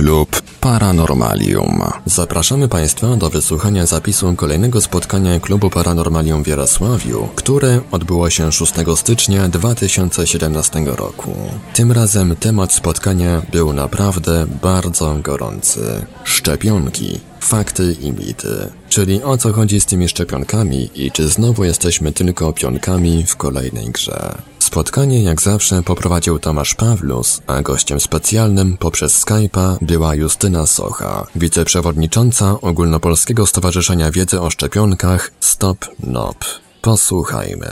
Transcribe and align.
Klub 0.00 0.42
Paranormalium. 0.60 1.82
Zapraszamy 2.06 2.68
Państwa 2.68 3.16
do 3.16 3.30
wysłuchania 3.30 3.86
zapisu 3.86 4.34
kolejnego 4.34 4.80
spotkania 4.80 5.40
Klubu 5.40 5.70
Paranormalium 5.70 6.44
w 6.44 6.46
Jarosławiu, 6.46 7.28
które 7.34 7.80
odbyło 7.90 8.30
się 8.30 8.52
6 8.52 8.72
stycznia 8.96 9.48
2017 9.48 10.80
roku. 10.86 11.34
Tym 11.74 11.92
razem 11.92 12.36
temat 12.36 12.72
spotkania 12.72 13.42
był 13.52 13.72
naprawdę 13.72 14.46
bardzo 14.62 15.16
gorący. 15.22 16.06
Szczepionki. 16.24 17.20
Fakty 17.40 17.96
i 18.00 18.12
mity. 18.12 18.72
Czyli 18.88 19.22
o 19.22 19.36
co 19.36 19.52
chodzi 19.52 19.80
z 19.80 19.86
tymi 19.86 20.08
szczepionkami 20.08 20.90
i 20.94 21.10
czy 21.10 21.28
znowu 21.28 21.64
jesteśmy 21.64 22.12
tylko 22.12 22.52
pionkami 22.52 23.26
w 23.26 23.36
kolejnej 23.36 23.86
grze. 23.90 24.34
Spotkanie 24.70 25.22
jak 25.22 25.42
zawsze 25.42 25.82
poprowadził 25.82 26.38
Tomasz 26.38 26.74
Pawlus, 26.74 27.42
a 27.46 27.62
gościem 27.62 28.00
specjalnym 28.00 28.76
poprzez 28.76 29.24
Skype'a 29.24 29.76
była 29.82 30.14
Justyna 30.14 30.66
Socha, 30.66 31.26
wiceprzewodnicząca 31.36 32.60
Ogólnopolskiego 32.60 33.46
Stowarzyszenia 33.46 34.10
Wiedzy 34.10 34.40
o 34.40 34.50
Szczepionkach 34.50 35.32
Stop 35.40 35.78
NOP. 36.06 36.36
Posłuchajmy. 36.82 37.68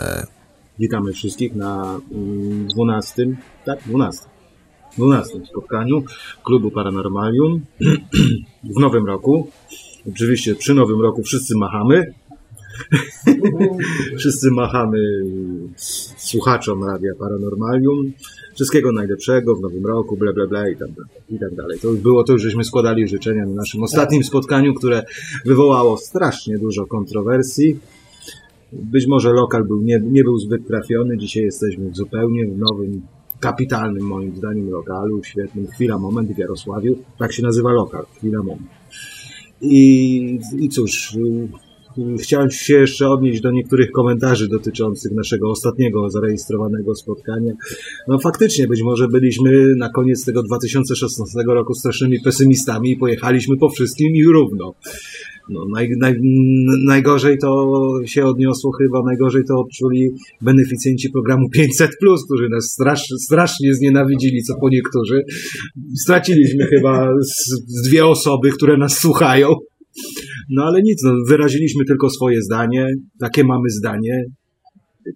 Witamy 0.78 1.12
wszystkich 1.12 1.54
na 1.54 2.00
12, 2.74 3.26
tak, 3.64 3.78
12, 3.86 4.20
12 4.96 5.40
spotkaniu 5.50 6.02
Klubu 6.44 6.70
Paranormalium 6.70 7.60
w 8.76 8.80
nowym 8.80 9.06
roku. 9.06 9.50
Oczywiście 10.08 10.54
przy 10.54 10.74
nowym 10.74 11.00
roku 11.00 11.22
wszyscy 11.22 11.56
machamy. 11.56 12.14
wszyscy 14.18 14.50
machamy 14.50 14.98
słuchaczom 16.16 16.84
Radia 16.84 17.12
Paranormalium. 17.18 18.12
Wszystkiego 18.54 18.92
najlepszego 18.92 19.56
w 19.56 19.60
nowym 19.60 19.86
roku, 19.86 20.16
bla 20.16 20.32
bla 20.32 20.46
bla 20.46 20.68
i 20.68 20.76
tak, 20.76 20.88
i 21.30 21.38
tak 21.38 21.54
dalej. 21.54 21.78
To 21.78 21.88
już 21.88 21.98
było 21.98 22.24
to, 22.24 22.32
już 22.32 22.42
żeśmy 22.42 22.64
składali 22.64 23.08
życzenia 23.08 23.46
na 23.46 23.54
naszym 23.54 23.82
ostatnim 23.82 24.24
spotkaniu, 24.24 24.74
które 24.74 25.02
wywołało 25.44 25.96
strasznie 25.96 26.58
dużo 26.58 26.86
kontrowersji. 26.86 27.78
Być 28.72 29.06
może 29.06 29.32
lokal 29.32 29.64
był, 29.64 29.82
nie, 29.82 30.00
nie 30.04 30.24
był 30.24 30.38
zbyt 30.38 30.66
trafiony. 30.66 31.18
Dzisiaj 31.18 31.42
jesteśmy 31.42 31.90
zupełnie 31.94 32.46
w 32.46 32.58
nowym, 32.58 33.02
kapitalnym 33.40 34.06
moim 34.06 34.36
zdaniem 34.36 34.70
lokalu, 34.70 35.24
świetnym. 35.24 35.66
Chwila, 35.66 35.98
moment 35.98 36.32
w 36.32 36.38
Jarosławiu. 36.38 36.98
Tak 37.18 37.32
się 37.32 37.42
nazywa 37.42 37.72
lokal. 37.72 38.04
Chwila, 38.16 38.38
moment. 38.38 38.70
I, 39.60 40.38
i 40.58 40.68
cóż, 40.68 41.16
chciałem 42.20 42.50
się 42.50 42.74
jeszcze 42.74 43.08
odnieść 43.08 43.40
do 43.40 43.50
niektórych 43.50 43.90
komentarzy 43.90 44.48
dotyczących 44.48 45.12
naszego 45.12 45.50
ostatniego 45.50 46.10
zarejestrowanego 46.10 46.94
spotkania. 46.94 47.52
No 48.08 48.18
faktycznie, 48.18 48.66
być 48.66 48.82
może 48.82 49.08
byliśmy 49.08 49.74
na 49.76 49.88
koniec 49.88 50.24
tego 50.24 50.42
2016 50.42 51.38
roku 51.46 51.74
strasznymi 51.74 52.20
pesymistami 52.20 52.90
i 52.90 52.96
pojechaliśmy 52.96 53.56
po 53.56 53.68
wszystkim 53.68 54.16
i 54.16 54.24
równo. 54.24 54.74
No, 55.50 55.64
naj, 55.74 55.88
naj, 55.98 56.14
najgorzej 56.84 57.38
to 57.38 57.80
się 58.04 58.24
odniosło 58.24 58.72
chyba, 58.72 59.02
najgorzej 59.02 59.42
to 59.48 59.60
odczuli 59.60 60.10
beneficjenci 60.42 61.10
programu 61.10 61.46
500+, 61.56 61.88
którzy 62.26 62.48
nas 62.48 62.64
strasz, 62.64 63.02
strasznie 63.18 63.74
znienawidzili, 63.74 64.42
co 64.42 64.54
po 64.60 64.68
niektórzy. 64.68 65.22
Straciliśmy 66.02 66.66
chyba 66.66 67.08
z, 67.22 67.46
z 67.66 67.88
dwie 67.88 68.06
osoby, 68.06 68.50
które 68.50 68.76
nas 68.76 68.98
słuchają. 68.98 69.48
No 70.50 70.62
ale 70.64 70.82
nic, 70.82 71.02
no, 71.04 71.14
wyraziliśmy 71.28 71.84
tylko 71.84 72.10
swoje 72.10 72.42
zdanie, 72.42 72.86
takie 73.20 73.44
mamy 73.44 73.70
zdanie. 73.70 74.24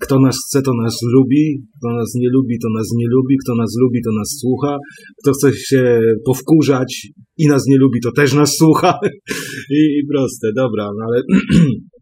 Kto 0.00 0.20
nas 0.20 0.36
chce, 0.46 0.62
to 0.62 0.72
nas 0.82 0.98
lubi, 1.14 1.62
kto 1.78 1.88
nas 1.96 2.14
nie 2.14 2.28
lubi, 2.28 2.58
to 2.62 2.68
nas 2.78 2.88
nie 2.96 3.06
lubi, 3.14 3.36
kto 3.44 3.54
nas 3.54 3.70
lubi, 3.82 4.02
to 4.02 4.10
nas 4.18 4.38
słucha, 4.40 4.78
kto 5.22 5.32
chce 5.32 5.52
się 5.52 6.00
powkurzać 6.26 7.08
i 7.38 7.48
nas 7.48 7.66
nie 7.66 7.76
lubi, 7.76 8.00
to 8.00 8.12
też 8.12 8.34
nas 8.34 8.56
słucha. 8.56 8.98
I, 9.78 9.80
i 9.98 10.06
proste, 10.12 10.48
dobra, 10.56 10.84
no 10.98 11.04
ale 11.08 11.22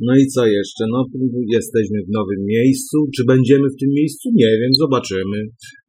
No 0.00 0.12
i 0.16 0.26
co 0.26 0.46
jeszcze? 0.46 0.84
No, 0.92 1.04
jesteśmy 1.52 1.98
w 2.08 2.12
nowym 2.12 2.44
miejscu. 2.46 2.96
Czy 3.16 3.24
będziemy 3.24 3.68
w 3.70 3.80
tym 3.80 3.90
miejscu? 3.98 4.28
Nie 4.34 4.50
wiem, 4.60 4.72
zobaczymy. 4.78 5.38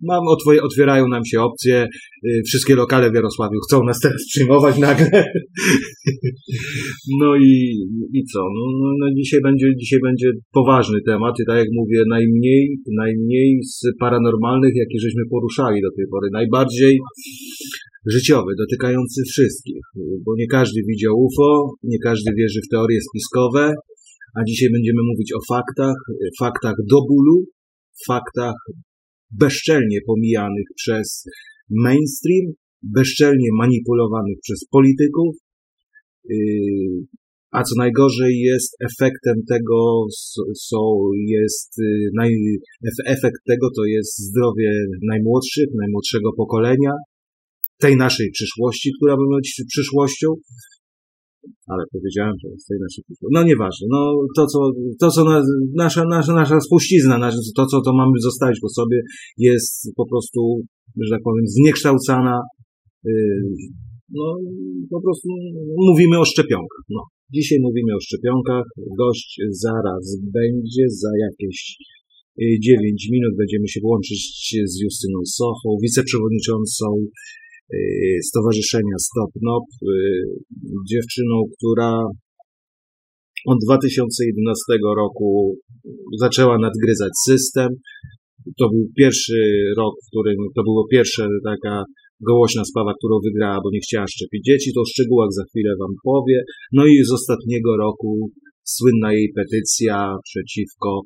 Mam, 0.07 0.23
otwierają 0.63 1.07
nam 1.07 1.25
się 1.25 1.41
opcje. 1.41 1.87
Y, 2.27 2.41
wszystkie 2.47 2.75
lokale 2.75 3.11
w 3.11 3.15
Jarosławiu 3.15 3.59
chcą 3.67 3.83
nas 3.83 3.99
teraz 3.99 4.21
przyjmować 4.29 4.77
nagle. 4.77 5.23
No 7.21 7.35
i, 7.35 7.53
i 8.13 8.21
co? 8.33 8.39
No, 8.39 8.65
no, 8.81 8.87
no 8.99 9.05
dzisiaj, 9.17 9.41
będzie, 9.41 9.67
dzisiaj 9.81 9.99
będzie 10.03 10.27
poważny 10.53 10.99
temat 11.05 11.33
i 11.39 11.45
tak 11.47 11.57
jak 11.57 11.67
mówię, 11.79 11.99
najmniej, 12.09 12.77
najmniej 12.97 13.59
z 13.63 13.81
paranormalnych, 13.99 14.73
jakie 14.75 14.99
żeśmy 14.99 15.23
poruszali 15.29 15.81
do 15.81 15.91
tej 15.97 16.05
pory. 16.11 16.27
Najbardziej 16.33 16.99
życiowy, 18.15 18.51
dotykający 18.59 19.21
wszystkich, 19.31 19.83
bo 20.25 20.31
nie 20.37 20.47
każdy 20.47 20.79
widział 20.89 21.13
UFO, 21.25 21.49
nie 21.83 21.99
każdy 21.99 22.31
wierzy 22.37 22.59
w 22.65 22.71
teorie 22.71 22.99
spiskowe, 23.09 23.73
a 24.37 24.39
dzisiaj 24.47 24.69
będziemy 24.73 25.01
mówić 25.11 25.29
o 25.33 25.39
faktach, 25.53 25.97
faktach 26.39 26.75
do 26.91 26.99
bólu, 27.09 27.45
faktach 28.07 28.55
bezczelnie 29.39 29.99
pomijanych 30.07 30.67
przez 30.75 31.23
mainstream, 31.69 32.45
bezczelnie 32.83 33.49
manipulowanych 33.57 34.37
przez 34.41 34.65
polityków, 34.71 35.35
yy, 36.29 37.05
a 37.51 37.63
co 37.63 37.75
najgorzej 37.77 38.39
jest 38.39 38.75
efektem 38.91 39.35
tego, 39.49 40.05
są, 40.55 40.79
jest, 41.27 41.77
yy, 41.77 43.05
efekt 43.05 43.41
tego 43.47 43.67
to 43.75 43.85
jest 43.85 44.19
zdrowie 44.19 44.71
najmłodszych, 45.03 45.67
najmłodszego 45.81 46.33
pokolenia, 46.37 46.91
tej 47.79 47.95
naszej 47.95 48.31
przyszłości, 48.31 48.91
która 48.97 49.15
będzie 49.17 49.63
przyszłością, 49.67 50.27
ale 51.71 51.83
powiedziałem, 51.93 52.35
że 52.41 52.47
jest 52.53 52.67
tej 52.67 52.79
naszej. 52.85 53.03
No 53.35 53.43
nieważne, 53.43 53.85
no 53.95 53.99
to 54.35 54.41
co, 54.51 54.59
to, 55.01 55.07
co 55.15 55.21
na, 55.23 55.37
nasza, 55.83 56.03
nasza, 56.15 56.33
nasza 56.33 56.57
spuścizna, 56.67 57.31
to, 57.57 57.65
co 57.71 57.77
to 57.85 57.91
mamy 58.01 58.17
zostawić 58.27 58.59
po 58.61 58.69
sobie, 58.69 58.99
jest 59.37 59.89
po 59.95 60.05
prostu, 60.09 60.39
że 61.05 61.09
tak 61.15 61.23
powiem, 61.27 61.45
zniekształcana, 61.47 62.35
yy, 63.03 63.11
no 64.09 64.25
po 64.89 65.01
prostu 65.01 65.27
mówimy 65.89 66.19
o 66.19 66.25
szczepionkach, 66.25 66.85
no. 66.89 67.01
Dzisiaj 67.33 67.59
mówimy 67.67 67.91
o 67.95 68.01
szczepionkach, 68.07 68.65
gość 68.97 69.41
zaraz 69.49 70.03
będzie, 70.37 70.83
za 70.89 71.11
jakieś 71.27 71.77
9 72.61 73.09
minut 73.11 73.33
będziemy 73.37 73.67
się 73.67 73.79
łączyć 73.83 74.21
z 74.65 74.81
Justyną 74.81 75.19
Sochą, 75.25 75.67
wiceprzewodniczącą 75.81 76.85
Y, 76.95 77.44
Stowarzyszenia 78.29 78.97
Stop 79.07 79.31
Nop, 79.41 79.63
y, 79.81 79.87
dziewczyną, 80.91 81.35
która 81.57 81.91
od 83.45 83.57
2011 83.65 84.95
roku 84.97 85.57
zaczęła 86.19 86.57
nadgryzać 86.57 87.11
system. 87.27 87.69
To 88.59 88.69
był 88.69 88.83
pierwszy 88.97 89.39
rok, 89.77 89.93
w 90.03 90.09
którym 90.09 90.37
to 90.55 90.63
była 90.63 90.83
pierwsza 90.91 91.27
taka 91.45 91.83
gołośna 92.29 92.63
sprawa, 92.65 92.93
którą 92.99 93.15
wygrała, 93.27 93.59
bo 93.63 93.69
nie 93.73 93.79
chciała 93.79 94.07
szczepić 94.07 94.41
dzieci. 94.45 94.73
To 94.73 94.81
o 94.81 94.91
szczegółach 94.93 95.31
za 95.31 95.43
chwilę 95.49 95.71
Wam 95.79 95.93
powie. 96.03 96.43
No 96.71 96.85
i 96.85 96.95
z 97.03 97.11
ostatniego 97.11 97.77
roku 97.77 98.29
słynna 98.63 99.13
jej 99.13 99.33
petycja 99.35 100.15
przeciwko 100.23 101.01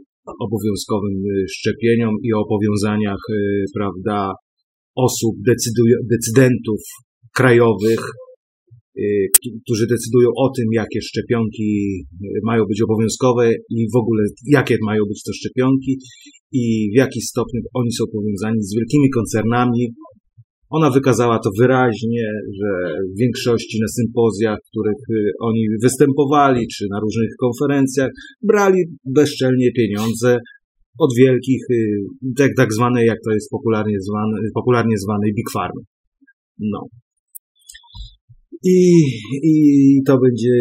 obowiązkowym 0.46 1.16
szczepieniom 1.58 2.14
i 2.24 2.34
o 2.34 2.46
powiązaniach, 2.54 3.24
y, 3.30 3.66
prawda, 3.78 4.34
osób, 5.06 5.36
decydentów 6.12 6.82
krajowych, 7.36 8.02
y, 8.98 9.28
którzy 9.64 9.88
decydują 9.88 10.30
o 10.38 10.50
tym, 10.56 10.66
jakie 10.74 11.02
szczepionki 11.02 11.70
y, 12.24 12.40
mają 12.44 12.66
być 12.66 12.82
obowiązkowe 12.82 13.52
i 13.70 13.88
w 13.94 13.98
ogóle 14.02 14.24
jakie 14.48 14.78
mają 14.86 15.02
być 15.10 15.24
to 15.24 15.32
szczepionki 15.34 15.98
i 16.52 16.90
w 16.94 16.98
jaki 16.98 17.22
stopniu 17.22 17.62
oni 17.74 17.92
są 17.92 18.04
powiązani 18.14 18.64
z 18.64 18.76
wielkimi 18.76 19.10
koncernami. 19.10 19.94
Ona 20.70 20.90
wykazała 20.92 21.40
to 21.40 21.50
wyraźnie, 21.60 22.28
że 22.60 22.94
w 23.16 23.20
większości 23.20 23.80
na 23.82 23.88
sympozjach, 23.88 24.58
w 24.66 24.70
których 24.70 25.02
y, 25.10 25.32
oni 25.40 25.62
występowali, 25.84 26.68
czy 26.68 26.86
na 26.92 27.00
różnych 27.00 27.32
konferencjach, 27.40 28.10
brali 28.44 28.82
bezczelnie 29.06 29.72
pieniądze 29.72 30.38
od 30.98 31.12
wielkich, 31.18 31.64
y, 31.72 32.02
tak, 32.38 32.52
tak 32.58 32.74
zwanej, 32.74 33.06
jak 33.08 33.20
to 33.26 33.32
jest 33.34 33.50
popularnie, 33.50 33.98
zwany, 34.00 34.38
popularnie 34.54 34.98
zwanej 34.98 35.34
Big 35.34 35.50
Farm. 35.54 35.78
No. 36.60 36.82
I, 38.64 38.80
I 39.44 39.56
to 40.08 40.18
będzie 40.26 40.58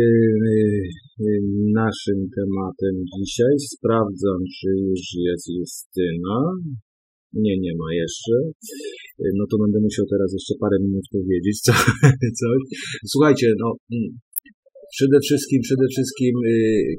y, 0.52 0.82
y, 1.20 1.40
naszym 1.74 2.18
tematem 2.36 2.94
dzisiaj. 3.16 3.54
Sprawdzam, 3.58 4.40
czy 4.56 4.68
już 4.88 5.02
jest 5.26 5.46
Justyna. 5.56 6.38
Nie, 7.32 7.54
nie 7.64 7.72
ma 7.80 7.88
jeszcze. 8.02 8.34
No 9.38 9.44
to 9.50 9.58
będę 9.62 9.78
musiał 9.80 10.06
teraz 10.10 10.32
jeszcze 10.32 10.54
parę 10.60 10.76
minut 10.84 11.06
powiedzieć 11.12 11.60
co, 11.60 11.72
coś. 12.42 12.60
Słuchajcie, 13.12 13.46
no, 13.62 13.68
mm, 13.92 14.08
Przede 14.96 15.18
wszystkim, 15.26 15.60
przede 15.68 15.86
wszystkim 15.92 16.32
y, 16.46 16.54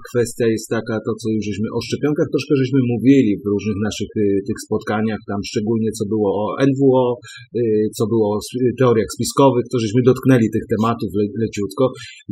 kwestia 0.10 0.46
jest 0.54 0.68
taka, 0.78 0.96
to 1.06 1.12
co 1.22 1.28
już 1.36 1.44
żeśmy 1.50 1.68
o 1.78 1.80
szczepionkach 1.88 2.28
troszkę 2.34 2.54
żeśmy 2.62 2.80
mówili 2.94 3.32
w 3.42 3.46
różnych 3.54 3.80
naszych 3.88 4.12
y, 4.18 4.26
tych 4.48 4.60
spotkaniach, 4.66 5.22
tam 5.32 5.40
szczególnie 5.50 5.90
co 5.98 6.04
było 6.14 6.30
o 6.42 6.46
NWO, 6.70 7.06
y, 7.16 7.62
co 7.98 8.04
było 8.12 8.28
o 8.36 8.40
teoriach 8.80 9.12
spiskowych, 9.16 9.66
to 9.72 9.78
żeśmy 9.84 10.02
dotknęli 10.10 10.48
tych 10.56 10.66
tematów 10.74 11.10
le, 11.20 11.26
leciutko. 11.44 11.84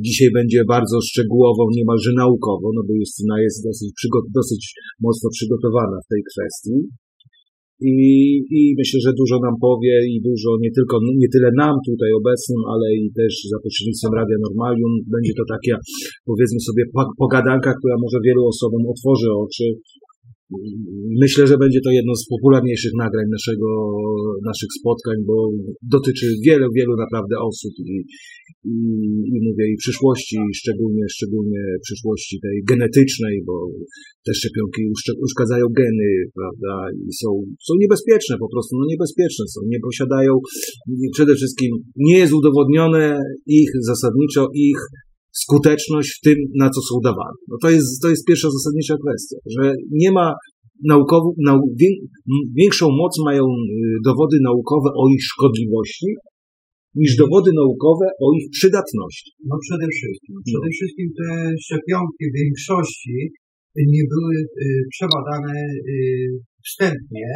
Dzisiaj 0.06 0.30
będzie 0.40 0.60
bardzo 0.76 0.98
szczegółowo, 1.10 1.62
niemalże 1.78 2.12
naukowo, 2.24 2.68
no 2.76 2.82
bo 2.88 2.92
Justyna 3.02 3.36
jest 3.46 3.60
dosyć, 3.68 3.90
dosyć 4.40 4.64
mocno 5.06 5.28
przygotowana 5.36 5.98
w 6.06 6.10
tej 6.12 6.22
kwestii. 6.32 6.78
I, 7.82 7.96
I 8.60 8.62
myślę, 8.80 8.98
że 9.06 9.12
dużo 9.22 9.38
nam 9.46 9.56
powie 9.68 9.96
i 10.14 10.16
dużo, 10.30 10.50
nie 10.64 10.72
tylko, 10.78 10.96
nie 11.24 11.30
tyle 11.34 11.50
nam 11.62 11.76
tutaj 11.90 12.10
obecnym, 12.22 12.62
ale 12.74 12.86
i 13.02 13.06
też 13.20 13.34
za 13.52 13.58
pośrednictwem 13.64 14.14
Radia 14.20 14.38
Normalium. 14.48 14.92
Będzie 15.16 15.34
to 15.40 15.44
taka, 15.56 15.76
powiedzmy 16.32 16.60
sobie, 16.70 16.84
po- 16.96 17.12
pogadanka, 17.24 17.70
która 17.80 17.96
może 18.04 18.18
wielu 18.28 18.42
osobom 18.54 18.82
otworzy 18.94 19.28
oczy. 19.46 19.66
Myślę, 21.24 21.48
że 21.48 21.58
będzie 21.64 21.82
to 21.86 21.92
jedno 22.00 22.14
z 22.16 22.28
popularniejszych 22.34 22.94
nagrań 23.04 23.28
naszego, 23.38 23.70
naszych 24.52 24.72
spotkań, 24.80 25.18
bo 25.30 25.36
dotyczy 25.96 26.26
wielu, 26.46 26.68
wielu 26.78 26.94
naprawdę 27.04 27.36
osób 27.50 27.74
i, 27.94 27.96
i, 28.74 28.76
i 29.34 29.38
mówię 29.48 29.66
i 29.74 29.76
przyszłości, 29.84 30.38
szczególnie, 30.62 31.04
szczególnie 31.16 31.62
przyszłości 31.88 32.36
tej 32.46 32.56
genetycznej, 32.70 33.36
bo 33.48 33.56
te 34.26 34.32
szczepionki 34.40 34.82
uszkadzają 35.28 35.66
geny, 35.82 36.10
prawda, 36.40 36.74
i 37.02 37.14
są, 37.22 37.30
są 37.68 37.72
niebezpieczne 37.84 38.36
po 38.44 38.50
prostu, 38.54 38.72
no 38.80 38.86
niebezpieczne 38.94 39.46
są, 39.54 39.60
nie 39.74 39.80
posiadają, 39.88 40.32
przede 41.14 41.34
wszystkim 41.36 41.72
nie 41.96 42.18
jest 42.18 42.34
udowodnione 42.34 43.20
ich, 43.48 43.72
zasadniczo 43.82 44.48
ich 44.54 44.80
skuteczność 45.44 46.10
w 46.18 46.22
tym, 46.26 46.38
na 46.62 46.70
co 46.70 46.82
są 46.90 46.94
dawane. 47.04 47.38
No 47.52 47.56
to 47.62 47.70
jest, 47.70 48.02
to 48.02 48.08
jest 48.10 48.26
pierwsza 48.30 48.50
zasadnicza 48.58 48.96
kwestia, 49.04 49.38
że 49.56 49.64
nie 49.92 50.12
ma 50.12 50.28
naukowo, 50.84 51.34
nau, 51.48 51.60
większą 52.62 52.86
moc 53.02 53.14
mają 53.26 53.44
y, 53.44 53.78
dowody 54.06 54.38
naukowe 54.50 54.90
o 55.02 55.04
ich 55.16 55.24
szkodliwości, 55.32 56.08
niż 57.02 57.12
dowody 57.24 57.52
naukowe 57.62 58.06
o 58.26 58.28
ich 58.40 58.48
przydatności. 58.58 59.32
No 59.50 59.56
przede 59.66 59.88
wszystkim. 59.96 60.36
Przede 60.50 60.70
wszystkim 60.76 61.08
te 61.20 61.30
szczepionki 61.64 62.24
w 62.32 62.38
większości 62.42 63.18
nie 63.96 64.04
były 64.14 64.36
y, 64.36 64.48
przebadane 64.94 65.56
y, 65.90 66.40
wstępnie. 66.68 67.28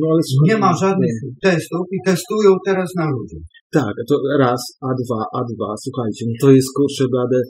No 0.00 0.06
ale 0.12 0.20
Nie 0.48 0.56
ma 0.64 0.72
żadnych 0.84 1.16
testów 1.42 1.84
i 1.96 1.98
testują 2.10 2.50
teraz 2.66 2.88
na 2.96 3.06
ludziach. 3.10 3.46
Tak, 3.72 3.94
to 4.08 4.14
raz, 4.38 4.60
a 4.88 4.90
dwa, 5.00 5.20
a 5.38 5.40
dwa, 5.52 5.70
słuchajcie, 5.84 6.22
no 6.28 6.34
to 6.42 6.48
jest 6.56 6.68
kurczę 6.76 7.04
blade. 7.12 7.40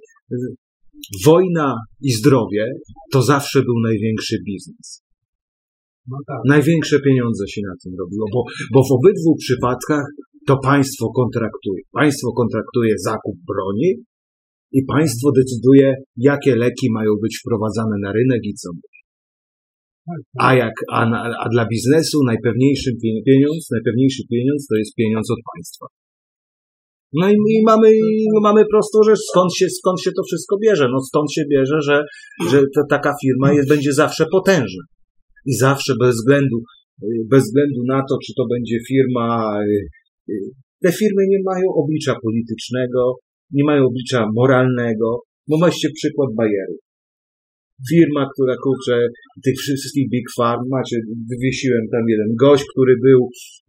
Wojna 1.27 1.77
i 2.09 2.11
zdrowie 2.13 2.65
to 3.13 3.23
zawsze 3.23 3.59
był 3.63 3.75
największy 3.89 4.37
biznes. 4.47 5.03
No 6.11 6.17
tak. 6.27 6.41
Największe 6.49 7.01
pieniądze 7.07 7.45
się 7.49 7.61
na 7.71 7.75
tym 7.83 7.93
robiło, 8.01 8.27
bo, 8.35 8.41
bo 8.75 8.81
w 8.89 8.93
obydwu 8.99 9.31
przypadkach 9.45 10.07
to 10.47 10.55
państwo 10.59 11.05
kontraktuje. 11.21 11.83
Państwo 11.93 12.29
kontraktuje 12.33 12.95
zakup 13.09 13.37
broni 13.51 13.91
i 14.73 14.81
państwo 14.95 15.27
decyduje, 15.41 15.95
jakie 16.17 16.57
leki 16.57 16.87
mają 16.93 17.13
być 17.23 17.39
wprowadzane 17.41 17.97
na 18.03 18.13
rynek 18.13 18.41
i 18.45 18.55
co. 18.55 18.69
tak. 18.73 19.00
A, 20.39 20.55
jak, 20.55 20.73
a, 20.93 21.01
a 21.45 21.49
dla 21.49 21.67
biznesu 21.67 22.19
najpewniejszy 22.27 22.91
pie- 22.91 23.23
pieniądz, 23.27 23.71
najpewniejszy 23.71 24.23
pieniądz 24.31 24.67
to 24.67 24.77
jest 24.77 24.95
pieniądz 24.95 25.31
od 25.31 25.39
państwa. 25.55 25.87
No 27.13 27.31
i, 27.31 27.35
i 27.35 27.63
mamy, 27.67 27.89
mamy 28.43 28.65
prostą 28.73 29.03
rzecz, 29.03 29.19
skąd 29.31 29.55
się, 29.55 29.67
skąd 29.69 30.01
się 30.01 30.11
to 30.17 30.23
wszystko 30.29 30.57
bierze? 30.65 30.89
No 30.93 30.99
stąd 31.01 31.33
się 31.33 31.43
bierze, 31.51 31.79
że, 31.89 32.05
że 32.51 32.63
ta, 32.75 32.83
taka 32.91 33.15
firma 33.23 33.53
jest, 33.53 33.69
będzie 33.69 33.93
zawsze 33.93 34.25
potężna. 34.33 34.85
I 35.47 35.53
zawsze 35.55 35.93
bez 36.01 36.15
względu, 36.15 36.57
bez 37.31 37.43
względu 37.45 37.81
na 37.89 38.01
to, 38.09 38.15
czy 38.27 38.33
to 38.37 38.45
będzie 38.55 38.77
firma, 38.89 39.59
y, 39.65 40.33
y, 40.33 40.35
te 40.83 40.93
firmy 40.93 41.23
nie 41.29 41.39
mają 41.45 41.67
oblicza 41.85 42.15
politycznego, 42.23 43.15
nie 43.53 43.65
mają 43.65 43.87
oblicza 43.87 44.27
moralnego. 44.35 45.21
No 45.49 45.59
weźcie 45.67 45.89
przykład 45.95 46.29
Bayeru. 46.37 46.77
Firma, 47.91 48.23
która 48.33 48.55
kurczę, 48.65 48.95
tych 49.45 49.57
wszystkich 49.63 50.07
Big 50.15 50.27
Farm, 50.39 50.63
macie, 50.77 50.97
wywiesiłem 51.33 51.85
tam 51.95 52.05
jeden 52.13 52.31
gość, 52.45 52.65
który 52.73 52.95
był 53.07 53.21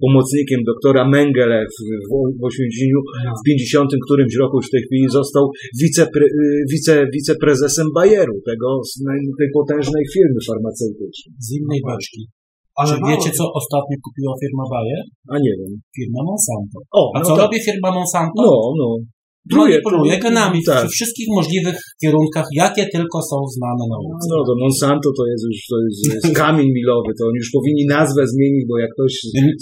pomocnikiem 0.03 0.59
doktora 0.71 1.03
Mengele 1.15 1.59
w, 1.73 1.77
w, 2.09 2.11
w 2.39 2.43
Oświęcimiu, 2.49 2.99
w 3.39 3.41
50 3.47 3.89
którymś 4.05 4.33
roku 4.41 4.55
już 4.57 4.67
w 4.67 4.73
tej 4.75 4.83
chwili 4.87 5.05
został 5.19 5.43
wicepre, 5.81 6.25
y, 6.25 6.63
wice, 6.73 6.93
wiceprezesem 7.15 7.87
Bayeru, 7.95 8.35
tego, 8.49 8.67
tej 9.39 9.49
potężnej 9.59 10.03
firmy 10.13 10.39
farmaceutycznej. 10.49 11.31
z 11.45 11.47
innej 11.59 11.81
beczki. 11.89 12.21
Ale 12.81 12.91
Czy 12.95 12.99
wiecie, 13.09 13.29
co 13.37 13.43
ostatnio 13.59 13.95
kupiła 14.05 14.33
firma 14.43 14.63
Bayer? 14.73 15.03
A 15.33 15.35
nie 15.45 15.53
wiem. 15.59 15.71
Firma 15.97 16.21
Monsanto. 16.29 16.77
O, 16.99 17.01
A 17.15 17.19
no 17.19 17.25
co 17.25 17.31
tak. 17.35 17.41
robi 17.43 17.57
firma 17.69 17.89
Monsanto? 17.99 18.39
No, 18.47 18.53
no. 18.81 18.87
Manipuluje 19.49 20.19
genami 20.19 20.59
w- 20.61 20.65
Tak. 20.65 20.87
w 20.87 20.91
wszystkich 20.91 21.27
możliwych 21.37 21.77
kierunkach, 22.01 22.45
jakie 22.55 22.83
tylko 22.95 23.17
są 23.29 23.37
znane 23.55 23.83
nauce. 23.93 24.25
No 24.29 24.43
to 24.47 24.53
Monsanto 24.63 25.09
to 25.17 25.23
jest 25.31 25.43
już 25.49 25.59
to 25.71 25.75
jest, 25.85 25.99
jest 26.13 26.35
kamień 26.43 26.67
milowy, 26.79 27.09
to 27.19 27.23
oni 27.29 27.37
już 27.43 27.49
powinni 27.57 27.85
nazwę 27.97 28.21
zmienić, 28.33 28.63
bo 28.69 28.75
jak 28.79 28.89
ktoś 28.95 29.13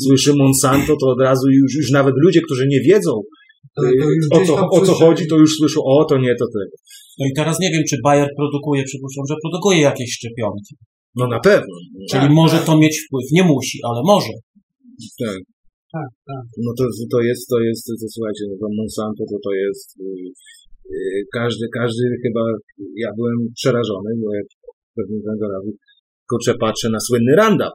słyszy 0.06 0.32
Monsanto, 0.44 0.94
to 1.02 1.06
od 1.16 1.22
razu 1.22 1.46
już, 1.62 1.76
już 1.76 1.92
nawet 1.92 2.14
ludzie, 2.26 2.42
którzy 2.42 2.66
nie 2.74 2.82
wiedzą 2.90 3.12
To- 3.76 3.82
to 4.02 4.10
już 4.18 4.26
o 4.32 4.46
co, 4.48 4.54
o 4.78 4.82
co 4.86 4.94
chodzi, 4.94 5.28
to 5.28 5.36
już 5.38 5.52
słyszą, 5.58 5.80
o 5.84 6.06
to 6.10 6.18
nie, 6.18 6.34
to 6.40 6.46
tego. 6.58 6.76
No 7.20 7.26
i 7.30 7.32
teraz 7.36 7.60
nie 7.60 7.70
wiem, 7.74 7.84
czy 7.90 7.96
Bayer 8.04 8.30
produkuje, 8.38 8.84
przypuszczam, 8.84 9.24
że 9.30 9.36
produkuje 9.44 9.82
jakieś 9.82 10.10
szczepionki. 10.14 10.76
No 11.16 11.28
na 11.28 11.40
pewno. 11.40 11.74
Czyli 12.12 12.22
Tak, 12.24 12.32
może 12.32 12.58
tak. 12.58 12.66
to 12.66 12.78
mieć 12.78 12.96
wpływ. 13.08 13.26
Nie 13.32 13.44
musi, 13.44 13.78
ale 13.90 14.02
może. 14.06 14.34
Tak. 15.26 15.38
Tak, 15.96 16.10
tak. 16.30 16.46
No 16.66 16.72
to, 16.78 16.84
to 17.14 17.20
jest, 17.30 17.44
to 17.54 17.58
jest, 17.68 17.82
to, 17.88 17.94
słuchajcie, 18.16 18.44
no 18.50 18.56
to 18.62 18.68
Monsanto 18.80 19.24
to 19.32 19.38
to 19.48 19.52
jest, 19.64 19.88
y, 20.00 20.06
y, 20.96 21.26
każdy, 21.40 21.66
każdy 21.80 22.04
chyba, 22.24 22.44
ja 23.04 23.10
byłem 23.18 23.38
przerażony, 23.60 24.10
bo 24.22 24.28
jak 24.40 24.48
pewnego 24.98 25.46
razu, 25.54 25.72
kurczę, 26.30 26.54
patrzę 26.66 26.90
na 26.90 27.00
słynny 27.00 27.36
Randa. 27.36 27.70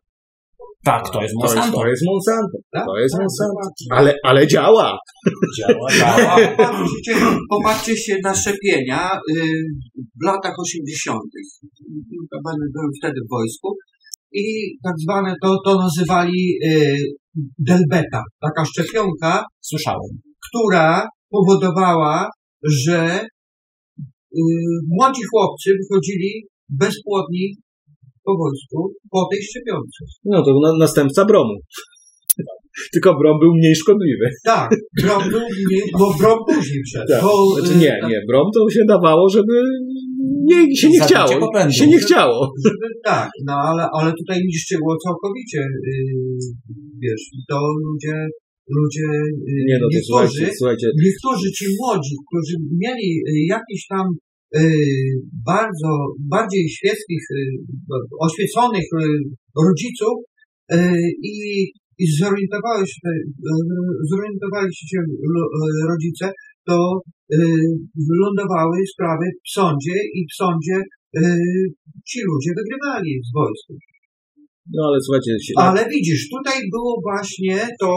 Tak, 0.85 1.03
to 1.13 1.23
jest 1.23 1.35
To 1.41 1.45
jest, 1.45 1.57
Monsanto. 1.57 1.79
to 1.79 1.87
jest 1.87 2.03
Monsanto. 2.07 2.57
Tak, 2.73 2.85
To 2.87 2.99
jest 2.99 3.15
tak, 3.15 3.23
Monsanto. 3.23 3.61
Ale, 3.91 4.11
ale 4.25 4.47
działa. 4.47 4.99
Działa, 5.59 5.87
działa. 5.99 6.37
Popatrzcie, 6.57 7.15
popatrzcie 7.51 7.97
się 7.97 8.15
na 8.25 8.35
szczepienia 8.35 9.01
y, 9.17 9.35
w 10.21 10.25
latach 10.27 10.55
80. 10.59 11.21
Notabene 12.21 12.65
Byłem 12.75 12.91
wtedy 13.01 13.21
w 13.27 13.31
wojsku 13.31 13.69
i 14.35 14.45
tak 14.85 14.95
zwane 14.99 15.35
to, 15.43 15.57
to 15.67 15.79
nazywali 15.79 16.59
y, 16.67 16.95
Delbeta. 17.59 18.23
Taka 18.41 18.65
szczepionka, 18.65 19.45
Słyszałem. 19.61 20.11
która 20.51 21.09
powodowała, 21.31 22.29
że 22.85 23.21
y, 23.21 24.39
młodzi 24.89 25.23
chłopcy 25.31 25.71
wychodzili 25.81 26.33
bezpłodni 26.69 27.57
po 28.25 28.33
wojsku 28.43 28.93
po 29.11 29.29
tej 29.33 29.43
szczepionce. 29.43 29.99
No 30.25 30.43
to 30.45 30.51
na, 30.63 30.79
następca 30.79 31.25
Bromu. 31.25 31.55
Tylko 32.93 33.15
Brom 33.19 33.39
był 33.41 33.53
mniej 33.55 33.75
szkodliwy. 33.75 34.27
Tak, 34.45 34.71
brom 35.03 35.23
był, 35.31 35.41
mniej- 35.41 35.91
bo 35.99 36.15
brom 36.19 36.39
później 36.49 36.83
przed. 36.85 37.03
Tak. 37.09 37.23
Bo, 37.23 37.55
Znaczy 37.61 37.75
nie, 37.79 37.99
nie, 38.11 38.21
Brom 38.29 38.47
to 38.55 38.71
się 38.71 38.81
dawało, 38.89 39.29
żeby 39.29 39.55
nie, 40.49 40.77
się 40.81 40.89
nie 40.89 40.99
Zabicie 40.99 41.15
chciało. 41.15 41.41
popędu. 41.47 41.73
Się 41.79 41.87
nie 41.87 41.99
chciało. 42.05 42.39
Tak, 43.05 43.29
no 43.49 43.55
ale, 43.69 43.83
ale 43.97 44.11
tutaj 44.21 44.39
niszczyło 44.53 44.91
całkowicie, 45.05 45.61
yy, 45.89 46.37
wiesz, 47.05 47.23
to 47.51 47.59
ludzie, 47.85 48.17
ludzie, 48.79 49.09
yy, 49.51 49.63
Nie 49.71 49.79
no, 49.81 49.87
niektórzy, 49.93 50.03
słuchajcie, 50.07 50.53
słuchajcie, 50.59 50.87
niektórzy 51.05 51.49
ci 51.59 51.65
młodzi, 51.79 52.15
którzy 52.27 52.55
mieli 52.83 53.09
yy, 53.17 53.47
jakiś 53.57 53.87
tam 53.93 54.07
yy, 54.55 54.63
bardzo, 55.53 55.91
bardziej 56.35 56.65
świeckich, 56.77 57.25
yy, 57.31 57.97
oświeconych 58.27 58.87
yy, 59.01 59.09
rodziców 59.67 60.17
yy, 60.71 61.11
i, 61.33 61.35
i 62.03 62.05
zorientowali 62.21 62.85
się, 62.93 63.09
zorientowali 64.11 64.71
się 64.91 64.99
rodzice, 65.93 66.27
to 66.69 66.77
wylądowały 68.09 68.77
sprawy 68.95 69.27
w 69.47 69.49
sądzie 69.59 69.97
i 70.19 70.21
w 70.31 70.35
sądzie 70.43 70.77
yy, 71.15 71.23
ci 72.09 72.19
ludzie 72.29 72.51
wygrywali 72.61 73.11
z 73.29 73.31
wojskiem. 73.39 73.77
no 74.75 74.81
ale 74.89 74.99
słuchajcie, 75.05 75.31
się, 75.47 75.53
Ale 75.57 75.81
widzisz, 75.95 76.23
tutaj 76.37 76.59
było 76.75 76.93
właśnie 77.09 77.59
to, 77.81 77.93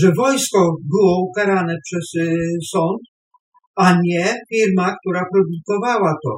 że 0.00 0.08
wojsko 0.22 0.58
było 0.92 1.12
ukarane 1.28 1.74
przez 1.86 2.06
y, 2.14 2.36
sąd, 2.72 3.00
a 3.84 3.86
nie 4.04 4.26
firma, 4.52 4.86
która 5.00 5.22
produkowała 5.32 6.12
to. 6.24 6.32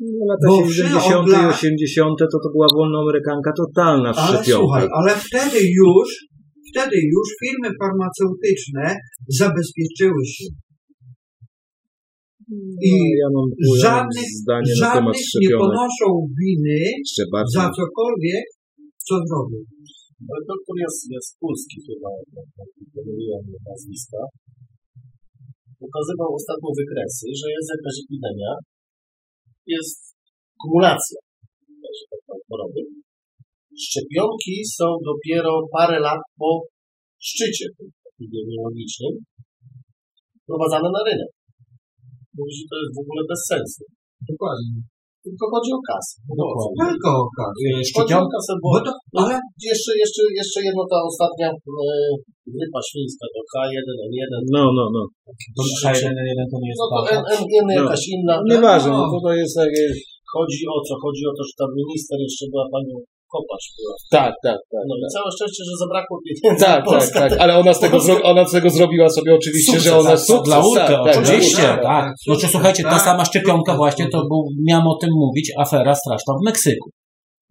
no, 0.00 0.24
lata 0.28 0.46
bo 0.48 0.72
70. 0.72 1.16
od 1.20 1.28
i 1.28 1.32
lat- 1.32 1.54
80. 1.54 2.18
to 2.18 2.38
to 2.44 2.48
była 2.54 2.66
wolnoamerykanka 2.76 3.50
totalna 3.62 4.12
w 4.12 4.18
Ale 4.18 4.44
słuchaj, 4.44 4.86
ale 4.98 5.10
wtedy 5.26 5.58
już, 5.82 6.08
wtedy 6.70 6.96
już 7.14 7.26
firmy 7.42 7.68
farmaceutyczne 7.82 8.84
zabezpieczyły 9.40 10.22
się. 10.34 10.44
I 12.88 12.92
No, 12.92 13.04
ja 13.22 13.28
mam 13.36 13.48
żadnych, 13.84 14.30
zdanie 14.42 14.72
na 14.80 14.88
temat 14.96 15.16
żadnych 15.16 15.42
nie 15.42 15.50
ponoszą 15.62 16.06
winy 16.38 16.80
za 17.56 17.64
cokolwiek, 17.78 18.44
co 19.06 19.14
zrobią. 19.28 19.58
Ale 20.30 20.40
doktor 20.52 20.74
jest, 20.84 21.00
jest 21.16 21.30
polski 21.42 21.76
chyba, 21.86 22.10
pomyliłem 22.94 23.44
nazwiska. 23.68 24.20
Pokazywał 25.84 26.30
ostatnio 26.40 26.70
wykresy, 26.80 27.26
że 27.40 27.46
jest 27.56 27.68
jakaś 27.74 27.96
epidemia, 28.04 28.52
jest 29.74 30.00
kumulacja 30.62 31.18
tak 32.30 32.40
choroby. 32.48 32.82
Szczepionki 33.84 34.56
są 34.76 34.86
dopiero 35.10 35.52
parę 35.76 35.98
lat 36.00 36.22
po 36.38 36.50
szczycie 37.28 37.66
epidemiologicznym 38.10 39.12
wprowadzane 40.42 40.88
na 40.96 41.02
rynek. 41.08 41.30
Mówi, 42.36 42.52
że 42.58 42.64
to 42.70 42.76
jest 42.82 42.92
w 42.96 43.02
ogóle 43.02 43.20
bez 43.30 43.40
sensu. 43.52 43.82
Dokładnie. 44.32 44.72
Tylko 45.26 45.44
chodzi 45.54 45.70
o 45.78 45.80
kasę. 45.90 46.14
No, 46.38 46.44
o 46.52 46.54
co? 46.60 46.66
Tylko 46.90 47.10
okazję. 47.28 47.66
Y, 47.80 47.92
Chodzi 47.96 48.14
o 48.22 48.26
kasę, 48.34 48.52
bo 48.62 48.68
Bo 48.74 48.78
to, 48.86 48.92
no, 49.14 49.18
ale 49.24 49.34
jeszcze, 49.70 49.90
jeszcze, 50.02 50.20
jeszcze 50.40 50.58
jedno, 50.66 50.82
ta 50.92 50.98
ostatnia 51.10 51.48
e, 51.84 51.86
grypa 52.54 52.80
świńska, 52.88 53.24
to 53.34 53.38
H1N1, 53.52 54.32
No, 54.56 54.62
no, 54.78 54.84
no. 54.94 55.02
to 55.56 55.62
H1N1 55.82 56.40
to 56.52 56.56
nie 56.62 56.68
jest 56.72 56.80
no 56.82 56.86
to 56.92 56.96
prawda. 57.06 57.28
N1 57.40 57.64
No. 57.68 57.72
jakaś 57.80 58.02
inna. 58.14 58.34
no 58.40 58.48
nieważne, 58.54 58.90
No. 58.92 59.00
no 59.12 59.18
to, 59.24 59.30
jest 59.42 59.54
takie... 59.62 59.84
Chodzi 60.34 60.62
o 60.74 60.78
co? 60.86 60.92
Chodzi 61.04 61.22
o 61.30 61.32
to, 61.36 61.42
że 61.48 61.54
tam 61.60 61.70
minister 61.80 62.16
jeszcze 62.26 62.44
była 62.52 62.66
panią 62.74 62.94
Kopacz 63.34 63.64
była. 63.76 63.94
Tak, 64.18 64.32
tak, 64.44 64.58
tak. 64.72 64.82
No 64.88 64.94
i 65.00 65.02
całe 65.16 65.28
szczęście, 65.36 65.62
że 65.68 65.74
zabrakło 65.84 66.16
pieniędzy. 66.26 66.64
Tak, 66.64 66.84
tak, 66.90 67.10
tak, 67.20 67.40
ale 67.42 67.52
ona 67.58 67.72
z 67.74 67.80
tego, 67.80 67.96
zro- 67.98 68.22
ona 68.32 68.44
z 68.48 68.52
tego 68.52 68.70
zrobiła 68.70 69.08
sobie 69.08 69.34
oczywiście, 69.34 69.72
Sukces, 69.72 69.84
że 69.84 69.98
ona 69.98 70.10
tak, 70.10 70.20
sukces, 70.20 70.44
dla 70.44 70.86
tak, 70.86 71.04
tak, 71.04 71.16
oczywiście, 71.16 71.62
tak, 71.62 71.82
tak. 71.82 71.82
tak, 71.82 72.06
No 72.06 72.34
czy 72.34 72.40
sukces, 72.40 72.50
słuchajcie, 72.50 72.82
ta 72.82 72.90
tak. 72.90 73.00
sama 73.02 73.24
szczepionka 73.24 73.76
właśnie, 73.76 74.04
to 74.08 74.18
był, 74.18 74.40
miałem 74.68 74.86
o 74.86 74.96
tym 75.00 75.10
mówić, 75.24 75.52
afera 75.58 75.94
straszna 75.94 76.34
w 76.34 76.44
Meksyku. 76.46 76.90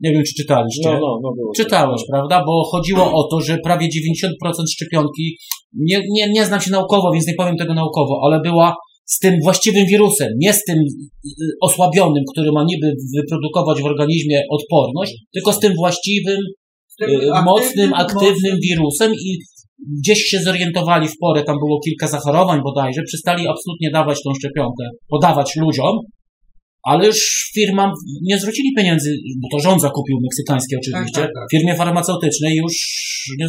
Nie 0.03 0.11
wiem, 0.11 0.23
czy 0.27 0.33
czytaliście. 0.33 0.89
No, 0.89 0.99
no, 0.99 1.19
no 1.23 1.29
było. 1.37 1.51
Czytałeś, 1.55 2.01
prawda? 2.11 2.43
Bo 2.45 2.63
chodziło 2.71 3.03
o 3.13 3.27
to, 3.31 3.41
że 3.41 3.57
prawie 3.63 3.87
90% 3.87 4.51
szczepionki, 4.75 5.37
nie, 5.73 6.01
nie, 6.11 6.29
nie 6.29 6.45
znam 6.45 6.61
się 6.61 6.71
naukowo, 6.71 7.11
więc 7.11 7.27
nie 7.27 7.33
powiem 7.37 7.57
tego 7.57 7.73
naukowo, 7.73 8.21
ale 8.23 8.39
była 8.39 8.75
z 9.15 9.19
tym 9.19 9.33
właściwym 9.43 9.85
wirusem, 9.85 10.27
nie 10.39 10.53
z 10.53 10.63
tym 10.63 10.77
y, 10.79 11.31
osłabionym, 11.61 12.23
który 12.31 12.51
ma 12.51 12.63
niby 12.63 12.93
wyprodukować 13.17 13.81
w 13.81 13.85
organizmie 13.85 14.41
odporność, 14.51 15.13
tylko 15.33 15.53
z 15.53 15.59
tym 15.59 15.73
właściwym, 15.75 16.39
y, 17.01 17.07
mocnym, 17.45 17.93
aktywnym 17.93 18.55
wirusem 18.69 19.13
i 19.13 19.37
gdzieś 19.99 20.19
się 20.19 20.39
zorientowali 20.39 21.07
w 21.07 21.17
porę, 21.21 21.43
tam 21.43 21.55
było 21.59 21.79
kilka 21.85 22.07
zachorowań 22.07 22.59
bodajże, 22.63 23.01
przestali 23.03 23.47
absolutnie 23.47 23.89
dawać 23.93 24.17
tą 24.23 24.29
szczepionkę, 24.39 24.83
podawać 25.09 25.55
ludziom, 25.55 25.95
ale 26.83 27.05
już 27.05 27.49
firmam 27.55 27.91
nie 28.23 28.39
zwrócili 28.39 28.69
pieniędzy, 28.77 29.15
bo 29.41 29.47
to 29.57 29.63
rząd 29.63 29.81
zakupił 29.81 30.17
meksykańskie 30.23 30.77
oczywiście, 30.77 31.21
Tak, 31.21 31.23
tak, 31.23 31.33
tak. 31.35 31.47
firmie 31.51 31.75
farmaceutycznej 31.75 32.55
już 32.55 32.73
nie, 33.39 33.47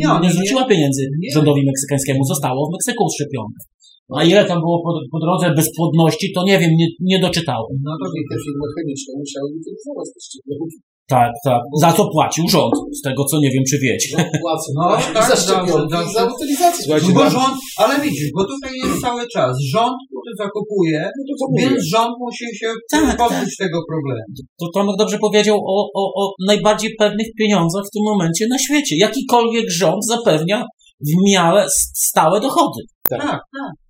Nie, 0.00 0.06
nie, 0.06 0.20
nie, 0.22 0.30
zwróciła 0.32 0.64
pieniędzy 0.64 1.02
nie. 1.20 1.34
rządowi 1.34 1.62
meksykańskiemu, 1.66 2.24
zostało 2.24 2.68
w 2.68 2.72
Meksyku 2.72 3.04
szczepionka. 3.14 3.60
A 4.14 4.24
ile 4.24 4.44
tam 4.44 4.58
było 4.60 4.76
po, 4.84 4.90
po 5.12 5.18
drodze 5.24 5.46
bezpłodności, 5.60 6.32
to 6.34 6.40
nie 6.44 6.58
wiem, 6.58 6.70
nie, 6.80 6.88
nie 7.00 7.18
doczytałem. 7.26 7.72
No 7.86 7.92
to 8.00 8.06
I 8.20 8.22
te 8.30 8.36
firmy 8.44 8.66
chemiczne 8.76 9.12
musiały 9.22 9.48
utylizować 9.60 10.06
te 10.14 10.20
szczepionki. 10.26 10.76
Tak, 11.08 11.32
tak. 11.44 11.62
Za 11.82 11.90
co 11.96 12.02
płacił 12.14 12.44
rząd, 12.54 12.74
z 12.98 13.00
tego 13.06 13.24
co 13.30 13.36
nie 13.44 13.50
wiem, 13.50 13.64
czy 13.70 13.76
wiecie. 13.84 14.08
No, 14.18 14.24
płacą 14.44 14.68
No, 14.78 14.88
właśnie 14.88 15.14
tak, 15.14 15.28
za 15.30 15.36
szczepionki 15.42 15.96
i 16.10 16.14
za 16.14 16.22
utylizację. 16.34 16.84
Słuchajcie, 16.84 17.08
No 17.08 17.14
bo 17.14 17.20
mam- 17.20 17.32
rząd, 17.32 17.56
ale 17.82 17.94
widzisz, 18.04 18.30
bo 18.36 18.42
tutaj 18.52 18.72
jest 18.84 19.00
cały 19.06 19.22
czas. 19.34 19.52
Rząd, 19.74 19.96
który 20.08 20.32
zakupuje, 20.44 21.00
No 21.16 21.22
to 21.40 21.44
więc 21.60 21.84
rząd 21.94 22.14
musi 22.24 22.46
się 22.60 22.68
Tak, 22.92 23.16
pozbyć 23.22 23.56
tego 23.56 23.78
problemu. 23.92 24.28
To 24.60 24.66
Tomek 24.74 24.96
dobrze 24.98 25.18
powiedział 25.18 25.56
o, 25.74 25.76
o, 26.00 26.02
o 26.20 26.22
najbardziej 26.46 26.90
pewnych 26.98 27.26
pieniądzach 27.38 27.84
w 27.86 27.90
tym 27.94 28.02
momencie 28.10 28.46
na 28.50 28.58
świecie. 28.58 28.94
Jakikolwiek 29.06 29.70
rząd 29.70 30.00
zapewnia 30.14 30.64
w 31.08 31.12
miarę 31.30 31.66
stałe 32.08 32.40
dochody. 32.40 32.80
Tak, 33.10 33.20
tak. 33.58 33.85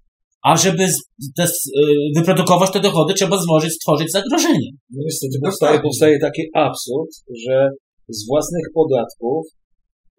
A 0.48 0.56
żeby 0.56 0.84
te, 1.36 1.44
y, 1.44 1.48
wyprodukować 2.16 2.70
te 2.72 2.80
dochody, 2.80 3.14
trzeba 3.14 3.36
złożyć, 3.38 3.72
stworzyć 3.72 4.08
zagrożenie. 4.12 4.70
No 4.94 5.00
niestety 5.06 5.36
No 5.42 5.46
powstaje, 5.48 5.74
tak. 5.76 5.82
powstaje 5.82 6.16
taki 6.26 6.42
absurd, 6.54 7.10
że 7.46 7.56
z 8.08 8.20
własnych 8.30 8.66
podatków 8.74 9.42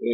yy, 0.01 0.09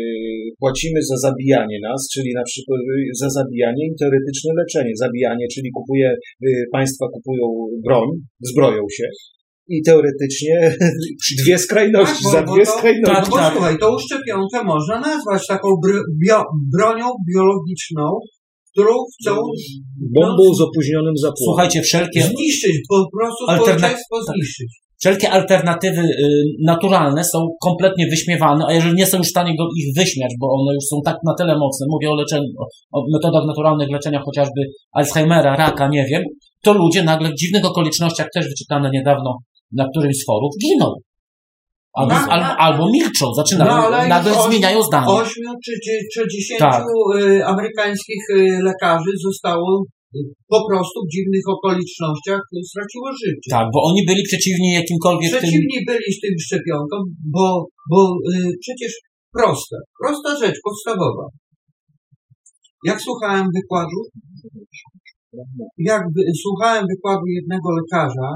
płacimy 0.59 0.99
za 1.09 1.17
zabijanie 1.27 1.77
nas, 1.87 1.99
czyli 2.13 2.29
na 2.35 2.43
przykład 2.49 2.79
yy, 2.79 3.03
za 3.21 3.29
zabijanie 3.39 3.83
i 3.91 3.95
teoretyczne 3.99 4.51
leczenie. 4.59 4.93
Zabijanie, 5.05 5.45
czyli 5.55 5.69
kupuje, 5.77 6.07
yy, 6.41 6.49
państwa 6.71 7.05
kupują 7.13 7.45
broń, 7.85 8.07
zbroją 8.49 8.83
się 8.97 9.07
i 9.75 9.81
teoretycznie 9.89 10.75
dwie 11.43 11.57
skrajności, 11.65 12.23
Tak, 12.23 12.31
za 12.33 12.41
dwie 12.53 12.65
to- 12.65 12.71
skrajności. 12.71 13.13
Tak, 13.15 13.23
No 13.25 13.31
bo 13.31 13.37
tak. 13.37 13.53
słuchaj, 13.53 13.77
tą 13.77 13.89
szczepionkę 14.05 14.63
można 14.73 14.99
nazwać 14.99 15.47
taką 15.47 15.67
br- 15.85 16.05
bio- 16.25 16.49
bronią 16.77 17.07
biologiczną, 17.33 18.05
którą 18.73 18.93
chcą 19.13 19.31
Bombą 20.19 20.53
z 20.53 20.61
opóźnionym 20.61 21.17
zapłonem. 21.17 21.45
Słuchajcie, 21.49 21.81
wszelkie, 21.81 22.21
zniszczyć, 22.21 22.75
po 22.89 22.95
prostu 23.17 23.45
Alterna- 23.47 23.63
społeczeństwo 23.63 24.15
tak. 24.27 24.35
zniszczyć. 24.35 24.67
wszelkie 25.01 25.29
alternatywy 25.29 26.01
y, 26.01 26.43
naturalne 26.65 27.23
są 27.23 27.39
kompletnie 27.61 28.07
wyśmiewane, 28.07 28.65
a 28.67 28.73
jeżeli 28.73 28.95
nie 28.95 29.05
są 29.05 29.17
już 29.17 29.27
w 29.27 29.29
stanie 29.29 29.53
go, 29.57 29.63
ich 29.77 29.95
wyśmiać, 29.97 30.31
bo 30.39 30.47
one 30.47 30.73
już 30.73 30.83
są 30.83 30.95
tak 31.05 31.17
na 31.27 31.33
tyle 31.39 31.53
mocne, 31.57 31.85
mówię 31.89 32.11
o 32.11 32.15
leczeniu, 32.15 32.49
o 32.93 33.03
metodach 33.13 33.45
naturalnych 33.47 33.89
leczenia 33.91 34.21
chociażby 34.25 34.61
Alzheimera, 34.91 35.55
raka, 35.55 35.87
nie 35.87 36.05
wiem, 36.11 36.23
to 36.63 36.73
ludzie 36.73 37.03
nagle 37.03 37.29
w 37.29 37.35
dziwnych 37.35 37.65
okolicznościach, 37.65 38.27
też 38.33 38.45
wyczytane 38.47 38.89
niedawno 38.93 39.37
na 39.71 39.89
którymś 39.89 40.15
z 40.15 40.25
forów, 40.25 40.51
giną. 40.63 40.93
Albo, 41.99 42.13
Tak, 42.15 42.25
albo, 42.33 42.49
albo 42.65 42.83
milczą, 42.95 43.25
zaczynają, 43.41 43.71
No, 43.71 43.77
ale 43.87 44.07
nagle 44.07 44.31
zmieniają 44.47 44.77
zdanie. 44.89 45.13
Ośmiu 45.21 45.51
czy, 45.65 45.71
czy, 45.85 45.93
czy 46.13 46.19
dziesięciu 46.33 46.63
Tak. 46.75 46.83
y, 47.21 47.45
amerykańskich 47.51 48.23
y, 48.29 48.59
lekarzy 48.69 49.11
zostało 49.27 49.69
y, 49.81 50.19
po 50.53 50.59
prostu 50.67 50.97
w 51.05 51.11
dziwnych 51.13 51.45
okolicznościach 51.55 52.41
straciło 52.71 53.07
życie. 53.23 53.49
Tak, 53.57 53.67
bo 53.73 53.79
oni 53.89 54.01
byli 54.09 54.23
przeciwni 54.29 54.69
jakimkolwiek 54.81 55.31
tym... 55.31 55.39
Przeciwni 55.39 55.77
byli 55.89 56.09
z 56.17 56.19
tym 56.23 56.35
szczepionkom, 56.45 57.01
bo, 57.35 57.45
bo 57.91 57.99
przecież 58.65 58.91
proste, 59.37 59.75
prosta 60.01 60.31
rzecz, 60.41 60.57
podstawowa. 60.67 61.25
Jak 62.89 63.01
słuchałem 63.01 63.45
wykładu, 63.57 63.99
jak 65.77 66.01
słuchałem 66.43 66.83
wykładu 66.93 67.25
jednego 67.37 67.67
lekarza, 67.79 68.29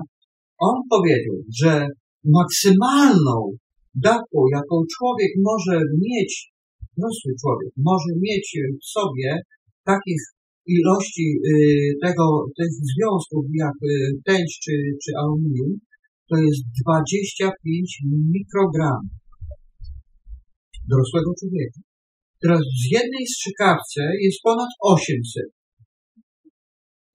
on 0.60 0.76
powiedział, 0.90 1.36
że 1.62 1.88
maksymalną 2.38 3.38
dawką, 3.96 4.38
jaką 4.58 4.76
człowiek 4.96 5.32
może 5.50 5.76
mieć, 6.06 6.32
dorosły 6.98 7.32
człowiek, 7.42 7.72
może 7.90 8.12
mieć 8.26 8.46
w 8.82 8.86
sobie 8.98 9.30
takich 9.92 10.22
ilości 10.78 11.28
y, 11.34 11.54
tego, 12.06 12.26
tych 12.58 12.72
związków 12.92 13.44
jak 13.64 13.76
y, 13.84 13.90
tęcz 14.26 14.52
czy, 14.64 14.74
czy 15.04 15.12
aluminium, 15.22 15.72
to 16.30 16.36
jest 16.46 16.62
25 16.82 18.02
mikrogramów 18.36 19.18
dorosłego 20.92 21.32
człowieka. 21.40 21.80
Teraz 22.44 22.62
w 22.82 22.86
jednej 22.98 23.24
strzykawce 23.34 24.02
jest 24.26 24.40
ponad 24.48 24.72
800. 24.82 25.44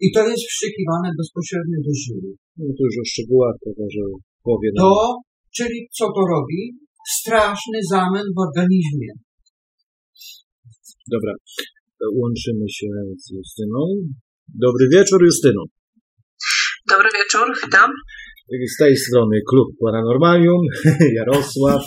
I 0.05 0.07
to 0.15 0.21
jest 0.31 0.45
wszczykiwane 0.51 1.09
bezpośrednio 1.19 1.79
do 1.87 1.95
żyły. 2.05 2.31
No 2.57 2.71
to 2.77 2.83
już 2.89 2.97
o 3.03 3.07
szczegółach 3.13 3.57
to 3.63 3.71
nam. 4.47 4.85
To, 4.85 5.17
czyli 5.57 5.89
co 5.97 6.05
to 6.07 6.21
robi? 6.35 6.61
Straszny 7.19 7.79
zamęt 7.91 8.29
w 8.37 8.41
organizmie. 8.49 9.13
Dobra, 11.15 11.33
to 11.99 12.07
łączymy 12.21 12.67
się 12.69 12.87
z 13.19 13.31
Justyną. 13.37 13.81
Dobry 14.65 14.89
wieczór, 14.93 15.25
Justyno. 15.25 15.63
Dobry 16.91 17.09
wieczór, 17.19 17.47
witam. 17.65 17.91
Z 18.75 18.77
tej 18.79 18.97
strony 18.97 19.37
Klub 19.51 19.69
Paranormalium, 19.85 20.61
Jarosław. 21.17 21.83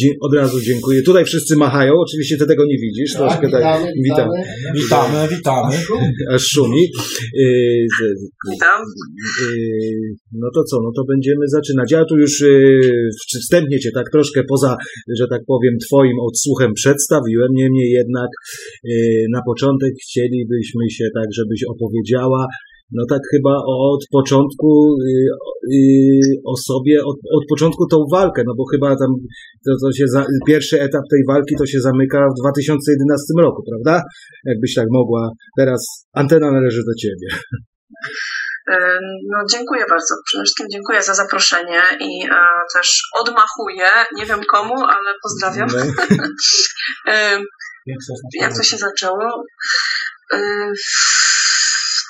Dzie- 0.00 0.14
od 0.20 0.34
razu 0.34 0.60
dziękuję. 0.60 1.02
Tutaj 1.02 1.24
wszyscy 1.24 1.56
machają, 1.56 1.92
oczywiście 1.96 2.36
ty 2.36 2.46
tego 2.46 2.64
nie 2.66 2.78
widzisz. 2.78 3.12
Tak, 3.12 3.20
troszkę 3.20 3.46
witamy, 3.46 3.92
witam. 4.04 4.28
witamy. 4.74 5.22
Witamy, 5.28 5.36
witamy. 5.36 5.74
Aż 6.34 6.42
szumi. 6.42 6.82
Z- 7.96 8.50
Witam. 8.52 8.80
Yy, 9.52 10.14
No 10.32 10.48
to 10.54 10.64
co, 10.64 10.76
no 10.82 10.90
to 10.96 11.02
będziemy 11.12 11.44
zaczynać. 11.48 11.92
Ja 11.92 12.04
tu 12.04 12.18
już 12.18 12.40
yy, 12.40 13.08
wstępnie 13.42 13.78
Cię 13.78 13.90
tak 13.94 14.06
troszkę 14.12 14.44
poza, 14.48 14.76
że 15.18 15.26
tak 15.30 15.42
powiem, 15.46 15.74
Twoim 15.86 16.16
odsłuchem 16.28 16.72
przedstawiłem. 16.74 17.48
Niemniej 17.54 17.90
jednak 17.90 18.30
na 19.34 19.40
początek 19.46 19.92
chcielibyśmy 20.04 20.90
się 20.90 21.04
tak, 21.14 21.26
żebyś 21.38 21.60
opowiedziała 21.74 22.46
no 22.92 23.02
tak 23.08 23.20
chyba 23.34 23.54
od 23.66 24.02
początku 24.12 24.96
yy, 25.06 25.76
yy, 25.76 26.36
o 26.44 26.56
sobie, 26.56 27.00
od, 27.04 27.16
od 27.38 27.44
początku 27.48 27.86
tą 27.86 27.96
walkę, 28.12 28.42
no 28.46 28.54
bo 28.58 28.64
chyba 28.72 28.88
tam 28.88 29.10
to, 29.66 29.72
to 29.82 29.92
się 29.92 30.04
za, 30.08 30.26
pierwszy 30.46 30.82
etap 30.82 31.02
tej 31.10 31.22
walki 31.28 31.54
to 31.58 31.66
się 31.66 31.80
zamyka 31.80 32.18
w 32.18 32.40
2011 32.42 33.24
roku, 33.38 33.62
prawda? 33.70 34.02
Jakbyś 34.44 34.74
tak 34.74 34.86
mogła. 34.90 35.30
Teraz 35.58 36.06
antena 36.12 36.52
należy 36.52 36.80
do 36.80 36.94
Ciebie. 37.02 37.28
No, 39.32 39.38
dziękuję 39.50 39.84
bardzo. 39.90 40.14
Przede 40.26 40.44
wszystkim 40.44 40.66
dziękuję 40.72 41.02
za 41.02 41.14
zaproszenie 41.14 41.82
i 42.00 42.24
e, 42.24 42.28
też 42.74 43.02
odmachuję, 43.20 43.88
nie 44.16 44.26
wiem 44.26 44.40
komu, 44.44 44.74
ale 44.84 45.14
pozdrawiam. 45.22 45.68
Jak 48.40 48.56
to 48.56 48.62
się 48.62 48.76
zaczęło? 48.76 49.44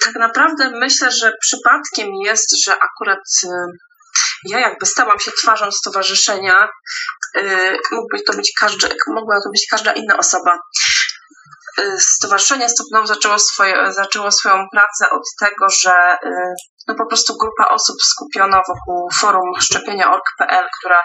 Tak 0.05 0.15
naprawdę 0.15 0.71
myślę, 0.71 1.11
że 1.11 1.33
przypadkiem 1.41 2.09
jest, 2.25 2.65
że 2.65 2.73
akurat 2.73 3.25
ja 4.45 4.61
jakby 4.61 4.87
stałam 4.87 5.19
się 5.19 5.31
twarzą 5.31 5.71
stowarzyszenia, 5.73 6.69
mógłby 7.93 8.23
to 8.27 8.33
być 8.33 8.53
każdy, 8.61 8.89
mogła 9.07 9.37
to 9.45 9.51
być 9.51 9.67
każda 9.71 9.93
inna 9.93 10.17
osoba. 10.17 10.59
Stowarzyszenie 11.99 12.69
Stopną 12.69 13.07
zaczęło, 13.07 13.39
swoje, 13.39 13.93
zaczęło 13.93 14.33
swoją 14.33 14.67
pracę 14.73 15.11
od 15.11 15.23
tego, 15.41 15.67
że 15.81 16.19
no 16.89 16.95
po 16.95 17.07
prostu 17.07 17.37
grupa 17.37 17.75
osób 17.75 17.97
skupiona 18.03 18.63
wokół 18.69 19.11
forum 19.21 19.61
szczepienia.org.pl, 19.61 20.65
która 20.79 20.99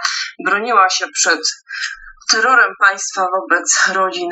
broniła 0.46 0.90
się 0.90 1.06
przed 1.14 1.40
terrorem 2.32 2.70
państwa 2.80 3.26
wobec 3.36 3.80
rodzin, 3.94 4.30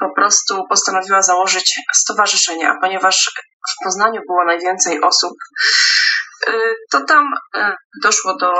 po 0.00 0.14
prostu 0.16 0.62
postanowiła 0.70 1.22
założyć 1.22 1.74
stowarzyszenie, 1.94 2.70
a 2.70 2.80
ponieważ 2.80 3.30
w 3.70 3.84
Poznaniu 3.84 4.20
było 4.28 4.44
najwięcej 4.44 5.00
osób, 5.00 5.32
to 6.92 7.04
tam 7.04 7.24
doszło 8.02 8.36
do 8.36 8.52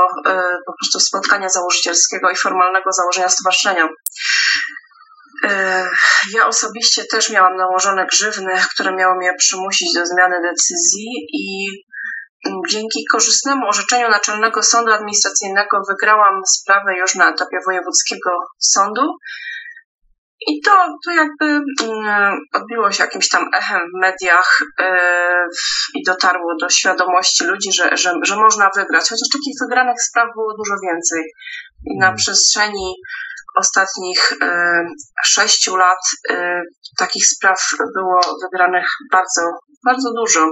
po 0.66 0.73
prostu 0.81 1.00
spotkania 1.00 1.49
założycielskiego 1.49 2.31
i 2.31 2.37
formalnego 2.37 2.93
założenia 2.93 3.28
stowarzyszenia. 3.28 3.88
Ja 6.35 6.47
osobiście 6.47 7.05
też 7.11 7.31
miałam 7.31 7.57
nałożone 7.57 8.07
grzywny, 8.07 8.52
które 8.75 8.97
miały 8.97 9.16
mnie 9.16 9.35
przymusić 9.38 9.95
do 9.95 10.07
zmiany 10.07 10.37
decyzji 10.43 11.07
i 11.33 11.69
dzięki 12.69 13.05
korzystnemu 13.12 13.69
orzeczeniu 13.69 14.09
Naczelnego 14.09 14.62
Sądu 14.62 14.93
Administracyjnego 14.93 15.81
wygrałam 15.88 16.40
sprawę 16.47 16.97
już 16.99 17.14
na 17.14 17.31
etapie 17.31 17.59
wojewódzkiego 17.66 18.31
sądu. 18.59 19.02
I 20.40 20.61
to, 20.61 20.71
to 21.05 21.11
jakby 21.11 21.61
odbiło 22.55 22.93
się 22.93 23.05
jakimś 23.05 23.28
tam 23.28 23.50
echem 23.55 23.81
w 23.81 24.00
mediach 24.00 24.59
i 25.95 26.02
dotarło 26.07 26.55
do 26.61 26.69
świadomości 26.69 27.45
ludzi, 27.45 27.73
że, 27.73 27.97
że, 27.97 28.12
że 28.23 28.37
można 28.37 28.71
wygrać. 28.76 29.02
Chociaż 29.02 29.28
takich 29.33 29.55
wygranych 29.62 29.97
spraw 30.09 30.28
było 30.35 30.55
dużo 30.57 30.75
więcej. 30.83 31.23
I 31.87 31.99
na 31.99 32.12
przestrzeni 32.12 32.95
ostatnich 33.57 34.33
sześciu 35.25 35.76
lat 35.76 35.99
takich 36.99 37.26
spraw 37.26 37.61
było 37.95 38.21
wygranych 38.43 38.88
bardzo, 39.12 39.43
bardzo 39.87 40.12
dużo. 40.16 40.50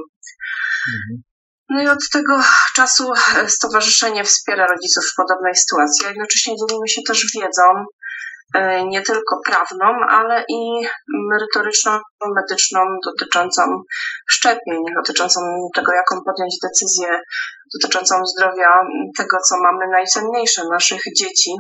No 1.69 1.83
i 1.83 1.89
od 1.89 1.99
tego 2.13 2.43
czasu 2.77 3.13
stowarzyszenie 3.49 4.25
wspiera 4.25 4.67
rodziców 4.67 5.05
w 5.05 5.17
podobnej 5.17 5.55
sytuacji, 5.55 6.07
a 6.07 6.09
jednocześnie 6.09 6.55
dzielimy 6.57 6.89
się 6.89 7.01
też 7.07 7.27
wiedzą, 7.35 7.85
nie 8.87 9.03
tylko 9.03 9.41
prawną, 9.47 9.87
ale 10.11 10.45
i 10.49 10.87
merytoryczną, 11.31 11.99
medyczną 12.35 12.81
dotyczącą 13.07 13.63
szczepień, 14.29 14.83
dotyczącą 14.97 15.41
tego, 15.75 15.93
jaką 15.93 16.25
podjąć 16.25 16.55
decyzję, 16.63 17.21
dotyczącą 17.75 18.15
zdrowia 18.27 18.69
tego, 19.17 19.37
co 19.49 19.55
mamy 19.63 19.93
najcenniejsze, 19.93 20.63
naszych 20.73 21.03
dzieci 21.19 21.51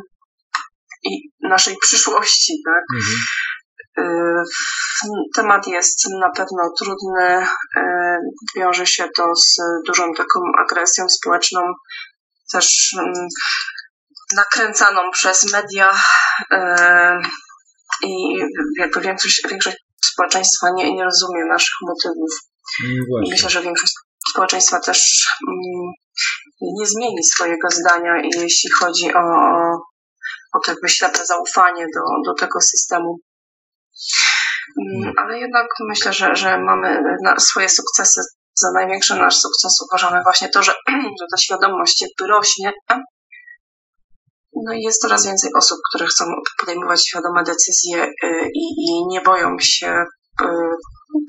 i 1.04 1.28
naszej 1.42 1.76
przyszłości, 1.80 2.52
tak? 2.66 2.84
Mhm. 2.96 4.44
Temat 5.36 5.66
jest 5.66 5.98
na 6.20 6.30
pewno 6.30 6.70
trudny, 6.78 7.46
wiąże 8.56 8.86
się 8.86 9.08
to 9.16 9.34
z 9.34 9.56
dużą 9.86 10.12
taką 10.12 10.40
agresją 10.64 11.08
społeczną, 11.08 11.60
też 12.52 12.96
nakręcaną 14.36 15.10
przez 15.10 15.52
media 15.52 15.94
i 18.02 18.12
jakby 18.78 19.00
większość, 19.00 19.42
większość 19.50 19.76
społeczeństwa 20.04 20.66
nie, 20.74 20.94
nie 20.94 21.04
rozumie 21.04 21.44
naszych 21.44 21.74
motywów. 21.82 22.30
No 23.10 23.26
I 23.26 23.30
myślę, 23.30 23.50
że 23.50 23.62
większość 23.62 23.92
społeczeństwa 24.30 24.80
też 24.80 25.00
nie 26.60 26.86
zmieni 26.86 27.24
swojego 27.34 27.68
zdania, 27.70 28.12
jeśli 28.36 28.70
chodzi 28.80 29.14
o, 29.14 29.24
o 30.54 30.58
to 30.64 30.70
jakby 30.70 30.88
ślepe 30.88 31.26
zaufanie 31.26 31.86
do, 31.94 32.32
do 32.32 32.34
tego 32.40 32.60
systemu. 32.60 33.18
Mm, 34.80 35.12
ale 35.16 35.38
jednak 35.38 35.66
myślę, 35.88 36.12
że, 36.12 36.36
że 36.36 36.58
mamy 36.58 37.02
swoje 37.38 37.68
sukcesy. 37.68 38.20
Za 38.56 38.72
największy 38.74 39.14
nasz 39.14 39.36
sukces 39.36 39.72
uważamy 39.88 40.22
właśnie 40.22 40.48
to, 40.48 40.62
że, 40.62 40.72
że 41.20 41.26
ta 41.30 41.36
świadomość 41.36 42.02
jakby 42.02 42.32
rośnie. 42.32 42.72
No 44.66 44.72
i 44.72 44.80
jest 44.82 45.00
coraz 45.00 45.26
więcej 45.26 45.50
osób, 45.56 45.78
które 45.88 46.06
chcą 46.06 46.24
podejmować 46.60 47.08
świadome 47.08 47.42
decyzje 47.44 48.04
y, 48.04 48.50
i, 48.54 48.64
i 48.86 49.06
nie 49.08 49.20
boją 49.20 49.56
się 49.60 50.04
y, 50.42 50.44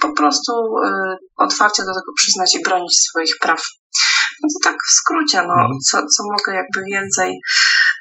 po 0.01 0.13
prostu 0.13 0.51
y, 0.53 0.89
otwarcie 1.37 1.83
do 1.83 1.93
tego 1.99 2.11
przyznać 2.17 2.55
i 2.55 2.63
bronić 2.63 2.93
swoich 3.09 3.35
praw. 3.41 3.61
No 4.41 4.47
to 4.53 4.69
tak 4.69 4.77
w 4.89 4.91
skrócie, 4.99 5.37
no, 5.47 5.53
mhm. 5.53 5.71
co, 5.87 5.97
co 5.97 6.23
mogę 6.33 6.51
jakby 6.61 6.79
więcej 6.93 7.31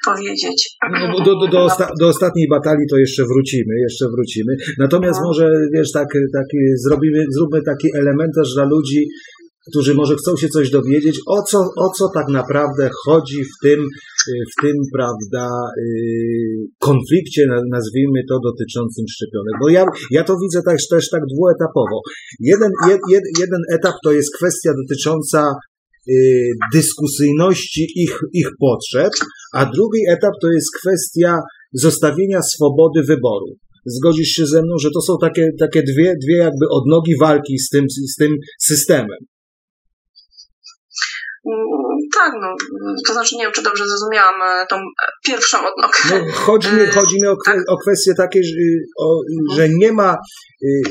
powiedzieć. 0.05 0.59
No, 0.91 1.25
do, 1.25 1.31
do, 1.39 1.47
do, 1.47 1.59
osta 1.63 1.85
do, 1.99 2.07
ostatniej 2.07 2.47
batalii 2.49 2.87
to 2.91 2.97
jeszcze 2.97 3.23
wrócimy, 3.31 3.73
jeszcze 3.87 4.05
wrócimy. 4.13 4.51
Natomiast 4.85 5.19
no. 5.21 5.27
może, 5.27 5.45
wiesz, 5.75 5.91
tak, 5.91 6.09
tak 6.37 6.47
zrobimy, 6.85 7.19
zróbmy 7.35 7.59
taki 7.71 7.87
elementarz 8.01 8.53
dla 8.55 8.65
ludzi, 8.73 9.01
którzy 9.69 9.93
może 9.93 10.15
chcą 10.15 10.37
się 10.37 10.47
coś 10.47 10.69
dowiedzieć, 10.69 11.19
o 11.27 11.43
co, 11.43 11.59
o 11.77 11.89
co 11.97 12.09
tak 12.13 12.25
naprawdę 12.29 12.89
chodzi 13.05 13.43
w 13.43 13.55
tym, 13.63 13.79
w 14.27 14.61
tym, 14.61 14.75
prawda, 14.93 15.49
y, 15.79 15.83
konflikcie, 16.79 17.45
nazwijmy 17.71 18.19
to, 18.29 18.39
dotyczącym 18.43 19.05
szczepionek. 19.09 19.53
Bo 19.61 19.69
ja, 19.69 19.85
ja 20.11 20.23
to 20.23 20.35
widzę 20.41 20.61
też, 20.67 20.87
też 20.87 21.09
tak 21.09 21.21
dwuetapowo. 21.35 22.01
Jeden, 22.39 22.71
jed, 23.09 23.23
jeden 23.39 23.61
etap 23.71 23.95
to 24.03 24.11
jest 24.11 24.35
kwestia 24.37 24.71
dotycząca 24.81 25.51
Y, 26.09 26.51
dyskusyjności 26.73 27.87
ich, 27.95 28.19
ich 28.33 28.49
potrzeb, 28.59 29.11
a 29.53 29.65
drugi 29.65 29.99
etap 30.09 30.31
to 30.41 30.51
jest 30.51 30.67
kwestia 30.79 31.39
zostawienia 31.73 32.41
swobody 32.41 33.03
wyboru. 33.03 33.45
Zgodzisz 33.85 34.27
się 34.27 34.45
ze 34.45 34.61
mną, 34.61 34.77
że 34.81 34.89
to 34.93 35.01
są 35.01 35.13
takie, 35.21 35.49
takie 35.59 35.83
dwie, 35.83 36.13
dwie 36.23 36.37
jakby 36.37 36.65
odnogi 36.71 37.13
walki 37.21 37.59
z 37.59 37.69
tym, 37.69 37.85
z 37.89 38.15
tym 38.15 38.31
systemem. 38.61 39.17
Mm, 41.47 41.97
tak, 42.15 42.31
no, 42.41 42.55
to 43.07 43.13
znaczy 43.13 43.35
nie 43.35 43.43
wiem, 43.43 43.51
czy 43.55 43.63
dobrze 43.63 43.83
zrozumiałam 43.87 44.35
e, 44.41 44.65
tą 44.69 44.75
pierwszą 45.27 45.57
odnogę. 45.57 45.97
No, 46.09 46.31
chodzi, 46.33 46.67
mi, 46.67 46.85
chodzi 46.85 47.15
mi 47.21 47.27
o, 47.27 47.35
tak. 47.45 47.59
o 47.67 47.77
kwestię 47.77 48.13
takie, 48.17 48.43
że, 48.43 48.53
o, 48.99 49.19
że 49.55 49.69
nie 49.69 49.91
ma, 49.91 50.17
y, 50.63 50.81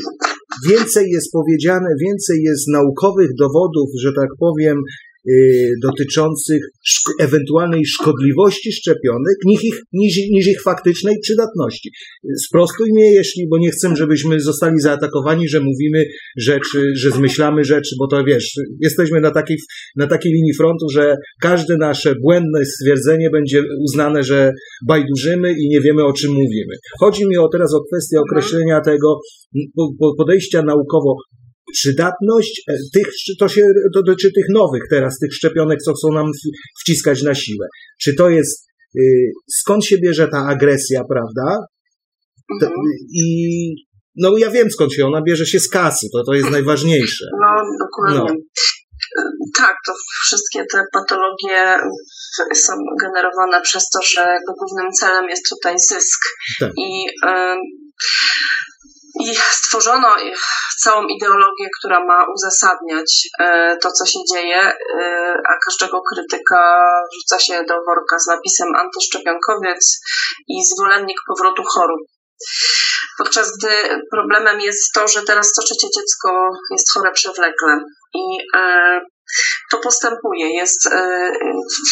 więcej 0.69 1.11
jest 1.11 1.33
powiedziane, 1.33 1.89
więcej 2.01 2.43
jest 2.43 2.69
naukowych 2.69 3.31
dowodów, 3.39 3.89
że 4.03 4.13
tak 4.13 4.29
powiem, 4.41 4.77
dotyczących 5.83 6.63
szk 6.85 7.11
ewentualnej 7.21 7.85
szkodliwości 7.87 8.73
szczepionek 8.73 9.37
niż 9.47 9.65
ich, 9.65 9.83
niż, 9.93 10.17
niż 10.31 10.47
ich 10.47 10.63
faktycznej 10.63 11.17
przydatności. 11.23 11.91
Sprostuj 12.47 12.89
mnie, 12.93 13.13
jeśli, 13.13 13.49
bo 13.49 13.59
nie 13.59 13.71
chcę, 13.71 13.97
żebyśmy 13.97 14.41
zostali 14.41 14.81
zaatakowani, 14.81 15.49
że 15.49 15.61
mówimy 15.61 16.05
rzeczy, 16.39 16.93
że 16.97 17.11
zmyślamy 17.11 17.65
rzeczy, 17.65 17.95
bo 17.99 18.07
to 18.07 18.25
wiesz, 18.25 18.53
jesteśmy 18.81 19.21
na 19.21 19.31
takiej, 19.31 19.57
na 19.97 20.07
takiej 20.07 20.33
linii 20.33 20.55
frontu, 20.55 20.89
że 20.93 21.17
każde 21.41 21.77
nasze 21.77 22.15
błędne 22.23 22.67
stwierdzenie 22.67 23.31
będzie 23.31 23.63
uznane, 23.85 24.23
że 24.23 24.53
bajdurzymy 24.89 25.53
i 25.53 25.69
nie 25.69 25.81
wiemy, 25.81 26.05
o 26.05 26.13
czym 26.13 26.31
mówimy. 26.31 26.75
Chodzi 27.01 27.27
mi 27.27 27.37
o 27.37 27.49
teraz 27.49 27.75
o 27.75 27.85
kwestię 27.85 28.21
określenia 28.21 28.81
tego 28.81 29.19
podejścia 30.19 30.63
naukowo 30.63 31.17
przydatność 31.75 32.63
e, 32.69 32.75
tych, 32.95 33.07
to 33.41 33.49
się 33.49 33.63
dotyczy 33.95 34.33
tych 34.33 34.45
nowych 34.51 34.83
teraz, 34.91 35.19
tych 35.19 35.35
szczepionek, 35.35 35.79
co 35.83 35.93
chcą 35.95 36.13
nam 36.13 36.27
wciskać 36.81 37.23
na 37.23 37.35
siłę. 37.35 37.67
Czy 38.01 38.15
to 38.15 38.31
jest, 38.31 38.67
y, 38.99 39.33
skąd 39.61 39.85
się 39.85 39.99
bierze 39.99 40.29
ta 40.29 40.39
agresja, 40.39 41.03
prawda? 41.11 41.67
Mhm. 42.63 42.73
I 43.15 43.27
no 44.17 44.39
ja 44.39 44.51
wiem 44.51 44.71
skąd 44.71 44.93
się, 44.93 45.07
ona 45.07 45.23
bierze 45.23 45.47
się 45.47 45.61
z 45.61 45.69
kasy, 45.69 46.07
to, 46.13 46.23
to 46.27 46.33
jest 46.35 46.51
najważniejsze. 46.51 47.25
No, 47.41 47.63
dokładnie. 47.81 48.35
No. 48.35 48.61
Tak, 49.57 49.77
to 49.87 49.93
wszystkie 50.25 50.65
te 50.73 50.85
patologie 50.93 51.75
są 52.55 52.73
generowane 53.03 53.63
przez 53.63 53.83
to, 53.93 53.99
że 54.15 54.39
głównym 54.59 54.93
celem 55.01 55.29
jest 55.29 55.43
tutaj 55.51 55.75
zysk. 55.79 56.21
Tak. 56.61 56.73
I 56.79 57.07
y 57.27 57.57
i 59.21 59.37
stworzono 59.51 60.15
całą 60.83 61.07
ideologię, 61.07 61.69
która 61.79 62.05
ma 62.05 62.27
uzasadniać 62.35 63.29
e, 63.41 63.77
to, 63.83 63.93
co 63.93 64.07
się 64.07 64.19
dzieje, 64.33 64.61
e, 64.61 64.75
a 65.49 65.53
każdego 65.65 66.03
krytyka 66.13 66.85
rzuca 67.15 67.39
się 67.45 67.65
do 67.69 67.75
worka 67.75 68.19
z 68.19 68.27
napisem 68.27 68.69
antyszczepionkowiec 68.77 70.01
i 70.49 70.65
zwolennik 70.65 71.19
powrotu 71.29 71.63
chorób. 71.63 72.01
podczas 73.19 73.49
gdy 73.59 74.01
problemem 74.11 74.61
jest 74.61 74.93
to, 74.95 75.09
że 75.09 75.23
teraz 75.23 75.53
co 75.53 75.63
trzecie 75.63 75.87
dziecko 75.97 76.51
jest 76.71 76.93
chore 76.95 77.13
przewlekle 77.13 77.81
i 78.15 78.39
e, 78.57 79.01
to 79.71 79.79
postępuje. 79.79 80.55
Jest, 80.55 80.89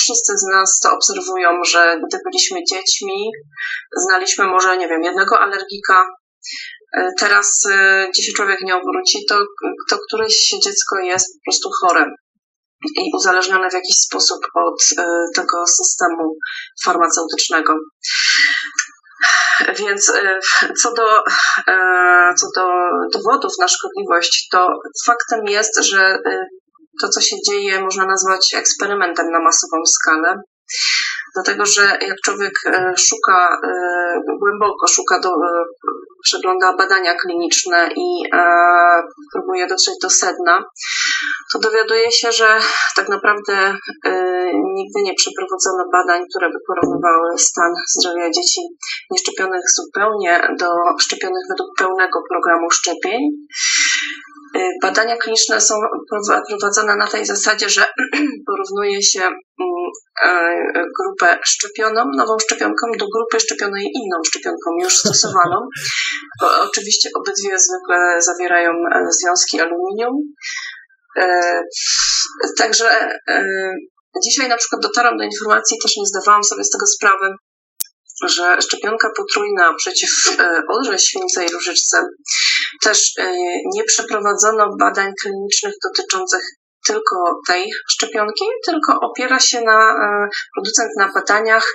wszyscy 0.01 0.33
z 0.37 0.43
nas 0.53 0.79
to 0.83 0.93
obserwują, 0.93 1.65
że 1.65 1.97
gdy 2.07 2.19
byliśmy 2.25 2.59
dziećmi, 2.71 3.31
znaliśmy 3.97 4.47
może, 4.47 4.77
nie 4.77 4.89
wiem, 4.89 5.03
jednego 5.03 5.41
alergika. 5.41 6.07
E, 6.97 7.11
teraz, 7.19 7.67
e, 7.73 8.07
gdzie 8.11 8.23
się 8.23 8.33
człowiek 8.33 8.61
nie 8.61 8.77
obróci, 8.77 9.19
to, 9.29 9.45
to 9.91 9.99
któreś 10.09 10.51
dziecko 10.65 10.99
jest 10.99 11.27
po 11.35 11.51
prostu 11.51 11.71
chore 11.81 12.07
i 12.97 13.11
uzależnione 13.15 13.71
w 13.71 13.75
jakiś 13.75 13.97
sposób 13.97 14.39
od 14.55 14.83
tego 15.37 15.67
systemu 15.67 16.37
farmaceutycznego. 16.85 17.75
Więc 19.79 20.13
co 20.83 20.93
do, 20.93 21.23
co 22.41 22.47
do 22.57 22.67
dowodów 23.13 23.53
na 23.61 23.69
szkodliwość, 23.69 24.49
to 24.53 24.69
faktem 25.07 25.41
jest, 25.47 25.79
że 25.85 26.19
to, 27.01 27.09
co 27.09 27.21
się 27.21 27.37
dzieje, 27.51 27.81
można 27.81 28.07
nazwać 28.07 28.55
eksperymentem 28.55 29.31
na 29.31 29.41
masową 29.41 29.77
skalę. 29.87 30.43
Dlatego, 31.35 31.67
że 31.67 31.83
jak 31.83 32.17
człowiek 32.25 32.53
e, 32.67 32.95
szuka, 32.99 33.61
e, 33.65 34.37
głęboko 34.41 34.89
szuka, 34.89 35.21
do, 35.21 35.29
e, 35.29 35.65
przegląda 36.23 36.77
badania 36.77 37.15
kliniczne 37.15 37.89
i 37.97 38.09
próbuje 39.33 39.67
dotrzeć 39.67 39.95
do 40.03 40.11
sedna, 40.11 40.65
to 41.53 41.59
dowiaduje 41.59 42.13
się, 42.13 42.33
że 42.33 42.61
tak 42.97 43.09
naprawdę 43.09 43.77
nigdy 44.75 44.99
nie 45.03 45.15
przeprowadzono 45.15 45.85
badań, 45.93 46.23
które 46.31 46.49
by 46.51 46.59
porównywały 46.67 47.39
stan 47.39 47.73
zdrowia 47.99 48.31
dzieci 48.31 48.61
nieszczepionych 49.11 49.63
zupełnie 49.77 50.49
do 50.59 50.67
szczepionych 51.01 51.45
według 51.51 51.71
pełnego 51.79 52.19
programu 52.31 52.71
szczepień. 52.71 53.21
Badania 54.83 55.17
kliniczne 55.17 55.61
są 55.61 55.75
prowadzone 56.49 56.97
na 56.97 57.07
tej 57.07 57.27
zasadzie, 57.27 57.69
że 57.69 57.85
porównuje 58.49 59.03
się 59.03 59.21
mm, 59.21 59.72
grupę 61.01 61.39
szczepioną, 61.45 62.05
nową 62.17 62.37
szczepionką 62.39 62.87
do 62.99 63.07
grupy 63.15 63.41
szczepionej 63.41 63.85
inną 63.85 64.17
szczepionką 64.27 64.71
już 64.83 64.99
stosowaną. 64.99 65.69
Oczywiście 66.69 67.09
obydwie 67.17 67.59
zwykle 67.59 68.23
zawierają 68.23 68.71
e, 68.71 69.07
związki 69.21 69.61
aluminium. 69.61 70.15
E, 71.19 71.63
także 72.59 72.91
e, 73.29 73.45
dzisiaj 74.25 74.49
na 74.49 74.57
przykład 74.57 74.83
dotarłam 74.83 75.19
do 75.19 75.25
informacji, 75.25 75.79
też 75.83 75.97
nie 75.97 76.07
zdawałam 76.07 76.45
sobie 76.45 76.65
z 76.65 76.71
tego 76.71 76.87
sprawy, 76.87 77.29
że 78.25 78.63
szczepionka 78.63 79.09
potrójna 79.17 79.75
przeciw 79.75 80.11
odrze 80.69 80.99
śwince 80.99 81.47
i 81.47 81.53
różyczce 81.53 82.07
też 82.83 83.13
nie 83.75 83.85
przeprowadzono 83.85 84.77
badań 84.81 85.13
klinicznych 85.23 85.75
dotyczących 85.85 86.43
tylko 86.89 87.17
tej 87.49 87.71
szczepionki, 87.91 88.45
tylko 88.67 89.01
opiera 89.01 89.41
się 89.41 89.61
na 89.61 89.79
e, 89.93 90.29
producent 90.55 90.91
na 90.99 91.09
badaniach 91.15 91.67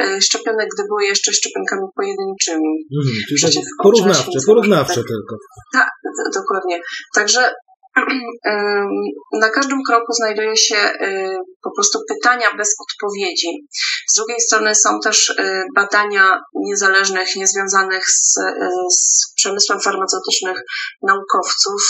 e, 0.00 0.20
szczepionek, 0.20 0.68
gdy 0.74 0.82
były 0.88 1.04
jeszcze 1.04 1.32
szczepionkami 1.32 1.82
pojedynczymi. 1.96 2.72
Mhm, 2.98 3.16
czyli 3.28 3.42
takie 3.42 3.66
porównawcze, 3.82 4.38
porównawcze 4.46 4.94
tak, 4.94 5.04
tylko. 5.08 5.36
Tak, 5.72 5.88
dokładnie. 6.34 6.80
Także 7.14 7.52
na 9.42 9.50
każdym 9.50 9.78
kroku 9.88 10.12
znajduje 10.12 10.56
się 10.56 10.76
y, 10.76 11.36
po 11.62 11.70
prostu 11.76 11.98
pytania 12.08 12.48
bez 12.56 12.68
odpowiedzi. 12.84 13.48
Z 14.08 14.16
drugiej 14.16 14.40
strony 14.40 14.74
są 14.74 15.00
też 15.04 15.34
badania 15.74 16.40
niezależnych, 16.54 17.36
niezwiązanych 17.36 18.04
z, 18.06 18.34
z 18.98 19.32
przemysłem 19.36 19.80
farmaceutycznych 19.80 20.58
naukowców, 21.02 21.82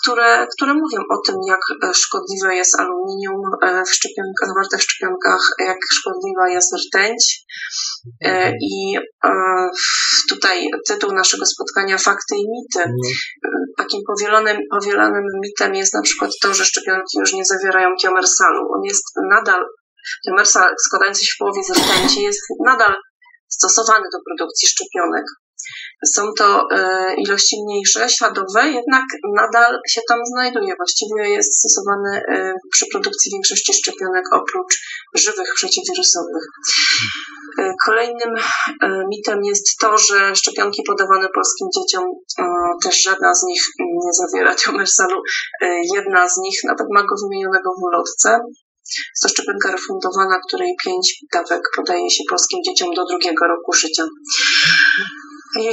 które, 0.00 0.46
które 0.56 0.74
mówią 0.74 1.00
o 1.10 1.16
tym, 1.26 1.36
jak 1.48 1.60
e, 1.82 1.94
szkodliwe 1.94 2.54
jest 2.54 2.80
aluminium 2.80 3.42
e, 3.62 3.82
w 3.84 3.94
szczepionkach, 3.94 4.48
zawarte 4.48 4.78
w 4.78 4.82
szczepionkach, 4.82 5.42
jak 5.58 5.78
szkodliwa 5.92 6.48
jest 6.48 6.74
rtęć. 6.86 7.44
E, 8.24 8.50
I 8.50 8.98
tutaj 10.28 10.66
tytuł 10.88 11.12
naszego 11.12 11.46
spotkania 11.46 11.98
Fakty 11.98 12.34
i 12.36 12.44
mity. 12.50 12.80
Mhm. 12.80 13.64
Takim 13.76 14.00
powielonym, 14.06 14.58
powielanym 14.70 15.24
mitem 15.42 15.74
jest 15.74 15.94
na 15.94 16.02
przykład 16.02 16.30
to, 16.42 16.54
że 16.54 16.64
szczepionki 16.64 17.18
już 17.18 17.32
nie 17.32 17.44
zawierają 17.44 17.88
tiomersalu. 18.02 18.60
On 18.76 18.82
jest 18.84 19.04
nadal, 19.30 19.64
tiomersal 20.26 20.74
składający 20.86 21.24
się 21.24 21.32
w 21.34 21.38
połowie 21.38 21.62
z 21.64 21.70
rtęci 21.78 22.22
jest 22.22 22.40
nadal 22.66 22.94
stosowany 23.48 24.04
do 24.12 24.18
produkcji 24.28 24.68
szczepionek. 24.68 25.24
Są 26.14 26.32
to 26.38 26.66
e, 26.72 27.14
ilości 27.16 27.56
mniejsze, 27.64 28.08
śladowe, 28.08 28.70
jednak 28.70 29.04
nadal 29.36 29.78
się 29.88 30.00
tam 30.08 30.18
znajduje. 30.26 30.74
Właściwie 30.76 31.30
jest 31.30 31.58
stosowany 31.58 32.22
e, 32.28 32.54
przy 32.70 32.86
produkcji 32.92 33.32
większości 33.32 33.72
szczepionek 33.74 34.24
oprócz 34.32 34.74
żywych 35.14 35.54
przeciwwirusowych. 35.54 36.44
E, 37.58 37.72
kolejnym 37.86 38.34
mitem 39.08 39.44
jest 39.44 39.78
to, 39.80 39.98
że 39.98 40.36
szczepionki 40.36 40.82
podawane 40.86 41.28
polskim 41.28 41.68
dzieciom, 41.76 42.04
też 42.84 43.02
żadna 43.02 43.34
z 43.34 43.42
nich 43.42 43.62
nie 43.80 44.12
zawiera 44.12 44.54
tiomersalu. 44.54 45.22
Jedna 45.94 46.28
z 46.28 46.36
nich 46.36 46.58
nawet 46.64 46.86
ma 46.90 47.02
go 47.02 47.14
wymienionego 47.22 47.70
w 47.78 47.82
ulotce. 47.82 48.38
Jest 48.88 49.22
to 49.22 49.28
szczepionka 49.28 49.72
refundowana, 49.72 50.38
której 50.48 50.76
pięć 50.84 51.24
dawek 51.32 51.62
podaje 51.76 52.10
się 52.10 52.22
polskim 52.30 52.60
dzieciom 52.66 52.94
do 52.94 53.04
drugiego 53.04 53.46
roku 53.46 53.72
życia. 53.72 54.04
I 55.60 55.64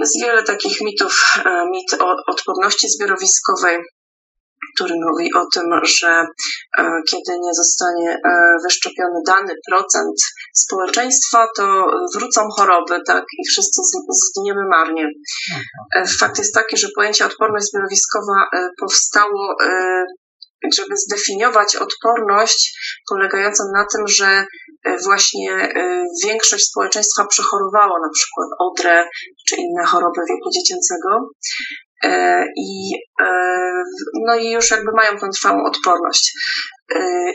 jest 0.00 0.20
wiele 0.22 0.42
takich 0.42 0.80
mitów, 0.80 1.22
e, 1.36 1.64
mit 1.70 2.02
o 2.02 2.16
odporności 2.26 2.88
zbiorowiskowej, 2.88 3.78
który 4.74 4.94
mówi 4.94 5.34
o 5.34 5.46
tym, 5.54 5.64
że 5.84 6.26
e, 6.78 6.90
kiedy 7.10 7.38
nie 7.40 7.54
zostanie 7.54 8.10
e, 8.10 8.18
wyszczepiony 8.64 9.20
dany 9.26 9.54
procent 9.70 10.16
społeczeństwa, 10.54 11.46
to 11.56 11.86
wrócą 12.14 12.48
choroby, 12.56 13.00
tak, 13.06 13.24
i 13.38 13.48
wszyscy 13.48 13.80
zginiemy 14.10 14.62
marnie. 14.70 15.08
Fakt 16.20 16.38
jest 16.38 16.54
taki, 16.54 16.76
że 16.76 16.88
pojęcie 16.96 17.26
odporność 17.26 17.66
zbiorowiskowa 17.66 18.48
powstało 18.80 19.56
żeby 20.74 20.96
zdefiniować 20.96 21.76
odporność 21.76 22.78
polegającą 23.10 23.64
na 23.74 23.86
tym, 23.92 24.08
że 24.08 24.46
e, 24.84 24.96
właśnie 25.04 25.52
e, 25.52 26.04
większość 26.24 26.64
społeczeństwa 26.70 27.26
przechorowało 27.26 27.98
na 27.98 28.10
przykład 28.14 28.48
odrę 28.58 29.08
czy 29.48 29.56
inne 29.56 29.84
choroby 29.86 30.20
wieku 30.28 30.50
dziecięcego. 30.50 31.30
E, 32.04 32.44
I, 32.56 32.92
no 34.26 34.36
i 34.36 34.50
już 34.50 34.70
jakby 34.70 34.92
mają 34.92 35.18
tą 35.18 35.28
trwałą 35.28 35.64
odporność. 35.64 36.32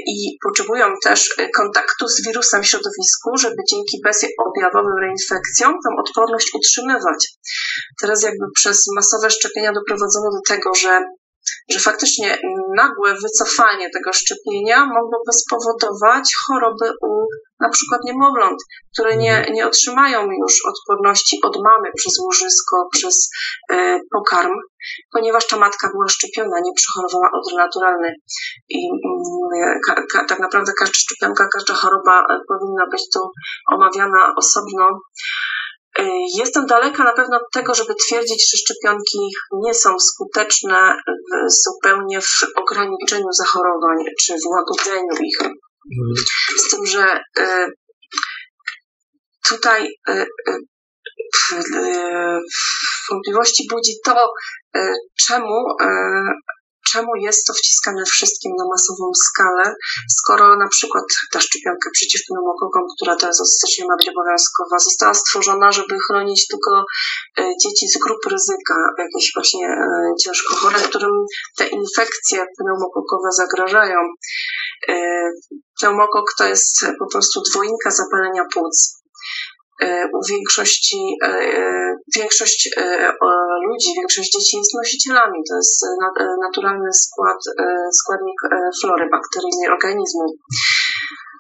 I 0.08 0.38
potrzebują 0.44 0.86
też 1.04 1.36
kontaktu 1.56 2.08
z 2.08 2.26
wirusem 2.28 2.64
w 2.64 2.68
środowisku, 2.68 3.38
żeby 3.38 3.56
dzięki 3.70 4.02
bezobjawowym 4.04 4.98
reinfekcjom 5.02 5.74
tą 5.74 5.90
odporność 6.04 6.52
utrzymywać. 6.54 7.28
Teraz 8.02 8.24
jakby 8.24 8.46
przez 8.56 8.84
masowe 8.96 9.30
szczepienia 9.30 9.72
doprowadzono 9.74 10.30
do 10.32 10.42
tego, 10.48 10.76
że 10.76 11.04
że 11.70 11.80
faktycznie 11.80 12.38
nagłe 12.76 13.14
wycofanie 13.24 13.90
tego 13.90 14.14
szczepienia 14.14 14.86
mogłoby 14.86 15.32
spowodować 15.34 16.30
choroby 16.48 16.92
u 17.02 17.26
na 17.62 17.70
przykład 17.70 18.02
niemowląt, 18.06 18.60
które 18.94 19.18
nie, 19.18 19.38
mhm. 19.38 19.54
nie 19.56 19.68
otrzymają 19.68 20.20
już 20.42 20.54
odporności 20.72 21.40
od 21.44 21.58
mamy 21.64 21.90
przez 21.96 22.14
łożysko, 22.20 22.88
przez 22.92 23.30
y, 23.72 24.00
pokarm, 24.12 24.54
ponieważ 25.14 25.48
ta 25.48 25.58
matka 25.58 25.90
była 25.94 26.08
szczepiona, 26.08 26.60
nie 26.64 26.74
przechorowała 26.74 27.30
odry 27.40 27.58
naturalny. 27.58 28.14
I 28.70 28.78
y, 29.56 29.80
ka, 29.88 29.94
ka, 30.14 30.26
tak 30.26 30.40
naprawdę 30.40 30.72
każda 30.80 30.94
szczepionka, 30.94 31.48
każda 31.54 31.74
choroba 31.74 32.22
e, 32.22 32.40
powinna 32.48 32.86
być 32.92 33.02
tu 33.14 33.20
omawiana 33.72 34.34
osobno. 34.38 34.86
Jestem 36.38 36.66
daleka 36.66 37.04
na 37.04 37.14
pewno 37.14 37.38
od 37.38 37.52
tego, 37.54 37.74
żeby 37.74 37.96
twierdzić, 37.96 38.52
że 38.52 38.58
szczepionki 38.58 39.20
nie 39.54 39.74
są 39.74 40.00
skuteczne 40.00 40.98
zupełnie 41.48 42.22
w 42.22 42.44
ograniczeniu 42.56 43.32
zachorowań 43.32 43.98
czy 44.22 44.34
w 44.34 44.48
łagodzeniu 44.50 45.14
ich. 45.24 45.38
Z 46.58 46.70
tym, 46.70 46.86
że 46.86 47.24
y, 47.40 47.68
tutaj 49.50 49.88
y, 50.10 50.26
wątpliwości 53.12 53.68
budzi 53.70 53.94
to, 54.06 54.16
czemu 55.28 55.66
czemu 56.92 57.12
jest 57.16 57.48
to 57.48 57.54
wciskane 57.54 58.04
wszystkim 58.06 58.52
na 58.58 58.66
masową 58.74 59.12
skalę, 59.28 59.76
skoro 60.20 60.58
na 60.58 60.68
przykład 60.68 61.04
ta 61.34 61.40
szczepionka 61.40 61.90
przeciw 61.94 62.22
pneumokokom, 62.28 62.84
która 62.96 63.16
teraz 63.16 63.42
od 63.42 63.50
stycznia 63.50 63.86
ma 63.90 63.96
być 63.98 64.10
obowiązkowa, 64.10 64.80
została 64.80 65.14
stworzona, 65.14 65.72
żeby 65.72 65.96
chronić 66.08 66.48
tylko 66.48 66.72
e, 67.40 67.44
dzieci 67.64 67.88
z 67.88 67.98
grup 68.04 68.20
ryzyka, 68.32 68.76
jakieś 68.98 69.32
właśnie 69.36 69.68
e, 69.68 69.88
ciężko 70.24 70.56
chore, 70.56 70.80
którym 70.80 71.26
te 71.58 71.68
infekcje 71.68 72.46
pneumokokowe 72.58 73.30
zagrażają. 73.32 74.00
E, 74.90 74.96
pneumokok 75.80 76.26
to 76.38 76.48
jest 76.48 76.86
po 77.00 77.08
prostu 77.12 77.42
dwójka 77.52 77.92
zapalenia 77.92 78.44
płuc 78.54 79.02
u 80.14 80.26
większości, 80.30 81.18
większość 82.16 82.70
ludzi, 83.72 83.90
większość 84.00 84.30
dzieci 84.34 84.54
jest 84.58 84.74
nosicielami. 84.82 85.38
To 85.50 85.54
jest 85.62 85.78
naturalny 86.48 86.90
skład, 87.04 87.40
składnik 88.00 88.40
flory 88.82 89.06
bakteryjnej 89.16 89.68
organizmu. 89.76 90.26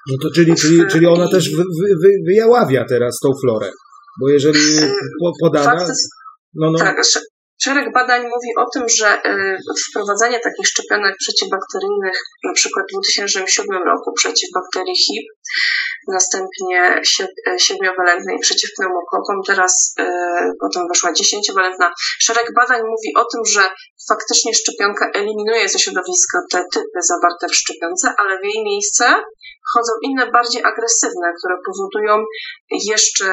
No 0.10 0.16
to 0.22 0.28
czyli, 0.36 0.56
czyli, 0.56 0.78
czyli 0.92 1.06
ona 1.08 1.28
też 1.28 1.56
wy, 1.58 1.64
wy, 2.02 2.10
wyjaławia 2.28 2.86
teraz 2.86 3.20
tą 3.24 3.30
florę. 3.42 3.72
Bo 4.22 4.30
jeżeli 4.30 4.60
podana. 5.42 5.88
No, 6.54 6.72
no. 6.72 6.80
Tak, 6.80 7.02
Szereg 7.64 7.94
badań 7.94 8.22
mówi 8.22 8.50
o 8.58 8.66
tym, 8.74 8.90
że 9.00 9.22
y, 9.26 9.58
wprowadzanie 9.90 10.40
takich 10.40 10.68
szczepionek 10.68 11.16
przeciwbakteryjnych, 11.20 12.18
na 12.44 12.54
przykład 12.54 12.86
w 12.86 12.94
2007 12.94 13.84
roku 13.92 14.14
przeciw 14.14 14.50
bakterii 14.54 14.96
HIP, 14.96 15.28
następnie 16.08 17.02
siedmiowalentnej 17.58 18.40
przeciw 18.40 18.70
pneumokokom, 18.78 19.38
teraz 19.48 19.94
y, 20.00 20.04
potem 20.60 20.88
weszła 20.88 21.14
dziesięciowalentna. 21.14 21.92
Szereg 22.20 22.48
badań 22.56 22.82
mówi 22.82 23.10
o 23.16 23.26
tym, 23.32 23.42
że 23.46 23.62
faktycznie 24.10 24.54
szczepionka 24.54 25.10
eliminuje 25.14 25.70
ze 25.70 25.80
środowiska 25.80 26.38
te 26.52 26.58
typy 26.74 27.00
zawarte 27.12 27.48
w 27.48 27.56
szczepionce, 27.56 28.14
ale 28.18 28.40
w 28.40 28.44
jej 28.44 28.64
miejsce 28.64 29.16
wchodzą 29.72 29.92
inne, 30.02 30.32
bardziej 30.32 30.64
agresywne, 30.64 31.34
które 31.40 31.56
powodują 31.66 32.26
jeszcze 32.72 33.26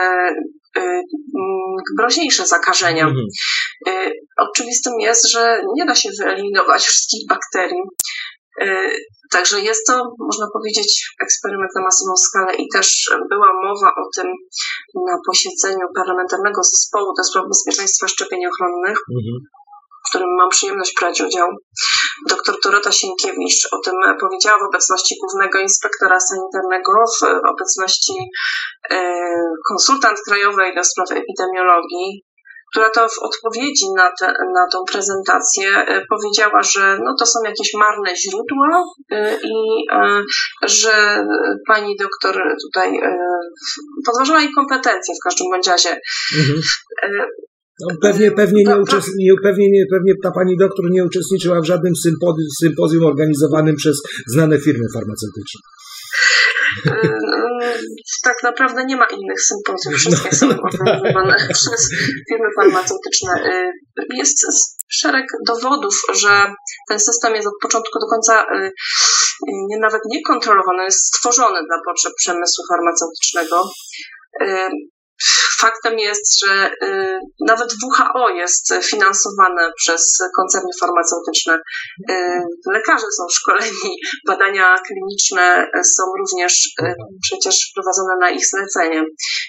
y, 0.76 0.80
mm, 0.80 1.76
groźniejsze 1.98 2.46
zakażenia. 2.46 3.06
Mhm. 3.06 3.26
Y, 3.88 4.12
oczywistym 4.36 4.92
jest, 5.00 5.30
że 5.32 5.62
nie 5.76 5.84
da 5.86 5.94
się 5.94 6.10
wyeliminować 6.20 6.82
wszystkich 6.82 7.28
bakterii. 7.28 7.82
Y, 8.62 8.90
także 9.30 9.60
jest 9.60 9.86
to, 9.86 9.94
można 10.18 10.46
powiedzieć, 10.52 11.14
eksperyment 11.22 11.70
na 11.74 11.82
masową 11.82 12.16
skalę 12.16 12.56
i 12.56 12.68
też 12.74 13.10
była 13.30 13.48
mowa 13.64 13.88
o 13.88 14.04
tym 14.16 14.26
na 14.94 15.18
posiedzeniu 15.26 15.86
Parlamentarnego 15.96 16.62
Zespołu 16.62 17.12
do 17.16 17.24
Spraw 17.24 17.44
Bezpieczeństwa 17.48 18.08
Szczepień 18.08 18.46
Ochronnych. 18.46 18.98
Mhm 19.16 19.38
w 20.08 20.10
którym 20.10 20.36
mam 20.36 20.48
przyjemność 20.48 20.94
brać 21.00 21.20
udział. 21.20 21.48
Doktor 22.26 22.54
Dorota 22.64 22.92
Sienkiewicz 22.92 23.68
o 23.72 23.78
tym 23.84 23.94
powiedziała 24.20 24.58
w 24.58 24.68
obecności 24.68 25.14
głównego 25.20 25.58
inspektora 25.58 26.20
sanitarnego, 26.20 26.92
w 27.20 27.48
obecności 27.52 28.14
e, 28.90 29.22
konsultant 29.68 30.18
krajowej 30.26 30.74
do 30.74 30.84
spraw 30.84 31.10
epidemiologii, 31.10 32.24
która 32.70 32.90
to 32.90 33.08
w 33.08 33.18
odpowiedzi 33.18 33.84
na, 33.96 34.10
te, 34.20 34.26
na 34.26 34.66
tą 34.72 34.78
prezentację 34.92 35.68
e, 35.76 36.06
powiedziała, 36.06 36.62
że 36.62 36.98
no 37.04 37.14
to 37.18 37.26
są 37.26 37.38
jakieś 37.44 37.74
marne 37.74 38.16
źródła 38.16 38.84
e, 39.10 39.38
i 39.44 39.86
że 40.62 41.24
pani 41.66 41.96
doktor 41.96 42.42
tutaj 42.66 43.00
podważała 44.06 44.40
jej 44.40 44.52
kompetencje 44.52 45.14
w 45.14 45.24
każdym 45.24 45.46
bądź 45.50 45.66
razie. 45.66 46.00
Mhm. 46.38 46.60
No, 47.80 47.96
pewnie, 48.02 48.30
pewnie, 48.30 48.62
nie 48.64 48.74
nie, 49.18 49.32
pewnie, 49.42 49.70
nie, 49.70 49.84
pewnie 49.92 50.12
ta 50.22 50.30
pani 50.30 50.56
doktor 50.56 50.84
nie 50.90 51.04
uczestniczyła 51.04 51.60
w 51.60 51.64
żadnym 51.64 51.92
sympozjum, 52.60 53.04
organizowanym 53.04 53.76
przez 53.76 54.02
znane 54.26 54.58
firmy 54.60 54.84
farmaceutyczne. 54.94 55.60
Yy, 56.84 57.78
tak 58.24 58.36
naprawdę 58.42 58.84
nie 58.84 58.96
ma 58.96 59.06
innych 59.06 59.40
sympozjów. 59.42 59.94
Wszystkie 59.94 60.36
są 60.36 60.48
no, 60.48 60.56
organizowane 60.62 61.36
przez 61.58 61.80
firmy 62.28 62.48
farmaceutyczne. 62.56 63.32
Yy, 63.98 64.16
jest 64.16 64.38
szereg 64.88 65.26
dowodów, 65.46 65.94
że 66.14 66.52
ten 66.88 67.00
system 67.00 67.34
jest 67.34 67.46
od 67.46 67.58
początku 67.62 67.98
do 68.00 68.06
końca 68.06 68.46
yy, 68.54 68.70
nie, 69.70 69.78
nawet 69.78 70.00
niekontrolowany, 70.06 70.84
jest 70.84 71.06
stworzony 71.06 71.60
dla 71.68 71.78
potrzeb 71.86 72.12
przemysłu 72.16 72.64
farmaceutycznego. 72.70 73.56
Faktem 75.60 75.98
jest, 75.98 76.40
że 76.44 76.70
y, 76.82 77.18
nawet 77.46 77.68
WHO 77.82 78.28
jest 78.28 78.74
finansowane 78.82 79.70
przez 79.76 80.18
koncerny 80.36 80.70
farmaceutyczne. 80.80 81.58
Y, 82.10 82.42
lekarze 82.72 83.06
są 83.16 83.24
szkoleni, 83.30 83.92
badania 84.26 84.74
kliniczne 84.86 85.70
są 85.96 86.02
również 86.18 86.52
y, 86.82 86.94
przecież 87.22 87.70
prowadzone 87.74 88.14
na 88.20 88.30
ich 88.30 88.46
zlecenie. 88.46 89.04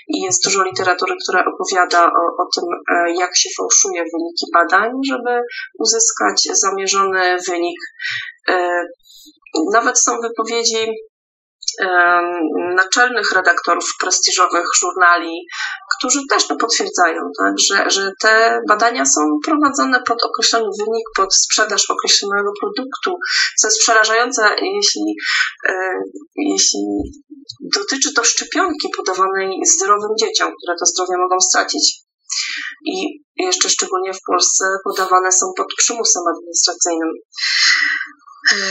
I 0.07 0.21
jest 0.21 0.43
dużo 0.43 0.63
literatury, 0.63 1.15
która 1.23 1.45
opowiada 1.53 2.05
o, 2.05 2.43
o 2.43 2.45
tym, 2.55 2.65
jak 3.17 3.37
się 3.37 3.49
fałszuje 3.57 4.03
wyniki 4.13 4.45
badań, 4.53 4.91
żeby 5.09 5.41
uzyskać 5.79 6.47
zamierzony 6.53 7.37
wynik. 7.47 7.79
Nawet 9.73 9.99
są 9.99 10.11
wypowiedzi 10.21 10.87
naczelnych 12.75 13.31
redaktorów 13.35 13.85
prestiżowych 14.01 14.65
żurnali, 14.79 15.45
którzy 15.97 16.19
też 16.29 16.47
to 16.47 16.55
potwierdzają, 16.55 17.21
tak, 17.39 17.53
że, 17.59 17.89
że 17.89 18.11
te 18.21 18.61
badania 18.67 19.05
są 19.05 19.21
prowadzone 19.45 20.01
pod 20.07 20.23
określony 20.23 20.69
wynik, 20.79 21.05
pod 21.15 21.35
sprzedaż 21.35 21.89
określonego 21.89 22.51
produktu, 22.61 23.11
co 23.59 23.67
jest 23.67 23.79
przerażające, 23.79 24.55
jeśli, 24.61 25.15
e, 25.69 25.73
jeśli 26.35 26.81
dotyczy 27.73 28.13
to 28.13 28.23
szczepionki 28.23 28.89
podawanej 28.97 29.49
zdrowym 29.75 30.11
dzieciom, 30.19 30.51
które 30.57 30.75
to 30.79 30.85
zdrowie 30.85 31.17
mogą 31.17 31.39
stracić. 31.39 32.01
I 32.85 33.23
jeszcze 33.35 33.69
szczególnie 33.69 34.13
w 34.13 34.25
Polsce 34.27 34.65
podawane 34.83 35.31
są 35.31 35.45
pod 35.57 35.67
przymusem 35.77 36.23
administracyjnym. 36.33 37.09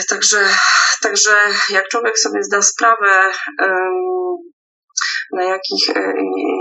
Także, 0.09 0.49
także 1.03 1.37
jak 1.71 1.89
człowiek 1.89 2.19
sobie 2.19 2.43
zda 2.43 2.63
sprawę, 2.63 3.33
na 5.33 5.45
jakich, 5.45 5.97
e, 5.97 6.13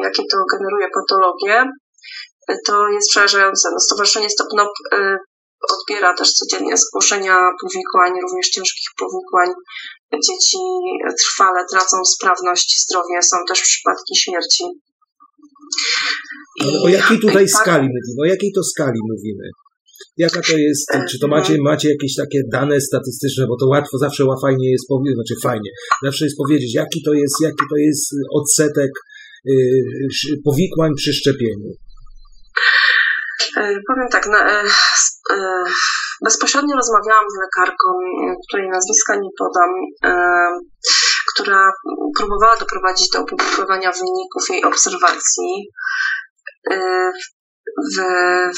jakie 0.04 0.24
to 0.32 0.38
generuje 0.54 0.88
patologie, 1.00 1.72
to 2.66 2.88
jest 2.88 3.10
przerażające. 3.10 3.70
No, 3.72 3.80
Stowarzyszenie 3.80 4.30
Stop 4.30 4.48
NOP 4.58 4.74
e, 4.94 5.18
odbiera 5.74 6.14
też 6.14 6.34
codziennie 6.34 6.78
zgłoszenia 6.78 7.38
powikłań, 7.62 8.12
również 8.22 8.50
ciężkich 8.50 8.90
powikłań. 9.00 9.50
Dzieci 10.14 10.58
trwale 11.24 11.66
tracą 11.72 12.06
sprawność, 12.06 12.86
zdrowie, 12.86 13.22
są 13.22 13.38
też 13.48 13.62
przypadki 13.62 14.16
śmierci. 14.16 14.64
I 16.66 16.86
o 16.86 16.88
jakiej 16.88 17.20
tutaj 17.20 17.48
skali 17.48 17.88
mówimy? 17.88 18.22
O 18.22 18.26
jakiej 18.26 18.52
to 18.56 18.64
skali 18.64 19.00
mówimy? 19.12 19.50
Jaka 20.18 20.42
to 20.42 20.58
jest, 20.58 20.88
czy 21.10 21.20
to 21.20 21.28
macie, 21.28 21.56
macie 21.62 21.90
jakieś 21.90 22.16
takie 22.16 22.40
dane 22.52 22.82
statystyczne, 22.82 23.48
bo 23.48 23.56
to 23.60 23.68
łatwo, 23.68 23.98
zawsze 23.98 24.24
fajnie 24.42 24.72
jest 24.72 24.88
powiedzieć, 24.88 25.16
znaczy 25.16 25.36
fajnie, 25.44 25.70
zawsze 26.04 26.26
jest 26.26 26.38
powiedzieć, 26.38 26.76
jaki 26.76 27.04
to 27.06 27.14
jest, 27.14 27.36
jaki 27.42 27.64
to 27.72 27.78
jest 27.78 28.08
odsetek 28.40 28.92
y, 29.50 30.42
powikłań 30.46 30.92
przy 30.98 31.14
szczepieniu. 31.14 31.70
E, 33.58 33.62
powiem 33.88 34.08
tak, 34.12 34.28
no, 34.32 34.38
e, 34.38 34.64
e, 35.34 35.64
bezpośrednio 36.24 36.76
rozmawiałam 36.76 37.26
z 37.30 37.40
lekarką, 37.46 37.88
której 38.48 38.70
nazwiska 38.70 39.16
nie 39.16 39.30
podam, 39.38 39.72
która 41.34 41.72
próbowała 42.18 42.56
doprowadzić 42.60 43.10
do 43.10 43.20
opublikowania 43.20 43.92
wyników 43.92 44.44
jej 44.50 44.64
obserwacji 44.64 45.70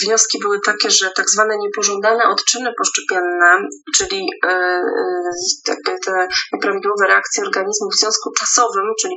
wnioski 0.03 0.39
były 0.41 0.60
takie, 0.65 0.91
że 0.91 1.12
tak 1.15 1.29
zwane 1.29 1.58
niepożądane 1.58 2.23
odczyny 2.29 2.69
poszczepienne, 2.77 3.58
czyli 3.95 4.27
e, 4.45 4.49
e, 4.49 4.82
jakby 5.67 5.99
te 6.05 6.27
nieprawidłowe 6.53 7.08
reakcje 7.08 7.43
organizmu 7.43 7.88
w 7.93 7.99
związku 7.99 8.32
czasowym, 8.39 8.86
czyli 9.01 9.15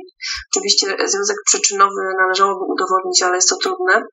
oczywiście 0.51 0.87
związek 1.07 1.37
przyczynowy 1.45 2.01
należałoby 2.19 2.65
udowodnić, 2.73 3.23
ale 3.23 3.35
jest 3.35 3.49
to 3.49 3.55
trudne, 3.55 4.03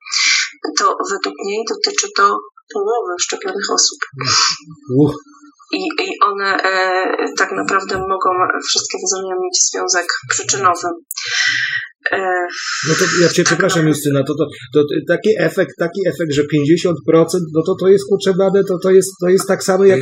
to 0.77 0.95
według 1.11 1.35
niej 1.45 1.65
dotyczy 1.69 2.07
to 2.15 2.37
połowy 2.73 3.13
szczepionych 3.19 3.67
osób. 3.73 3.99
I, 5.73 5.81
I 6.05 6.09
one 6.31 6.57
e, 6.63 7.33
tak 7.37 7.51
naprawdę 7.51 7.97
mogą 7.97 8.29
wszystkie 8.69 8.97
wyzwania 9.03 9.35
mieć 9.43 9.57
związek 9.71 10.05
przyczynowy. 10.29 10.87
E, 12.11 12.17
no 12.87 12.93
to 12.99 13.05
ja 13.23 13.29
cię 13.29 13.43
przepraszam 13.43 13.87
Justyna, 13.87 14.23
to, 14.23 14.33
to, 14.33 14.45
to, 14.73 14.83
taki 15.07 15.29
efekt, 15.39 15.71
taki 15.79 16.01
efekt, 16.07 16.33
że 16.33 16.41
50%, 16.41 16.93
no 17.53 17.61
to 17.65 17.75
to 17.79 17.87
jest 17.87 18.05
kurczę 18.09 18.33
to, 18.67 18.79
to, 18.83 18.91
jest, 18.91 19.09
to 19.21 19.29
jest 19.29 19.47
tak 19.47 19.63
samo 19.63 19.85
jak, 19.85 19.99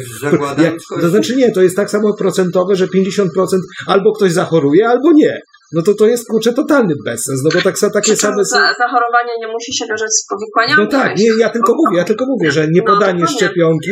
jak, 0.57 0.73
to 1.01 1.09
znaczy 1.09 1.35
nie, 1.35 1.51
to 1.51 1.61
jest 1.61 1.75
tak 1.75 1.89
samo 1.89 2.13
procentowe, 2.13 2.75
że 2.75 2.87
50% 2.87 3.27
albo 3.87 4.13
ktoś 4.13 4.31
zachoruje, 4.31 4.87
albo 4.87 5.11
nie 5.13 5.41
no 5.73 5.81
to 5.81 5.93
to 5.93 6.07
jest 6.07 6.27
kurczę 6.27 6.53
totalny 6.53 6.93
bezsens, 7.05 7.43
no 7.43 7.49
bo 7.53 7.61
tak, 7.61 7.75
takie 7.93 8.15
same 8.15 8.45
są... 8.45 8.57
Zachorowanie 8.57 9.33
nie 9.39 9.47
musi 9.47 9.73
się 9.73 9.85
wiązać 9.89 10.09
z 10.09 10.27
powikłaniami. 10.29 10.83
No 10.83 10.89
tak, 10.99 11.17
nie, 11.17 11.29
ja 11.39 11.49
tylko 11.49 11.73
mówię, 11.75 11.97
ja 11.97 12.03
tylko 12.03 12.25
mówię, 12.25 12.51
że 12.51 12.67
niepodanie 12.71 13.21
no, 13.21 13.27
szczepionki 13.27 13.91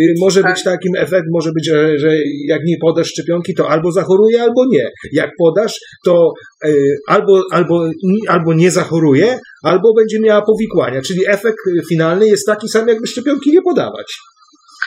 y, 0.00 0.14
może 0.20 0.42
tak. 0.42 0.54
być 0.54 0.64
takim 0.64 0.92
efekt, 0.96 1.26
może 1.32 1.50
być, 1.52 1.66
że, 1.66 1.98
że 1.98 2.08
jak 2.46 2.60
nie 2.64 2.76
podasz 2.80 3.08
szczepionki, 3.08 3.54
to 3.54 3.68
albo 3.68 3.92
zachoruje, 3.92 4.42
albo 4.42 4.66
nie. 4.66 4.90
Jak 5.12 5.30
podasz, 5.38 5.74
to 6.04 6.32
y, 6.64 6.96
albo, 7.08 7.42
albo, 7.52 7.90
albo 8.28 8.54
nie 8.54 8.70
zachoruje, 8.70 9.38
albo 9.62 9.94
będzie 9.94 10.20
miała 10.20 10.42
powikłania, 10.42 11.02
czyli 11.02 11.20
efekt 11.28 11.58
finalny 11.88 12.26
jest 12.26 12.46
taki 12.46 12.68
sam, 12.68 12.88
jakby 12.88 13.06
szczepionki 13.06 13.50
nie 13.52 13.62
podawać. 13.62 14.18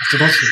Jeszcze 0.02 0.18
gorszy. 0.18 0.46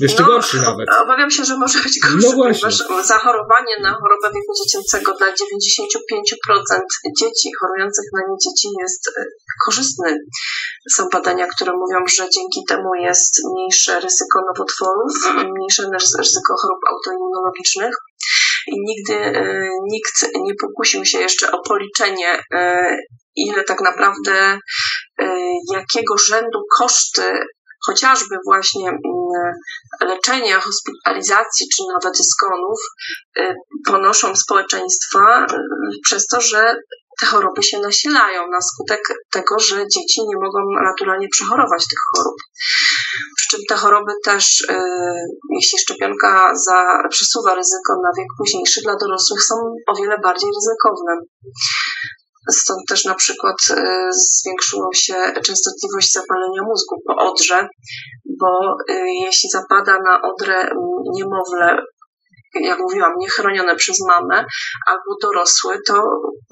Jeszcze 0.00 0.22
No, 0.22 0.28
gorszy 0.28 0.56
nawet. 0.56 0.86
Obawiam 1.02 1.30
się, 1.30 1.44
że 1.44 1.58
może 1.58 1.78
być 1.82 1.98
gorszy, 2.00 2.26
No 2.26 2.32
właśnie. 2.32 2.84
ponieważ 2.86 3.06
zachorowanie 3.06 3.74
na 3.82 3.90
chorobę 4.00 4.26
wieku 4.34 4.52
dziecięcego 4.64 5.14
dla 5.18 5.26
95% 5.26 5.32
dzieci 7.20 7.48
chorujących 7.60 8.04
na 8.12 8.20
nie 8.28 8.36
dzieci 8.44 8.68
jest 8.80 9.02
e, 9.18 9.24
korzystny. 9.64 10.18
Są 10.94 11.08
badania, 11.12 11.46
które 11.46 11.72
mówią, 11.72 11.98
że 12.16 12.24
dzięki 12.36 12.60
temu 12.68 12.94
jest 12.94 13.32
mniejsze 13.52 14.00
ryzyko 14.00 14.38
nowotworów, 14.48 15.12
mniejsze 15.56 15.82
ryzyko 16.18 16.54
chorób 16.62 16.80
autoimmunologicznych. 16.92 17.94
I 18.66 18.74
nigdy 18.88 19.14
e, 19.14 19.68
nikt 19.90 20.16
nie 20.34 20.54
pokusił 20.60 21.04
się 21.04 21.18
jeszcze 21.18 21.52
o 21.52 21.62
policzenie, 21.62 22.42
e, 22.54 22.86
ile 23.36 23.64
tak 23.64 23.80
naprawdę, 23.80 24.58
e, 25.18 25.36
jakiego 25.72 26.14
rzędu 26.18 26.58
koszty 26.78 27.22
chociażby 27.86 28.36
właśnie 28.44 28.88
mm, 28.88 29.00
leczenia, 30.00 30.60
hospitalizacji 30.60 31.66
czy 31.76 31.82
nawet 31.94 32.16
zgonów 32.16 32.78
y, 33.38 33.54
ponoszą 33.86 34.36
społeczeństwa 34.36 35.46
y, 35.52 35.56
przez 36.04 36.26
to, 36.26 36.40
że 36.40 36.76
te 37.20 37.26
choroby 37.26 37.62
się 37.62 37.78
nasilają 37.78 38.50
na 38.50 38.60
skutek 38.60 39.00
tego, 39.30 39.58
że 39.58 39.88
dzieci 39.88 40.20
nie 40.28 40.36
mogą 40.36 40.58
naturalnie 40.84 41.28
przechorować 41.28 41.82
tych 41.88 41.98
chorób. 42.14 42.36
Przy 43.36 43.48
czym 43.50 43.60
te 43.68 43.74
choroby 43.74 44.12
też, 44.24 44.60
y, 44.60 44.74
jeśli 45.54 45.78
szczepionka 45.78 46.52
za, 46.66 47.08
przesuwa 47.10 47.54
ryzyko 47.54 47.92
na 48.02 48.10
wiek 48.18 48.26
późniejszy, 48.38 48.80
dla 48.84 48.96
dorosłych 48.96 49.42
są 49.42 49.54
o 49.86 49.94
wiele 49.94 50.18
bardziej 50.18 50.50
ryzykowne. 50.56 51.12
Stąd 52.50 52.80
też 52.88 53.04
na 53.04 53.14
przykład 53.14 53.56
y, 53.70 53.74
zwiększyła 54.12 54.88
się 54.94 55.14
częstotliwość 55.44 56.12
zapalenia 56.12 56.62
mózgu 56.62 56.96
po 57.06 57.16
odrze, 57.16 57.68
bo 58.40 58.76
y, 58.90 58.94
jeśli 59.24 59.50
zapada 59.50 59.98
na 60.04 60.20
odrę 60.22 60.68
niemowlę, 61.14 61.82
jak 62.60 62.78
mówiłam, 62.78 63.12
niechronione 63.18 63.76
przez 63.76 63.96
mamę 64.08 64.44
albo 64.86 65.16
dorosły, 65.22 65.78
to 65.86 66.02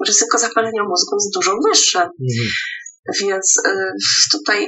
ryzyko 0.07 0.37
zapalenia 0.37 0.83
mózgu 0.83 1.15
jest 1.15 1.33
dużo 1.33 1.53
wyższe. 1.67 1.99
Mhm. 1.99 2.49
Więc 3.21 3.55
y, 3.67 3.91
tutaj 4.31 4.67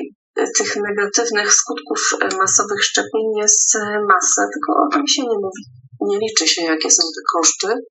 tych 0.57 0.75
negatywnych 0.75 1.53
skutków 1.53 1.99
masowych 2.37 2.83
szczepień 2.83 3.25
jest 3.41 3.77
masa, 4.07 4.41
tylko 4.53 4.73
o 4.83 4.87
tym 4.93 5.07
się 5.07 5.21
nie 5.21 5.37
mówi. 5.41 5.63
Nie 6.01 6.17
liczy 6.17 6.47
się, 6.47 6.61
jakie 6.61 6.91
są 6.91 7.03
te 7.03 7.21
koszty. 7.33 7.81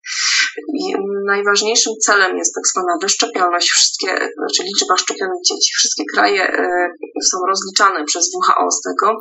Najważniejszym 1.26 1.92
celem 2.06 2.36
jest 2.36 2.54
tak 2.54 2.66
zwana 2.66 2.98
wyszczepialność. 3.02 3.70
Wszystkie, 3.70 4.08
znaczy 4.08 4.62
liczba 4.62 4.96
szczepionych 4.96 5.42
dzieci. 5.48 5.70
Wszystkie 5.74 6.04
kraje 6.14 6.42
y, 6.48 7.24
są 7.30 7.38
rozliczane 7.48 8.04
przez 8.04 8.30
WHO 8.34 8.70
z 8.70 8.80
tego. 8.80 9.20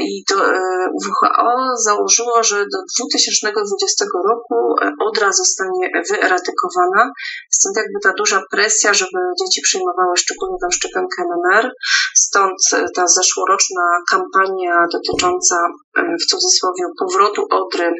I 0.00 0.24
to 0.28 0.34
y, 0.34 0.88
WHO 1.06 1.76
założyło, 1.84 2.42
że 2.42 2.56
do 2.56 2.78
2020 2.98 4.04
roku 4.28 4.56
y, 4.82 4.90
odra 5.08 5.32
zostanie 5.32 5.90
wyeradykowana. 6.10 7.12
Stąd 7.50 7.76
jakby 7.76 8.00
ta 8.02 8.12
duża 8.18 8.42
presja, 8.50 8.94
żeby 8.94 9.18
dzieci 9.40 9.60
przyjmowały 9.62 10.16
szczególnie 10.16 10.56
tę 10.62 10.68
szczepionkę 10.72 11.22
MMR. 11.22 11.70
Stąd 12.14 12.58
y, 12.72 12.86
ta 12.94 13.06
zeszłoroczna 13.06 13.82
kampania 14.10 14.86
dotycząca 14.92 15.56
w 15.96 16.26
cudzysłowie 16.30 16.84
powrotu 16.98 17.42
odry 17.50 17.92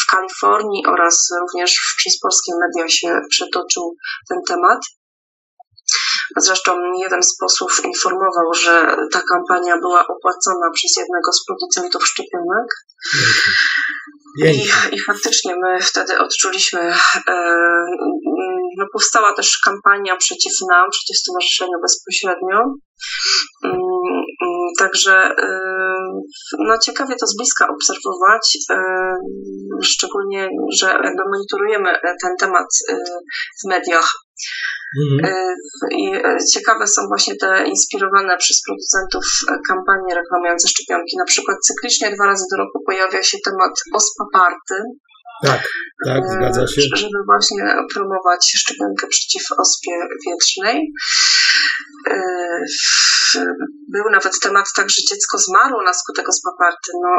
w 0.00 0.10
Kalifornii 0.10 0.86
oraz 0.86 1.28
również 1.40 1.94
przez 1.96 2.20
polskie 2.20 2.52
media 2.60 2.88
się 2.88 3.20
przetoczył 3.30 3.96
ten 4.28 4.38
temat. 4.48 4.80
Zresztą 6.36 6.72
jeden 7.00 7.22
z 7.22 7.36
posłów 7.36 7.84
informował, 7.84 8.54
że 8.54 8.96
ta 9.12 9.22
kampania 9.32 9.78
była 9.78 10.00
opłacona 10.06 10.70
przez 10.74 10.96
jednego 10.96 11.32
z 11.32 11.44
producentów 11.46 12.06
szczepionek. 12.06 12.68
I. 14.38 14.96
I 14.96 15.00
faktycznie 15.00 15.54
my 15.62 15.80
wtedy 15.80 16.18
odczuliśmy, 16.18 16.80
e, 17.28 17.34
no 18.78 18.86
powstała 18.92 19.34
też 19.34 19.58
kampania 19.64 20.16
przeciw 20.16 20.52
nam, 20.70 20.90
przeciw 20.90 21.16
stowarzyszeniu 21.16 21.80
bezpośrednio. 21.82 22.74
Także 24.78 25.12
e, 25.12 25.48
no 26.58 26.78
ciekawie 26.84 27.14
to 27.20 27.26
z 27.26 27.36
bliska 27.36 27.66
obserwować, 27.74 28.58
e, 28.70 28.76
szczególnie, 29.82 30.48
że 30.78 30.86
monitorujemy 31.32 31.92
ten 32.22 32.36
temat 32.40 32.66
e, 32.88 32.96
w 33.62 33.68
mediach. 33.68 34.08
Mhm. 35.02 35.34
I 35.98 36.12
ciekawe 36.54 36.86
są 36.86 37.02
właśnie 37.08 37.36
te 37.36 37.64
inspirowane 37.66 38.36
przez 38.36 38.62
producentów 38.66 39.24
kampanie 39.68 40.14
reklamujące 40.14 40.68
szczepionki. 40.68 41.16
Na 41.18 41.24
przykład 41.24 41.56
cyklicznie 41.66 42.10
dwa 42.14 42.26
razy 42.26 42.44
do 42.50 42.56
roku 42.56 42.78
pojawia 42.86 43.22
się 43.22 43.38
temat 43.44 43.72
ospaparty, 43.94 44.76
Tak, 45.44 45.62
tak, 46.06 46.22
zgadza 46.30 46.66
się. 46.66 46.80
żeby 46.80 47.18
właśnie 47.26 47.64
promować 47.94 48.52
szczepionkę 48.56 49.06
przeciw 49.06 49.42
ospie 49.58 49.92
wietrznej. 50.26 50.92
W- 53.34 53.90
Był 53.94 54.04
nawet 54.12 54.32
temat 54.42 54.66
tak, 54.76 54.90
że 54.90 55.02
dziecko 55.10 55.38
zmarło 55.38 55.82
na 55.82 55.92
skutek 55.92 56.28
ospaparty. 56.28 56.88
No, 57.04 57.10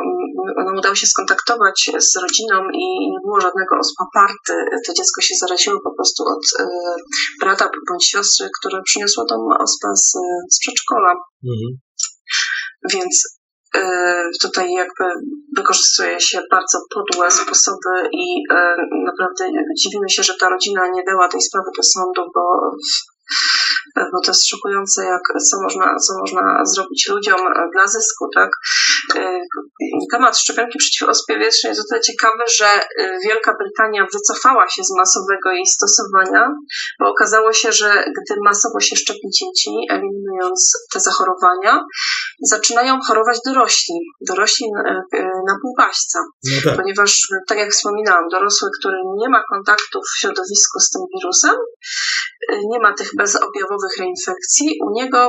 no, 0.65 0.71
udało 0.79 0.95
się 0.95 1.07
skontaktować 1.07 1.91
z 2.11 2.21
rodziną 2.21 2.57
i 2.73 2.85
nie 3.13 3.19
było 3.25 3.41
żadnego 3.41 3.75
ospaparty. 3.79 4.53
To 4.87 4.93
dziecko 4.93 5.21
się 5.21 5.35
zaraziło 5.41 5.77
po 5.83 5.95
prostu 5.95 6.23
od 6.23 6.43
e, 6.59 6.65
brata 7.41 7.69
bądź 7.89 8.05
siostry, 8.09 8.49
które 8.59 8.81
przyniosło 8.85 9.25
tą 9.29 9.35
ospę 9.59 9.87
z, 9.95 10.11
z 10.55 10.59
przedszkola. 10.59 11.11
Mhm. 11.51 11.69
Więc 12.93 13.15
y, 13.75 13.79
tutaj 14.41 14.71
jakby 14.71 15.03
wykorzystuje 15.57 16.19
się 16.21 16.41
bardzo 16.51 16.77
podłe 16.95 17.31
sposoby 17.31 18.09
i 18.13 18.25
y, 18.51 18.55
naprawdę 19.05 19.45
dziwimy 19.81 20.09
się, 20.09 20.23
że 20.23 20.33
ta 20.39 20.49
rodzina 20.49 20.81
nie 20.93 21.03
dała 21.03 21.27
tej 21.27 21.41
sprawy 21.41 21.69
do 21.77 21.83
sądu, 21.83 22.21
bo, 22.35 22.71
bo 23.95 24.17
to 24.25 24.31
jest 24.31 24.47
szokujące, 24.49 25.05
jak, 25.05 25.21
co, 25.49 25.61
można, 25.63 25.95
co 26.05 26.19
można 26.19 26.65
zrobić 26.65 27.07
ludziom 27.09 27.39
y, 27.47 27.69
dla 27.73 27.87
zysku, 27.87 28.25
tak? 28.35 28.49
Y, 29.15 29.41
Temat 30.11 30.37
szczepionki 30.37 30.77
przeciw 30.77 31.09
ospie 31.09 31.39
wietrznej 31.39 31.69
jest 31.69 31.81
o 31.81 31.89
tyle 31.89 32.01
ciekawy, 32.01 32.43
że 32.57 32.65
y, 32.65 33.17
Wielka 33.27 33.53
Brytania 33.59 34.07
wycofała 34.13 34.65
się 34.69 34.83
z 34.83 34.91
masowego 34.97 35.51
jej 35.51 35.65
stosowania, 35.65 36.47
bo 36.99 37.09
okazało 37.09 37.53
się, 37.53 37.71
że 37.71 37.89
gdy 38.17 38.35
masowo 38.45 38.79
się 38.79 38.95
szczepi 38.95 39.27
dzieci, 39.39 39.69
eliminując 39.89 40.71
te 40.93 40.99
zachorowania, 40.99 41.83
zaczynają 42.49 42.99
chorować 43.07 43.39
dorośli, 43.45 43.95
dorośli 44.27 44.67
na, 44.75 44.81
na 45.47 45.55
półpaśca, 45.61 46.19
No 46.43 46.61
tak. 46.63 46.75
ponieważ, 46.75 47.27
tak 47.47 47.57
jak 47.57 47.71
wspominałam, 47.71 48.29
dorosły, 48.31 48.69
który 48.79 48.97
nie 49.17 49.29
ma 49.29 49.43
kontaktu 49.49 49.99
w 50.01 50.19
środowisku 50.19 50.79
z 50.79 50.89
tym 50.89 51.01
wirusem, 51.15 51.55
nie 52.71 52.79
ma 52.79 52.93
tych 52.93 53.09
bezobjawowych 53.21 53.93
reinfekcji, 53.99 54.67
u 54.85 54.89
niego 54.99 55.19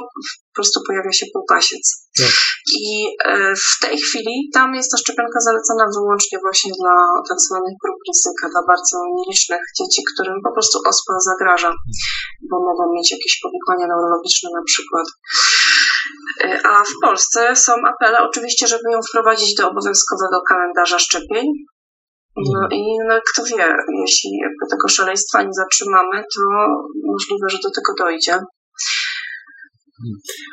po 0.48 0.54
prostu 0.54 0.80
pojawia 0.86 1.12
się 1.12 1.26
półpasiec. 1.34 1.84
Tak. 2.18 2.34
I 2.80 2.86
e, 3.24 3.54
w 3.68 3.72
tej 3.82 3.96
chwili 4.04 4.34
tam 4.56 4.68
jest 4.74 4.90
ta 4.92 4.98
szczepionka 5.02 5.40
zalecana 5.40 5.84
wyłącznie 5.96 6.38
właśnie 6.46 6.72
dla 6.80 6.94
tak 7.28 7.38
zwanych 7.46 7.76
grup 7.82 7.98
ryzyka, 8.08 8.44
dla 8.52 8.62
bardzo 8.72 8.96
nielicznych 9.16 9.64
dzieci, 9.78 10.00
którym 10.10 10.36
po 10.46 10.52
prostu 10.52 10.76
ospa 10.90 11.14
zagraża, 11.30 11.72
bo 12.50 12.56
mogą 12.68 12.82
mieć 12.96 13.08
jakieś 13.16 13.40
powikłania 13.44 13.86
neurologiczne 13.88 14.48
na 14.58 14.64
przykład. 14.70 15.06
E, 16.44 16.60
A 16.72 16.74
w 16.92 16.94
Polsce 17.02 17.56
są 17.56 17.72
apele 17.92 18.18
oczywiście, 18.28 18.66
żeby 18.66 18.86
ją 18.92 18.98
wprowadzić 19.08 19.54
do 19.54 19.70
obowiązkowego 19.70 20.36
kalendarza 20.48 20.98
szczepień. 20.98 21.46
No 22.36 22.68
i 22.72 22.82
no, 23.08 23.14
kto 23.32 23.44
wie, 23.44 23.66
jeśli 24.00 24.30
jakby 24.42 24.64
tego 24.70 24.88
szaleństwa 24.88 25.42
nie 25.42 25.54
zatrzymamy, 25.62 26.22
to 26.34 26.40
możliwe, 27.12 27.46
że 27.50 27.58
do 27.62 27.70
tego 27.70 27.92
dojdzie. 27.98 28.34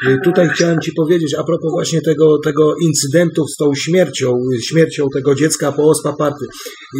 Y, 0.07 0.17
Tutaj 0.23 0.49
chciałem 0.49 0.79
Ci 0.79 0.91
powiedzieć, 0.93 1.35
a 1.35 1.43
propos 1.43 1.71
właśnie 1.71 2.01
tego, 2.01 2.37
tego 2.43 2.75
incydentu 2.75 3.47
z 3.47 3.55
tą 3.55 3.65
śmiercią, 3.75 4.33
y, 4.55 4.61
śmiercią 4.61 5.07
tego 5.13 5.35
dziecka 5.35 5.71
po 5.71 5.83
OSPA 5.83 6.13
party. 6.13 6.45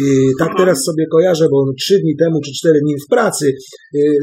Y, 0.02 0.30
Tak 0.38 0.50
teraz 0.56 0.84
sobie 0.84 1.04
kojarzę, 1.12 1.46
bo 1.50 1.64
trzy 1.80 1.98
dni 2.02 2.16
temu 2.16 2.40
czy 2.44 2.50
cztery 2.58 2.78
dni 2.84 2.94
w 3.06 3.10
pracy 3.10 3.52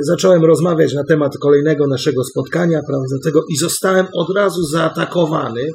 zacząłem 0.07 0.45
rozmawiać 0.45 0.93
na 0.93 1.03
temat 1.03 1.31
kolejnego 1.41 1.87
naszego 1.87 2.23
spotkania, 2.23 2.81
prawda, 2.89 3.15
tego 3.23 3.41
i 3.53 3.57
zostałem 3.57 4.05
od 4.13 4.35
razu 4.35 4.63
zaatakowany 4.63 5.65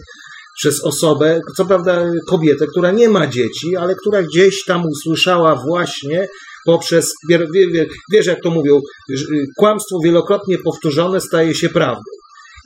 przez 0.57 0.85
osobę, 0.85 1.41
co 1.57 1.65
prawda 1.67 2.11
kobietę, 2.29 2.67
która 2.67 2.91
nie 2.91 3.09
ma 3.09 3.27
dzieci, 3.27 3.77
ale 3.77 3.95
która 3.95 4.23
gdzieś 4.23 4.65
tam 4.65 4.83
usłyszała 4.87 5.57
właśnie 5.67 6.29
poprzez, 6.67 7.13
wie- 7.29 7.39
wie- 7.55 7.69
wie- 7.69 7.87
wiesz 8.13 8.27
jak 8.27 8.43
to 8.43 8.51
mówią, 8.51 8.81
y, 9.11 9.17
kłamstwo 9.59 9.99
wielokrotnie 10.05 10.59
powtórzone 10.59 11.21
staje 11.21 11.55
się 11.55 11.69
prawdą. 11.69 12.03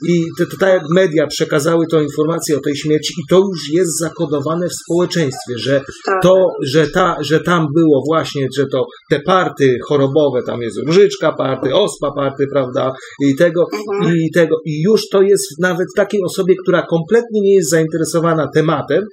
I 0.09 0.23
to 0.37 0.57
tak 0.59 0.69
jak 0.69 0.83
media 0.95 1.27
przekazały 1.27 1.85
tą 1.91 2.01
informację 2.01 2.57
o 2.57 2.61
tej 2.61 2.75
śmierci 2.75 3.13
i 3.19 3.27
to 3.29 3.37
już 3.37 3.73
jest 3.73 3.99
zakodowane 3.99 4.67
w 4.69 4.73
społeczeństwie, 4.73 5.57
że 5.57 5.81
Tak. 6.05 6.23
to, 6.23 6.45
że, 6.63 6.87
ta, 6.87 7.15
że 7.21 7.39
tam 7.39 7.67
było 7.75 8.03
właśnie, 8.07 8.47
że 8.57 8.65
to 8.71 8.85
te 9.09 9.19
party 9.19 9.77
chorobowe, 9.87 10.43
tam 10.43 10.61
jest 10.61 10.77
różyczka 10.85 11.33
party, 11.33 11.75
ospa 11.75 12.11
party, 12.11 12.45
prawda, 12.51 12.93
i 13.25 13.35
tego, 13.35 13.65
Mhm. 13.97 14.15
i 14.17 14.31
tego, 14.31 14.55
i 14.65 14.81
już 14.81 15.09
to 15.09 15.21
jest 15.21 15.45
nawet 15.59 15.87
takiej 15.95 16.21
osobie, 16.23 16.55
która 16.63 16.81
kompletnie 16.81 17.41
nie 17.41 17.55
jest 17.55 17.69
zainteresowana 17.69 18.47
tematem 18.53 19.03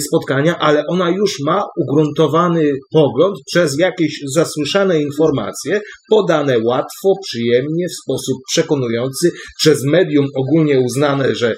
spotkania, 0.00 0.58
ale 0.58 0.82
ona 0.88 1.10
już 1.10 1.36
ma 1.46 1.62
ugruntowany 1.82 2.72
pogląd 2.92 3.36
przez 3.46 3.78
jakieś 3.78 4.20
zasłyszane 4.34 5.02
informacje, 5.02 5.80
podane 6.10 6.58
łatwo, 6.58 7.12
przyjemnie, 7.26 7.86
w 7.88 8.02
sposób 8.02 8.36
przekonujący, 8.50 9.30
przez 9.58 9.84
medium 9.84 10.26
ogólnie 10.36 10.80
uznane, 10.80 11.34
że 11.34 11.52
y, 11.52 11.56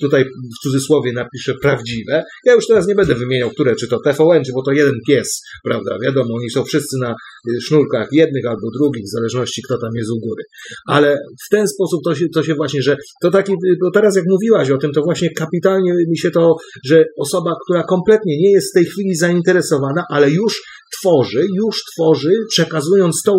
tutaj 0.00 0.24
w 0.24 0.62
cudzysłowie 0.62 1.12
napiszę 1.12 1.54
prawdziwe. 1.62 2.24
Ja 2.44 2.54
już 2.54 2.66
teraz 2.66 2.86
nie 2.86 2.94
będę 2.94 3.14
wymieniał, 3.14 3.50
które, 3.50 3.76
czy 3.76 3.88
to 3.88 4.00
TVN, 4.04 4.44
czy 4.44 4.52
bo 4.52 4.62
to 4.62 4.72
jeden 4.72 4.94
pies, 5.08 5.42
prawda, 5.64 5.98
wiadomo, 6.04 6.34
oni 6.34 6.50
są 6.50 6.64
wszyscy 6.64 6.96
na 7.00 7.10
y, 7.10 7.60
sznurkach 7.60 8.08
jednych 8.12 8.46
albo 8.46 8.70
drugich, 8.78 9.04
w 9.04 9.12
zależności 9.12 9.62
kto 9.62 9.78
tam 9.78 9.90
jest 9.94 10.10
u 10.10 10.20
góry. 10.28 10.44
Ale 10.86 11.18
w 11.46 11.48
ten 11.50 11.68
sposób 11.68 12.00
to 12.04 12.14
się, 12.14 12.26
to 12.34 12.42
się 12.42 12.54
właśnie, 12.54 12.82
że 12.82 12.96
to 13.22 13.30
taki, 13.30 13.52
bo 13.82 13.90
teraz 13.90 14.16
jak 14.16 14.24
mówiłaś 14.28 14.70
o 14.70 14.78
tym, 14.78 14.92
to 14.92 15.02
właśnie 15.02 15.28
kapitalnie 15.36 15.92
mi 16.10 16.18
się 16.18 16.30
to, 16.30 16.56
że 16.84 17.04
osoba, 17.18 17.54
która 17.64 17.82
kompletnie 17.82 18.38
nie 18.38 18.52
jest 18.52 18.70
w 18.70 18.74
tej 18.74 18.84
chwili 18.84 19.14
zainteresowana, 19.16 20.04
ale 20.10 20.30
już 20.30 20.62
tworzy, 21.00 21.46
już 21.56 21.82
tworzy, 21.94 22.32
przekazując 22.50 23.22
tą 23.26 23.32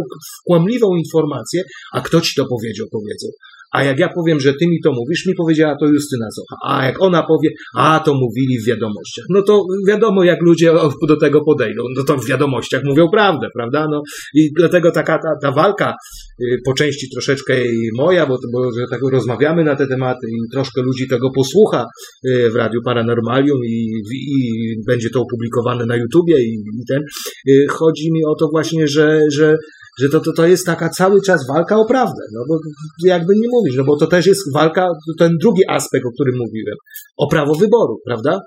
kłamliwą 0.46 0.96
informację, 0.96 1.64
a 1.94 2.02
kto 2.02 2.22
ci 2.22 2.36
to 2.36 2.46
powiedział, 2.46 2.88
powiedzą. 2.92 3.28
A 3.72 3.84
jak 3.84 4.00
ja 4.00 4.10
powiem, 4.16 4.40
że 4.40 4.54
ty 4.54 4.68
mi 4.68 4.80
to 4.84 4.92
mówisz, 4.92 5.26
mi 5.26 5.36
powiedziała 5.36 5.76
to 5.80 5.86
Justyna 5.86 6.26
Zocha. 6.36 6.56
A 6.66 6.86
jak 6.86 7.02
ona 7.02 7.24
powie, 7.24 7.50
a 7.78 8.00
to 8.00 8.14
mówili 8.14 8.60
w 8.60 8.68
wiadomościach. 8.68 9.26
No 9.30 9.42
to 9.42 9.64
wiadomo, 9.88 10.24
jak 10.24 10.42
ludzie 10.42 10.74
do 11.08 11.18
tego 11.18 11.42
podejdą. 11.42 11.84
No 11.98 12.04
to 12.04 12.18
w 12.18 12.26
wiadomościach 12.26 12.84
mówią 12.84 13.08
prawdę, 13.12 13.48
prawda? 13.54 13.88
No 13.92 14.02
i 14.34 14.50
dlatego 14.58 14.92
taka 14.92 15.18
ta, 15.18 15.30
ta 15.42 15.52
walka 15.52 15.94
y, 16.42 16.58
po 16.66 16.74
części 16.74 17.08
troszeczkę 17.14 17.56
moja, 17.98 18.26
bo, 18.26 18.38
bo 18.54 18.72
że 18.72 18.86
tak 18.90 19.00
rozmawiamy 19.12 19.64
na 19.64 19.76
te 19.76 19.88
tematy 19.88 20.28
i 20.28 20.52
troszkę 20.52 20.82
ludzi 20.82 21.08
tego 21.08 21.32
posłucha 21.36 21.86
y, 22.28 22.50
w 22.52 22.56
Radiu 22.56 22.82
Paranormalium 22.86 23.60
i, 23.66 24.02
i 24.16 24.76
będzie 24.88 25.10
to 25.14 25.22
opublikowane 25.22 25.86
na 25.86 25.96
YouTubie 25.96 26.44
i, 26.44 26.54
i 26.54 26.86
ten. 26.90 27.02
Y, 27.48 27.66
Chodzi 27.70 28.12
mi 28.12 28.26
o 28.26 28.36
to 28.36 28.48
właśnie, 28.52 28.88
że, 28.88 29.22
że 29.32 29.56
że 30.02 30.10
to, 30.10 30.20
to, 30.20 30.34
to 30.34 30.48
jest 30.48 30.66
taka 30.66 30.90
cały 30.90 31.22
czas 31.22 31.48
walka 31.48 31.76
o 31.78 31.86
prawdę, 31.86 32.24
no 32.34 32.42
bo 32.50 32.56
jakby 33.04 33.34
nie 33.36 33.48
mówić, 33.52 33.74
no 33.78 33.84
bo 33.84 33.98
to 33.98 34.08
też 34.08 34.26
jest 34.26 34.54
walka, 34.54 34.88
ten 35.20 35.32
drugi 35.42 35.62
aspekt, 35.70 36.06
o 36.06 36.12
którym 36.12 36.36
mówiłem, 36.38 36.78
o 37.18 37.28
prawo 37.28 37.54
wyboru, 37.56 37.98
prawda? 38.06 38.40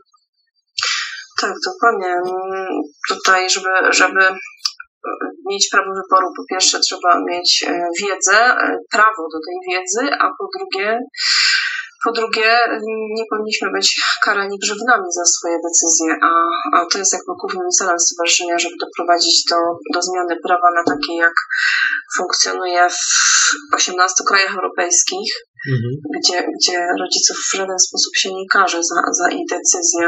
Tak, 1.40 1.54
dokładnie. 1.66 2.14
Tutaj, 3.08 3.50
żeby, 3.50 3.92
żeby 3.92 4.20
mieć 5.50 5.68
prawo 5.72 5.90
wyboru, 6.00 6.26
po 6.36 6.42
pierwsze 6.50 6.80
trzeba 6.80 7.10
mieć 7.28 7.64
e, 7.66 7.72
wiedzę, 8.02 8.38
e, 8.38 8.78
prawo 8.90 9.22
do 9.34 9.38
tej 9.46 9.56
wiedzy, 9.68 10.14
a 10.22 10.26
po 10.38 10.44
drugie, 10.54 10.98
po 12.04 12.12
drugie 12.12 12.58
nie 13.18 13.24
powinniśmy 13.30 13.68
być 13.76 13.86
karani 14.24 14.58
grzywnami 14.58 15.08
za 15.18 15.24
swoje 15.24 15.56
decyzje, 15.66 16.10
a, 16.22 16.32
a 16.76 16.86
to 16.92 16.98
jest 16.98 17.12
jakby 17.12 17.32
głównym 17.40 17.70
celem 17.78 17.98
stowarzyszenia, 17.98 18.58
żeby 18.58 18.76
doprowadzić 18.80 19.44
do, 19.50 19.56
do 19.94 20.02
zmiany 20.02 20.34
prawa 20.46 20.68
na 20.76 20.84
takie, 20.94 21.14
jak 21.16 21.36
funkcjonuje 22.16 22.88
w 22.90 23.74
18 23.74 24.24
krajach 24.28 24.54
europejskich, 24.54 25.28
Mhm. 25.70 25.92
gdzie, 26.16 26.38
gdzie 26.56 26.78
rodziców 27.02 27.36
w 27.36 27.56
żaden 27.56 27.78
sposób 27.78 28.12
się 28.16 28.28
nie 28.34 28.46
karze 28.52 28.80
za, 28.90 28.98
za 29.18 29.26
ich 29.30 29.46
decyzje. 29.50 30.04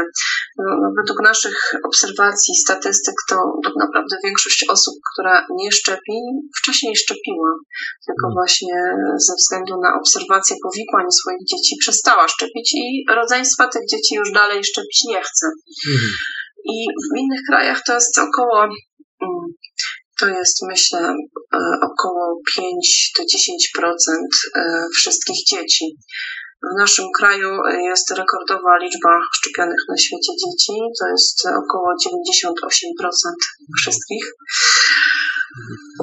No, 0.57 0.89
według 0.99 1.19
naszych 1.23 1.57
obserwacji, 1.89 2.55
statystyk, 2.55 3.15
to 3.29 3.35
tak 3.63 3.75
naprawdę 3.83 4.15
większość 4.23 4.65
osób, 4.69 4.95
która 5.11 5.45
nie 5.59 5.71
szczepi, 5.71 6.17
wcześniej 6.59 6.95
szczepiła. 6.95 7.51
Tylko 8.05 8.25
Mhm. 8.27 8.33
właśnie 8.39 8.75
ze 9.27 9.33
względu 9.39 9.73
na 9.85 9.89
obserwację 9.99 10.55
powikłań 10.63 11.05
swoich 11.19 11.43
dzieci 11.51 11.73
przestała 11.79 12.27
szczepić 12.27 12.67
i 12.73 13.05
rodzeństwa 13.19 13.67
tych 13.67 13.85
dzieci 13.91 14.15
już 14.15 14.31
dalej 14.31 14.63
szczepić 14.63 14.99
nie 15.11 15.21
chce. 15.27 15.47
Mhm. 15.93 16.11
I 16.73 16.75
w 17.05 17.17
innych 17.21 17.41
krajach 17.49 17.79
to 17.87 17.93
jest 17.93 18.17
około, 18.27 18.63
mm, 18.63 19.45
to 20.19 20.27
jest 20.27 20.57
myślę 20.67 20.99
e, 20.99 21.57
około 21.81 22.41
5 22.55 23.11
do 23.17 23.23
10% 23.23 23.27
e, 24.55 24.87
wszystkich 24.95 25.45
dzieci. 25.47 25.85
W 26.73 26.79
naszym 26.79 27.05
kraju 27.17 27.49
jest 27.83 28.11
rekordowa 28.11 28.77
liczba 28.77 29.09
szczepionych 29.33 29.81
na 29.89 29.97
świecie 29.97 30.31
dzieci, 30.41 30.73
to 30.99 31.07
jest 31.07 31.47
około 31.47 31.89
98% 32.07 33.31
wszystkich. 33.79 34.25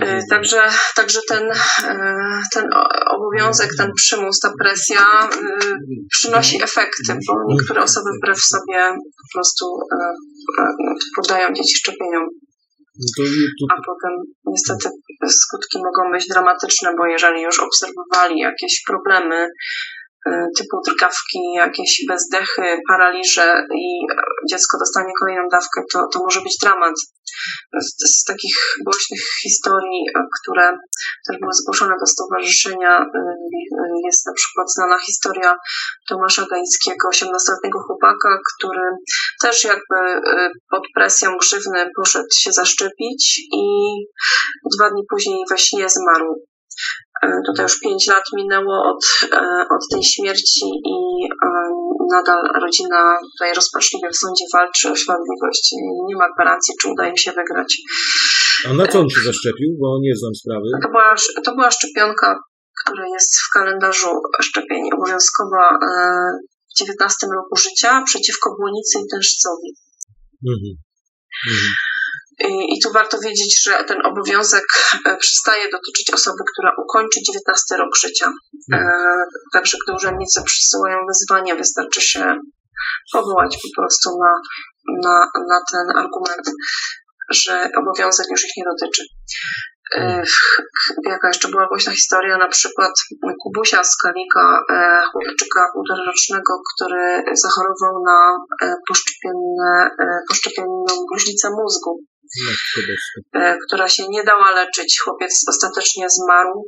E, 0.02 0.20
Także, 0.30 0.62
także 0.94 1.20
ten, 1.28 1.50
ten 2.52 2.64
obowiązek, 3.06 3.70
ten 3.76 3.90
przymus, 3.96 4.38
ta 4.38 4.52
presja 4.58 5.28
przynosi 6.10 6.62
efekty, 6.62 7.18
bo 7.28 7.34
niektóre 7.48 7.82
osoby 7.82 8.10
wbrew 8.18 8.40
sobie 8.40 8.88
po 8.96 9.26
prostu 9.34 9.66
poddają 11.16 11.52
dzieci 11.52 11.76
szczepieniom, 11.76 12.24
No 12.26 12.28
to, 12.28 12.38
tu, 12.38 12.51
a 13.70 13.74
potem 13.86 14.12
niestety 14.46 14.88
skutki 15.28 15.78
mogą 15.78 16.12
być 16.12 16.28
dramatyczne, 16.28 16.94
bo 16.98 17.07
jeżeli 17.07 17.42
już 17.42 17.61
obserwowali 17.61 18.38
jakieś 18.38 18.82
problemy 18.86 19.48
typu 20.59 20.77
drgawki, 20.87 21.39
jakieś 21.55 22.05
bezdechy, 22.09 22.81
paraliże 22.89 23.66
i 23.75 24.07
dziecko 24.51 24.79
dostanie 24.79 25.12
kolejną 25.20 25.43
dawkę, 25.53 25.83
to, 25.93 26.09
to 26.12 26.18
może 26.18 26.41
być 26.41 26.57
dramat. 26.62 26.95
Z, 27.81 28.20
z 28.20 28.25
takich 28.25 28.57
głośnych 28.85 29.20
historii, 29.43 30.01
e, 30.16 30.27
które 30.41 30.77
też 31.27 31.37
były 31.41 31.53
zgłoszone 31.53 31.95
do 32.01 32.07
stowarzyszenia, 32.07 32.93
e, 33.01 33.18
e, 33.79 33.85
jest 34.07 34.27
na 34.27 34.33
przykład 34.33 34.73
znana 34.73 34.99
historia 34.99 35.57
Tomasza 36.09 36.47
Gajickiego, 36.51 37.09
18-letniego 37.09 37.79
chłopaka, 37.87 38.39
który 38.51 38.87
też 39.43 39.64
jakby 39.64 39.99
e, 40.31 40.51
pod 40.70 40.83
presją 40.95 41.37
grzywny 41.37 41.91
poszedł 41.97 42.35
się 42.35 42.53
zaszczepić 42.53 43.41
i 43.53 43.64
dwa 44.77 44.91
dni 44.91 45.03
później 45.11 45.45
we 45.51 45.59
śnie 45.59 45.89
zmarł. 45.89 46.51
E, 47.22 47.28
Tutaj 47.47 47.64
już 47.64 47.80
pięć 47.80 48.07
lat 48.07 48.24
minęło 48.37 48.74
od, 48.91 49.03
e, 49.33 49.39
od 49.76 49.83
tej 49.93 50.03
śmierci 50.05 50.66
i 50.95 50.97
e, 51.47 51.49
nadal 52.14 52.43
rodzina 52.62 53.01
tutaj 53.33 53.55
rozpaczliwie 53.55 54.09
w 54.11 54.16
sądzie 54.16 54.45
walczy 54.55 54.93
o 54.93 54.97
sprawiedliwość. 54.97 55.64
Nie 56.09 56.16
ma 56.16 56.26
gwarancji, 56.35 56.74
czy 56.80 56.89
uda 56.93 57.09
im 57.09 57.16
się 57.16 57.33
wygrać. 57.33 57.70
a 58.68 58.72
na 58.74 58.87
co 58.87 59.01
on 59.01 59.09
się 59.11 59.20
zaszczepił? 59.20 59.68
Bo 59.80 59.99
nie 60.03 60.14
znam 60.16 60.35
sprawy. 60.35 60.66
To 60.83 60.89
była, 60.89 61.14
to 61.45 61.55
była 61.55 61.70
szczepionka, 61.70 62.39
która 62.80 63.05
jest 63.14 63.33
w 63.45 63.49
kalendarzu 63.55 64.11
szczepień 64.43 64.83
obowiązkowa 64.97 65.64
e, 65.70 65.89
w 66.70 66.78
19 66.78 67.26
roku 67.37 67.57
życia 67.57 68.03
przeciwko 68.07 68.57
błonicy 68.59 68.99
i 68.99 69.09
tężcowi. 69.12 69.68
Mhm. 70.53 70.72
Mhm. 71.53 71.72
I, 72.41 72.76
I 72.76 72.80
tu 72.83 72.93
warto 72.93 73.18
wiedzieć, 73.18 73.62
że 73.64 73.85
ten 73.85 74.07
obowiązek 74.07 74.64
e, 75.07 75.16
przestaje 75.16 75.64
dotyczyć 75.70 76.11
osoby, 76.14 76.43
która 76.53 76.72
ukończy 76.85 77.20
19 77.26 77.76
rok 77.76 77.97
życia. 77.97 78.33
E, 78.72 78.78
Także 79.53 79.78
gdy 79.85 79.97
urzędnicy 79.97 80.43
przysyłają 80.45 80.99
wyzwanie, 81.09 81.55
wystarczy 81.55 82.01
się 82.01 82.37
powołać 83.12 83.59
po 83.62 83.80
prostu 83.80 84.11
na, 84.18 84.33
na, 85.03 85.30
na 85.49 85.61
ten 85.72 85.97
argument, 85.97 86.47
że 87.30 87.70
obowiązek 87.76 88.26
już 88.30 88.45
ich 88.45 88.57
nie 88.57 88.64
dotyczy. 88.64 89.03
E, 89.95 90.22
Jaka 91.05 91.28
jeszcze 91.28 91.49
była 91.49 91.66
głośna 91.68 91.93
historia, 91.93 92.39
na 92.39 92.49
przykład 92.49 92.93
Kubusia 93.43 93.85
z 93.85 93.97
Kalika, 93.97 94.64
e, 94.70 95.03
chłopczyka 95.12 95.61
półtorarocznego, 95.72 96.53
który 96.74 97.22
zachorował 97.33 98.05
na 98.07 98.18
poszczepienną 100.28 101.07
gruźlicę 101.11 101.51
mózgu 101.51 102.01
która 103.66 103.89
się 103.89 104.03
nie 104.09 104.24
dała 104.24 104.51
leczyć. 104.51 105.01
Chłopiec 105.05 105.45
ostatecznie 105.49 106.07
zmarł. 106.11 106.64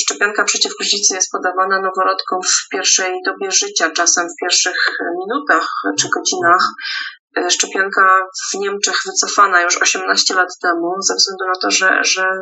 Szczepionka 0.00 0.44
przeciw 0.44 0.72
gruźlicy 0.78 1.14
jest 1.14 1.30
podawana 1.32 1.80
noworodkom 1.80 2.38
w 2.42 2.68
pierwszej 2.72 3.12
dobie 3.24 3.50
życia, 3.50 3.90
czasem 3.90 4.28
w 4.28 4.40
pierwszych 4.40 4.76
minutach 5.18 5.66
czy 5.98 6.08
godzinach. 6.14 6.64
E, 7.36 7.50
Szczepionka 7.50 8.26
w 8.52 8.58
Niemczech 8.58 8.96
wycofana 9.06 9.62
już 9.62 9.82
18 9.82 10.34
lat 10.34 10.48
temu, 10.62 10.94
ze 11.00 11.14
względu 11.14 11.44
na 11.44 11.60
to, 11.62 11.70
że, 11.70 12.04
że 12.04 12.22
e, 12.22 12.40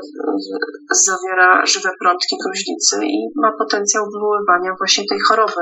zawiera 0.90 1.66
żywe 1.66 1.90
prątki 2.00 2.36
gruźlicy 2.44 2.96
i 3.02 3.18
ma 3.36 3.52
potencjał 3.58 4.04
wywoływania 4.14 4.70
właśnie 4.78 5.04
tej 5.08 5.18
choroby. 5.28 5.60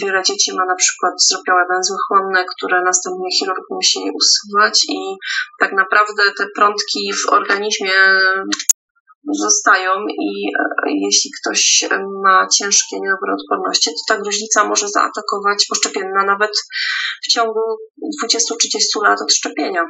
Wiele 0.00 0.22
dzieci 0.22 0.52
ma 0.56 0.64
na 0.64 0.74
przykład 0.74 1.12
zrobiałe 1.28 1.62
węzły 1.70 1.96
chłonne, 2.08 2.44
które 2.56 2.82
następnie 2.82 3.30
chirurg 3.38 3.64
musi 3.70 3.98
usuwać 3.98 4.84
i 4.88 4.98
tak 5.60 5.72
naprawdę 5.72 6.22
te 6.38 6.46
prątki 6.54 7.12
w 7.12 7.32
organizmie 7.32 7.92
zostają 9.32 9.90
i 10.08 10.30
e, 10.58 10.64
jeśli 11.04 11.30
ktoś 11.40 11.84
ma 12.24 12.46
ciężkie 12.58 13.00
niedobór 13.00 13.30
odporności, 13.30 13.90
to 13.90 14.14
ta 14.14 14.20
gruźlica 14.20 14.64
może 14.64 14.88
zaatakować 14.88 15.66
poszczepienna 15.68 16.24
nawet 16.24 16.50
w 17.24 17.32
ciągu 17.32 17.60
20-30 18.24 19.02
lat 19.02 19.22
od 19.22 19.32
szczepienia. 19.32 19.84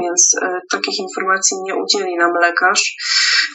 Więc 0.00 0.22
e, 0.42 0.60
takich 0.70 0.98
informacji 0.98 1.56
nie 1.66 1.74
udzieli 1.82 2.16
nam 2.16 2.32
lekarz, 2.42 2.82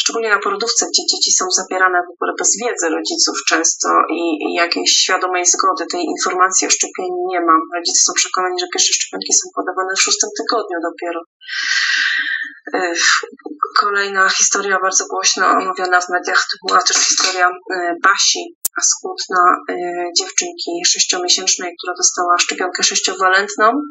szczególnie 0.01 0.29
na 0.29 0.39
porodówce, 0.39 0.85
gdzie 0.89 1.03
dzieci 1.11 1.31
są 1.31 1.45
zabierane 1.51 1.99
w 2.07 2.13
ogóle 2.13 2.31
bez 2.39 2.49
wiedzy 2.61 2.89
rodziców 2.89 3.35
często 3.47 3.89
i, 4.09 4.21
i 4.45 4.53
jakiejś 4.53 4.91
świadomej 4.91 5.43
zgody 5.45 5.83
tej 5.91 6.03
informacji 6.13 6.67
o 6.67 6.69
szczepieniu 6.69 7.21
nie 7.31 7.41
ma. 7.41 7.55
Rodzice 7.75 8.01
są 8.05 8.13
przekonani, 8.13 8.59
że 8.59 8.67
pierwsze 8.73 8.93
szczepionki 8.93 9.33
są 9.33 9.45
podawane 9.55 9.93
w 9.97 10.01
szóstym 10.01 10.29
tygodniu 10.37 10.77
dopiero. 10.87 11.19
E, 12.73 12.93
Kolejna 13.79 14.29
historia 14.29 14.77
bardzo 14.81 15.05
głośno 15.07 15.49
omawiana 15.49 16.01
w 16.01 16.09
mediach 16.09 16.41
to 16.51 16.67
była 16.67 16.81
też 16.81 16.97
historia 16.97 17.47
e, 17.49 17.95
Basi 18.03 18.55
Skutna, 18.81 19.43
dziewczynki 20.19 20.71
sześciomiesięcznej, 20.85 21.75
która 21.79 21.93
dostała 21.97 22.37
szczepionkę 22.39 22.83
sześciowalentną. 22.83 23.81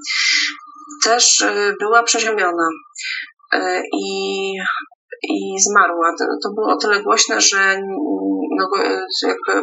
Też 1.05 1.41
e, 1.41 1.73
była 1.81 2.03
przeziębiona 2.03 2.69
e, 3.53 3.83
i, 3.93 4.53
i 5.23 5.57
zmarła. 5.69 6.15
To, 6.43 6.49
było 6.55 6.73
o 6.73 6.77
tyle 6.77 7.03
głośne, 7.03 7.41
że 7.41 7.59
mm, 7.59 7.85
no, 8.59 8.69
e, 8.85 9.07
jakby 9.23 9.63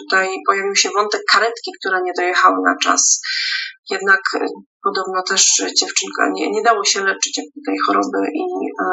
tutaj 0.00 0.28
pojawił 0.46 0.76
się 0.76 0.88
wątek 0.90 1.22
karetki, 1.32 1.70
która 1.80 2.00
nie 2.00 2.12
dojechała 2.16 2.58
na 2.64 2.76
czas. 2.82 3.20
Jednak 3.90 4.20
podobno 4.84 5.22
też 5.30 5.42
dziewczynka, 5.80 6.22
nie, 6.32 6.50
nie 6.50 6.62
dało 6.62 6.84
się 6.84 7.00
leczyć 7.04 7.34
tej 7.66 7.78
choroby 7.86 8.20
i 8.34 8.44
e, 8.82 8.84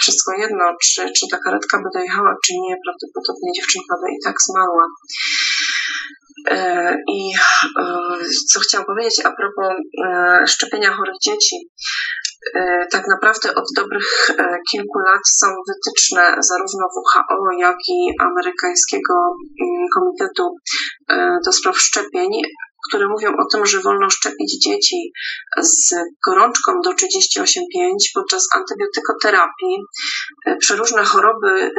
wszystko 0.00 0.32
jedno, 0.38 0.64
czy, 0.84 1.12
czy 1.16 1.26
ta 1.30 1.38
karetka 1.44 1.78
by 1.78 1.88
dojechała, 1.94 2.36
czy 2.44 2.52
nie, 2.62 2.74
prawdopodobnie 2.84 3.52
dziewczynka 3.56 3.94
by 4.00 4.06
i 4.16 4.18
tak 4.24 4.36
zmarła. 4.48 4.84
E, 6.50 6.96
I 7.08 7.32
e, 7.80 7.84
co 8.52 8.60
chciałam 8.60 8.86
powiedzieć 8.86 9.20
a 9.24 9.32
propos 9.32 9.74
e, 10.04 10.46
szczepienia 10.46 10.90
chorych 10.92 11.18
dzieci. 11.22 11.56
Tak 12.90 13.06
naprawdę 13.08 13.54
od 13.54 13.64
dobrych 13.76 14.30
kilku 14.70 14.98
lat 14.98 15.20
są 15.40 15.46
wytyczne 15.68 16.36
zarówno 16.50 16.86
WHO, 16.96 17.58
jak 17.58 17.76
i 17.88 18.10
amerykańskiego 18.20 19.14
mm, 19.60 19.86
Komitetu 19.94 20.56
do 21.44 21.52
Spraw 21.52 21.78
Szczepień, 21.78 22.30
które 22.88 23.08
mówią 23.08 23.30
o 23.30 23.44
tym, 23.52 23.66
że 23.66 23.80
wolno 23.80 24.10
szczepić 24.10 24.64
dzieci 24.64 25.12
z 25.60 25.94
gorączką 26.26 26.72
do 26.84 26.90
38,5 26.90 27.50
podczas 28.14 28.48
antybiotykoterapii. 28.54 29.76
Przeróżne 30.60 31.04
choroby 31.04 31.70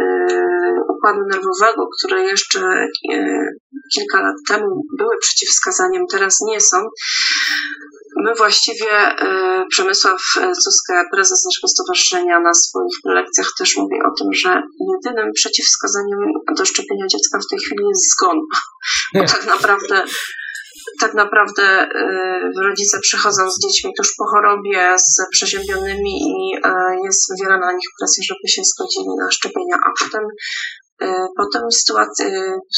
układu 1.05 1.21
nerwowego, 1.29 1.87
które 1.97 2.23
jeszcze 2.23 2.59
e, 2.59 2.87
kilka 3.93 4.21
lat 4.21 4.35
temu 4.47 4.67
były 4.97 5.17
przeciwwskazaniem, 5.21 6.03
teraz 6.11 6.37
nie 6.47 6.61
są. 6.61 6.77
My 8.23 8.35
właściwie, 8.35 8.91
e, 8.91 9.65
Przemysław 9.69 10.21
Cuskę, 10.63 11.03
prezes 11.13 11.45
naszego 11.45 11.67
stowarzyszenia, 11.67 12.39
na 12.39 12.53
swoich 12.53 12.97
lekcjach 13.05 13.47
też 13.59 13.77
mówi 13.77 13.95
o 13.95 14.11
tym, 14.19 14.33
że 14.33 14.61
jedynym 14.93 15.31
przeciwwskazaniem 15.33 16.19
do 16.57 16.65
szczepienia 16.65 17.07
dziecka 17.07 17.39
w 17.39 17.49
tej 17.49 17.59
chwili 17.59 17.83
jest 17.89 18.11
zgon. 18.11 18.39
Bo 19.13 19.19
tak 19.19 19.45
naprawdę 19.45 20.03
tak 20.99 21.13
naprawdę 21.13 21.83
y, 21.83 22.63
rodzice 22.63 22.99
przychodzą 22.99 23.49
z 23.49 23.59
dziećmi 23.59 23.91
tuż 23.97 24.15
po 24.17 24.25
chorobie, 24.25 24.95
z 24.97 25.21
przeziębionymi 25.31 26.13
i 26.21 26.55
jest 27.03 27.31
wywierana 27.31 27.65
na 27.65 27.73
nich 27.73 27.89
presja, 27.99 28.23
żeby 28.27 28.47
się 28.47 28.61
zgodzili 28.63 29.15
na 29.19 29.31
szczepienia, 29.31 29.75
a 29.85 29.89
potem 30.03 30.23
Potem 31.37 31.61
sytuacje, 31.71 32.25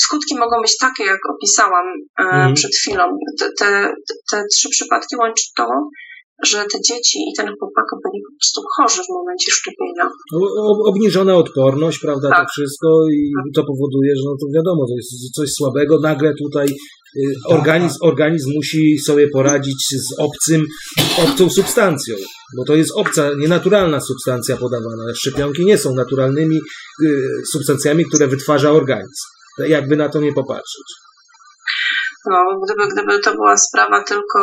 skutki 0.04 0.36
mogą 0.38 0.62
być 0.62 0.78
takie, 0.78 1.04
jak 1.04 1.20
opisałam 1.36 1.86
e, 2.20 2.24
Mhm. 2.24 2.54
przed 2.54 2.72
chwilą. 2.76 3.04
Te, 3.40 3.46
te, 3.60 3.94
te 4.32 4.44
trzy 4.54 4.70
przypadki 4.70 5.16
łączy 5.22 5.44
to, 5.58 5.68
że 6.44 6.58
te 6.72 6.78
dzieci 6.90 7.18
i 7.30 7.34
ten 7.38 7.46
chłopak 7.60 7.86
byli 8.04 8.20
po 8.28 8.32
prostu 8.40 8.60
chorzy 8.76 9.02
w 9.08 9.14
momencie 9.18 9.52
szczepienia. 9.52 10.06
O- 10.34 10.62
o- 10.68 10.90
Obniżona 10.90 11.36
odporność, 11.36 12.00
prawda, 12.00 12.28
to 12.30 12.36
Tak. 12.36 12.48
wszystko 12.56 12.88
i 13.14 13.32
to 13.56 13.62
powoduje, 13.72 14.12
że 14.16 14.22
no 14.26 14.34
to 14.42 14.46
wiadomo, 14.56 14.82
to 14.90 14.94
jest 15.00 15.10
coś 15.38 15.50
słabego. 15.60 16.00
Nagle 16.10 16.34
tutaj 16.44 16.68
organizm, 17.46 17.96
organizm 18.02 18.52
musi 18.56 19.00
sobie 19.00 19.30
poradzić 19.30 19.88
z 19.90 20.20
obcym, 20.20 20.66
obcą 21.18 21.50
substancją, 21.50 22.16
bo 22.58 22.64
to 22.66 22.76
jest 22.76 22.92
obca, 22.96 23.30
nienaturalna 23.38 24.00
substancja 24.02 24.58
podawana. 24.58 25.04
Szczepionki 25.16 25.66
nie 25.66 25.78
są 25.78 25.96
naturalnymi 25.96 26.60
y, 27.04 27.28
substancjami, 27.52 28.06
które 28.06 28.28
wytwarza 28.28 28.72
organizm. 28.72 29.26
Jakby 29.68 29.96
na 29.96 30.10
to 30.10 30.22
nie 30.22 30.34
popatrzeć. 30.34 30.86
No, 32.30 32.60
gdyby, 32.66 32.88
gdyby 32.88 33.20
to 33.20 33.34
była 33.36 33.58
sprawa 33.58 34.04
tylko 34.04 34.40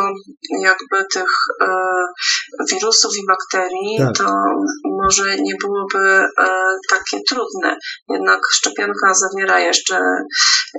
jakby 0.61 1.05
tych 1.13 1.29
e, 1.61 1.67
wirusów 2.71 3.11
i 3.17 3.25
bakterii, 3.27 3.97
Tak. 3.99 4.17
to 4.17 4.33
może 5.03 5.35
nie 5.37 5.53
byłoby 5.61 6.25
e, 6.39 6.75
takie 6.89 7.17
trudne. 7.29 7.77
Jednak 8.09 8.39
szczepionka 8.51 9.13
zawiera 9.13 9.59
jeszcze, 9.59 9.99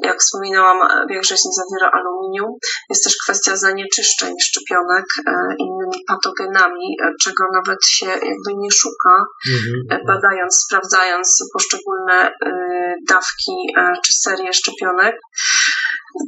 jak 0.03 0.19
wspominałam, 0.19 0.79
większość 1.11 1.43
nie 1.45 1.53
zawiera 1.63 1.91
aluminium. 1.99 2.51
Jest 2.91 3.05
też 3.05 3.15
kwestia 3.25 3.57
zanieczyszczeń 3.57 4.35
szczepionek 4.43 5.05
e, 5.27 5.33
innymi 5.59 6.05
patogenami, 6.09 6.97
e, 7.03 7.11
czego 7.23 7.45
nawet 7.55 7.79
się 7.87 8.07
jakby 8.07 8.51
nie 8.57 8.71
szuka 8.71 9.15
Mhm. 9.57 10.01
e, 10.01 10.05
badając, 10.07 10.65
sprawdzając 10.67 11.49
poszczególne 11.53 12.31
e, 12.47 12.51
dawki 13.09 13.53
czy 14.05 14.15
serie 14.15 14.53
szczepionek. 14.53 15.15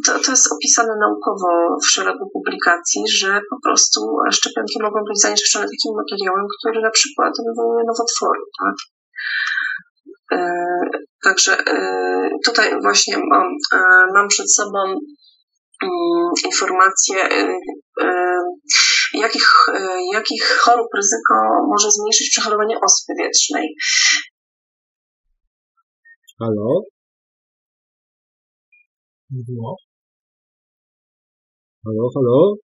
To, 0.07 0.12
to 0.24 0.30
jest 0.30 0.53
opisane 0.53 0.95
naukowo 1.01 1.51
w 1.82 1.86
szeregu 1.95 2.24
publikacji, 2.32 3.03
że 3.18 3.41
po 3.51 3.57
prostu 3.64 4.01
szczepionki 4.32 4.82
mogą 4.82 4.99
być 5.09 5.20
zanieczyszczone 5.20 5.64
takim 5.64 5.93
materiałem, 6.01 6.47
który 6.55 6.80
na 6.80 6.91
przykład 6.91 7.32
wywołuje 7.49 7.82
nowotwory. 7.86 8.41
Tak? 8.61 8.76
E, 10.32 10.39
Także 11.24 11.53
e, 11.66 12.30
tutaj 12.45 12.80
właśnie 12.82 13.16
mam, 13.30 13.47
e, 13.74 13.80
mam 14.14 14.28
przed 14.28 14.53
sobą 14.55 14.78
mm, 15.82 16.32
informacje, 16.45 17.16
jakich, 19.14 19.49
jakich 20.12 20.59
chorób 20.61 20.86
ryzyko 20.97 21.34
może 21.68 21.89
zmniejszyć 21.91 22.30
przechorowanie 22.30 22.76
ospy 22.80 23.12
wietrznej. 23.18 23.74
Halo? 26.41 26.82
Nie 29.31 29.43
było? 29.49 29.76
Halo, 31.85 32.05
halo? 32.14 32.55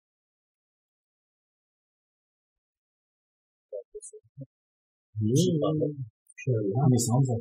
Nie 6.91 7.01
sądzę. 7.09 7.35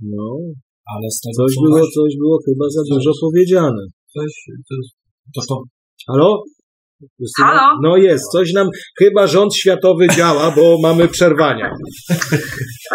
No, 0.00 0.28
Ale 0.92 1.10
z 1.10 1.20
tego 1.20 1.36
coś 1.36 1.54
co 1.54 1.60
było, 1.62 1.80
coś 1.96 2.12
było 2.22 2.38
chyba 2.46 2.64
za 2.76 2.82
dużo 2.94 3.12
powiedziane. 3.20 3.82
Coś, 4.14 4.32
to, 4.68 4.74
to, 5.34 5.40
to 5.46 5.62
Halo? 6.08 6.42
Justyna? 7.18 7.48
Halo? 7.48 7.78
No 7.82 7.96
jest, 7.96 8.24
coś 8.32 8.52
nam, 8.52 8.68
chyba 8.98 9.26
rząd 9.26 9.56
światowy 9.56 10.06
działa, 10.16 10.50
bo 10.50 10.78
mamy 10.82 11.08
przerwania. 11.08 11.70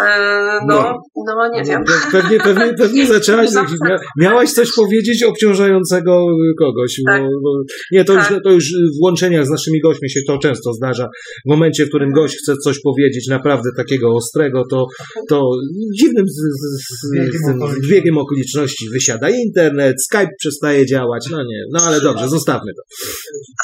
E, 0.02 0.58
no, 0.68 0.94
no, 1.16 1.48
nie 1.54 1.62
wiem. 1.64 1.84
Pe- 1.84 2.12
Pewnie, 2.12 2.38
pewnie, 2.38 2.74
pewnie 2.78 3.06
zaczęłaś, 3.16 3.50
Zawsze. 3.50 3.74
mia, 3.84 3.96
miałaś 4.20 4.52
coś 4.52 4.68
powiedzieć 4.76 5.22
obciążającego 5.22 6.26
kogoś. 6.58 7.00
Tak. 7.06 7.22
Bo, 7.22 7.28
bo, 7.42 7.50
nie, 7.92 8.04
to 8.04 8.12
już, 8.12 8.28
Tak. 8.28 8.42
to 8.44 8.50
już 8.50 8.64
w 9.00 9.02
łączeniach 9.02 9.46
z 9.46 9.50
naszymi 9.50 9.80
gośćmi 9.80 10.10
się 10.10 10.20
to 10.26 10.38
często 10.38 10.72
zdarza. 10.72 11.06
W 11.46 11.50
momencie, 11.50 11.84
w 11.84 11.88
którym 11.88 12.10
gość 12.12 12.36
chce 12.42 12.54
coś 12.64 12.80
powiedzieć 12.80 13.26
naprawdę 13.28 13.70
takiego 13.76 14.14
ostrego, 14.14 14.62
to, 14.70 14.86
to 15.28 15.50
dziwnym 15.98 16.24
z, 16.28 16.32
z, 16.32 16.88
z, 17.00 17.14
Biegiem 17.14 17.82
z 17.82 17.90
biegiem 17.90 18.18
okoliczności 18.18 18.88
wysiada 18.92 19.28
internet, 19.30 19.94
Skype 20.04 20.30
przestaje 20.38 20.86
działać. 20.86 21.26
No 21.30 21.38
nie, 21.42 21.64
no 21.72 21.84
ale 21.86 22.00
dobrze, 22.00 22.28
zostawmy 22.28 22.72
to. 22.76 22.82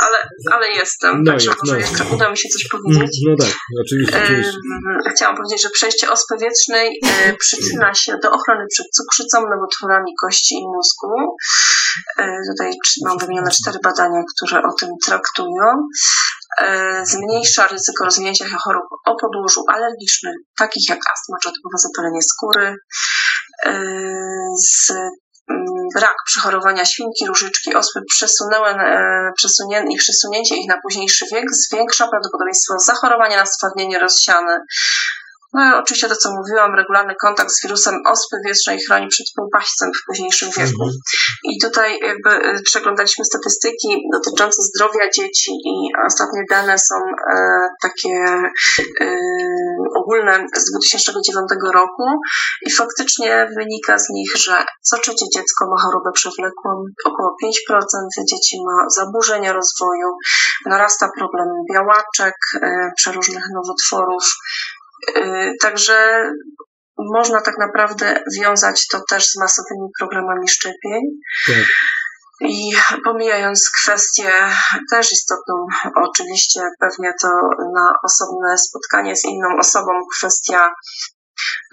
Ale, 0.06 0.29
ale 0.52 0.68
jestem, 0.68 1.22
No 1.24 1.32
także 1.32 1.46
jest, 1.50 1.58
może 1.60 1.72
no. 1.72 1.78
jeszcze 1.78 2.04
uda 2.14 2.30
mi 2.30 2.38
się 2.38 2.48
coś 2.48 2.64
Mm, 2.74 2.82
powiedzieć. 2.84 3.20
No 3.28 3.36
tak, 3.44 3.54
oczywiście, 3.84 4.18
oczywiście. 4.24 4.58
Em, 5.06 5.12
Chciałam 5.14 5.36
powiedzieć, 5.36 5.62
że 5.62 5.70
przejście 5.70 6.10
ospy 6.10 6.34
e, 6.42 7.32
przyczynia 7.36 7.94
się 7.94 8.12
do 8.22 8.30
ochrony 8.30 8.64
przed 8.74 8.86
cukrzycą, 8.96 9.40
nowotworami 9.54 10.12
kości 10.22 10.54
i 10.54 10.66
mózgu. 10.76 11.36
E, 12.18 12.36
Tutaj 12.50 12.72
mam 13.04 13.18
wymienione 13.18 13.50
cztery 13.50 13.78
badania, 13.82 14.22
które 14.36 14.62
o 14.62 14.72
tym 14.80 14.88
traktują. 15.06 15.66
E, 16.62 17.02
Zmniejsza 17.06 17.66
ryzyko 17.66 18.04
rozwinięcia 18.04 18.48
się 18.48 18.56
chorób 18.64 18.84
o 19.06 19.16
podłożu 19.16 19.64
alergicznym, 19.68 20.34
takich 20.58 20.88
jak 20.88 20.98
astma 21.12 21.36
czy 21.42 21.48
typowe 21.48 21.78
zapalenie 21.78 22.22
skóry. 22.22 22.74
E, 23.66 23.72
Z 24.66 24.90
mm, 24.90 25.10
brak 25.94 26.14
przechorowania 26.26 26.84
świnki, 26.84 27.26
różyczki, 27.26 27.74
ospy 27.74 28.00
przesunęły, 28.08 28.68
e, 28.68 29.32
przesunie, 29.36 29.84
i 29.90 29.96
przesunięcie 29.96 30.56
ich 30.56 30.68
na 30.68 30.80
późniejszy 30.82 31.24
wiek 31.32 31.44
zwiększa 31.50 32.08
prawdopodobieństwo 32.08 32.78
zachorowania 32.78 33.36
na 33.36 33.46
stwardnienie 33.46 33.98
rozsiane. 33.98 34.64
No 35.52 35.60
i 35.64 35.78
oczywiście 35.78 36.08
to, 36.08 36.16
co 36.16 36.30
mówiłam, 36.34 36.74
regularny 36.74 37.14
kontakt 37.20 37.50
z 37.50 37.62
wirusem 37.62 37.94
ospy 38.06 38.36
wietrznej 38.46 38.78
chroni 38.80 39.08
przed 39.08 39.26
półpaścem 39.36 39.90
w 39.94 40.06
późniejszym 40.06 40.48
wieku. 40.48 40.82
Mhm. 40.82 40.90
I 41.44 41.60
tutaj 41.60 41.98
jakby 42.02 42.30
y, 42.30 42.62
przeglądaliśmy 42.62 43.24
statystyki 43.24 43.88
dotyczące 44.12 44.62
zdrowia 44.62 45.10
dzieci 45.14 45.50
i 45.50 45.74
ostatnie 46.06 46.42
dane 46.50 46.78
są 46.78 46.94
e, 47.34 47.68
takie 47.82 48.14
e, 49.00 49.16
ogólne 50.10 50.46
z 50.56 50.64
2009 50.70 51.48
roku 51.74 52.04
i 52.66 52.70
faktycznie 52.72 53.48
wynika 53.58 53.98
z 53.98 54.08
nich, 54.10 54.30
że 54.36 54.64
co 54.82 54.98
trzecie 54.98 55.26
dziecko 55.34 55.66
ma 55.70 55.82
chorobę 55.82 56.10
przewlekłą, 56.14 56.84
około 57.04 57.36
5% 57.44 57.78
dzieci 58.30 58.56
ma 58.66 58.88
zaburzenia 58.96 59.52
rozwoju, 59.52 60.08
narasta 60.66 61.10
problem 61.18 61.48
białaczek, 61.72 62.34
e, 62.62 62.90
przeróżnych 62.96 63.44
nowotworów, 63.54 64.24
E, 65.08 65.52
Także 65.60 66.30
można 66.98 67.40
tak 67.40 67.54
naprawdę 67.58 68.22
wiązać 68.38 68.86
to 68.88 69.00
też 69.10 69.24
z 69.24 69.40
masowymi 69.40 69.88
programami 69.98 70.48
szczepień. 70.48 71.02
Tak. 71.46 71.64
I 72.40 72.70
pomijając 73.04 73.70
kwestię 73.82 74.32
też 74.90 75.12
istotną, 75.12 75.66
oczywiście 75.94 76.60
pewnie 76.80 77.12
to 77.22 77.28
na 77.74 77.94
osobne 78.02 78.58
spotkanie 78.58 79.16
z 79.16 79.24
inną 79.24 79.48
osobą, 79.58 79.92
kwestia 80.18 80.70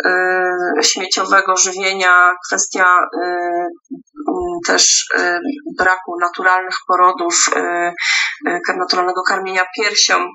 y, 0.05 0.84
śmieciowego 0.84 1.57
żywienia, 1.57 2.34
kwestia 2.47 2.86
y, 2.86 3.28
y, 3.28 4.68
też 4.68 5.05
y, 5.18 5.39
braku 5.78 6.20
naturalnych 6.22 6.76
porodów, 6.88 7.36
y, 7.55 7.59
y, 8.49 8.78
naturalnego 8.78 9.22
karmienia 9.28 9.63
piersią. 9.78 10.26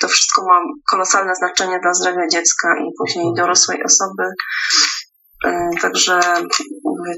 To 0.00 0.08
wszystko 0.08 0.42
ma 0.42 0.60
kolosalne 0.90 1.34
znaczenie 1.34 1.78
dla 1.82 1.94
zdrowia 1.94 2.28
dziecka 2.32 2.68
i 2.78 2.90
później 2.98 3.34
dorosłej 3.36 3.84
osoby. 3.84 4.24
Y, 5.46 5.80
Także 5.80 6.20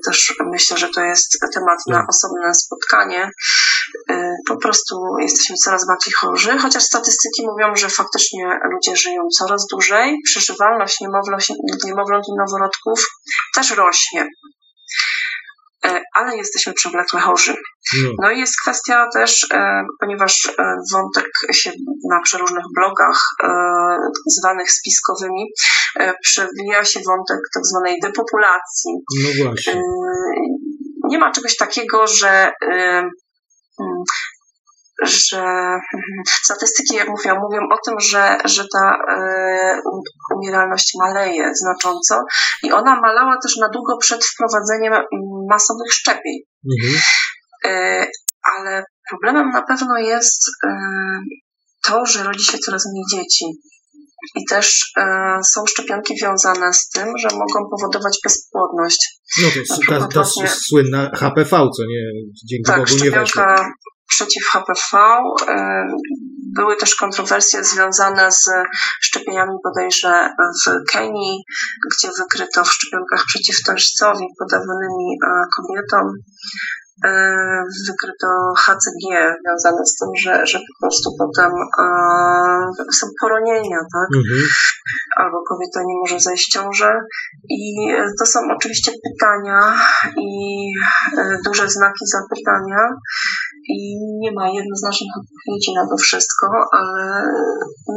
też 0.06 0.34
myślę, 0.52 0.78
że 0.78 0.88
to 0.94 1.00
jest 1.00 1.38
temat 1.54 1.78
na 1.86 2.06
osobne 2.08 2.54
spotkanie. 2.54 3.30
Y, 4.10 4.34
Po 4.48 4.56
prostu 4.56 4.96
jesteśmy 5.20 5.56
coraz 5.56 5.86
bardziej 5.86 6.12
chorzy, 6.12 6.58
chociaż 6.58 6.82
statystyki 6.82 7.46
mówią, 7.46 7.76
że 7.76 7.88
faktycznie 7.88 8.44
ludzie 8.72 8.96
żyją 8.96 9.28
coraz 9.38 9.66
dłużej. 9.66 10.18
Przeżywalność 10.24 11.00
niemowląt 11.84 12.24
i 12.28 12.36
noworodków 12.38 13.06
też 13.54 13.70
rośnie. 13.70 14.28
Y, 15.86 16.00
Ale 16.14 16.36
jesteśmy 16.36 16.72
przewlekle 16.72 17.20
chorzy. 17.20 17.54
No. 18.02 18.10
No 18.22 18.30
i 18.30 18.38
jest 18.40 18.60
kwestia 18.62 19.08
też, 19.14 19.46
e, 19.54 19.84
ponieważ 20.00 20.46
e, 20.58 20.74
wątek 20.92 21.26
się 21.52 21.70
na 22.10 22.20
przeróżnych 22.20 22.64
blogach 22.74 23.20
e, 23.44 23.48
zwanych 24.26 24.72
spiskowymi 24.72 25.44
e, 26.00 26.14
przewija 26.22 26.84
się 26.84 27.00
wątek 27.06 27.38
tak 27.54 27.62
zwanej 27.66 28.00
depopulacji. 28.02 28.92
no 29.22 29.44
właśnie. 29.44 29.72
E, 29.72 29.82
Nie 31.08 31.18
ma 31.18 31.32
czegoś 31.32 31.56
takiego, 31.56 32.06
że 32.06 32.52
e, 32.72 33.08
że 35.02 35.44
statystyki, 36.44 36.94
jak 36.96 37.08
mówiłam, 37.08 37.38
mówią 37.38 37.60
o 37.72 37.76
tym, 37.86 38.00
że, 38.00 38.38
że 38.44 38.64
ta 38.72 38.96
e, 39.16 39.80
um- 39.92 40.02
umieralność 40.36 40.92
maleje 41.00 41.50
znacząco 41.54 42.24
i 42.62 42.72
ona 42.72 43.00
malała 43.00 43.34
też 43.42 43.56
na 43.56 43.68
długo 43.68 43.96
przed 43.98 44.24
wprowadzeniem 44.24 44.92
masowych 45.50 45.92
szczepień. 45.92 46.38
Mhm. 46.72 47.02
E, 47.64 48.06
ale 48.56 48.84
problemem 49.10 49.50
na 49.50 49.62
pewno 49.62 49.98
jest 49.98 50.42
e, 50.66 50.68
to, 51.82 52.06
że 52.06 52.22
rodzi 52.24 52.44
się 52.44 52.58
coraz 52.58 52.82
mniej 52.92 53.04
dzieci. 53.12 53.44
I 54.34 54.44
też 54.50 54.92
są 55.54 55.66
szczepionki 55.66 56.14
wiązane 56.22 56.72
z 56.72 56.88
tym, 56.88 57.18
że 57.18 57.28
mogą 57.28 57.70
powodować 57.70 58.18
bezpłodność. 58.24 59.20
No 59.42 59.48
to 59.52 59.58
jest 59.58 59.72
ta, 59.88 60.00
ta 60.00 60.22
właśnie- 60.22 60.48
słynna 60.48 61.10
HPV, 61.14 61.50
co 61.50 61.82
nie, 61.88 62.10
dzięki 62.44 62.64
Tak, 62.66 62.78
Bogu 62.80 63.04
nie 63.04 63.10
weszło. 63.10 63.42
Przeciw 64.14 64.44
HPV. 64.52 64.98
e, 65.48 65.86
Były 66.56 66.76
też 66.76 66.94
kontrowersje 66.94 67.64
związane 67.64 68.32
z 68.32 68.44
szczepieniami 69.00 69.52
bodajże 69.64 70.30
w 70.64 70.90
Kenii, 70.92 71.44
gdzie 71.90 72.08
wykryto 72.18 72.64
w 72.64 72.72
szczepionkach 72.72 73.24
przeciwtężcowi 73.26 74.26
podawanymi 74.38 75.08
e, 75.26 75.28
kobietom 75.56 76.06
e, 77.04 77.10
wykryto 77.88 78.28
HCG 78.58 79.04
związane 79.42 79.86
z 79.86 79.96
tym, 79.98 80.08
że, 80.22 80.46
że 80.46 80.58
po 80.58 80.74
prostu 80.80 81.10
potem 81.18 81.52
e, 81.82 81.86
są 82.98 83.06
poronienia, 83.20 83.78
tak? 83.78 84.08
Mhm. 84.16 84.42
albo 85.16 85.36
kobieta 85.48 85.80
nie 85.86 85.96
może 86.00 86.20
zajść 86.20 86.48
w 86.48 86.52
ciążę. 86.52 86.92
I 87.50 87.60
to 88.18 88.26
są 88.26 88.40
oczywiście 88.56 88.92
pytania 89.04 89.60
i 90.16 90.28
duże 91.44 91.68
znaki 91.70 92.04
zapytania 92.06 92.88
i 93.68 93.78
nie 94.22 94.32
ma 94.32 94.46
jednoznacznych 94.58 95.12
odpowiedzi 95.20 95.70
na 95.74 95.84
to 95.90 95.96
wszystko, 95.96 96.46
ale 96.72 97.22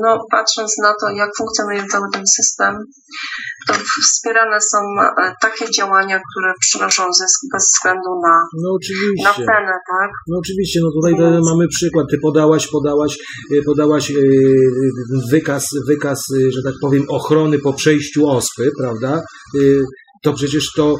no, 0.03 0.25
patrząc 0.31 0.77
na 0.83 0.93
to, 0.99 1.09
jak 1.09 1.29
funkcjonuje 1.37 1.85
cały 1.91 2.07
ten 2.13 2.23
system, 2.37 2.73
to 3.67 3.73
wspierane 4.03 4.57
są 4.61 4.77
e, 5.01 5.33
takie 5.41 5.71
działania, 5.71 6.21
które 6.29 6.53
przynoszą 6.59 7.03
zysk 7.13 7.39
bez 7.53 7.63
względu 7.73 8.09
na, 8.23 8.35
No 8.63 8.77
na 9.23 9.33
cenę, 9.33 9.73
tak? 9.93 10.11
No 10.27 10.37
oczywiście, 10.37 10.79
no 10.83 10.89
tutaj 10.91 11.13
e, 11.13 11.39
mamy 11.49 11.67
przykład. 11.67 12.05
Ty 12.11 12.17
podałaś, 12.21 12.67
podałaś, 12.67 13.17
e, 13.53 13.61
podałaś 13.65 14.11
e, 14.11 14.15
wykaz, 15.31 15.65
wykaz, 15.87 16.19
że 16.49 16.63
tak 16.63 16.73
powiem, 16.81 17.05
ochrony 17.09 17.59
po 17.59 17.73
przejściu 17.73 18.27
ospy, 18.27 18.71
prawda? 18.79 19.21
To 20.23 20.33
przecież 20.33 20.71
to 20.75 20.93
e, 20.93 20.97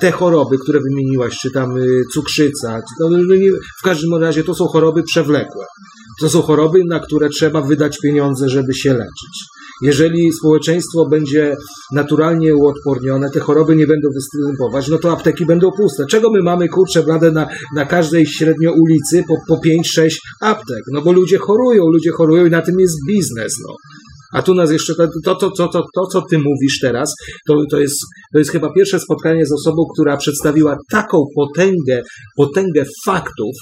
te 0.00 0.10
choroby, 0.10 0.58
które 0.58 0.80
wymieniłaś, 0.80 1.38
czy 1.42 1.50
tam 1.50 1.76
e, 1.76 1.82
cukrzyca, 2.12 2.80
no 3.00 3.08
nie, 3.36 3.50
w 3.80 3.84
każdym 3.84 4.14
razie 4.14 4.44
to 4.44 4.54
są 4.54 4.66
choroby 4.66 5.02
przewlekłe. 5.02 5.64
To 6.20 6.28
są 6.30 6.42
choroby, 6.42 6.82
na 6.88 7.00
które 7.00 7.28
trzeba 7.28 7.60
wydać 7.60 7.98
pieniądze, 8.02 8.48
żeby 8.48 8.74
się 8.74 8.92
leczyć. 8.92 9.44
Jeżeli 9.82 10.32
społeczeństwo 10.32 11.06
będzie 11.10 11.56
naturalnie 11.92 12.54
uodpornione, 12.54 13.30
te 13.30 13.40
choroby 13.40 13.76
nie 13.76 13.86
będą 13.86 14.08
występować, 14.14 14.88
no 14.88 14.98
to 14.98 15.12
apteki 15.12 15.46
będą 15.46 15.70
puste. 15.72 16.06
Czego 16.06 16.30
my 16.30 16.42
mamy, 16.42 16.68
kurczę, 16.68 17.02
blade 17.02 17.32
na, 17.32 17.48
na 17.74 17.86
każdej 17.86 18.26
średnio 18.26 18.72
ulicy 18.72 19.24
po, 19.28 19.34
po 19.48 19.62
5-6 19.62 20.08
aptek? 20.40 20.82
No 20.92 21.02
bo 21.02 21.12
ludzie 21.12 21.38
chorują, 21.38 21.84
ludzie 21.86 22.10
chorują 22.10 22.46
i 22.46 22.50
na 22.50 22.62
tym 22.62 22.80
jest 22.80 22.96
biznes, 23.08 23.52
no. 23.68 23.74
A 24.34 24.42
tu 24.42 24.54
nas 24.54 24.72
jeszcze, 24.72 24.94
to, 24.94 25.08
to, 25.24 25.50
to, 25.50 25.68
to, 25.68 25.82
to, 25.94 26.06
co 26.12 26.22
ty 26.30 26.38
mówisz 26.38 26.78
teraz, 26.80 27.14
to, 27.48 27.54
to, 27.70 27.80
jest, 27.80 27.98
to 28.32 28.38
jest 28.38 28.50
chyba 28.50 28.72
pierwsze 28.72 29.00
spotkanie 29.00 29.46
z 29.46 29.52
osobą, 29.52 29.82
która 29.94 30.16
przedstawiła 30.16 30.76
taką 30.90 31.24
potęgę, 31.36 32.02
potęgę 32.36 32.84
faktów, 33.04 33.54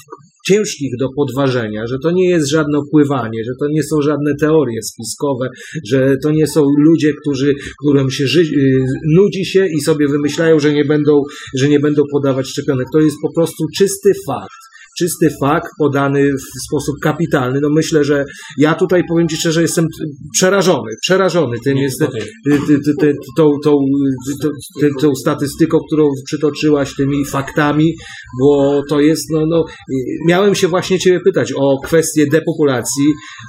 ciężkich 0.47 0.91
do 0.99 1.07
podważenia, 1.17 1.87
że 1.87 1.95
to 2.03 2.11
nie 2.11 2.29
jest 2.29 2.49
żadne 2.49 2.77
opływanie, 2.77 3.43
że 3.45 3.51
to 3.59 3.65
nie 3.71 3.83
są 3.83 4.01
żadne 4.01 4.31
teorie 4.39 4.79
spiskowe, 4.81 5.47
że 5.91 6.15
to 6.23 6.31
nie 6.31 6.47
są 6.47 6.65
ludzie, 6.77 7.13
którzy, 7.21 7.53
którym 7.81 8.11
się 8.11 8.27
ży- 8.27 8.41
y, 8.41 8.85
nudzi 9.15 9.45
się 9.45 9.65
i 9.77 9.81
sobie 9.81 10.07
wymyślają, 10.07 10.59
że 10.59 10.73
nie 10.73 10.85
będą, 10.85 11.21
że 11.57 11.69
nie 11.69 11.79
będą 11.79 12.01
podawać 12.11 12.47
szczepionek. 12.47 12.87
To 12.93 12.99
jest 12.99 13.15
po 13.21 13.33
prostu 13.33 13.63
czysty 13.77 14.11
fakt. 14.27 14.72
Czysty 14.97 15.27
fakt 15.41 15.69
podany 15.79 16.23
w 16.33 16.67
sposób 16.67 16.95
kapitalny. 17.03 17.59
No 17.61 17.69
myślę, 17.75 18.03
że 18.03 18.25
ja 18.57 18.75
tutaj 18.75 19.01
powiem 19.09 19.27
Ci 19.27 19.37
szczerze, 19.37 19.61
jestem 19.61 19.85
przerażony, 20.33 20.91
przerażony 21.01 21.57
tym 21.63 21.77
jest 21.77 21.99
ty, 21.99 22.07
ty, 22.67 22.79
ty, 22.85 22.91
ty, 22.99 23.13
tą, 23.37 23.49
tą, 23.63 23.71
tą, 24.41 24.49
ty, 24.79 24.89
tą 25.01 25.15
statystyką, 25.15 25.79
którą 25.87 26.09
przytoczyłaś, 26.25 26.95
tymi 26.95 27.25
faktami, 27.25 27.93
bo 28.41 28.81
to 28.89 28.99
jest, 28.99 29.23
no, 29.31 29.45
no, 29.45 29.65
miałem 30.27 30.55
się 30.55 30.67
właśnie 30.67 30.99
Ciebie 30.99 31.19
pytać 31.19 31.53
o 31.57 31.77
kwestię 31.83 32.25
depopulacji, 32.31 33.05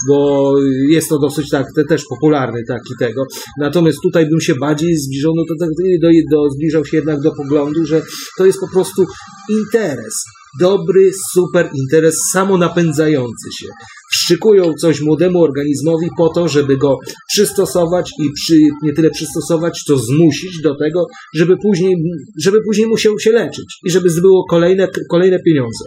bo 0.08 0.52
jest 0.90 1.08
to 1.08 1.18
dosyć 1.18 1.50
tak, 1.50 1.66
te, 1.76 1.84
też 1.84 2.02
popularny 2.08 2.60
taki 2.68 2.94
tego. 2.98 3.22
Natomiast 3.60 3.98
tutaj 4.02 4.26
bym 4.26 4.40
się 4.40 4.54
bardziej 4.54 4.96
zbliżał, 4.96 5.32
no 5.36 5.42
to, 5.48 5.54
to, 5.64 5.72
do, 6.02 6.08
do, 6.30 6.50
zbliżał 6.50 6.84
się 6.84 6.96
jednak 6.96 7.20
do 7.20 7.32
poglądu, 7.34 7.86
że 7.86 8.02
to 8.38 8.46
jest 8.46 8.58
po 8.60 8.68
prostu 8.68 9.04
interes. 9.50 10.14
Dobry, 10.60 11.10
super 11.32 11.70
interes 11.74 12.18
samonapędzający 12.32 13.48
się. 13.58 13.66
Wszczykują 14.12 14.72
coś 14.80 15.00
młodemu 15.00 15.42
organizmowi 15.42 16.08
po 16.16 16.28
to, 16.28 16.48
żeby 16.48 16.76
go 16.76 16.98
przystosować 17.32 18.10
i 18.18 18.32
przy, 18.32 18.58
nie 18.82 18.92
tyle 18.92 19.10
przystosować, 19.10 19.82
co 19.86 19.98
zmusić 19.98 20.62
do 20.62 20.76
tego, 20.78 21.06
żeby 21.34 21.56
później, 21.62 21.94
żeby 22.42 22.58
później 22.66 22.86
musiał 22.86 23.18
się 23.18 23.30
leczyć 23.30 23.78
i 23.84 23.90
żeby 23.90 24.10
zbyło 24.10 24.44
kolejne, 24.50 24.88
kolejne 25.10 25.38
pieniądze. 25.46 25.84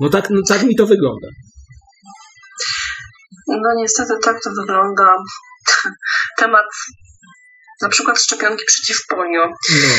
No 0.00 0.08
tak, 0.08 0.30
no 0.30 0.40
tak 0.48 0.62
mi 0.62 0.76
to 0.76 0.86
wygląda. 0.86 1.28
No 3.48 3.68
niestety 3.76 4.12
tak 4.24 4.36
to 4.44 4.50
wygląda. 4.60 5.08
Temat 6.38 6.64
na 7.82 7.88
przykład 7.88 8.18
szczepionki 8.18 8.64
przeciw 8.66 9.06
polio. 9.08 9.46
No, 9.46 9.94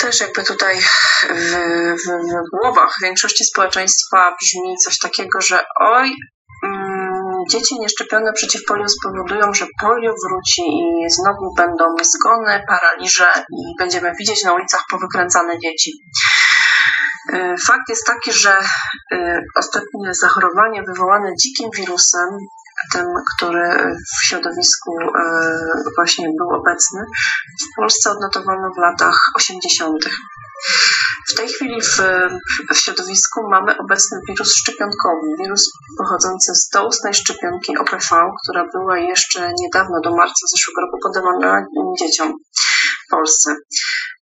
Też 0.00 0.20
jakby 0.20 0.42
tutaj 0.44 0.76
w, 1.30 1.52
w, 2.02 2.06
w 2.06 2.60
głowach 2.60 2.94
większości 3.02 3.44
społeczeństwa 3.44 4.36
brzmi 4.40 4.76
coś 4.84 4.98
takiego, 4.98 5.40
że 5.40 5.64
oj, 5.80 6.14
mm, 6.64 7.16
dzieci 7.50 7.78
nieszczepione 7.80 8.32
przeciw 8.32 8.64
polio 8.64 8.88
spowodują, 8.88 9.54
że 9.54 9.66
polio 9.80 10.12
wróci 10.28 10.62
i 10.62 11.10
znowu 11.10 11.54
będą 11.56 11.84
zgony, 12.02 12.62
paraliże 12.68 13.32
i 13.36 13.62
będziemy 13.78 14.12
widzieć 14.18 14.44
na 14.44 14.52
ulicach 14.52 14.82
powykręcane 14.90 15.58
dzieci. 15.58 15.92
E, 17.32 17.54
fakt 17.66 17.88
jest 17.88 18.06
taki, 18.06 18.32
że 18.32 18.58
e, 19.12 19.40
ostatnie 19.56 20.14
zachorowanie 20.14 20.82
wywołane 20.82 21.30
dzikim 21.42 21.70
wirusem, 21.76 22.28
tym, 22.92 23.06
który 23.36 23.96
w 24.18 24.26
środowisku 24.26 24.92
e, 25.00 25.22
właśnie 25.96 26.28
był 26.38 26.60
obecny, 26.60 27.00
w 27.62 27.76
Polsce 27.80 28.10
odnotowano 28.10 28.68
w 28.76 28.80
latach 28.80 29.18
80. 29.34 30.04
W 31.28 31.34
tej 31.34 31.48
chwili 31.48 31.82
w, 31.82 31.96
w 32.74 32.76
środowisku 32.76 33.40
mamy 33.50 33.78
obecny 33.78 34.18
wirus 34.28 34.54
szczepionkowy, 34.54 35.26
wirus 35.42 35.72
pochodzący 35.98 36.54
z 36.54 36.68
doustnej 36.68 37.14
szczepionki 37.14 37.78
OPV, 37.78 38.30
która 38.42 38.64
była 38.72 38.98
jeszcze 38.98 39.50
niedawno, 39.60 40.00
do 40.04 40.16
marca 40.16 40.46
zeszłego 40.54 40.80
roku 40.80 40.98
podawana 41.02 41.66
dzieciom 42.00 42.32
w 43.06 43.10
Polsce. 43.10 43.56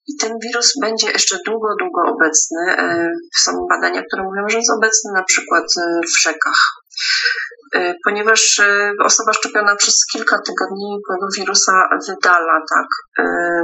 I 0.07 0.17
ten 0.21 0.33
wirus 0.43 0.73
będzie 0.81 1.11
jeszcze 1.11 1.39
długo, 1.47 1.69
długo 1.81 2.01
obecny. 2.15 2.61
E, 2.69 3.09
są 3.37 3.53
badania, 3.71 4.03
które 4.03 4.23
mówią, 4.23 4.49
że 4.49 4.59
jest 4.59 4.73
obecny 4.79 5.11
na 5.15 5.23
przykład 5.23 5.65
e, 5.81 6.01
w 6.07 6.21
rzekach. 6.23 6.61
E, 7.75 7.95
ponieważ 8.05 8.61
osoba 9.05 9.33
szczepiona 9.33 9.77
przez 9.77 9.95
kilka 10.13 10.39
tygodni 10.47 10.99
wirusa 11.39 11.73
wydala, 12.09 12.61
tak, 12.75 12.87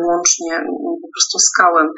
łącznie 0.04 0.58
po 1.02 1.08
prostu 1.14 1.38
skałem. 1.38 1.88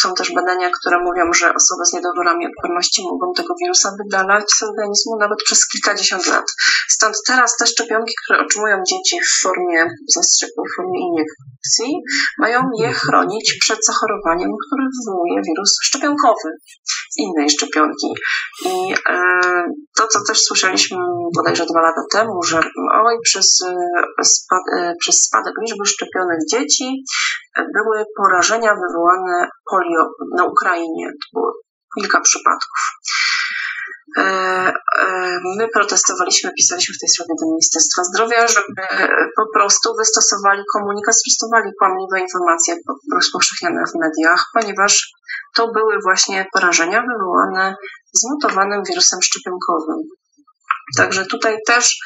Są 0.00 0.14
też 0.14 0.32
badania, 0.32 0.70
które 0.70 0.96
mówią, 0.98 1.32
że 1.32 1.46
osoby 1.46 1.82
z 1.90 1.92
niedowolami 1.92 2.46
odporności 2.46 3.02
mogą 3.02 3.32
tego 3.36 3.54
wirusa 3.62 3.88
wydalać 4.02 4.44
z 4.58 4.62
organizmu 4.62 5.16
nawet 5.20 5.38
przez 5.44 5.68
kilkadziesiąt 5.68 6.26
lat. 6.26 6.46
Stąd 6.88 7.14
teraz 7.26 7.56
te 7.56 7.66
szczepionki, 7.66 8.14
które 8.24 8.44
otrzymują 8.44 8.76
dzieci 8.90 9.16
w 9.20 9.42
formie 9.42 9.86
zastrzyku, 10.14 10.62
w 10.64 10.76
formie 10.76 11.00
iniekcji, 11.00 11.90
mają 12.38 12.60
je 12.78 12.92
chronić 12.92 13.56
przed 13.60 13.78
zachorowaniem, 13.86 14.50
które 14.66 14.84
wywołuje 14.98 15.40
wirus 15.48 15.78
szczepionkowy 15.82 16.48
z 17.10 17.18
innej 17.18 17.50
szczepionki. 17.50 18.08
I 18.64 18.94
e, 19.08 19.20
to, 19.96 20.06
co 20.06 20.18
też 20.28 20.38
słyszeliśmy 20.42 20.98
bodajże 21.36 21.66
dwa 21.66 21.80
lata 21.80 22.02
temu, 22.12 22.42
że 22.42 22.60
oj, 23.04 23.16
przez, 23.24 23.58
e, 24.20 24.24
spad, 24.24 24.62
e, 24.78 24.94
przez 25.00 25.16
spadek 25.16 25.54
liczby 25.62 25.86
szczepionych 25.86 26.38
dzieci 26.50 27.04
były 27.56 28.04
porażenia 28.16 28.74
wywołane 28.74 29.48
polio 29.70 30.10
na 30.36 30.44
Ukrainie. 30.44 31.06
To 31.10 31.26
było 31.32 31.52
kilka 31.98 32.20
przypadków. 32.20 32.80
E, 34.18 34.22
e, 34.22 35.38
my 35.58 35.68
protestowaliśmy, 35.68 36.52
pisaliśmy 36.52 36.94
w 36.94 37.00
tej 37.00 37.08
sprawie 37.08 37.34
do 37.40 37.46
Ministerstwa 37.46 38.04
Zdrowia, 38.04 38.46
żeby 38.46 38.82
po 39.36 39.46
prostu 39.54 39.94
wystosowali 39.98 40.62
komunikat, 40.72 41.14
sprostowali 41.18 41.70
kłamliwe 41.78 42.20
informacje 42.20 42.74
rozpowszechniane 43.14 43.84
w 43.86 43.98
mediach, 44.00 44.44
ponieważ 44.54 45.12
to 45.54 45.72
były 45.72 45.94
właśnie 46.02 46.46
porażenia 46.52 47.02
wywołane 47.02 47.76
zmutowanym 48.12 48.82
wirusem 48.88 49.22
szczepionkowym. 49.22 49.96
Także 50.96 51.26
tutaj 51.26 51.56
też 51.66 51.98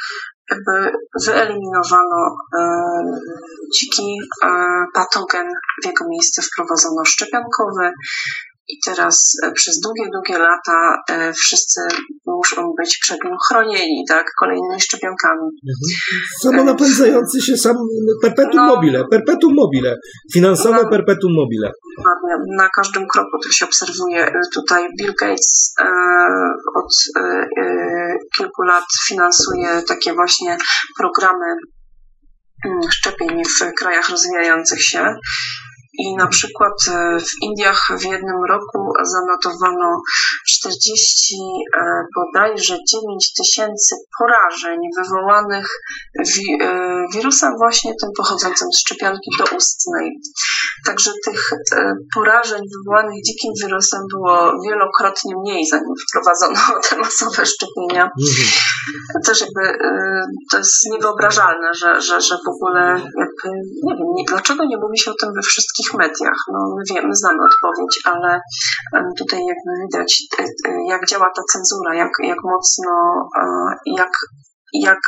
jakby 0.51 0.93
wyeliminowano 1.27 2.37
e, 2.59 2.63
dziki 3.75 4.17
e, 4.45 4.49
patogen, 4.95 5.47
w 5.83 5.87
jego 5.87 6.09
miejsce 6.09 6.43
wprowadzono 6.43 7.05
szczepionkowy 7.05 7.93
i 8.69 8.79
teraz 8.87 9.33
e, 9.45 9.53
przez 9.53 9.81
długie, 9.81 10.05
długie 10.13 10.39
lata 10.39 11.03
e, 11.11 11.33
wszyscy 11.33 11.81
muszą 12.27 12.73
być 12.79 12.99
przed 13.03 13.25
nim 13.25 13.35
chronieni, 13.49 14.05
tak, 14.09 14.27
kolejnymi 14.41 14.81
szczepionkami. 14.81 15.43
Mhm. 15.43 15.89
Samonapędzający 16.43 17.43
się 17.43 17.57
sam 17.57 17.77
perpetuum 18.23 18.67
no, 18.67 18.75
mobile, 18.75 19.05
perpetuum 19.11 19.55
mobile, 19.55 19.97
finansowe 20.33 20.83
no, 20.83 20.91
perpetuum 20.91 21.33
mobile. 21.35 21.73
Na 22.57 22.69
każdym 22.77 23.07
kroku 23.13 23.39
to 23.45 23.51
się 23.53 23.65
obserwuje. 23.65 24.33
Tutaj 24.55 24.89
Bill 24.99 25.15
Gates 25.21 25.75
e, 25.81 25.85
od 26.77 26.93
e, 27.17 27.21
e, 27.21 28.19
kilku 28.37 28.63
lat 28.63 28.85
finansuje 29.09 29.83
takie 29.89 30.15
właśnie 30.15 30.57
programy 30.99 31.47
mm, 32.67 32.81
szczepień 32.91 33.43
w 33.45 33.75
krajach 33.81 34.09
rozwijających 34.09 34.83
się. 34.83 35.15
I 35.99 36.17
na 36.17 36.27
przykład 36.27 36.75
e, 36.89 37.19
w 37.21 37.43
Indiach 37.43 37.83
w 38.01 38.05
jednym 38.05 38.41
roku 38.49 38.93
zanotowano 39.03 40.01
40 40.49 41.35
e, 41.77 42.05
bodajże 42.17 42.77
9 42.93 43.33
tysięcy 43.39 43.95
porażeń 44.19 44.79
wywołanych 44.99 45.69
wi 46.37 46.59
e, 46.63 47.05
wirusem 47.15 47.53
właśnie 47.59 47.93
tym 48.01 48.11
pochodzącym 48.17 48.69
z 48.73 48.81
szczepionki 48.81 49.31
doustnej. 49.39 50.11
Także 50.87 51.11
tych 51.25 51.51
porażeń 52.15 52.63
wywołanych 52.77 53.23
dzikim 53.25 53.53
wirusem 53.63 54.01
było 54.15 54.53
wielokrotnie 54.67 55.35
mniej, 55.37 55.67
zanim 55.67 55.95
wprowadzono 56.09 56.61
te 56.89 56.99
masowe 56.99 57.47
szczepienia. 57.47 58.03
Mhm. 58.05 59.23
Też 59.27 59.41
jakby 59.41 59.79
to 60.51 60.59
jest 60.59 60.91
niewyobrażalne, 60.91 61.75
że, 61.75 62.01
że, 62.01 62.21
że 62.21 62.35
w 62.47 62.49
ogóle 62.49 62.91
jakby, 63.01 63.49
nie 63.83 63.95
wiem, 63.95 64.07
nie, 64.17 64.25
dlaczego 64.29 64.65
nie 64.65 64.77
mówi 64.77 64.99
się 64.99 65.11
o 65.11 65.15
tym 65.21 65.33
we 65.35 65.43
wszystkich 65.43 65.88
mediach. 65.95 66.41
No, 66.53 66.59
my 66.77 66.83
wiemy, 66.91 67.15
znamy 67.15 67.39
odpowiedź, 67.51 68.01
ale 68.05 68.41
tutaj 69.19 69.41
jakby 69.41 69.73
widać, 69.83 70.23
e, 70.39 70.43
e, 70.43 70.73
jak 70.89 71.07
działa 71.07 71.27
ta 71.37 71.43
cenzura, 71.53 71.95
jak, 71.95 72.11
jak 72.23 72.39
mocno, 72.45 72.93
e, 73.41 73.45
jak 73.97 74.11
jak 74.73 74.99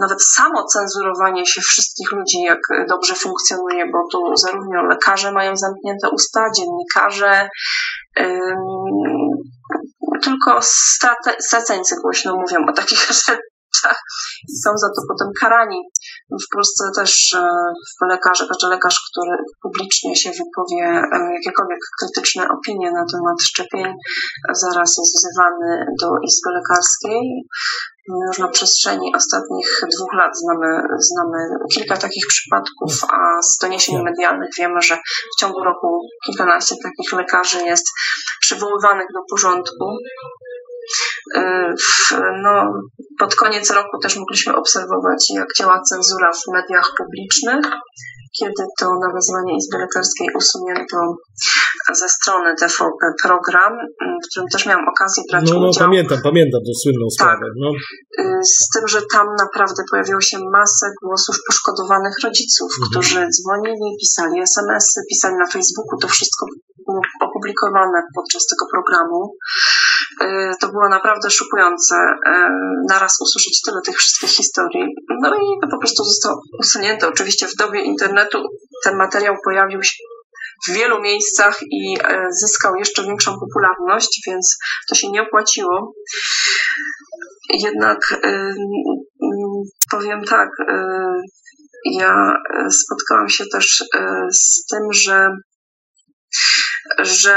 nawet 0.00 0.18
samo 0.22 0.64
cenzurowanie 0.64 1.46
się 1.46 1.60
wszystkich 1.60 2.12
ludzi, 2.12 2.42
jak 2.42 2.58
dobrze 2.88 3.14
funkcjonuje, 3.14 3.86
bo 3.92 3.98
tu 4.12 4.36
zarówno 4.36 4.82
lekarze 4.82 5.32
mają 5.32 5.56
zamknięte 5.56 6.08
usta, 6.12 6.40
dziennikarze, 6.56 7.48
tylko 10.22 10.60
straceńcy 11.38 11.96
głośno 12.02 12.36
mówią 12.36 12.66
o 12.68 12.72
takich 12.72 13.06
i 14.48 14.56
są 14.64 14.70
za 14.76 14.88
to 14.88 15.00
potem 15.08 15.28
karani. 15.40 15.80
W 16.30 16.54
Polsce 16.54 16.84
też 16.96 17.34
e, 17.34 18.06
lekarze, 18.06 18.46
każdy 18.48 18.66
lekarz, 18.66 18.98
który 19.10 19.36
publicznie 19.62 20.16
się 20.16 20.30
wypowie 20.30 20.84
e, 20.86 21.34
jakiekolwiek 21.34 21.78
krytyczne 21.98 22.48
opinie 22.48 22.92
na 22.92 23.04
temat 23.12 23.42
szczepień, 23.42 23.94
zaraz 24.62 24.90
jest 24.98 25.14
wzywany 25.16 25.86
do 26.00 26.08
Izby 26.28 26.50
Lekarskiej. 26.50 27.46
Już 28.28 28.38
na 28.38 28.48
przestrzeni 28.48 29.12
ostatnich 29.16 29.68
dwóch 29.96 30.12
lat 30.12 30.32
znamy, 30.42 30.82
znamy 30.98 31.38
kilka 31.74 31.96
takich 31.96 32.26
przypadków, 32.28 32.92
a 33.12 33.42
z 33.42 33.58
doniesień 33.58 33.94
tak. 33.94 34.04
medialnych 34.04 34.50
wiemy, 34.58 34.82
że 34.82 34.96
w 35.36 35.40
ciągu 35.40 35.64
roku 35.64 36.00
kilkanaście 36.26 36.74
takich 36.82 37.12
lekarzy 37.12 37.58
jest 37.64 37.86
przywoływanych 38.40 39.06
do 39.14 39.20
porządku. 39.30 39.96
E, 41.34 41.74
no, 42.42 42.72
pod 43.18 43.34
koniec 43.34 43.70
roku 43.70 43.98
też 44.02 44.16
mogliśmy 44.16 44.56
obserwować, 44.56 45.30
jak 45.34 45.48
działa 45.58 45.80
cenzura 45.90 46.30
w 46.32 46.52
mediach 46.52 46.90
publicznych, 46.98 47.64
kiedy 48.38 48.62
to 48.80 48.86
na 49.02 49.08
wezwanie 49.14 49.52
Izby 49.56 49.76
Lekarskiej 49.78 50.28
usunięto 50.40 50.98
ze 52.00 52.08
strony 52.08 52.54
TVP 52.60 53.02
program, 53.22 53.72
w 54.22 54.26
którym 54.28 54.48
też 54.52 54.66
miałam 54.66 54.86
okazję 54.94 55.22
brać 55.30 55.44
no, 55.50 55.60
no, 55.60 55.68
udział. 55.68 55.84
pamiętam, 55.86 56.18
pamiętam 56.30 56.60
tą 56.66 56.72
słynną 56.82 57.06
tak. 57.06 57.14
sprawę. 57.14 57.46
Tak. 57.50 57.56
No. 57.62 57.68
Z 58.60 58.68
tym, 58.72 58.84
że 58.88 59.00
tam 59.14 59.26
naprawdę 59.44 59.80
pojawiło 59.90 60.20
się 60.20 60.38
masę 60.58 60.86
głosów 61.02 61.36
poszkodowanych 61.46 62.16
rodziców, 62.24 62.70
mhm. 62.72 62.90
którzy 62.90 63.18
dzwonili, 63.36 63.88
pisali 64.00 64.36
SMS-y, 64.40 65.00
pisali 65.10 65.34
na 65.44 65.48
Facebooku, 65.54 65.94
to 66.02 66.08
wszystko 66.08 66.46
było 66.86 67.00
opublikowane 67.26 67.98
podczas 68.16 68.42
tego 68.50 68.64
programu. 68.74 69.20
Y, 70.22 70.52
to 70.60 70.68
było 70.68 70.88
naprawdę 70.88 71.30
szokujące 71.30 71.94
y, 71.96 72.30
naraz 72.88 73.16
usłyszeć 73.20 73.60
tyle 73.62 73.80
tych 73.86 73.96
wszystkich 73.96 74.30
historii. 74.30 74.84
No 75.20 75.34
i 75.34 75.60
to 75.62 75.68
po 75.70 75.78
prostu 75.78 76.04
zostało 76.04 76.40
usunięte. 76.58 77.08
Oczywiście 77.08 77.46
w 77.48 77.56
dobie 77.56 77.80
internetu 77.80 78.42
ten 78.84 78.96
materiał 78.96 79.36
pojawił 79.44 79.82
się 79.82 80.02
w 80.68 80.72
wielu 80.72 81.00
miejscach 81.00 81.58
i 81.62 81.96
y, 81.98 82.26
zyskał 82.30 82.76
jeszcze 82.76 83.02
większą 83.02 83.32
popularność, 83.40 84.22
więc 84.26 84.58
to 84.88 84.94
się 84.94 85.10
nie 85.10 85.22
opłaciło. 85.22 85.92
Jednak 87.50 87.98
powiem 89.90 90.24
tak, 90.24 90.48
ja 91.92 92.34
spotkałam 92.70 93.28
się 93.28 93.44
też 93.52 93.84
z 94.32 94.66
tym, 94.66 94.92
że 94.92 95.28
że 96.98 97.36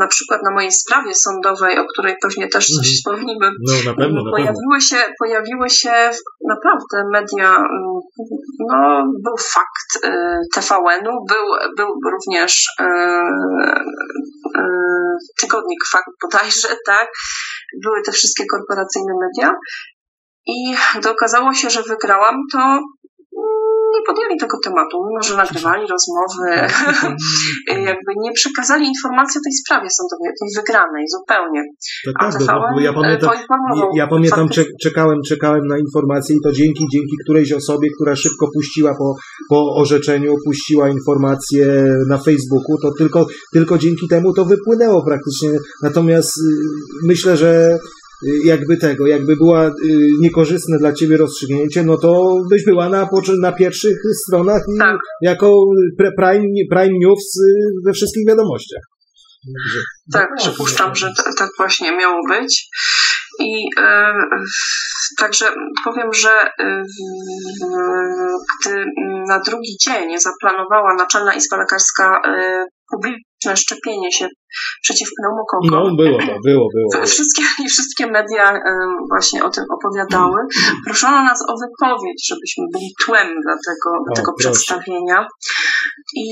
na 0.00 0.06
przykład 0.06 0.40
na 0.42 0.50
mojej 0.54 0.72
sprawie 0.72 1.12
sądowej, 1.14 1.78
o 1.78 1.84
której 1.92 2.16
pewnie 2.22 2.48
też 2.48 2.66
coś 2.66 2.88
mhm. 2.88 2.94
wspomnimy, 2.94 3.50
no, 3.86 3.94
pewno, 3.94 4.30
pojawiły, 4.30 4.80
się, 4.80 4.96
pojawiły 5.18 5.70
się 5.70 6.10
naprawdę 6.48 7.10
media, 7.12 7.64
no 8.68 9.04
był 9.24 9.36
fakt 9.36 10.04
y, 10.04 10.10
TVN-u, 10.54 11.12
był, 11.28 11.46
był 11.76 11.88
również 12.12 12.66
y, 12.80 12.84
tygodnik 15.40 15.78
Fakt 15.92 16.10
bodajże, 16.22 16.68
tak, 16.86 17.08
były 17.84 18.02
te 18.06 18.12
wszystkie 18.12 18.44
korporacyjne 18.50 19.12
media. 19.20 19.54
I 20.46 20.74
okazało 21.10 21.54
się, 21.54 21.70
że 21.70 21.82
wygrałam, 21.82 22.36
to 22.52 22.80
nie 23.94 24.02
podjęli 24.08 24.36
tego 24.40 24.56
tematu, 24.64 24.94
mimo 25.08 25.22
że 25.28 25.34
nagrywali 25.42 25.84
rozmowy, 25.94 26.46
jakby 27.90 28.10
nie 28.24 28.32
przekazali 28.32 28.84
informacji 28.94 29.36
o 29.40 29.44
tej 29.46 29.54
sprawie 29.60 29.88
sądowej, 29.98 30.32
tej 30.40 30.48
wygranej 30.58 31.04
zupełnie. 31.16 31.60
Tak, 32.06 32.14
A 32.18 32.24
tak, 32.30 32.38
TVN 32.40 32.74
bo 32.74 32.80
ja 32.80 32.92
pamiętam, 32.92 33.30
ja 33.96 34.06
pamiętam 34.06 34.48
cze- 34.48 34.72
czekałem, 34.82 35.18
czekałem 35.28 35.66
na 35.66 35.78
informację 35.78 36.36
i 36.36 36.40
to 36.44 36.52
dzięki, 36.52 36.84
dzięki 36.94 37.14
którejś 37.24 37.52
osobie, 37.52 37.88
która 37.96 38.16
szybko 38.16 38.46
puściła 38.54 38.94
po, 39.00 39.14
po 39.50 39.74
orzeczeniu, 39.82 40.34
puściła 40.44 40.88
informację 40.88 41.66
na 42.08 42.18
Facebooku, 42.18 42.74
to 42.82 42.88
tylko, 42.98 43.26
tylko 43.52 43.78
dzięki 43.78 44.08
temu 44.08 44.34
to 44.34 44.44
wypłynęło 44.44 45.04
praktycznie. 45.04 45.50
Natomiast 45.82 46.32
y, 46.38 46.42
myślę, 47.06 47.36
że 47.36 47.78
jakby 48.44 48.76
tego, 48.76 49.06
jakby 49.06 49.36
była 49.36 49.66
y, 49.66 49.72
niekorzystne 50.20 50.78
dla 50.78 50.92
ciebie 50.92 51.16
rozstrzygnięcie, 51.16 51.82
no 51.84 51.96
to 51.98 52.36
byś 52.50 52.64
była 52.64 52.88
na, 52.88 53.08
na 53.40 53.52
pierwszych 53.52 53.96
stronach 54.26 54.62
i 54.76 54.78
Tak. 54.78 54.96
jako 55.22 55.46
pre- 56.00 56.12
prime, 56.16 56.44
prime 56.70 56.98
news 56.98 57.36
y, 57.36 57.50
we 57.86 57.92
wszystkich 57.92 58.28
wiadomościach. 58.28 58.82
Że- 59.72 59.80
Tak, 60.12 60.28
przypuszczam, 60.38 60.94
że 60.94 61.06
t- 61.16 61.30
tak 61.38 61.48
właśnie 61.58 61.96
miało 61.96 62.20
być. 62.28 62.68
I 63.40 63.64
e, 63.80 64.12
także 65.18 65.44
powiem, 65.84 66.12
że 66.14 66.30
e, 66.60 66.82
gdy 68.64 68.84
na 69.28 69.40
drugi 69.46 69.76
dzień 69.86 70.18
zaplanowała 70.18 70.94
Naczelna 70.94 71.34
Izba 71.34 71.56
Lekarska 71.56 72.20
e, 72.26 72.66
szczepienie 73.56 74.12
się 74.12 74.28
przeciw 74.82 75.08
pneumokokom, 75.18 75.70
No, 75.72 75.96
było 76.02 76.18
to, 76.18 76.34
było, 76.48 76.66
było. 76.74 77.06
Wszystkie, 77.06 77.42
i 77.64 77.68
wszystkie 77.68 78.06
media 78.06 78.60
właśnie 79.08 79.44
o 79.44 79.50
tym 79.50 79.64
opowiadały. 79.76 80.40
Proszono 80.86 81.22
nas 81.24 81.40
o 81.50 81.54
wypowiedź, 81.62 82.20
żebyśmy 82.30 82.64
byli 82.72 82.88
tłem 83.04 83.28
dla 83.44 83.54
tego, 83.66 83.88
O, 84.12 84.14
tego 84.16 84.32
proszę. 84.32 84.50
przedstawienia. 84.50 85.26
I 86.16 86.24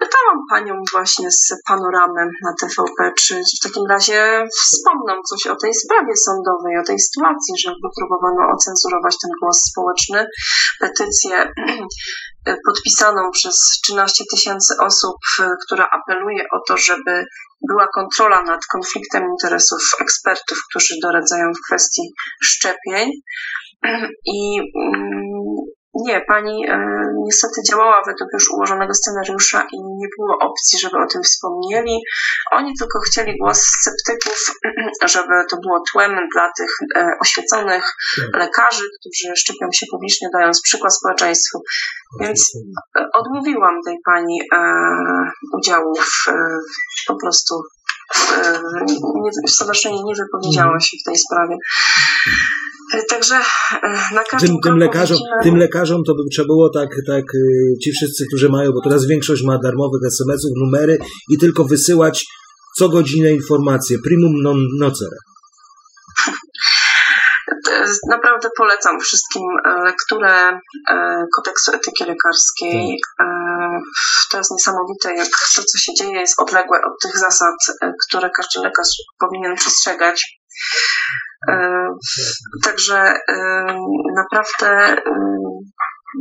pytałam 0.00 0.38
panią 0.50 0.74
właśnie 0.92 1.28
z 1.30 1.44
panoramem 1.68 2.28
na 2.44 2.52
TVP, 2.60 3.12
czy 3.22 3.34
w 3.58 3.62
takim 3.64 3.86
razie 3.90 4.44
wspomną 4.62 5.12
coś 5.30 5.46
o 5.46 5.56
tej 5.56 5.74
sprawie 5.74 6.12
sądowej, 6.26 6.74
o 6.82 6.86
tej 6.86 6.98
sytuacji, 7.00 7.54
że 7.62 7.70
próbowano 7.98 8.42
ocenzurować 8.54 9.14
ten 9.22 9.30
głos 9.42 9.58
społeczny. 9.70 10.26
Petycję 10.80 11.52
podpisaną 12.66 13.30
przez 13.32 13.56
13 13.84 14.24
tysięcy 14.30 14.74
osób, 14.80 15.16
e, 15.40 15.48
która 15.66 15.88
apeluje 15.90 16.44
o 16.52 16.58
to, 16.68 16.76
żeby 16.76 17.24
była 17.68 17.86
kontrola 17.94 18.42
nad 18.42 18.60
konfliktem 18.72 19.22
interesów 19.30 19.80
ekspertów, 20.00 20.58
którzy 20.70 20.94
doradzają 21.02 21.52
w 21.52 21.66
kwestii 21.66 22.02
szczepień. 22.42 23.10
I 24.34 24.58
mm, 24.58 25.09
nie, 26.00 26.20
pani 26.20 26.66
e, 26.68 26.76
niestety 27.24 27.60
działała 27.70 28.02
według 28.06 28.30
już 28.32 28.50
ułożonego 28.50 28.94
scenariusza 28.94 29.66
i 29.72 29.76
nie 30.00 30.06
było 30.18 30.38
opcji, 30.38 30.78
żeby 30.78 30.96
o 30.96 31.06
tym 31.06 31.22
wspomnieli. 31.22 32.02
Oni 32.52 32.72
tylko 32.78 32.98
chcieli 33.00 33.38
głos 33.38 33.58
sceptyków, 33.58 34.38
żeby 35.14 35.34
to 35.50 35.56
było 35.56 35.82
tłem 35.92 36.12
dla 36.34 36.52
tych 36.58 36.70
e, 36.96 37.06
oświeconych 37.20 37.84
lekarzy, 38.34 38.84
którzy 39.00 39.36
szczepią 39.36 39.66
się 39.74 39.86
publicznie, 39.90 40.28
dając 40.32 40.62
przykład 40.62 40.96
społeczeństwu. 40.96 41.62
Więc 42.20 42.52
e, 42.98 43.04
odmówiłam 43.14 43.74
tej 43.86 43.96
pani 44.04 44.40
e, 44.40 44.58
udziału 45.58 45.94
w, 45.94 46.32
po 47.06 47.16
prostu 47.16 47.62
stowarzyszenie 49.48 50.04
nie 50.04 50.14
wypowiedziało 50.14 50.80
się 50.80 50.96
w 51.00 51.04
tej 51.06 51.16
sprawie. 51.18 51.56
E, 52.94 53.02
Także 53.10 53.34
e, 53.34 54.14
na 54.14 54.22
każdym 54.30 54.48
tym, 54.50 54.58
tym, 54.64 54.76
lekarzom, 54.78 55.16
widzimy- 55.16 55.42
tym 55.42 55.56
lekarzom 55.56 56.04
to 56.06 56.14
by 56.14 56.22
trzeba 56.32 56.46
było 56.46 56.70
tak, 56.70 56.88
tak 57.06 57.24
y, 57.34 57.78
ci 57.84 57.92
wszyscy, 57.92 58.26
którzy 58.28 58.48
mają, 58.48 58.72
bo 58.72 58.80
teraz 58.84 59.06
większość 59.06 59.42
ma 59.42 59.58
darmowych 59.58 60.00
SMS-ów, 60.06 60.50
numery 60.56 60.98
i 61.28 61.38
tylko 61.38 61.64
wysyłać 61.64 62.26
co 62.78 62.88
godzinę 62.88 63.32
informacje, 63.32 63.98
primum 63.98 64.42
non 64.42 64.58
nocere. 64.78 65.16
Naprawdę 68.08 68.48
polecam 68.56 69.00
wszystkim 69.00 69.42
e, 69.64 69.82
lekturę 69.84 70.60
e, 70.90 71.24
kodeksu 71.36 71.72
etyki 71.74 72.04
lekarskiej. 72.04 73.00
E, 73.20 73.24
To 74.30 74.38
jest 74.38 74.50
niesamowite, 74.50 75.14
jak 75.14 75.28
to, 75.56 75.62
co 75.62 75.78
się 75.78 75.94
dzieje, 75.94 76.20
jest 76.20 76.40
odległe 76.40 76.78
od 76.78 77.02
tych 77.02 77.18
zasad, 77.18 77.54
które 78.08 78.30
każdy 78.36 78.60
lekarz 78.60 78.88
powinien 79.18 79.54
przestrzegać. 79.56 80.40
Także 82.64 83.14
naprawdę 84.16 84.96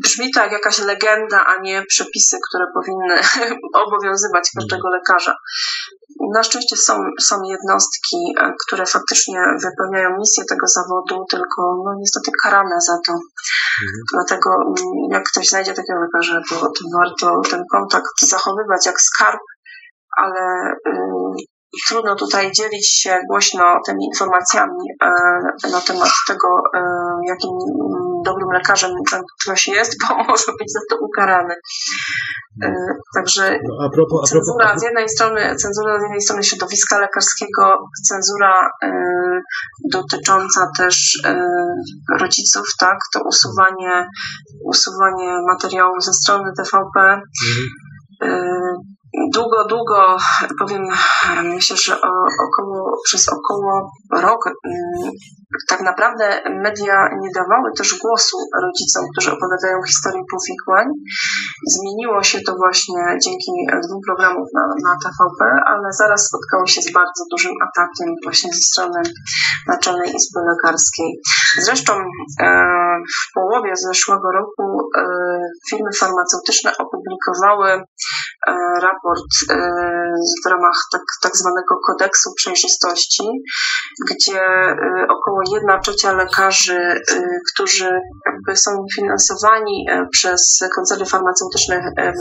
brzmi 0.03 0.32
to 0.32 0.39
jak 0.39 0.51
jakaś 0.51 0.78
legenda, 0.78 1.45
a 1.45 1.61
nie 1.61 1.84
przepisy, 1.86 2.38
które 2.49 2.65
powinny 2.74 3.22
obowiązywać 3.86 4.49
każdego 4.55 4.89
lekarza. 4.89 5.36
Na 6.34 6.43
szczęście 6.43 6.78
są, 6.78 6.93
są 7.22 7.36
jednostki, 7.43 8.17
e, 8.39 8.53
które 8.65 8.86
faktycznie 8.86 9.39
wypełniają 9.63 10.17
misję 10.17 10.43
tego 10.49 10.67
zawodu, 10.67 11.26
tylko 11.30 11.61
no, 11.86 11.91
niestety 11.99 12.32
karane 12.43 12.76
za 12.88 12.97
to. 13.05 13.20
Dlatego 14.13 14.49
mm, 14.55 14.76
jak 15.11 15.24
ktoś 15.24 15.47
znajdzie 15.47 15.74
takiego 15.74 15.99
lekarza, 15.99 16.41
to, 16.49 16.55
to 16.55 16.82
warto 16.97 17.41
ten 17.49 17.63
kontakt 17.72 18.15
zachowywać 18.22 18.86
jak 18.86 19.01
skarb, 19.01 19.39
ale 20.17 20.74
y, 20.88 20.99
trudno 21.88 22.15
tutaj 22.15 22.51
dzielić 22.51 23.01
się 23.01 23.20
głośno 23.30 23.80
tymi 23.86 24.05
informacjami 24.05 24.84
e, 25.03 25.09
na 25.72 25.82
temat 25.82 26.09
tego, 26.28 26.47
e, 26.76 26.82
jakim 27.28 27.51
dobrym 28.26 28.49
lekarzem 28.53 28.91
ten 29.11 29.22
ktoś 29.43 29.67
jest, 29.67 29.95
bo 30.01 30.15
może 30.30 30.51
być 30.59 30.72
za 30.72 30.80
to 30.89 30.95
ukarany. 31.01 31.55
E, 32.63 32.74
Także 33.15 33.59
No, 33.63 33.86
a 33.86 33.89
propos, 33.89 34.30
a 34.30 34.32
propos, 34.32 34.47
Cenzura 34.47 34.80
z 34.80 34.84
jednej 34.84 35.09
strony, 35.09 35.55
cenzura 35.55 35.99
z 35.99 36.01
jednej 36.01 36.22
strony 36.22 36.43
środowiska 36.43 36.99
lekarskiego, 36.99 37.78
cenzura 38.09 38.70
y, 38.84 38.89
dotycząca 39.91 40.72
też 40.78 41.15
y, 41.26 41.36
rodziców, 42.20 42.65
tak, 42.80 42.97
to 43.13 43.20
usuwanie, 43.24 44.07
usuwanie 44.65 45.41
materiałów 45.47 46.03
ze 46.03 46.13
strony 46.13 46.51
TVP. 46.57 47.22
Y, 48.24 48.30
długo, 49.34 49.65
długo, 49.65 50.17
powiem, 50.59 50.84
myślę, 51.43 51.78
że 51.78 52.01
o, 52.01 52.26
około, 52.47 52.97
przez 53.05 53.30
około 53.30 53.91
rok 54.11 54.47
mm, 54.47 55.11
tak 55.68 55.82
naprawdę 55.82 56.41
media 56.50 57.10
nie 57.22 57.30
dawały 57.36 57.70
też 57.78 58.00
głosu 58.04 58.38
rodzicom, 58.64 59.04
którzy 59.12 59.32
opowiadają 59.32 59.78
historię 59.88 60.24
powikłań. 60.32 60.88
Zmieniło 61.76 62.24
się 62.24 62.41
to 62.41 62.56
właśnie 62.56 63.02
dzięki 63.26 63.52
dwóm 63.88 64.00
programom 64.08 64.45
na, 64.54 64.64
na 64.88 64.93
TVP, 65.04 65.39
ale 65.66 65.88
zaraz 65.91 66.28
spotkało 66.28 66.68
się 66.68 66.82
z 66.82 66.91
bardzo 66.93 67.24
dużym 67.32 67.52
atakiem 67.68 68.16
właśnie 68.24 68.54
ze 68.54 68.62
strony 68.72 69.02
Naczelnej 69.68 70.10
Izby 70.16 70.39
Lekarskiej. 70.50 71.12
Zresztą 71.62 71.93
e, 71.93 72.89
w 73.16 73.34
połowie 73.34 73.74
zeszłego 73.76 74.32
roku 74.32 74.89
e, 74.97 75.04
firmy 75.70 75.89
farmaceutyczne 76.00 76.72
opublikowały 76.78 77.70
e, 77.72 77.84
raport 78.82 79.32
w 80.45 80.50
ramach 80.50 80.78
tak, 80.91 81.02
tak 81.22 81.32
zwanego 81.36 81.76
kodeksu 81.88 82.30
przejrzystości, 82.36 83.24
gdzie 84.12 84.41
e, 84.41 85.08
około 85.39 85.55
jedna 85.57 85.79
trzecia 85.79 86.13
lekarzy, 86.13 86.77
e, 86.77 87.01
którzy 87.53 87.89
jakby 88.25 88.57
są 88.57 88.85
finansowani 88.95 89.85
e, 89.89 90.05
przez 90.11 90.59
koncerny 90.75 91.05
farmaceutyczne 91.05 91.75
e, 91.97 92.11
w, 92.11 92.17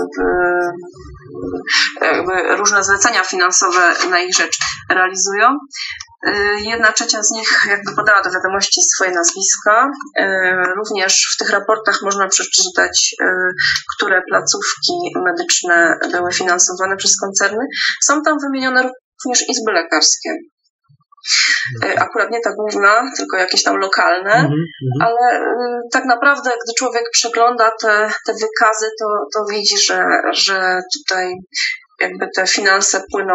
jakby 2.03 2.57
różne 2.57 2.85
zlecenia 2.85 3.23
finansowe 3.23 3.95
na 4.11 4.21
ich 4.21 4.35
rzecz 4.35 4.59
realizują. 4.91 5.49
E, 6.27 6.33
Jedna 6.61 6.93
trzecia 6.93 7.23
z 7.23 7.31
nich 7.31 7.67
jakby 7.69 7.95
podała 7.97 8.23
do 8.23 8.31
wiadomości 8.31 8.81
swoje 8.95 9.11
nazwiska. 9.11 9.91
E, 10.19 10.53
Również 10.77 11.35
w 11.35 11.39
tych 11.39 11.51
raportach 11.51 12.03
można 12.03 12.29
przeczytać, 12.29 13.15
e, 13.23 13.27
które 13.97 14.23
placówki 14.29 14.93
medyczne 15.25 15.99
były 16.13 16.33
finansowane 16.33 16.97
przez 16.97 17.21
koncerny. 17.21 17.65
Są 18.05 18.23
tam 18.23 18.37
wymienione 18.43 18.91
również 19.25 19.49
izby 19.49 19.73
lekarskie. 19.73 20.31
E, 21.85 22.01
Akurat 22.01 22.31
nie 22.31 22.41
ta 22.41 22.53
główna, 22.53 23.11
tylko 23.17 23.37
jakieś 23.37 23.63
tam 23.63 23.77
lokalne 23.77 24.35
Mhm, 24.35 24.53
mhm. 24.53 25.01
ale 25.01 25.41
y, 25.41 25.81
tak 25.93 26.05
naprawdę, 26.05 26.51
gdy 26.51 26.73
człowiek 26.79 27.05
przegląda 27.13 27.71
te, 27.83 28.11
te 28.27 28.33
wykazy, 28.33 28.87
to, 29.01 29.07
to 29.35 29.45
widzi, 29.51 29.79
że, 29.87 30.05
że 30.33 30.81
tutaj 30.99 31.35
jakby 32.01 32.29
te 32.37 32.47
finanse 32.47 33.03
płyną 33.13 33.35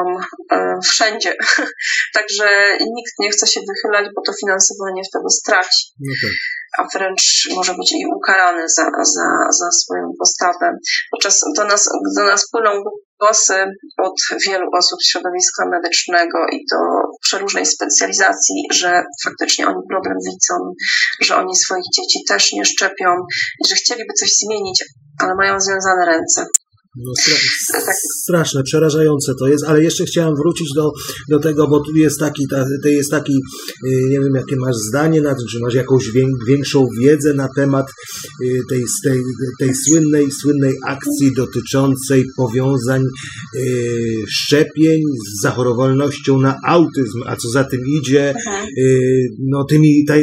e, 0.52 0.76
wszędzie. 0.84 1.36
Także 2.18 2.48
nikt 2.96 3.14
nie 3.20 3.30
chce 3.30 3.48
się 3.48 3.60
wychylać, 3.70 4.06
bo 4.16 4.22
to 4.26 4.34
finansowanie 4.42 5.02
wtedy 5.10 5.30
straci, 5.30 5.84
No 6.00 6.14
tak. 6.22 6.32
a 6.78 6.98
wręcz 6.98 7.50
może 7.56 7.74
być 7.74 7.92
i 7.92 8.06
ukarany 8.18 8.64
za, 8.70 8.86
za, 9.16 9.28
za 9.60 9.72
swoją 9.72 10.12
postawę. 10.20 10.72
Podczas 11.12 11.40
do 11.58 11.64
nas, 11.64 11.90
do 12.18 12.24
nas 12.24 12.50
płyną 12.52 12.70
głosy 13.20 13.66
od 13.98 14.16
wielu 14.48 14.66
osób 14.78 15.00
z 15.04 15.10
środowiska 15.10 15.66
medycznego 15.70 16.38
i 16.52 16.66
to 16.72 16.78
przeróżnej 17.22 17.66
specjalizacji, 17.66 18.64
że 18.72 19.04
faktycznie 19.24 19.68
oni 19.68 19.82
problem 19.90 20.18
widzą, 20.26 20.56
że 21.22 21.36
oni 21.36 21.56
swoich 21.56 21.86
dzieci 21.96 22.20
też 22.28 22.52
nie 22.54 22.66
szczepią 22.66 23.10
i 23.66 23.68
że 23.70 23.76
chcieliby 23.76 24.14
coś 24.20 24.30
zmienić, 24.44 24.86
ale 25.22 25.36
mają 25.36 25.60
związane 25.60 26.06
ręce. 26.06 26.46
No, 26.98 27.12
stra 27.16 27.82
straszne, 28.24 28.64
przerażające 28.64 29.34
to 29.40 29.48
jest, 29.48 29.64
ale 29.64 29.84
jeszcze 29.84 30.06
chciałem 30.06 30.36
wrócić 30.36 30.68
do, 30.76 30.92
do 31.30 31.40
tego, 31.40 31.68
bo 31.68 31.80
tu 31.80 31.96
jest 31.96 32.20
taki, 32.20 32.48
ta, 32.50 32.66
jest 32.86 33.12
taki, 33.12 33.34
y, 33.34 34.10
nie 34.10 34.20
wiem 34.20 34.36
jakie 34.36 34.56
masz 34.56 34.76
zdanie 34.90 35.22
na 35.22 35.36
tym, 35.36 35.48
czy 35.52 35.60
masz 35.60 35.74
jakąś 35.74 36.04
większą 36.48 36.88
wiedzę 37.02 37.34
na 37.34 37.48
temat 37.56 37.86
y, 38.44 38.60
tej, 38.70 38.84
tej, 39.04 39.20
tej 39.60 39.76
słynnej, 39.76 40.32
słynnej 40.32 40.74
akcji 40.86 41.32
dotyczącej 41.38 42.24
powiązań 42.38 43.02
y, 43.02 44.24
szczepień 44.30 45.02
z 45.28 45.42
zachorowalnością 45.42 46.40
na 46.40 46.56
autyzm, 46.68 47.20
a 47.26 47.36
co 47.36 47.50
za 47.50 47.64
tym 47.64 47.82
idzie, 48.02 48.34
no 49.40 49.66
tymi, 49.70 50.06
te, 50.08 50.22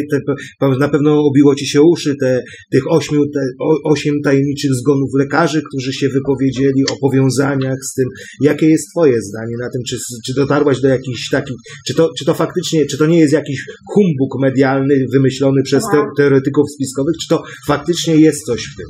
te, 0.60 0.68
na 0.78 0.88
pewno 0.88 1.24
obiło 1.24 1.54
ci 1.54 1.66
się 1.66 1.82
uszy 1.82 2.16
te, 2.20 2.42
tych 2.72 2.82
ośmiu, 2.90 3.22
te, 3.34 3.40
osiem 3.84 4.14
tajemniczych 4.24 4.70
zgonów 4.74 5.10
lekarzy, 5.18 5.62
którzy 5.70 5.92
się 5.92 6.08
wypowiedzieli 6.08 6.59
powiedzieli 6.60 6.84
o 6.92 6.96
powiązaniach 7.00 7.78
z 7.90 7.94
tym. 7.94 8.08
Jakie 8.40 8.66
jest 8.68 8.88
Twoje 8.90 9.16
zdanie 9.22 9.56
na 9.60 9.70
tym? 9.70 9.82
Czy, 9.88 9.96
czy 10.26 10.34
dotarłaś 10.34 10.80
do 10.80 10.88
jakichś 10.88 11.30
takich, 11.30 11.56
czy 11.86 11.94
to, 11.94 12.10
czy 12.18 12.24
to 12.24 12.34
faktycznie, 12.34 12.86
czy 12.86 12.98
to 12.98 13.06
nie 13.06 13.20
jest 13.20 13.32
jakiś 13.32 13.64
humbug 13.94 14.40
medialny 14.40 14.94
wymyślony 15.12 15.62
przez 15.64 15.84
te, 15.92 16.06
teoretyków 16.16 16.64
spiskowych, 16.74 17.14
czy 17.22 17.28
to 17.28 17.42
faktycznie 17.66 18.16
jest 18.16 18.44
coś 18.46 18.60
w 18.60 18.76
tym? 18.76 18.86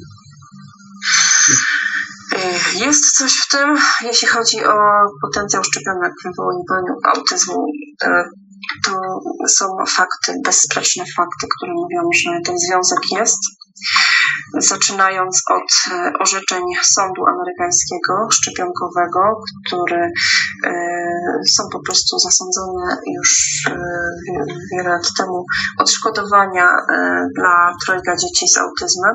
Jest 2.87 3.05
coś 3.19 3.33
w 3.45 3.49
tym, 3.49 3.77
jeśli 4.05 4.29
chodzi 4.29 4.65
o 4.65 4.77
potencjał 5.23 5.63
szczepionek 5.65 6.13
w 6.21 6.29
wywoływaniu 6.29 6.95
autyzmu. 7.15 7.65
E, 8.05 8.25
to 8.85 8.93
są 9.49 9.65
fakty, 9.89 10.33
bezsprzeczne 10.45 11.05
fakty, 11.17 11.47
które 11.57 11.73
mówią, 11.73 12.01
że 12.15 12.31
ten 12.47 12.57
związek 12.59 12.99
jest 13.19 13.41
zaczynając 14.59 15.43
od 15.51 15.93
e, 15.93 16.13
orzeczeń 16.21 16.63
sądu 16.83 17.27
amerykańskiego 17.27 18.13
szczepionkowego, 18.31 19.21
które 19.67 20.11
e, 20.67 20.73
są 21.57 21.63
po 21.73 21.81
prostu 21.87 22.19
zasądzone 22.19 22.97
już 23.17 23.31
e, 23.69 23.75
wiele 24.73 24.91
lat 24.91 25.07
temu 25.19 25.45
odszkodowania 25.79 26.69
dla 27.37 27.75
trojga 27.87 28.17
dzieci 28.17 28.49
z 28.49 28.59
autyzmem. 28.59 29.15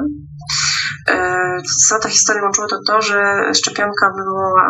Co 1.87 1.99
ta 1.99 2.09
historia 2.09 2.43
łączyło 2.43 2.67
to 2.67 2.77
to, 2.87 3.01
że 3.01 3.23
szczepionka 3.53 4.11
wywołała 4.17 4.63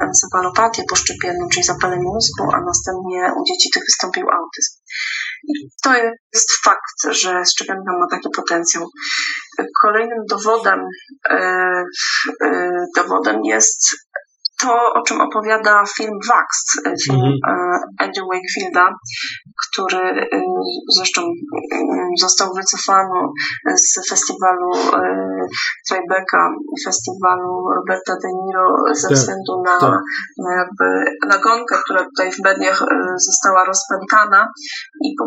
encefalopatię 0.00 0.82
poszczepienną, 0.90 1.48
czyli 1.52 1.64
zapalenie 1.64 2.02
mózgu, 2.02 2.44
a 2.54 2.60
następnie 2.60 3.32
u 3.40 3.44
dzieci 3.44 3.70
tych 3.74 3.82
wystąpił 3.82 4.26
autyzm. 4.30 4.72
To 5.82 5.94
jest 5.94 6.52
fakt, 6.64 7.14
że 7.20 7.42
szczepionka 7.52 7.92
ma 8.00 8.06
taki 8.10 8.28
potencjał. 8.36 8.86
Kolejnym 9.82 10.18
dowodem, 10.30 10.80
e, 11.30 11.36
e, 12.44 12.70
dowodem 12.96 13.40
jest 13.44 13.96
to, 14.60 14.92
o 14.94 15.02
czym 15.02 15.20
opowiada 15.20 15.84
film 15.96 16.18
Vax, 16.28 16.48
film 17.04 17.20
mm-hmm. 17.20 17.78
Andrew 17.98 18.26
Wakefielda, 18.32 18.88
który 19.64 20.02
y, 20.20 20.42
zresztą 20.96 21.22
y, 21.22 21.28
został 22.20 22.48
wycofany 22.54 23.20
z 23.76 24.08
festiwalu 24.08 24.70
Tribeca, 25.88 26.42
festiwalu 26.84 27.50
Roberta 27.76 28.14
De 28.22 28.28
Niro 28.44 28.66
ze 28.92 29.08
tak, 29.08 29.16
względu 29.16 29.62
na, 29.66 29.80
tak. 29.80 30.00
na 30.44 30.52
jakby 30.60 30.86
nagonkę, 31.28 31.74
która 31.84 32.04
tutaj 32.04 32.30
w 32.32 32.44
mediach 32.44 32.78
została 33.28 33.64
rozpętana 33.64 34.48
i 35.04 35.14
po, 35.18 35.24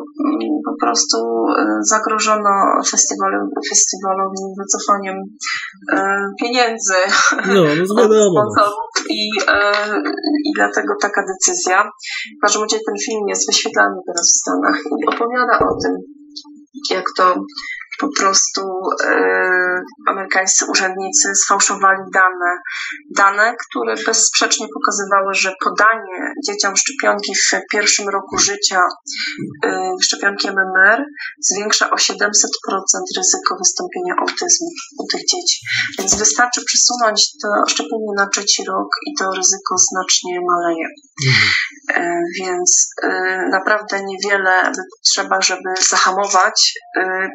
po 0.65 0.85
prostu 0.85 1.17
zagrożono 1.89 2.53
festiwalowi, 2.91 3.51
festiwalowi 3.69 4.41
wycofaniem 4.61 5.17
pieniędzy. 6.41 6.99
No, 7.47 7.61
no 7.95 7.95
wiadomo. 8.13 8.45
I 9.09 9.29
i 10.45 10.51
dlatego 10.55 10.93
taka 11.01 11.21
decyzja. 11.31 11.89
W 12.37 12.41
każdym 12.41 12.61
razie 12.61 12.79
ten 12.87 12.95
film 13.05 13.23
jest 13.27 13.47
wyświetlany 13.49 13.95
teraz 14.15 14.27
w 14.33 14.39
Stanach 14.41 14.79
i 15.01 15.15
opowiada 15.15 15.59
o 15.59 15.81
tym, 15.83 15.93
jak 16.91 17.05
to 17.17 17.35
po 17.99 18.09
prostu 18.19 18.61
e, 19.03 19.81
amerykańscy 20.07 20.65
urzędnicy 20.65 21.35
sfałszowali 21.35 22.01
dane, 22.13 22.51
dane, 23.15 23.55
które 23.67 23.95
bezsprzecznie 24.05 24.67
pokazywały, 24.73 25.33
że 25.33 25.53
podanie 25.63 26.33
dzieciom 26.47 26.75
szczepionki 26.75 27.35
w 27.35 27.51
pierwszym 27.71 28.09
roku 28.09 28.37
życia 28.37 28.81
e, 29.65 29.91
szczepionki 30.01 30.47
MMR 30.47 31.05
zwiększa 31.39 31.89
o 31.89 31.95
700% 31.95 32.15
ryzyko 33.17 33.55
wystąpienia 33.59 34.15
autyzmu 34.19 34.67
u 34.99 35.07
tych 35.11 35.21
dzieci. 35.21 35.59
Więc 35.99 36.15
wystarczy 36.15 36.61
przesunąć 36.65 37.31
to 37.41 37.47
szczepienie 37.67 38.11
na 38.17 38.27
trzeci 38.27 38.63
rok 38.63 38.87
i 39.07 39.13
to 39.19 39.25
ryzyko 39.35 39.75
znacznie 39.77 40.39
maleje. 40.41 40.87
E, 41.93 42.21
więc 42.39 42.89
naprawdę 43.51 44.03
niewiele 44.03 44.71
trzeba, 45.05 45.41
żeby 45.41 45.73
zahamować 45.89 46.73
e, 46.97 47.29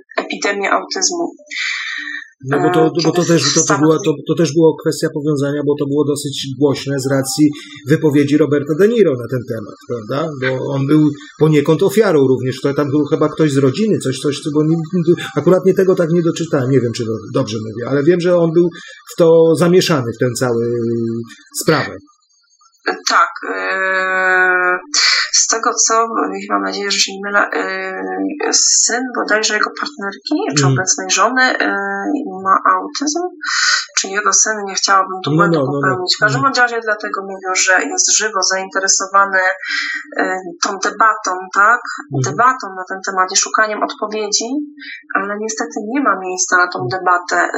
epidemię 0.51 0.71
autyzmu. 0.71 1.35
No 2.51 2.59
bo 2.63 2.71
to, 2.71 2.91
bo 3.05 3.13
to, 3.13 3.25
też, 3.25 3.55
to, 3.55 3.65
to, 3.65 3.79
była, 3.79 3.97
to, 4.05 4.15
to 4.29 4.35
też 4.35 4.53
była 4.55 4.73
kwestia 4.83 5.09
powiązania, 5.15 5.61
bo 5.67 5.75
to 5.79 5.87
było 5.87 6.05
dosyć 6.05 6.47
głośne 6.61 6.95
z 6.99 7.11
racji 7.11 7.51
wypowiedzi 7.89 8.37
Roberta 8.37 8.75
De 8.79 8.89
Niro 8.89 9.13
na 9.13 9.29
ten 9.31 9.41
temat, 9.49 9.77
prawda? 9.89 10.31
Bo 10.41 10.75
on 10.75 10.87
był 10.87 11.09
poniekąd 11.39 11.83
ofiarą 11.83 12.27
również. 12.27 12.61
To 12.61 12.75
tam 12.75 12.91
był 12.91 13.05
chyba 13.05 13.29
ktoś 13.29 13.53
z 13.53 13.57
rodziny, 13.57 13.99
coś, 13.99 14.19
coś, 14.19 14.41
bo 14.55 14.63
nie, 14.65 14.77
akurat 15.37 15.65
nie 15.67 15.75
tego 15.75 15.95
tak 15.95 16.11
nie 16.11 16.23
doczytałem. 16.23 16.71
Nie 16.71 16.81
wiem, 16.81 16.93
czy 16.93 17.05
dobrze 17.35 17.57
mówię, 17.59 17.91
ale 17.91 18.03
wiem, 18.03 18.21
że 18.21 18.37
on 18.37 18.53
był 18.53 18.69
w 19.13 19.17
to 19.17 19.55
zamieszany, 19.59 20.13
w 20.17 20.19
tę 20.19 20.27
całą 20.39 20.61
sprawę. 21.63 21.97
Tak. 23.09 23.31
Yy, 23.43 24.79
tego 25.51 25.71
co, 25.87 25.95
mam 26.51 26.63
nadzieję, 26.63 26.91
że 26.91 26.99
się 26.99 27.13
nie 27.13 27.21
mylę, 27.25 27.43
yy, 28.47 28.53
syn 28.85 29.03
bodajże 29.17 29.55
jego 29.55 29.71
partnerki, 29.81 30.37
czy 30.59 30.65
mm. 30.65 30.73
obecnej 30.73 31.11
żony 31.11 31.45
yy, 31.61 32.41
ma 32.45 32.57
autyzm, 32.75 33.23
czy 33.99 34.09
jego 34.09 34.33
syn, 34.33 34.57
nie 34.65 34.75
chciałabym 34.75 35.19
tu 35.25 35.31
no, 35.31 35.37
błędu 35.37 35.59
no, 35.59 35.65
no, 35.65 35.73
no, 35.73 35.81
popełnić. 35.81 36.17
W 36.17 36.21
każdym 36.21 36.45
razie 36.45 36.81
dlatego 36.85 37.23
mówią, 37.23 37.51
że 37.65 37.85
jest 37.85 38.17
żywo 38.19 38.41
zainteresowany 38.53 39.41
tą 40.65 40.71
debatą, 40.85 41.33
tak? 41.55 41.81
Mm. 42.15 42.21
Debatą 42.25 42.67
na 42.77 42.85
ten 42.89 42.99
temat 43.07 43.29
i 43.33 43.37
szukaniem 43.37 43.83
odpowiedzi, 43.83 44.49
ale 45.17 45.35
niestety 45.41 45.77
nie 45.89 46.01
ma 46.01 46.15
miejsca 46.25 46.57
na 46.57 46.69
tą 46.73 46.79
debatę. 46.97 47.49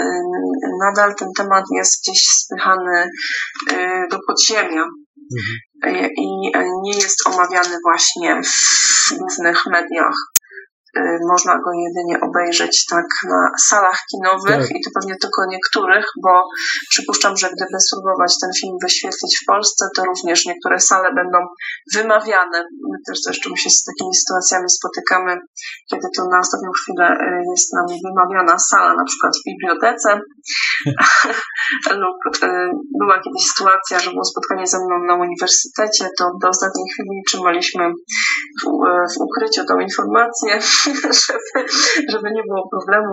Nadal 0.80 1.14
ten 1.14 1.28
temat 1.36 1.64
jest 1.74 2.02
gdzieś 2.02 2.20
spychany 2.28 3.10
do 4.10 4.18
podziemia. 4.26 4.84
Mhm. 5.38 6.10
I 6.16 6.28
nie 6.82 6.94
jest 6.94 7.26
omawiany 7.26 7.78
właśnie 7.84 8.40
w 8.42 9.18
głównych 9.18 9.66
mediach. 9.66 10.16
Y, 10.96 11.18
można 11.32 11.54
go 11.64 11.70
jedynie 11.86 12.16
obejrzeć 12.20 12.86
tak 12.90 13.06
na 13.28 13.40
salach 13.68 14.00
kinowych 14.10 14.68
tak. 14.68 14.76
i 14.76 14.82
to 14.84 14.90
pewnie 14.94 15.16
tylko 15.22 15.40
niektórych, 15.46 16.06
bo 16.22 16.32
przypuszczam, 16.90 17.36
że 17.36 17.46
gdyby 17.56 17.76
spróbować 17.80 18.32
ten 18.40 18.50
film 18.60 18.76
wyświetlić 18.82 19.38
w 19.42 19.46
Polsce, 19.46 19.86
to 19.96 20.04
również 20.04 20.46
niektóre 20.46 20.80
sale 20.80 21.08
będą 21.14 21.38
wymawiane. 21.94 22.58
My 22.90 22.98
też 23.06 23.18
zresztą 23.24 23.50
się 23.56 23.70
z 23.70 23.84
takimi 23.84 24.14
sytuacjami 24.14 24.70
spotykamy, 24.70 25.32
kiedy 25.90 26.06
to 26.16 26.22
na 26.32 26.38
ostatnią 26.44 26.70
chwilę 26.80 27.06
jest 27.52 27.68
nam 27.76 27.86
wymawiana 28.06 28.58
sala, 28.58 28.94
na 28.94 29.04
przykład 29.04 29.32
w 29.36 29.44
bibliotece 29.48 30.20
lub 32.02 32.16
y, 32.42 32.48
była 33.00 33.16
kiedyś 33.24 33.44
sytuacja, 33.50 33.98
że 33.98 34.10
było 34.10 34.24
spotkanie 34.24 34.66
ze 34.66 34.78
mną 34.78 34.94
na 35.08 35.14
uniwersytecie, 35.14 36.04
to 36.18 36.24
do 36.42 36.48
ostatniej 36.48 36.86
chwili 36.92 37.22
trzymaliśmy 37.28 37.84
w, 38.60 38.64
w 39.12 39.20
ukryciu 39.26 39.62
tą 39.68 39.74
informację 39.80 40.52
żeby, 41.26 41.66
żeby 42.08 42.28
nie 42.36 42.42
było 42.48 42.68
problemu. 42.74 43.12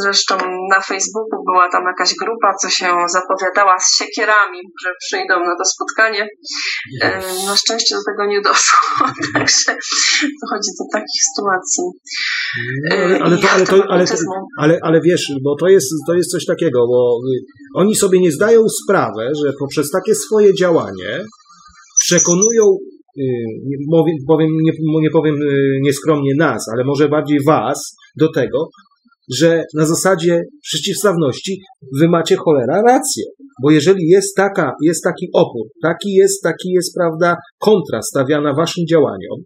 Zresztą 0.00 0.34
na 0.74 0.80
Facebooku 0.80 1.44
była 1.46 1.68
tam 1.72 1.84
jakaś 1.84 2.14
grupa, 2.22 2.54
co 2.62 2.68
się 2.68 2.86
zapowiadała 3.12 3.76
z 3.78 3.96
siekierami, 3.98 4.60
że 4.84 4.90
przyjdą 5.00 5.34
na 5.40 5.56
to 5.58 5.64
spotkanie. 5.64 6.28
Na 7.46 7.56
szczęście 7.56 7.94
do 7.94 8.00
tego 8.12 8.26
nie 8.26 8.40
doszło, 8.40 8.78
także 9.34 9.70
dochodzi 10.42 10.70
do 10.78 10.84
takich 10.92 11.22
sytuacji. 11.28 11.84
No, 12.90 12.96
ale, 12.96 13.18
ale, 13.20 13.38
to, 13.38 13.48
ale, 13.50 13.66
to, 13.66 13.84
ale, 13.88 14.04
ale, 14.58 14.78
ale 14.82 15.00
wiesz, 15.00 15.32
bo 15.44 15.56
to 15.60 15.66
jest, 15.68 15.88
to 16.06 16.14
jest 16.14 16.30
coś 16.30 16.46
takiego, 16.46 16.86
bo 16.86 17.18
oni 17.74 17.96
sobie 17.96 18.20
nie 18.20 18.32
zdają 18.32 18.60
sprawy, 18.84 19.30
że 19.44 19.52
poprzez 19.58 19.90
takie 19.90 20.14
swoje 20.14 20.54
działanie 20.54 21.24
przekonują 22.00 22.64
Y, 23.18 24.24
powiem, 24.26 24.48
nie, 24.62 24.72
nie 25.00 25.10
powiem 25.10 25.34
y, 25.34 25.78
nieskromnie 25.82 26.34
nas, 26.34 26.68
ale 26.74 26.84
może 26.84 27.08
bardziej 27.08 27.38
was 27.46 27.96
do 28.16 28.32
tego, 28.32 28.68
że 29.36 29.62
na 29.74 29.86
zasadzie 29.86 30.42
przeciwstawności 30.62 31.60
wy 32.00 32.08
macie 32.08 32.36
cholera 32.36 32.82
rację. 32.82 33.24
Bo 33.62 33.70
jeżeli 33.70 34.08
jest 34.08 34.36
taka, 34.36 34.72
jest 34.82 35.04
taki 35.04 35.26
opór, 35.34 35.66
taki 35.82 36.12
jest, 36.12 36.42
taki 36.42 36.70
jest, 36.70 36.94
prawda, 36.94 37.36
kontra 37.58 38.02
stawiana 38.02 38.54
waszym 38.54 38.84
działaniom, 38.90 39.38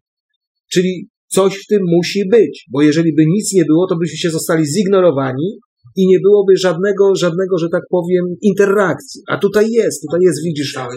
czyli 0.72 1.08
coś 1.28 1.54
w 1.54 1.66
tym 1.66 1.80
musi 1.96 2.22
być, 2.30 2.64
bo 2.72 2.82
jeżeli 2.82 3.14
by 3.14 3.22
nic 3.26 3.54
nie 3.54 3.64
było, 3.64 3.86
to 3.86 3.96
byście 3.96 4.30
zostali 4.30 4.64
zignorowani 4.66 5.58
i 5.96 6.06
nie 6.06 6.18
byłoby 6.24 6.52
żadnego, 6.56 7.14
żadnego, 7.20 7.58
że 7.58 7.68
tak 7.72 7.82
powiem, 7.90 8.24
interakcji. 8.42 9.20
A 9.28 9.38
tutaj 9.38 9.66
jest, 9.70 10.02
tutaj 10.02 10.20
jest, 10.22 10.44
widzisz, 10.44 10.76
o, 10.76 10.88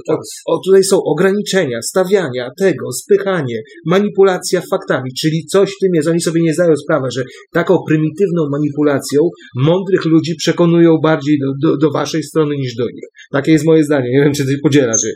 o, 0.46 0.60
tutaj 0.66 0.84
są 0.84 0.98
ograniczenia, 1.04 1.82
stawiania 1.82 2.50
tego, 2.60 2.91
spychanie, 2.91 3.62
manipulacja 3.86 4.62
faktami, 4.72 5.10
czyli 5.22 5.46
coś 5.46 5.70
w 5.70 5.80
tym 5.82 5.89
jest. 5.93 6.08
Oni 6.08 6.22
sobie 6.22 6.41
nie 6.41 6.54
zdają 6.54 6.76
sprawy, 6.76 7.08
że 7.12 7.24
taką 7.54 7.78
prymitywną 7.88 8.41
manipulacją 8.52 9.20
mądrych 9.56 10.06
ludzi 10.06 10.36
przekonują 10.36 10.98
bardziej 11.04 11.38
do, 11.39 11.70
do, 11.70 11.78
do 11.78 11.91
waszej 11.91 12.24
strony 12.24 12.56
niż 12.56 12.76
do 12.76 12.86
nich. 12.86 13.06
Takie 13.32 13.52
jest 13.52 13.66
moje 13.66 13.84
zdanie. 13.84 14.10
Nie 14.12 14.24
wiem, 14.24 14.34
czy 14.34 14.46
ty 14.46 14.56
podzielasz 14.64 15.04
je. 15.04 15.14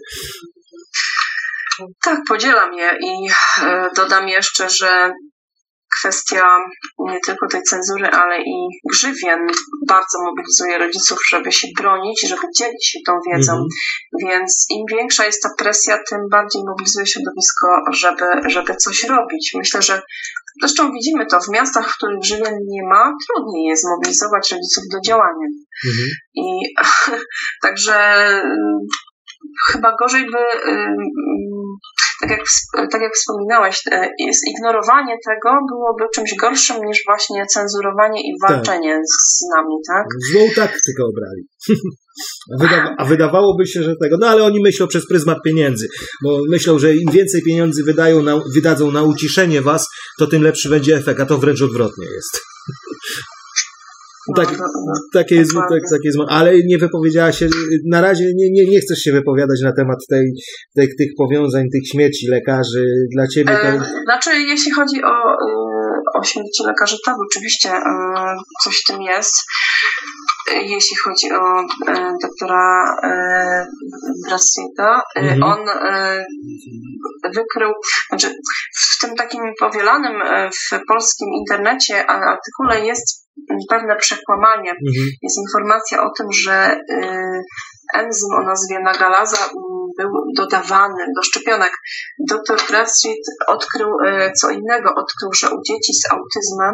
Tak, 2.03 2.19
podzielam 2.29 2.73
je 2.73 2.91
i 3.03 3.29
e, 3.63 3.89
dodam 3.95 4.29
jeszcze, 4.29 4.69
że 4.69 5.11
kwestia 5.99 6.41
nie 6.99 7.19
tylko 7.25 7.47
tej 7.47 7.61
cenzury, 7.63 8.07
ale 8.07 8.41
i 8.41 8.67
grzywien 8.91 9.47
bardzo 9.87 10.17
mobilizuje 10.25 10.77
rodziców, 10.77 11.19
żeby 11.29 11.51
się 11.51 11.67
bronić, 11.77 12.27
żeby 12.27 12.41
dzielić 12.57 12.87
się 12.87 12.99
tą 13.05 13.13
wiedzą. 13.27 13.51
Mhm. 13.51 13.67
Więc 14.23 14.65
im 14.69 14.85
większa 14.91 15.25
jest 15.25 15.43
ta 15.43 15.49
presja, 15.57 15.97
tym 16.09 16.19
bardziej 16.31 16.61
mobilizuje 16.67 17.07
środowisko, 17.07 17.67
żeby, 17.93 18.49
żeby 18.49 18.75
coś 18.75 19.03
robić. 19.03 19.51
Myślę, 19.57 19.81
że 19.81 20.01
zresztą 20.61 20.91
widzimy 20.91 21.25
to 21.25 21.39
w 21.39 21.49
miastach, 21.49 21.89
w 21.89 21.95
których 21.95 22.19
grzywien 22.19 22.55
nie 22.67 22.83
ma, 22.83 23.13
trudniej 23.27 23.65
jest 23.65 23.83
zmobilizować 23.83 24.51
rodziców 24.51 24.83
do 24.93 24.99
działania. 25.07 25.47
Mhm. 25.87 26.07
I 26.35 26.45
także 27.65 27.95
mm, 28.41 28.79
chyba 29.71 29.95
gorzej 29.99 30.25
by, 30.25 30.71
tak 32.21 32.29
jak, 32.29 32.39
tak 32.91 33.01
jak 33.01 33.11
wspominałeś, 33.15 33.81
e, 33.91 34.07
jest 34.19 34.41
ignorowanie 34.47 35.15
tego 35.29 35.49
byłoby 35.71 36.03
czymś 36.15 36.35
gorszym 36.41 36.77
niż 36.85 36.97
właśnie 37.07 37.45
cenzurowanie 37.53 38.21
i 38.21 38.31
Tak. 38.41 38.49
walczenie 38.51 38.99
z 39.03 39.41
nami, 39.55 39.75
tak? 39.87 40.05
Złą 40.31 40.41
taktykę 40.55 41.03
obrali. 41.11 41.43
A, 42.53 42.63
wydawa- 42.63 42.95
a 42.97 43.05
wydawałoby 43.05 43.67
się, 43.67 43.83
że 43.83 43.93
tego. 44.03 44.17
No 44.19 44.27
ale 44.27 44.43
oni 44.43 44.59
myślą 44.61 44.87
przez 44.87 45.07
pryzmat 45.07 45.37
pieniędzy, 45.45 45.87
bo 46.23 46.39
myślą, 46.49 46.79
że 46.79 46.95
im 46.95 47.11
więcej 47.11 47.41
pieniędzy 47.41 47.83
wydają 47.83 48.23
na, 48.23 48.41
wydadzą 48.55 48.91
na 48.91 49.03
uciszenie 49.03 49.61
was, 49.61 49.87
to 50.19 50.27
tym 50.27 50.43
lepszy 50.43 50.69
będzie 50.69 50.95
efekt, 50.95 51.19
a 51.19 51.25
to 51.25 51.37
wręcz 51.37 51.61
odwrotnie 51.61 52.05
jest. 52.05 52.41
Tak, 54.35 54.49
takie 55.13 55.35
jest, 55.35 55.53
tak, 55.53 55.81
takie 55.91 56.07
jest, 56.07 56.17
ale 56.29 56.51
nie 56.65 56.77
wypowiedziała 56.77 57.31
się, 57.31 57.47
na 57.91 58.01
razie 58.01 58.25
nie, 58.35 58.51
nie, 58.51 58.65
nie 58.71 58.79
chcesz 58.79 58.99
się 58.99 59.11
wypowiadać 59.11 59.61
na 59.63 59.73
temat 59.73 59.97
tej, 60.09 60.31
tej, 60.75 60.87
tych 60.97 61.11
powiązań, 61.17 61.63
tych 61.73 61.87
śmieci 61.91 62.27
lekarzy. 62.27 62.85
Dla 63.15 63.27
ciebie 63.27 63.51
to... 63.51 63.67
E, 63.67 63.81
Znaczy, 64.03 64.29
jeśli 64.39 64.71
chodzi 64.71 65.03
o, 65.03 65.15
o 66.19 66.23
śmierci 66.23 66.63
lekarzy, 66.65 66.95
tak, 67.05 67.15
oczywiście 67.31 67.69
y, 67.69 67.81
coś 68.63 68.75
w 68.83 68.87
tym 68.87 69.01
jest. 69.01 69.33
Y, 70.51 70.53
Jeśli 70.55 70.97
chodzi 71.05 71.31
o 71.31 71.43
doktora 72.23 72.85
Brassita, 74.27 75.01
Mhm. 75.15 75.43
on 75.43 75.59
wykrył, 77.35 77.71
znaczy 78.09 78.27
w 78.79 79.01
tym 79.01 79.15
takim 79.15 79.41
powielanym 79.59 80.21
w 80.51 80.79
polskim 80.87 81.27
internecie 81.39 82.05
artykule 82.07 82.85
jest 82.85 83.18
pewne 83.69 83.95
przekłamanie. 83.95 84.71
Mhm. 84.71 85.07
Jest 85.21 85.37
informacja 85.37 86.03
o 86.03 86.09
tym, 86.17 86.27
że 86.31 86.77
y, 86.91 87.41
enzym 87.93 88.31
o 88.39 88.43
nazwie 88.43 88.79
nagalaza 88.83 89.37
mm, 89.37 89.51
był 89.97 90.11
dodawany 90.37 91.03
do 91.15 91.23
szczepionek. 91.23 91.71
Dr 92.29 92.57
Bradstreet 92.69 93.23
odkrył 93.47 93.87
y, 94.05 94.31
co 94.41 94.49
innego. 94.49 94.89
Odkrył, 94.95 95.33
że 95.33 95.47
u 95.49 95.57
dzieci 95.67 95.93
z 95.93 96.11
autyzmem 96.11 96.73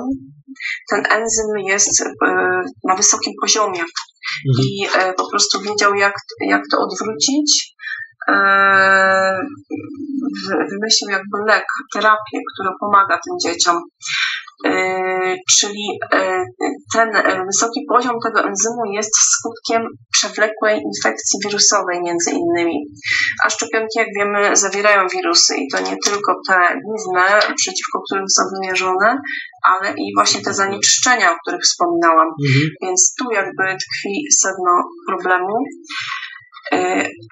ten 0.89 1.03
enzym 1.11 1.49
jest 1.67 2.01
y, 2.01 2.05
na 2.83 2.95
wysokim 2.95 3.33
poziomie 3.41 3.83
Mhm. 4.49 4.67
i 4.67 4.87
po 5.17 5.29
prostu 5.29 5.61
wiedział, 5.61 5.95
jak, 5.95 6.13
jak 6.47 6.61
to 6.71 6.77
odwrócić. 6.79 7.75
Wy- 10.47 10.65
Wymyślił 10.71 11.09
jakby 11.11 11.37
lek, 11.47 11.65
terapię, 11.93 12.39
która 12.53 12.71
pomaga 12.79 13.15
tym 13.25 13.35
dzieciom. 13.45 13.81
E, 14.65 15.05
Czyli 15.59 15.85
e, 16.13 16.45
ten 16.93 17.15
e, 17.15 17.45
wysoki 17.45 17.85
poziom 17.89 18.15
tego 18.23 18.39
enzymu 18.39 18.85
jest 18.93 19.11
skutkiem 19.15 19.87
przewlekłej 20.11 20.81
infekcji 20.81 21.39
wirusowej 21.45 22.01
między 22.03 22.31
innymi. 22.31 22.77
A 23.45 23.49
szczepionki, 23.49 23.99
jak 23.99 24.07
wiemy, 24.17 24.55
zawierają 24.55 25.07
wirusy 25.07 25.55
i 25.57 25.67
to 25.71 25.79
nie 25.79 25.97
tylko 26.05 26.33
te 26.47 26.57
główne, 26.85 27.39
przeciwko 27.55 28.01
którym 28.05 28.29
są 28.29 28.43
wymierzone, 28.55 29.17
ale 29.63 29.93
i 29.97 30.13
właśnie 30.15 30.41
te 30.41 30.53
zanieczyszczenia, 30.53 31.31
o 31.31 31.37
których 31.41 31.61
wspominałam. 31.61 32.27
Mhm. 32.47 32.69
Więc 32.81 33.13
tu 33.19 33.31
jakby 33.31 33.63
tkwi 33.63 34.27
sedno 34.41 34.73
problemu. 35.07 35.53
E, 36.71 36.77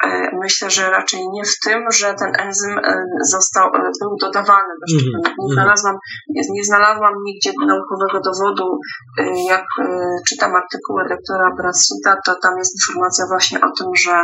e, 0.06 0.30
Myślę, 0.42 0.70
że 0.70 0.92
raczej 0.92 1.20
nie 1.30 1.44
w 1.44 1.60
tym, 1.66 1.92
że 1.92 2.14
ten 2.14 2.32
enzym 2.48 2.78
e, 2.78 3.06
został, 3.32 3.72
był 4.02 4.18
dodawany 4.22 4.74
do 4.82 4.88
szczepionek. 4.88 5.28
Mhm, 5.28 5.36
Nie 5.40 5.52
mhm. 5.52 5.54
znalazłam, 5.54 5.96
nie, 6.30 6.64
znalazłam 6.64 7.14
nigdzie 7.26 7.52
naukowego 7.68 8.20
dowodu. 8.30 8.80
Jak 9.48 9.66
czytam 10.30 10.56
artykuły 10.56 11.02
doktora 11.10 11.56
Brassita, 11.58 12.16
to 12.26 12.36
tam 12.44 12.58
jest 12.58 12.76
informacja 12.82 13.26
właśnie 13.28 13.58
o 13.62 13.72
tym, 13.78 13.88
że 13.96 14.16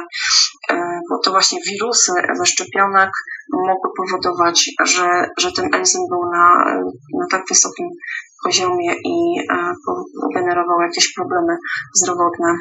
bo 1.09 1.19
to 1.23 1.31
właśnie 1.31 1.59
wirusy 1.67 2.11
ze 2.37 2.45
szczepionek 2.45 3.09
mogły 3.53 3.89
powodować, 3.97 4.69
że, 4.83 5.29
że 5.39 5.51
ten 5.51 5.65
enzym 5.73 6.01
był 6.09 6.21
na, 6.31 6.45
na 7.19 7.25
tak 7.31 7.43
wysokim 7.49 7.87
poziomie 8.43 8.93
i 9.05 9.15
generował 10.35 10.81
jakieś 10.81 11.13
problemy 11.13 11.57
zdrowotne. 11.95 12.55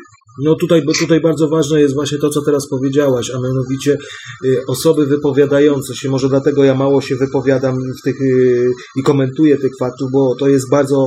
No 0.44 0.54
tutaj, 0.60 0.82
tutaj 0.98 1.20
bardzo 1.20 1.48
ważne 1.48 1.80
jest 1.80 1.94
właśnie 1.94 2.18
to, 2.18 2.30
co 2.30 2.42
teraz 2.42 2.68
powiedziałaś, 2.68 3.30
a 3.30 3.40
mianowicie 3.40 3.96
y, 4.44 4.66
osoby 4.66 5.06
wypowiadające 5.06 5.94
się, 5.94 6.08
może 6.08 6.28
dlatego 6.28 6.64
ja 6.64 6.74
mało 6.74 7.00
się 7.00 7.16
wypowiadam 7.16 7.78
w 8.00 8.02
tych 8.04 8.22
y, 8.22 8.68
i 8.96 9.02
komentuję 9.02 9.56
tych 9.56 9.72
faktów, 9.80 10.10
bo 10.12 10.34
to 10.38 10.48
jest 10.48 10.70
bardzo, 10.70 11.06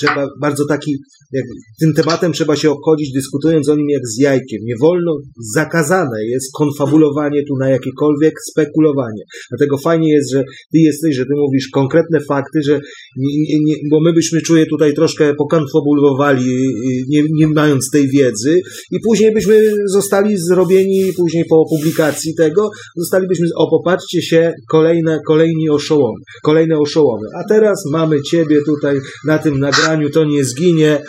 trzeba, 0.00 0.26
bardzo 0.40 0.66
taki, 0.66 0.98
jak, 1.32 1.44
tym 1.80 1.94
tematem 1.94 2.32
trzeba 2.32 2.56
się 2.56 2.70
obchodzić, 2.70 3.12
dyskutując 3.12 3.68
o 3.68 3.76
nim 3.76 3.90
jak 3.90 4.02
z 4.06 4.18
jajkiem. 4.18 4.58
Nie 4.64 4.74
wolno, 4.80 5.18
zakazane 5.54 6.26
jest 6.26 6.46
konfabulowanie 6.54 7.42
tu 7.48 7.56
na 7.56 7.68
jakiekolwiek 7.68 8.34
spekulowanie. 8.50 9.22
Dlatego 9.50 9.78
fajnie 9.78 10.12
jest, 10.12 10.32
że 10.32 10.44
ty 10.44 10.78
jesteś, 10.78 11.16
że 11.16 11.24
ty 11.24 11.32
mówisz 11.36 11.68
konkretne 11.68 12.18
fakty, 12.28 12.60
że 12.68 12.80
nie, 13.16 13.60
nie, 13.64 13.74
bo 13.90 14.00
my 14.00 14.12
byśmy 14.12 14.40
czuję 14.40 14.66
tutaj 14.66 14.94
troszkę 14.94 15.34
pokonfabulowali, 15.34 16.44
y, 16.44 17.04
nie, 17.08 17.22
nie 17.34 17.48
mając 17.48 17.90
tej 17.90 18.08
wiedzy 18.08 18.60
i 18.90 19.00
później 19.04 19.32
byśmy 19.34 19.72
zostali 19.86 20.36
zrobieni, 20.38 21.12
później 21.16 21.44
po 21.50 21.64
publikacji 21.70 22.34
tego, 22.34 22.70
zostalibyśmy, 22.96 23.46
o 23.56 23.70
popatrzcie 23.70 24.22
się, 24.22 24.52
kolejne, 24.70 25.20
kolejni 25.26 25.70
oszołomy, 25.70 26.18
kolejne 26.42 26.78
oszołomy. 26.78 27.26
A 27.40 27.48
teraz 27.48 27.84
mamy 27.92 28.22
ciebie 28.22 28.56
tutaj 28.66 29.00
na 29.26 29.31
tym 29.38 29.58
nagraniu, 29.58 30.10
to 30.10 30.24
nie 30.24 30.44
zginie. 30.44 31.02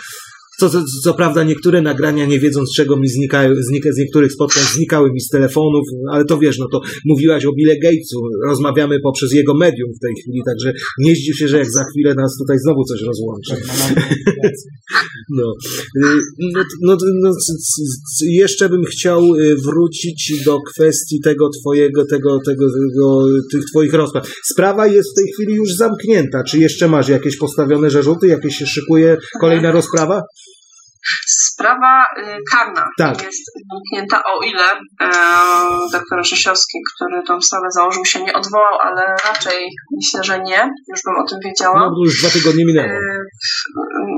Co, 0.60 0.70
co, 0.70 0.82
co 1.04 1.14
prawda 1.14 1.44
niektóre 1.44 1.82
nagrania, 1.82 2.26
nie 2.26 2.38
wiedząc 2.40 2.72
czego 2.76 2.96
mi 2.96 3.08
znikają, 3.08 3.54
znika, 3.68 3.92
z 3.92 3.98
niektórych 3.98 4.32
spotkań 4.32 4.62
znikały 4.74 5.12
mi 5.12 5.20
z 5.20 5.28
telefonów, 5.28 5.82
ale 6.10 6.24
to 6.24 6.38
wiesz, 6.38 6.58
no 6.58 6.66
to 6.72 6.80
mówiłaś 7.04 7.44
o 7.46 7.52
Bille 7.52 7.74
Gatesu, 7.82 8.20
rozmawiamy 8.48 9.00
poprzez 9.02 9.32
jego 9.32 9.54
medium 9.54 9.90
w 9.96 10.00
tej 10.06 10.14
chwili, 10.22 10.40
także 10.46 10.72
nie 10.98 11.14
zdziw 11.16 11.36
się, 11.38 11.48
że 11.48 11.58
jak 11.58 11.70
za 11.72 11.84
chwilę 11.92 12.14
nas 12.14 12.36
tutaj 12.38 12.58
znowu 12.58 12.84
coś 12.84 13.00
rozłączy. 13.02 13.54
No, 15.30 15.52
Y, 15.96 16.20
no, 16.54 16.62
no, 16.82 16.96
no 17.22 17.30
c- 17.32 18.26
jeszcze 18.30 18.68
bym 18.68 18.84
chciał 18.84 19.34
y, 19.34 19.56
wrócić 19.56 20.42
do 20.44 20.58
kwestii 20.60 21.20
tego 21.20 21.48
twojego, 21.60 22.04
tego, 22.06 22.38
tego, 22.46 22.66
tego, 22.76 23.24
tych 23.52 23.62
twoich 23.72 23.94
rozpraw. 23.94 24.28
Sprawa 24.52 24.86
jest 24.86 25.08
w 25.10 25.14
tej 25.14 25.32
chwili 25.32 25.54
już 25.54 25.74
zamknięta. 25.74 26.42
Czy 26.48 26.58
jeszcze 26.58 26.88
masz 26.88 27.08
jakieś 27.08 27.36
postawione 27.36 27.90
zarzuty? 27.90 28.26
Jakieś 28.26 28.56
się 28.56 28.66
szykuje 28.66 29.16
kolejna 29.40 29.70
rozprawa? 29.72 30.22
Sprawa 31.26 32.04
y, 32.18 32.36
karna 32.52 32.88
Tak. 32.98 33.22
jest 33.22 33.50
zamknięta, 33.70 34.22
o 34.32 34.42
ile 34.42 34.72
e, 35.00 35.10
doktor 35.92 36.26
Rzeszowski, 36.26 36.78
który 36.94 37.22
tą 37.26 37.40
sprawę 37.40 37.66
założył, 37.70 38.04
się 38.04 38.22
nie 38.22 38.32
odwołał, 38.34 38.78
ale 38.80 39.02
raczej 39.24 39.70
myślę, 39.96 40.24
że 40.24 40.40
nie. 40.40 40.70
Już 40.88 41.00
bym 41.06 41.16
o 41.24 41.28
tym 41.28 41.38
wiedziała. 41.44 41.78
No, 41.78 41.90
już 42.04 42.20
dwa 42.20 42.30
tygodnie 42.30 42.64
minęło. 42.64 42.88
E, 42.88 42.98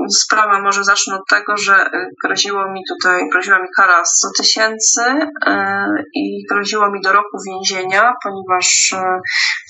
Sprawa 0.09 0.61
może 0.61 0.83
zacznę 0.83 1.15
od 1.15 1.27
tego, 1.29 1.57
że 1.57 1.75
e, 1.75 1.89
groziło 2.23 2.71
mi 2.71 2.81
tutaj, 2.89 3.29
groziła 3.31 3.57
mi 3.57 3.67
kara 3.77 4.05
100 4.05 4.27
tysięcy 4.37 5.01
e, 5.45 5.85
i 6.15 6.43
groziło 6.51 6.91
mi 6.91 7.01
do 7.01 7.11
roku 7.13 7.37
więzienia, 7.47 8.13
ponieważ 8.23 8.93
e, 8.93 9.19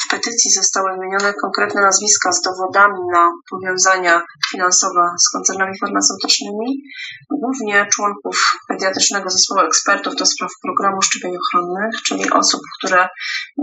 w 0.07 0.09
petycji 0.09 0.51
zostały 0.51 0.89
wymienione 0.91 1.33
konkretne 1.33 1.81
nazwiska 1.81 2.31
z 2.31 2.41
dowodami 2.41 2.99
na 3.13 3.29
powiązania 3.49 4.21
finansowe 4.51 5.01
z 5.25 5.31
koncernami 5.31 5.79
farmaceutycznymi, 5.79 6.83
głównie 7.31 7.87
członków 7.93 8.41
pediatrycznego 8.67 9.29
zespołu 9.29 9.61
ekspertów 9.61 10.15
do 10.15 10.25
spraw 10.25 10.51
programu 10.63 11.01
szczepień 11.01 11.33
ochronnych, 11.37 12.01
czyli 12.05 12.29
osób, 12.31 12.61
które 12.77 13.07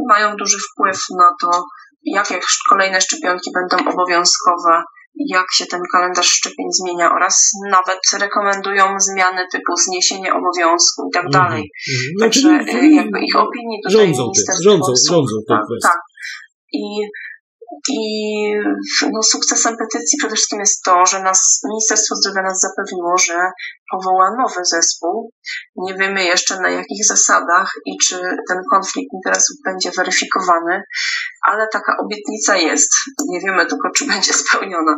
mają 0.09 0.37
duży 0.37 0.59
wpływ 0.59 0.99
na 1.19 1.29
to, 1.41 1.65
jakie 2.05 2.41
kolejne 2.69 3.01
szczepionki 3.01 3.51
będą 3.55 3.77
obowiązkowe 3.93 4.83
jak 5.31 5.47
się 5.55 5.67
ten 5.67 5.81
kalendarz 5.93 6.27
szczepień 6.27 6.67
zmienia 6.81 7.13
oraz 7.17 7.51
nawet 7.71 8.01
rekomendują 8.21 8.85
zmiany 9.01 9.43
typu 9.53 9.73
zniesienie 9.87 10.31
obowiązku 10.35 11.09
i 11.09 11.13
tak 11.15 11.25
Mhm, 11.27 11.43
dalej. 11.45 11.71
mhm. 11.93 12.13
Także 12.21 12.41
czyli 12.71 12.89
y, 12.93 12.95
jakby 12.95 13.19
ich 13.21 13.37
opinii 13.37 13.79
tutaj 13.85 14.07
rządzą 14.07 14.23
ministerstwo 14.23 14.71
rządzą, 14.71 14.93
słucha. 14.97 15.15
rządzą 15.15 15.37
tak, 15.49 15.61
tak. 15.83 15.99
I, 16.73 16.83
i 17.89 18.01
no, 19.13 19.23
sukcesem 19.23 19.77
petycji 19.77 20.19
przede 20.19 20.35
wszystkim 20.35 20.61
jest 20.61 20.83
to, 20.83 21.07
że 21.07 21.23
nas, 21.23 21.61
Ministerstwo 21.69 22.15
Zdrowia 22.17 22.43
nas 22.43 22.61
zapewniło, 22.61 23.19
że 23.19 23.37
powoła 23.91 24.31
nowy 24.39 24.61
zespół. 24.65 25.31
Nie 25.77 25.95
wiemy 25.95 26.25
jeszcze 26.25 26.61
na 26.61 26.71
jakich 26.71 27.07
zasadach 27.07 27.73
i 27.87 27.99
czy 27.99 28.17
ten 28.49 28.59
konflikt 28.73 29.13
interesów 29.15 29.57
będzie 29.65 29.91
weryfikowany, 29.97 30.83
ale 31.49 31.69
taka 31.73 31.97
obietnica 32.05 32.57
jest. 32.57 32.91
Nie 33.29 33.41
wiemy 33.41 33.67
tylko, 33.67 33.91
czy 33.97 34.07
będzie 34.07 34.33
spełniona. 34.33 34.97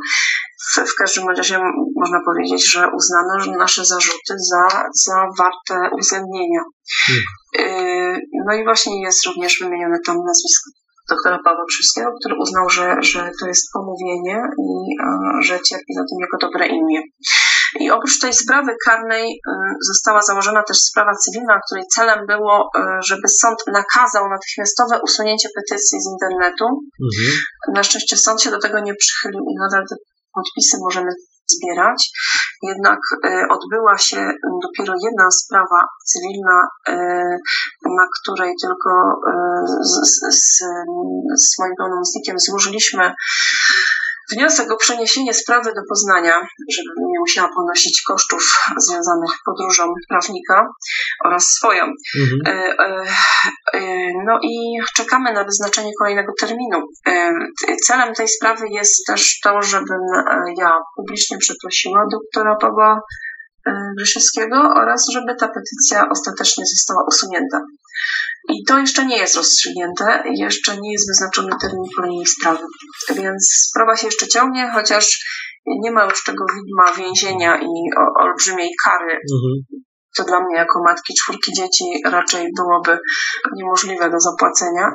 W, 0.70 0.90
w 0.93 0.94
każdym 0.94 1.28
razie 1.28 1.59
można 1.97 2.20
powiedzieć, 2.27 2.73
że 2.73 2.89
uznano 2.97 3.59
nasze 3.59 3.85
zarzuty 3.85 4.35
za, 4.51 4.69
za 5.07 5.27
warte 5.39 5.90
uwzględnienia. 5.98 6.61
Yy, 7.59 8.20
No 8.47 8.55
i 8.55 8.65
właśnie 8.65 9.03
jest 9.03 9.27
również 9.27 9.59
wymienione 9.61 9.98
tam 10.07 10.16
nazwisko 10.16 10.70
doktora 11.09 11.39
Pawła 11.45 11.65
Krzyskiego, 11.69 12.11
który 12.20 12.35
uznał, 12.39 12.70
że, 12.70 12.97
że 13.01 13.31
to 13.41 13.47
jest 13.47 13.73
pomówienie 13.73 14.39
i 14.59 14.69
że 15.47 15.61
cierpi 15.69 15.93
na 15.97 16.05
tym 16.09 16.19
jako 16.20 16.37
dobre 16.47 16.66
imię. 16.66 17.01
I 17.81 17.91
oprócz 17.91 18.19
tej 18.20 18.33
sprawy 18.33 18.73
karnej 18.85 19.27
y, 19.33 19.53
została 19.89 20.23
założona 20.23 20.62
też 20.62 20.77
sprawa 20.77 21.12
cywilna, 21.24 21.61
której 21.66 21.85
celem 21.95 22.27
było, 22.27 22.70
y, 22.77 22.81
żeby 23.09 23.28
sąd 23.28 23.59
nakazał 23.73 24.24
natychmiastowe 24.28 25.01
usunięcie 25.03 25.49
petycji 25.57 25.99
z 26.01 26.11
internetu. 26.12 26.66
Mhm. 27.07 27.39
Na 27.74 27.83
szczęście 27.83 28.16
sąd 28.16 28.43
się 28.43 28.51
do 28.51 28.61
tego 28.61 28.81
nie 28.81 28.95
przychylił 28.95 29.41
i 29.51 29.55
nadal 29.61 29.85
te 29.91 29.97
podpisy 30.35 30.77
możemy 30.81 31.11
zbierać. 31.51 32.10
Jednak 32.62 32.98
y, 33.24 33.28
odbyła 33.51 33.98
się 33.98 34.31
dopiero 34.62 34.94
jedna 35.05 35.31
sprawa 35.31 35.81
cywilna, 36.05 36.68
y, 36.89 36.93
na 37.85 38.06
której 38.20 38.52
tylko 38.62 39.20
z, 39.82 39.93
z, 40.10 40.20
z, 40.31 40.62
z 41.36 41.59
moim 41.59 41.73
pełnomocnikiem 41.78 42.39
złożyliśmy 42.39 43.12
wniosek 44.32 44.70
o 44.73 44.77
przeniesienie 44.77 45.35
sprawy 45.35 45.73
do 45.74 45.81
Poznania, 45.89 46.35
żeby 46.77 46.89
nie 46.98 47.19
musiała 47.19 47.48
ponosić 47.57 48.03
kosztów 48.03 48.43
związanych 48.77 49.31
podróżą 49.44 49.93
prawnika 50.09 50.69
oraz 51.24 51.44
swoją. 51.44 51.82
Mhm. 52.20 52.40
E, 52.47 52.78
e, 52.78 53.07
e, 53.74 54.07
No 54.27 54.39
i 54.43 54.78
czekamy 54.97 55.32
na 55.32 55.44
wyznaczenie 55.44 55.90
kolejnego 55.98 56.32
terminu. 56.40 56.82
Celem 57.86 58.15
tej 58.15 58.28
sprawy 58.28 58.69
jest 58.69 59.07
też 59.07 59.40
to, 59.44 59.62
żebym 59.62 60.01
ja 60.59 60.73
publicznie 60.97 61.39
przeprosiła 61.39 62.07
doktora 62.12 62.57
Pawła 62.57 63.01
Grzesiewskiego 63.98 64.57
oraz 64.74 65.07
żeby 65.12 65.35
ta 65.40 65.48
petycja 65.48 66.09
ostatecznie 66.11 66.65
została 66.66 67.05
usunięta. 67.09 67.61
I 68.48 68.64
to 68.68 68.78
jeszcze 68.78 69.06
nie 69.06 69.16
jest 69.16 69.36
rozstrzygnięte, 69.36 70.23
jeszcze 70.35 70.77
nie 70.81 70.93
jest 70.93 71.09
wyznaczony 71.10 71.56
termin 71.60 71.85
kolejnej 71.97 72.27
sprawy. 72.27 72.64
Więc 73.14 73.66
sprawa 73.68 73.97
się 73.97 74.06
jeszcze 74.06 74.27
ciągnie, 74.27 74.70
chociaż 74.74 75.24
nie 75.82 75.90
ma 75.90 76.05
już 76.05 76.24
tego 76.24 76.44
widma 76.55 77.05
więzienia 77.05 77.60
i 77.62 77.97
olbrzymiej 78.20 78.70
kary 78.85 79.12
Mhm. 79.12 79.82
to 80.16 80.24
dla 80.24 80.40
mnie 80.40 80.56
jako 80.56 80.82
matki 80.85 81.14
czwórki 81.14 81.52
dzieci 81.52 81.85
raczej 82.05 82.47
byłoby 82.56 82.98
niemożliwe 83.56 84.10
do 84.10 84.20
zapłacenia. 84.20 84.90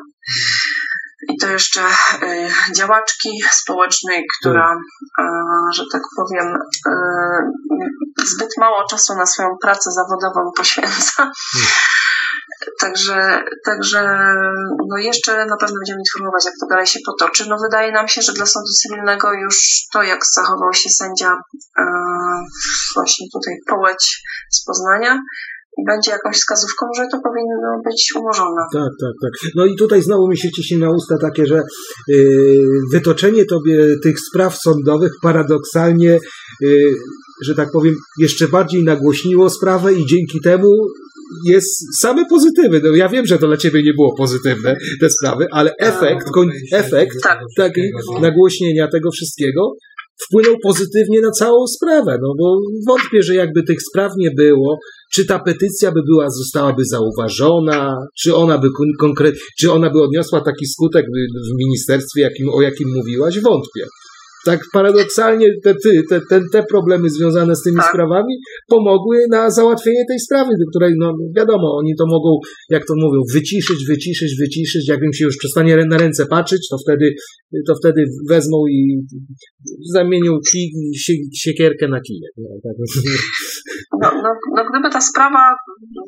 I 1.30 1.38
to 1.38 1.48
jeszcze 1.48 1.82
y, 1.82 2.74
działaczki 2.76 3.30
społecznej, 3.52 4.24
która, 4.40 4.76
y, 5.20 5.24
że 5.76 5.84
tak 5.92 6.02
powiem, 6.18 6.48
y, 6.88 6.92
zbyt 8.28 8.50
mało 8.60 8.84
czasu 8.90 9.16
na 9.16 9.26
swoją 9.26 9.50
pracę 9.62 9.92
zawodową 9.92 10.52
poświęca. 10.58 11.32
Także, 12.80 13.44
także 13.66 14.02
no 14.90 14.98
jeszcze 14.98 15.46
na 15.46 15.58
pewno 15.58 15.76
będziemy 15.80 16.00
informować, 16.00 16.46
jak 16.46 16.54
to 16.60 16.68
dalej 16.70 16.88
się 16.88 17.00
potoczy. 17.06 17.46
No 17.50 17.58
wydaje 17.64 17.92
nam 17.92 18.08
się, 18.08 18.22
że 18.22 18.34
dla 18.34 18.46
sądu 18.46 18.70
cywilnego 18.82 19.34
już 19.34 19.56
to, 19.94 20.04
jak 20.04 20.20
zachował 20.36 20.74
się 20.74 20.90
sędzia 20.90 21.32
e, 21.78 21.84
właśnie 22.96 23.28
tutaj 23.34 23.54
Połeć 23.68 24.24
z 24.52 24.64
Poznania, 24.66 25.22
będzie 25.88 26.12
jakąś 26.12 26.36
wskazówką, 26.36 26.86
że 26.98 27.04
to 27.12 27.20
powinno 27.24 27.82
być 27.86 28.14
umorzone. 28.16 28.62
Tak, 28.74 28.92
tak, 29.02 29.14
tak. 29.22 29.52
No 29.56 29.66
i 29.66 29.76
tutaj 29.76 30.02
znowu 30.02 30.28
mi 30.28 30.38
się 30.38 30.52
ciśnie 30.52 30.78
na 30.78 30.90
usta 30.90 31.16
takie, 31.22 31.46
że 31.46 31.64
yy, 32.08 32.64
wytoczenie 32.92 33.46
tobie 33.46 34.00
tych 34.04 34.20
spraw 34.20 34.58
sądowych 34.58 35.12
paradoksalnie, 35.22 36.20
yy, 36.62 36.94
że 37.46 37.56
tak 37.56 37.70
powiem, 37.74 37.96
jeszcze 38.20 38.48
bardziej 38.48 38.84
nagłośniło 38.84 39.50
sprawę 39.50 39.94
i 39.94 40.06
dzięki 40.06 40.40
temu 40.44 40.68
jest 41.48 42.00
same 42.02 42.26
pozytywy. 42.30 42.82
No 42.84 42.96
ja 42.96 43.10
wiem, 43.10 43.26
że 43.26 43.38
to 43.38 43.48
dla 43.48 43.58
ciebie 43.58 43.84
nie 43.84 43.94
było 43.94 44.16
pozytywne, 44.18 44.76
te 45.02 45.10
sprawy, 45.10 45.46
ale 45.52 45.72
efekt, 45.80 46.30
koń, 46.34 46.48
efekt 46.74 47.16
Tak. 47.24 47.40
taki 47.58 47.82
nagłośnienia 48.22 48.88
tego 48.88 49.12
wszystkiego 49.12 49.74
wpłynął 50.28 50.56
pozytywnie 50.64 51.22
na 51.22 51.32
całą 51.32 51.68
sprawę, 51.68 52.18
no 52.22 52.34
bo 52.40 52.58
wątpię, 52.88 53.24
że 53.24 53.36
jakby 53.36 53.64
tych 53.64 53.78
spraw 53.82 54.12
nie 54.18 54.32
było, 54.38 54.78
czy 55.14 55.26
ta 55.26 55.40
petycja 55.40 55.92
by 55.92 56.00
była, 56.12 56.30
zostałaby 56.30 56.84
zauważona, 56.86 57.96
czy 58.20 58.36
ona 58.36 58.58
by 58.58 58.68
kon- 58.78 58.98
konkret, 59.00 59.36
czy 59.60 59.72
ona 59.72 59.90
by 59.90 60.02
odniosła 60.02 60.42
taki 60.42 60.66
skutek 60.66 61.06
w- 61.06 61.50
w 61.54 61.58
ministerstwie, 61.58 62.22
jakim, 62.22 62.50
o 62.50 62.62
jakim 62.62 62.88
mówiłaś, 62.96 63.40
wątpię. 63.40 63.86
Tak 64.46 64.60
paradoksalnie 64.74 65.48
te, 65.64 65.74
te, 66.10 66.20
te, 66.30 66.42
te 66.52 66.64
problemy 66.64 67.10
związane 67.10 67.56
z 67.56 67.64
tymi 67.64 67.78
Tak. 67.78 67.90
sprawami 67.90 68.34
pomogły 68.70 69.18
na 69.32 69.50
załatwienie 69.50 70.04
tej 70.10 70.20
sprawy, 70.20 70.50
do 70.50 70.66
której, 70.70 70.94
no 71.00 71.14
wiadomo, 71.38 71.78
oni 71.78 71.94
to 72.00 72.06
mogą, 72.08 72.30
jak 72.70 72.86
to 72.86 72.94
mówią, 72.98 73.20
wyciszyć, 73.34 73.78
wyciszyć, 73.88 74.36
wyciszyć, 74.40 74.88
jak 74.90 75.00
im 75.04 75.14
się 75.14 75.26
już 75.26 75.38
przestanie 75.38 75.78
na 75.90 75.98
ręce 75.98 76.26
patrzeć, 76.26 76.68
to 76.70 76.78
wtedy, 76.86 77.06
to 77.68 77.74
wtedy 77.76 78.04
wezmą 78.30 78.58
i 78.70 78.80
zamienią 79.94 80.32
kij, 80.52 80.72
sie, 80.98 81.14
siekierkę 81.36 81.88
na 81.88 82.00
kijek. 82.02 82.32
No, 82.38 82.50
tak. 82.64 82.76
No, 84.02 84.10
no, 84.24 84.30
no 84.56 84.62
gdyby 84.70 84.90
ta 84.90 85.02
sprawa 85.02 85.44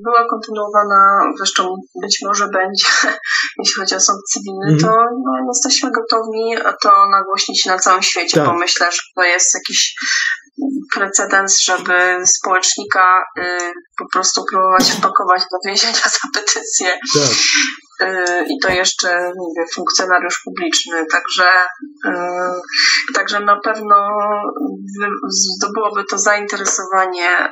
była 0.05 0.21
kontynuowana, 0.29 0.99
zresztą 1.37 1.63
być 2.01 2.19
może 2.27 2.45
będzie, 2.57 2.85
jeśli 3.59 3.75
chodzi 3.79 3.95
o 3.95 3.99
sąd 3.99 4.19
cywilny, 4.31 4.67
Mhm. 4.73 4.79
to 4.83 4.91
no, 5.25 5.31
jesteśmy 5.51 5.89
gotowi 5.97 6.45
to 6.83 6.89
nagłośnić 7.17 7.65
na 7.65 7.77
całym 7.77 8.01
świecie, 8.01 8.22
Tak. 8.31 8.45
bo 8.45 8.53
myślę, 8.53 8.91
że 8.91 9.01
to 9.15 9.23
jest 9.23 9.53
jakiś 9.53 9.95
precedens, 10.93 11.61
żeby 11.61 12.15
społecznika 12.25 13.23
y, 13.39 13.73
po 13.97 14.05
prostu 14.13 14.43
próbować 14.51 14.91
wpakować 14.91 15.41
do 15.41 15.57
więzienia 15.69 15.93
za 15.93 16.27
petycję. 16.33 16.99
tak. 17.13 17.29
Y, 18.01 18.45
i 18.49 18.59
to 18.59 18.69
jeszcze 18.69 19.31
mówię, 19.37 19.65
funkcjonariusz 19.75 20.41
publiczny, 20.45 21.05
także, 21.11 21.49
y, 22.05 23.13
także 23.13 23.39
na 23.39 23.59
pewno 23.59 23.95
zdobyłoby 25.29 26.03
to 26.09 26.19
zainteresowanie 26.19 27.45
y, 27.45 27.49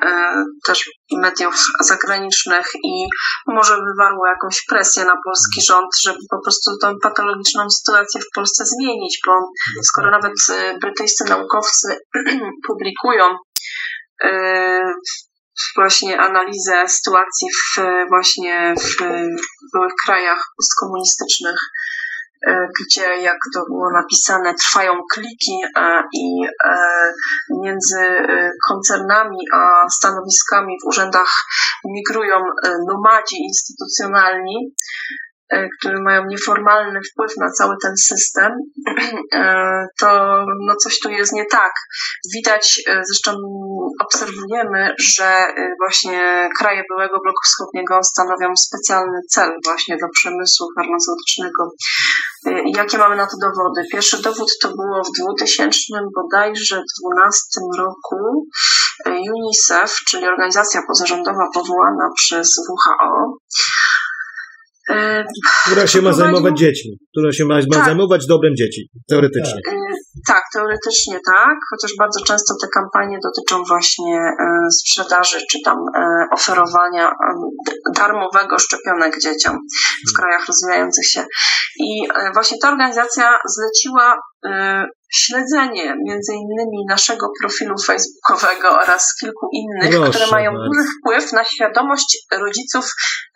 też 0.66 0.90
mediów 1.22 1.56
zagranicznych 1.80 2.66
i 2.84 3.08
może 3.48 3.74
wywarło 3.74 4.28
jakąś 4.28 4.66
presję 4.70 5.06
na 5.06 5.16
polski 5.26 5.62
rząd, 5.68 5.90
żeby 6.04 6.20
po 6.30 6.42
prostu 6.44 6.78
tą 6.82 7.00
patologiczną 7.00 7.70
sytuację 7.70 8.22
w 8.22 8.36
Polsce 8.36 8.64
zmienić, 8.66 9.20
bo 9.26 9.32
skoro 9.84 10.12
nawet 10.12 10.34
brytyjscy 10.82 11.24
naukowcy 11.26 11.98
publikują 12.68 13.24
właśnie 15.76 16.20
analizę 16.20 16.88
sytuacji 16.88 17.48
w 17.52 17.80
właśnie 18.10 18.76
w 18.78 19.04
byłych 19.74 19.94
krajach 20.06 20.44
postkomunistycznych, 20.58 21.60
e, 22.48 22.68
gdzie, 22.80 23.22
jak 23.22 23.38
to 23.54 23.66
było 23.66 23.92
napisane, 23.94 24.54
trwają 24.54 24.92
kliki 25.14 25.58
i 26.14 26.46
e, 26.66 26.78
między 27.64 28.02
e, 28.02 28.52
koncernami 28.70 29.38
a 29.54 29.90
stanowiskami 29.90 30.78
w 30.84 30.88
urzędach 30.88 31.34
migrują 31.86 32.36
nomadzi 32.88 33.36
instytucjonalni, 33.36 34.74
które 35.80 36.02
mają 36.02 36.26
nieformalny 36.26 37.00
wpływ 37.12 37.32
na 37.38 37.52
cały 37.52 37.76
ten 37.84 37.98
system, 37.98 38.52
e, 39.34 39.88
to 40.00 40.08
no 40.68 40.76
coś 40.84 41.00
tu 41.00 41.10
jest 41.10 41.34
nie 41.34 41.46
tak. 41.46 41.72
Widać, 42.34 42.82
e, 42.88 43.02
zresztą 43.10 43.32
obserwujemy, 44.00 44.96
że 45.00 45.46
właśnie 45.80 46.50
kraje 46.58 46.84
byłego 46.90 47.20
bloku 47.24 47.42
wschodniego 47.46 48.04
stanowią 48.04 48.56
specjalny 48.56 49.20
cel 49.30 49.50
właśnie 49.66 49.98
do 50.02 50.08
przemysłu 50.14 50.68
farmaceutycznego. 50.76 51.70
Jakie 52.76 52.98
mamy 52.98 53.16
na 53.16 53.26
to 53.26 53.38
dowody? 53.42 53.82
Pierwszy 53.92 54.22
dowód 54.22 54.50
to 54.62 54.68
było 54.68 55.04
w 55.04 55.22
2000 55.22 55.78
bodajże 56.16 56.84
12 57.02 57.42
roku 57.78 58.48
UNICEF, 59.08 59.96
czyli 60.08 60.28
organizacja 60.28 60.82
pozarządowa 60.88 61.48
powołana 61.54 62.10
przez 62.16 62.48
WHO, 62.70 63.38
E, 63.72 64.01
która 65.66 65.88
się 65.88 66.02
ma 66.02 66.14
zajmować 66.14 66.60
dziećmi, 66.60 66.92
która 67.12 67.32
się 67.32 67.46
ma, 67.46 67.56
ma 67.56 67.76
tak. 67.76 67.86
zajmować 67.86 68.26
dobrem 68.28 68.56
dzieci, 68.56 68.90
teoretycznie. 69.10 69.62
Tak. 69.66 69.91
Tak, 70.28 70.44
teoretycznie 70.54 71.20
tak, 71.36 71.58
chociaż 71.70 71.92
bardzo 72.00 72.20
często 72.28 72.54
te 72.62 72.68
kampanie 72.74 73.18
dotyczą 73.24 73.64
właśnie 73.64 74.16
e, 74.18 74.72
sprzedaży 74.72 75.38
czy 75.52 75.58
tam 75.66 75.78
oferowania 76.32 77.12
darmowego 77.96 78.60
szczepionek 78.60 79.20
dzieciom 79.22 79.58
w 80.10 80.18
krajach 80.20 80.48
rozwijających 80.48 81.08
się. 81.08 81.26
I 81.80 82.08
właśnie 82.34 82.58
ta 82.62 82.70
organizacja 82.70 83.36
zleciła 83.46 84.18
śledzenie 85.14 85.96
między 86.08 86.34
innymi 86.34 86.86
naszego 86.90 87.28
profilu 87.42 87.76
facebookowego 87.86 88.70
oraz 88.84 89.16
kilku 89.20 89.48
innych, 89.54 89.96
Proszę 89.96 90.10
które 90.10 90.28
mają 90.28 90.52
bardzo. 90.52 90.66
duży 90.68 90.88
wpływ 91.00 91.34
na 91.34 91.44
świadomość 91.44 92.18
rodziców 92.32 92.86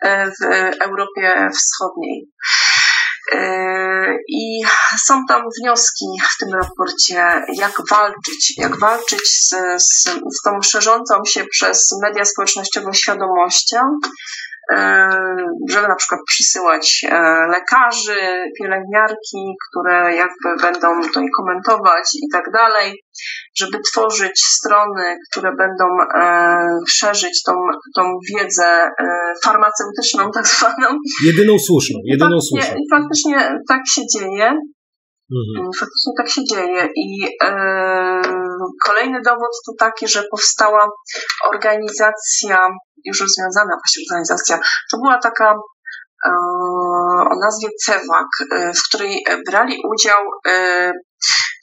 e, 0.02 0.30
w 0.30 0.44
Europie 0.82 1.50
Wschodniej. 1.54 2.30
E, 3.32 4.16
I 4.28 4.62
są 5.04 5.20
tam 5.28 5.42
wnioski 5.60 6.04
w 6.34 6.38
tym 6.40 6.54
raporcie, 6.54 7.44
jak 7.54 7.72
walczyć, 7.90 8.54
jak 8.58 8.78
walczyć 8.78 9.20
z, 9.20 9.54
z, 9.76 10.02
z 10.38 10.42
tą 10.44 10.62
szerzącą 10.62 11.14
się 11.26 11.44
przez 11.50 11.98
media 12.02 12.24
społecznościowe 12.24 12.94
świadomością, 12.94 13.78
E, 14.72 15.08
żeby 15.70 15.88
na 15.88 15.94
przykład 15.94 16.20
przysyłać 16.26 17.04
e, 17.08 17.20
lekarzy, 17.46 18.50
pielęgniarki, 18.58 19.54
które 19.68 20.16
jakby 20.16 20.62
będą 20.62 20.88
to 21.14 21.20
komentować 21.36 22.04
i 22.14 22.28
tak 22.32 22.44
dalej, 22.52 23.02
żeby 23.58 23.78
tworzyć 23.92 24.44
strony, 24.44 25.16
które 25.30 25.50
będą 25.58 25.84
e, 26.14 26.66
szerzyć 26.88 27.42
tą, 27.42 27.52
tą 27.94 28.02
wiedzę 28.34 28.90
farmaceutyczną 29.44 30.30
tak 30.34 30.46
zwaną. 30.46 30.98
Jedyną 31.24 31.58
słuszną, 31.58 31.98
jedyną 32.04 32.36
I 32.36 32.42
słuszną. 32.42 32.74
I 32.74 32.90
faktycznie 32.90 33.58
tak 33.68 33.80
się 33.88 34.02
dzieje. 34.14 34.58
Mhm. 35.32 35.70
Faktycznie 35.80 36.12
tak 36.16 36.28
się 36.28 36.44
dzieje 36.44 36.88
i 36.96 37.28
e, 37.42 38.20
kolejny 38.84 39.20
dowód 39.24 39.50
to 39.66 39.72
taki, 39.78 40.08
że 40.08 40.22
powstała 40.30 40.88
organizacja 41.52 42.58
już 43.04 43.20
rozwiązana 43.20 43.76
właśnie 43.84 44.02
organizacja. 44.10 44.58
To 44.90 44.96
była 44.98 45.18
taka 45.18 45.54
e, 46.26 46.30
o 47.30 47.34
nazwie 47.40 47.68
CEWAK, 47.84 48.28
e, 48.52 48.72
w 48.72 48.88
której 48.88 49.24
brali 49.50 49.76
udział 49.94 50.20
e, 50.48 50.92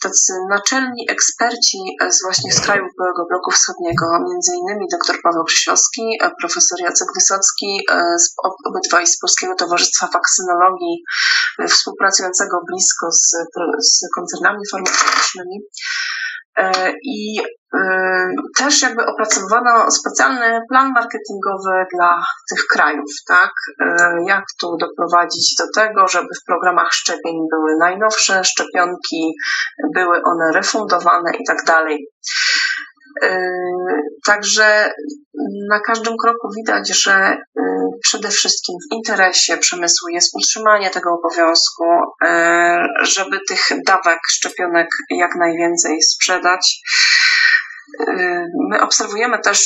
tacy 0.04 0.34
naczelni 0.50 1.02
eksperci 1.16 1.80
z 2.16 2.18
właśnie 2.26 2.52
z 2.54 2.60
krajów 2.66 2.90
byłego 2.98 3.22
bloku 3.30 3.52
wschodniego, 3.52 4.06
między 4.30 4.52
innymi 4.62 4.86
dr 4.96 5.16
Paweł 5.24 5.44
Krzysiowski, 5.44 6.04
profesor 6.42 6.78
Jacek 6.86 7.08
Wysocki, 7.18 7.72
z, 8.24 8.26
obydwaj 8.70 9.08
z 9.08 9.20
Polskiego 9.20 9.54
Towarzystwa 9.56 10.06
Waksynologii, 10.14 10.96
współpracującego 11.70 12.56
blisko 12.70 13.06
z, 13.12 13.28
z 13.92 13.94
koncernami 14.16 14.64
farmaceutycznymi. 14.72 15.58
I 17.04 17.42
Y, 17.76 18.36
też 18.58 18.82
jakby 18.82 19.06
opracowano 19.06 19.92
specjalny 19.92 20.60
plan 20.70 20.92
marketingowy 20.92 21.86
dla 21.96 22.24
tych 22.50 22.66
krajów, 22.66 23.12
tak? 23.28 23.52
Y, 23.82 23.86
jak 24.28 24.44
tu 24.62 24.78
doprowadzić 24.78 25.56
do 25.60 25.82
tego, 25.82 26.08
żeby 26.08 26.28
w 26.28 26.46
programach 26.48 26.90
szczepień 26.92 27.36
były 27.52 27.78
najnowsze 27.80 28.44
szczepionki, 28.44 29.34
były 29.96 30.24
one 30.24 30.52
refundowane 30.54 31.32
i 31.40 31.46
tak 31.48 31.64
dalej. 31.68 32.08
Y, 33.23 33.30
także 34.26 34.94
na 35.69 35.80
każdym 35.80 36.14
kroku 36.18 36.48
widać, 36.57 37.03
że 37.03 37.38
przede 38.03 38.30
wszystkim 38.30 38.76
w 38.80 38.95
interesie 38.95 39.57
przemysłu 39.57 40.10
jest 40.10 40.35
utrzymanie 40.35 40.90
tego 40.90 41.10
obowiązku, 41.14 41.84
żeby 43.02 43.40
tych 43.48 43.84
dawek 43.85 44.19
szczepionek 44.30 44.88
jak 45.10 45.35
najwięcej 45.40 46.02
sprzedać. 46.02 46.81
My 48.72 48.81
obserwujemy 48.81 49.40
też 49.40 49.60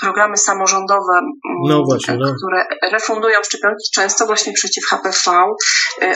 programy 0.00 0.36
samorządowe, 0.36 1.20
no 1.68 1.84
właśnie, 1.84 2.14
no. 2.14 2.26
które 2.36 2.66
refundują 2.92 3.38
szczepionki 3.44 3.84
często 3.94 4.26
właśnie 4.26 4.52
przeciw 4.52 4.84
HPV. 4.90 5.44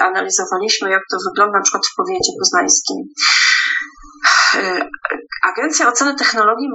Analizowaliśmy, 0.01 0.91
jak 0.91 1.03
to 1.11 1.17
wygląda 1.31 1.59
na 1.59 1.63
przykład 1.63 1.87
w 1.87 1.95
powiecie 1.97 2.33
poznańskim. 2.41 2.97
Agencja 5.43 5.89
Oceny 5.89 6.15
Technologii 6.15 6.69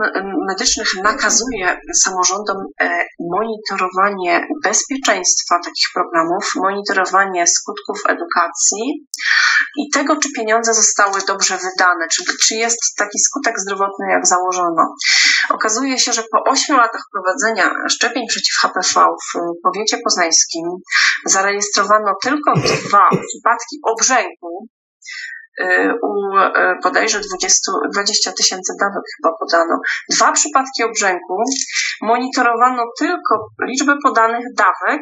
Medycznych 0.48 0.88
nakazuje 1.04 1.80
samorządom 2.04 2.58
e, 2.82 3.06
monitorowanie 3.20 4.48
bezpieczeństwa 4.64 5.56
takich 5.64 5.88
programów, 5.94 6.52
monitorowanie 6.56 7.48
skutków 7.48 8.02
edukacji 8.08 9.06
i 9.78 9.90
tego, 9.94 10.16
czy 10.16 10.30
pieniądze 10.38 10.74
zostały 10.74 11.22
dobrze 11.28 11.58
wydane, 11.58 12.08
czy, 12.14 12.24
czy 12.48 12.56
jest 12.56 12.80
taki 12.98 13.20
skutek 13.20 13.60
zdrowotny, 13.60 14.06
jak 14.12 14.28
założono. 14.28 14.96
Okazuje 15.50 16.00
się, 16.00 16.14
że 16.14 16.24
po 16.32 16.52
8 16.52 16.78
latach 16.78 17.02
prowadzenia 17.14 17.72
szczepień 17.90 18.24
przeciw 18.30 18.56
HPV 18.62 19.06
w 19.26 19.40
powiecie 19.64 19.98
poznańskim 20.04 20.64
zarejestrowano 21.26 22.14
tylko 22.24 22.54
dwa 22.54 23.10
przypadki 23.10 23.76
obrzęku 23.84 24.68
u 26.02 26.38
y, 26.38 26.76
bodajże 26.84 27.20
20, 27.20 27.72
20 27.94 28.32
tysięcy 28.32 28.74
dawek 28.80 29.04
chyba 29.18 29.36
podano. 29.40 29.80
Dwa 30.10 30.32
przypadki 30.32 30.84
obrzęku. 30.84 31.44
Monitorowano 32.02 32.84
tylko 33.00 33.48
liczbę 33.68 33.96
podanych 34.04 34.46
dawek. 34.58 35.02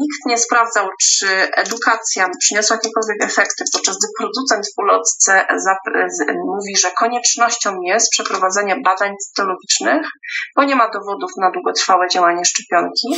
Nikt 0.00 0.26
nie 0.26 0.38
sprawdzał, 0.38 0.88
czy 1.00 1.26
edukacja 1.56 2.28
przyniosła 2.40 2.76
jakiekolwiek 2.76 3.24
efekty, 3.24 3.64
podczas 3.72 3.96
gdy 3.98 4.06
producent 4.18 4.66
w 4.66 4.78
ulotce 4.78 5.46
mówi, 6.46 6.76
że 6.76 6.90
koniecznością 6.98 7.80
jest 7.80 8.10
przeprowadzenie 8.10 8.76
badań 8.84 9.12
cytologicznych, 9.16 10.06
bo 10.56 10.64
nie 10.64 10.76
ma 10.76 10.90
dowodów 10.90 11.30
na 11.36 11.50
długotrwałe 11.50 12.08
działanie 12.08 12.44
szczepionki. 12.44 13.08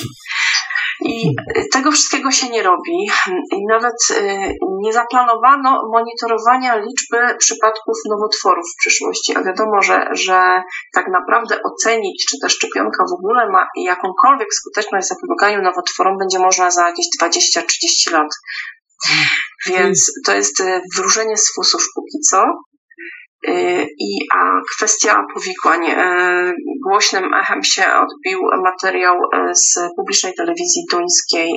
I 1.04 1.34
tego 1.72 1.90
wszystkiego 1.90 2.30
się 2.30 2.48
nie 2.48 2.62
robi. 2.62 3.10
I 3.52 3.66
nawet 3.70 3.94
y, 4.10 4.56
nie 4.80 4.92
zaplanowano 4.92 5.82
monitorowania 5.92 6.76
liczby 6.76 7.36
przypadków 7.38 7.96
nowotworów 8.10 8.64
w 8.74 8.80
przyszłości. 8.80 9.36
A 9.36 9.42
wiadomo, 9.42 9.82
że, 9.82 10.08
że 10.12 10.62
tak 10.94 11.06
naprawdę 11.08 11.58
ocenić, 11.62 12.26
czy 12.26 12.36
ta 12.42 12.48
szczepionka 12.48 13.04
w 13.10 13.14
ogóle 13.18 13.50
ma 13.50 13.66
jakąkolwiek 13.76 14.48
skuteczność 14.54 15.06
w 15.06 15.08
zapobieganiu 15.08 15.62
nowotworom, 15.62 16.18
będzie 16.18 16.38
można 16.38 16.70
za 16.70 16.86
jakieś 16.86 17.06
20-30 17.20 18.12
lat. 18.12 18.28
Więc 19.66 20.12
to 20.26 20.34
jest 20.34 20.60
y, 20.60 20.80
wróżenie 20.96 21.36
z 21.36 21.54
fusów 21.54 21.82
póki 21.94 22.18
co. 22.30 22.44
Y, 23.48 23.86
I 23.98 24.26
a 24.34 24.60
kwestia 24.76 25.24
powikłań. 25.34 25.80
Głośnym 26.88 27.34
echem 27.42 27.60
się 27.64 27.84
odbił 28.04 28.40
materiał 28.64 29.14
y, 29.16 29.54
z 29.54 29.78
publicznej 29.96 30.34
telewizji 30.34 30.82
duńskiej. 30.92 31.50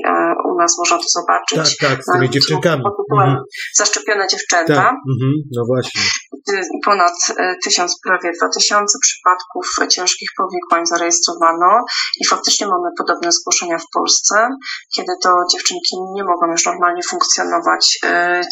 U 0.50 0.62
nas 0.62 0.78
można 0.80 0.98
to 0.98 1.10
zobaczyć. 1.20 1.78
Tak, 1.80 1.90
tak, 1.90 2.04
z 2.04 2.12
tymi 2.14 2.30
dziewczynkami. 2.30 2.84
Pod 2.84 2.94
tytułem 2.98 3.30
mhm. 3.30 3.44
Zaszczepione 3.76 4.28
dziewczęta. 4.28 4.76
Tak, 4.76 4.96
mhm, 5.14 5.34
no 5.56 5.62
właśnie. 5.72 6.02
Ponad 6.86 7.18
tysiąc, 7.64 8.00
prawie 8.04 8.32
dwa 8.38 8.50
tysiące 8.50 8.98
przypadków 9.02 9.66
ciężkich 9.96 10.30
powikłań 10.38 10.86
zarejestrowano 10.86 11.72
i 12.22 12.28
faktycznie 12.28 12.68
mamy 12.68 12.90
podobne 12.98 13.32
zgłoszenia 13.32 13.78
w 13.78 13.90
Polsce, 13.94 14.36
kiedy 14.96 15.14
to 15.24 15.30
dziewczynki 15.52 15.96
nie 16.16 16.24
mogą 16.24 16.52
już 16.52 16.66
normalnie 16.66 17.02
funkcjonować, 17.10 18.00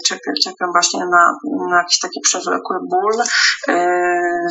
cierpią, 0.07 0.65
właśnie 0.73 0.99
na, 0.99 1.23
na 1.71 1.77
jakiś 1.77 1.99
taki 1.99 2.19
przewlekły 2.23 2.77
ból, 2.91 3.23
E, 3.69 4.47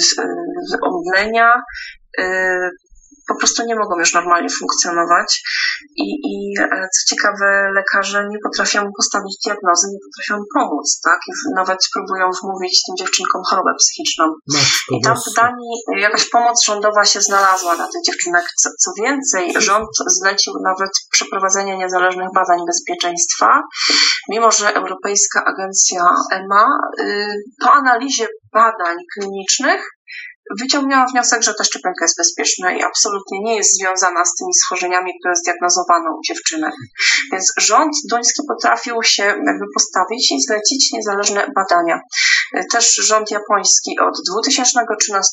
omdlenia, 0.82 1.52
e, 1.54 2.11
po 3.28 3.34
prostu 3.38 3.62
nie 3.66 3.76
mogą 3.76 3.98
już 3.98 4.14
normalnie 4.14 4.48
funkcjonować. 4.58 5.42
I, 5.96 6.06
i 6.32 6.34
e, 6.60 6.88
co 6.94 7.14
ciekawe, 7.14 7.70
lekarze 7.74 8.28
nie 8.30 8.38
potrafią 8.44 8.90
postawić 8.96 9.36
diagnozy, 9.44 9.86
nie 9.92 9.98
potrafią 10.06 10.44
pomóc, 10.54 11.00
tak? 11.04 11.18
I 11.28 11.32
nawet 11.54 11.78
próbują 11.94 12.30
wmówić 12.42 12.82
tym 12.86 12.96
dziewczynkom 12.96 13.42
chorobę 13.48 13.70
psychiczną. 13.78 14.24
Matko 14.54 14.96
I 14.96 15.02
tam 15.04 15.16
w. 15.16 15.34
Danii 15.36 15.74
jakaś 16.00 16.30
pomoc 16.30 16.64
rządowa 16.66 17.04
się 17.04 17.20
znalazła 17.20 17.76
dla 17.76 17.86
tych 17.86 18.02
dziewczynek. 18.06 18.44
Co, 18.62 18.68
co 18.78 18.90
więcej, 19.02 19.54
rząd 19.56 19.88
zlecił 20.06 20.52
nawet 20.64 20.90
przeprowadzenie 21.10 21.78
niezależnych 21.78 22.28
badań 22.34 22.58
bezpieczeństwa, 22.66 23.62
mimo 24.30 24.50
że 24.50 24.74
Europejska 24.74 25.44
Agencja 25.44 26.02
EMA 26.32 26.66
y, 27.00 27.26
po 27.62 27.72
analizie 27.72 28.26
badań 28.52 28.96
klinicznych 29.14 29.82
wyciągnęła 30.60 31.06
wniosek, 31.12 31.42
że 31.42 31.54
ta 31.54 31.64
szczepionka 31.64 32.04
jest 32.04 32.18
bezpieczna 32.18 32.72
i 32.72 32.82
absolutnie 32.82 33.40
nie 33.40 33.56
jest 33.56 33.78
związana 33.78 34.24
z 34.24 34.34
tymi 34.34 34.54
schorzeniami, 34.54 35.12
które 35.20 35.34
zdiagnozowano 35.36 36.16
u 36.18 36.20
dziewczynek. 36.28 36.74
Więc 37.32 37.52
rząd 37.58 37.92
duński 38.10 38.42
potrafił 38.48 39.02
się 39.02 39.22
jakby 39.22 39.66
postawić 39.74 40.32
i 40.32 40.42
zlecić 40.42 40.92
niezależne 40.92 41.46
badania. 41.54 42.00
Też 42.72 42.94
rząd 42.94 43.30
japoński 43.30 43.98
od 44.00 44.14
2013 44.32 45.30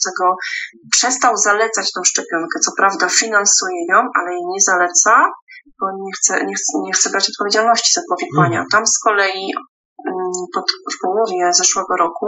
przestał 0.91 1.37
zalecać 1.37 1.91
tą 1.91 2.01
szczepionkę. 2.03 2.59
Co 2.65 2.71
prawda 2.77 3.09
finansuje 3.09 3.85
ją, 3.89 3.97
ale 4.15 4.31
jej 4.31 4.45
nie 4.53 4.61
zaleca, 4.61 5.31
bo 5.79 5.87
nie 6.05 6.11
chce, 6.17 6.45
nie 6.45 6.55
chce, 6.55 6.73
nie 6.85 6.93
chce 6.93 7.09
brać 7.09 7.29
odpowiedzialności 7.29 7.93
za 7.93 8.01
powikłania. 8.09 8.65
Tam 8.71 8.87
z 8.87 8.99
kolei 8.99 9.53
mm, 10.07 10.31
pod, 10.53 10.65
w 10.93 11.01
połowie 11.01 11.53
zeszłego 11.53 11.95
roku 11.99 12.27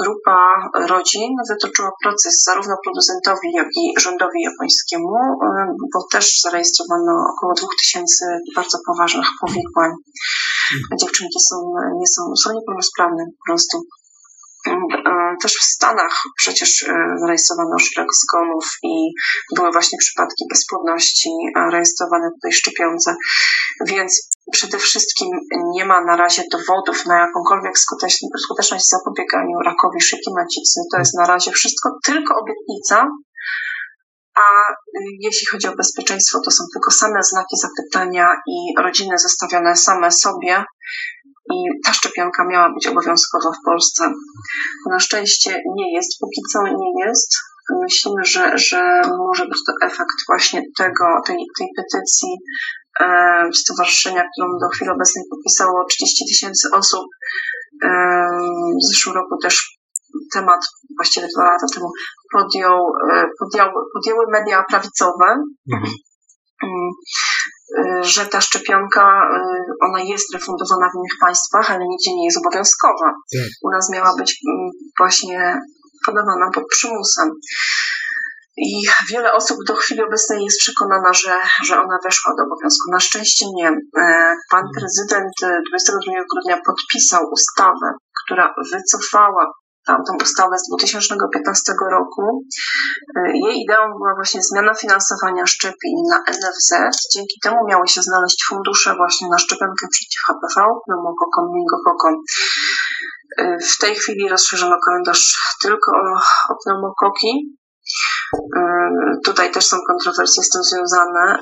grupa 0.00 0.38
rodzin 0.88 1.30
wytoczyła 1.50 1.90
proces 2.02 2.44
zarówno 2.46 2.74
producentowi, 2.84 3.48
jak 3.54 3.68
i 3.76 3.94
rządowi 4.00 4.40
japońskiemu, 4.42 5.14
y, 5.14 5.74
bo 5.92 5.98
też 6.12 6.40
zarejestrowano 6.44 7.12
około 7.32 7.52
2000 7.54 8.38
bardzo 8.56 8.78
poważnych 8.86 9.28
powikłań. 9.40 9.90
Dziewczynki 11.00 11.40
są, 11.48 11.56
nie 12.00 12.06
są, 12.06 12.22
są 12.42 12.52
niepełnosprawne 12.54 13.24
po 13.26 13.52
prostu. 13.52 13.76
E, 14.66 15.36
Też 15.42 15.52
w 15.52 15.64
Stanach 15.74 16.22
przecież 16.36 16.82
e, 16.82 16.94
zarejestrowano 17.20 17.78
szereg 17.78 18.08
zgonów 18.24 18.64
i 18.82 18.94
były 19.56 19.72
właśnie 19.72 19.98
przypadki 19.98 20.44
bezpłodności 20.50 21.30
e, 21.56 21.70
rejestrowane 21.70 22.28
w 22.30 22.42
tej 22.42 22.52
szczepionce, 22.52 23.14
więc 23.86 24.28
przede 24.52 24.78
wszystkim 24.78 25.28
nie 25.74 25.84
ma 25.84 26.04
na 26.04 26.16
razie 26.16 26.42
dowodów 26.52 27.06
na 27.06 27.18
jakąkolwiek 27.18 27.78
skuteczność, 27.78 28.84
w 28.84 28.90
zapobieganiu 28.90 29.58
rakowi 29.64 30.00
szyjki 30.00 30.30
macicy. 30.36 30.80
To 30.92 30.98
jest 30.98 31.14
na 31.18 31.26
razie 31.26 31.50
wszystko 31.52 31.90
tylko 32.04 32.34
obietnica, 32.40 33.08
a 34.36 34.44
jeśli 35.20 35.46
chodzi 35.46 35.68
o 35.68 35.76
bezpieczeństwo, 35.76 36.40
to 36.44 36.50
są 36.50 36.64
tylko 36.72 36.90
same 36.90 37.22
znaki 37.22 37.56
zapytania 37.56 38.28
i 38.46 38.82
rodziny 38.82 39.18
zostawione 39.18 39.76
same 39.76 40.10
sobie. 40.12 40.64
I 41.54 41.56
ta 41.84 41.92
szczepionka 41.92 42.44
miała 42.50 42.74
być 42.74 42.86
obowiązkowa 42.86 43.50
w 43.52 43.64
Polsce. 43.64 44.10
Na 44.90 44.98
szczęście 45.00 45.62
nie 45.76 45.94
jest, 45.94 46.18
póki 46.20 46.40
co 46.52 46.62
nie 46.62 47.04
jest. 47.06 47.30
Myślimy, 47.82 48.24
że, 48.24 48.58
że 48.58 49.00
może 49.18 49.46
być 49.46 49.58
to 49.66 49.72
efekt 49.86 50.18
właśnie 50.28 50.62
tego, 50.78 51.04
tej, 51.26 51.36
tej 51.58 51.68
petycji 51.76 52.28
e, 53.00 53.06
stowarzyszenia, 53.54 54.24
którą 54.32 54.48
do 54.60 54.68
chwili 54.68 54.90
obecnej 54.90 55.24
podpisało 55.30 55.84
30 55.88 56.24
tysięcy 56.28 56.68
osób. 56.72 57.06
E, 57.84 57.88
w 58.82 58.86
zeszłym 58.90 59.14
roku 59.14 59.36
też 59.42 59.78
temat, 60.32 60.60
właściwie 60.98 61.26
dwa 61.34 61.44
lata 61.44 61.66
temu, 61.74 61.90
podjął, 62.32 62.78
e, 63.12 63.26
podjęły, 63.38 63.72
podjęły 63.94 64.24
media 64.32 64.64
prawicowe, 64.70 65.26
Mhm. 65.72 65.92
Y, 67.78 68.04
że 68.04 68.26
ta 68.26 68.40
szczepionka, 68.40 69.06
y, 69.36 69.86
ona 69.86 70.00
jest 70.02 70.34
refundowana 70.34 70.86
w 70.90 70.96
innych 70.98 71.18
państwach, 71.20 71.70
ale 71.70 71.84
nigdzie 71.88 72.14
nie 72.14 72.24
jest 72.24 72.38
obowiązkowa. 72.38 73.08
Tak. 73.32 73.48
U 73.62 73.70
nas 73.70 73.90
miała 73.92 74.12
być 74.18 74.40
mm, 74.48 74.70
właśnie 74.98 75.60
podawana 76.06 76.50
pod 76.54 76.64
przymusem. 76.68 77.30
I 78.58 78.82
wiele 79.10 79.32
osób 79.32 79.58
do 79.66 79.74
chwili 79.74 80.02
obecnej 80.02 80.44
jest 80.44 80.58
przekonana, 80.58 81.12
że, 81.12 81.32
że 81.64 81.74
ona 81.80 81.98
weszła 82.04 82.32
do 82.36 82.42
obowiązku. 82.42 82.92
Na 82.92 83.00
szczęście 83.00 83.46
nie. 83.54 83.70
Pan 84.50 84.64
prezydent 84.78 85.32
e, 85.42 85.60
22 85.70 86.12
grudnia 86.32 86.60
podpisał 86.66 87.22
ustawę, 87.32 87.88
która 88.24 88.54
wycofała 88.72 89.52
tamtą 89.86 90.10
ustawę 90.22 90.54
z 90.58 90.68
2015 90.68 91.72
roku. 91.96 92.22
E, 93.16 93.20
Jej 93.44 93.54
ideą 93.64 93.80
była 93.98 94.14
właśnie 94.14 94.40
zmiana 94.42 94.74
finansowania 94.74 95.46
szczepień 95.46 95.94
na 96.10 96.18
NFZ. 96.18 96.70
Dzięki 97.14 97.36
temu 97.44 97.56
miały 97.68 97.88
się 97.88 98.02
znaleźć 98.02 98.46
fundusze 98.48 98.94
właśnie 98.96 99.28
na 99.28 99.38
szczepionkę 99.38 99.86
przeciw 99.90 100.20
HPV, 100.26 100.56
pneumokokom, 100.86 101.44
meningokokom. 101.52 102.14
E, 103.38 103.56
W 103.74 103.78
tej 103.78 103.94
chwili 103.94 104.28
rozszerzono 104.28 104.76
kalendarz 104.86 105.24
tylko 105.62 105.90
o, 105.92 106.20
o 106.52 106.56
pneumokoki. 106.64 107.56
E, 108.56 108.60
Tutaj 109.24 109.50
też 109.50 109.66
są 109.66 109.76
kontrowersje 109.88 110.42
z 110.42 110.48
tym 110.48 110.62
związane, 110.62 111.38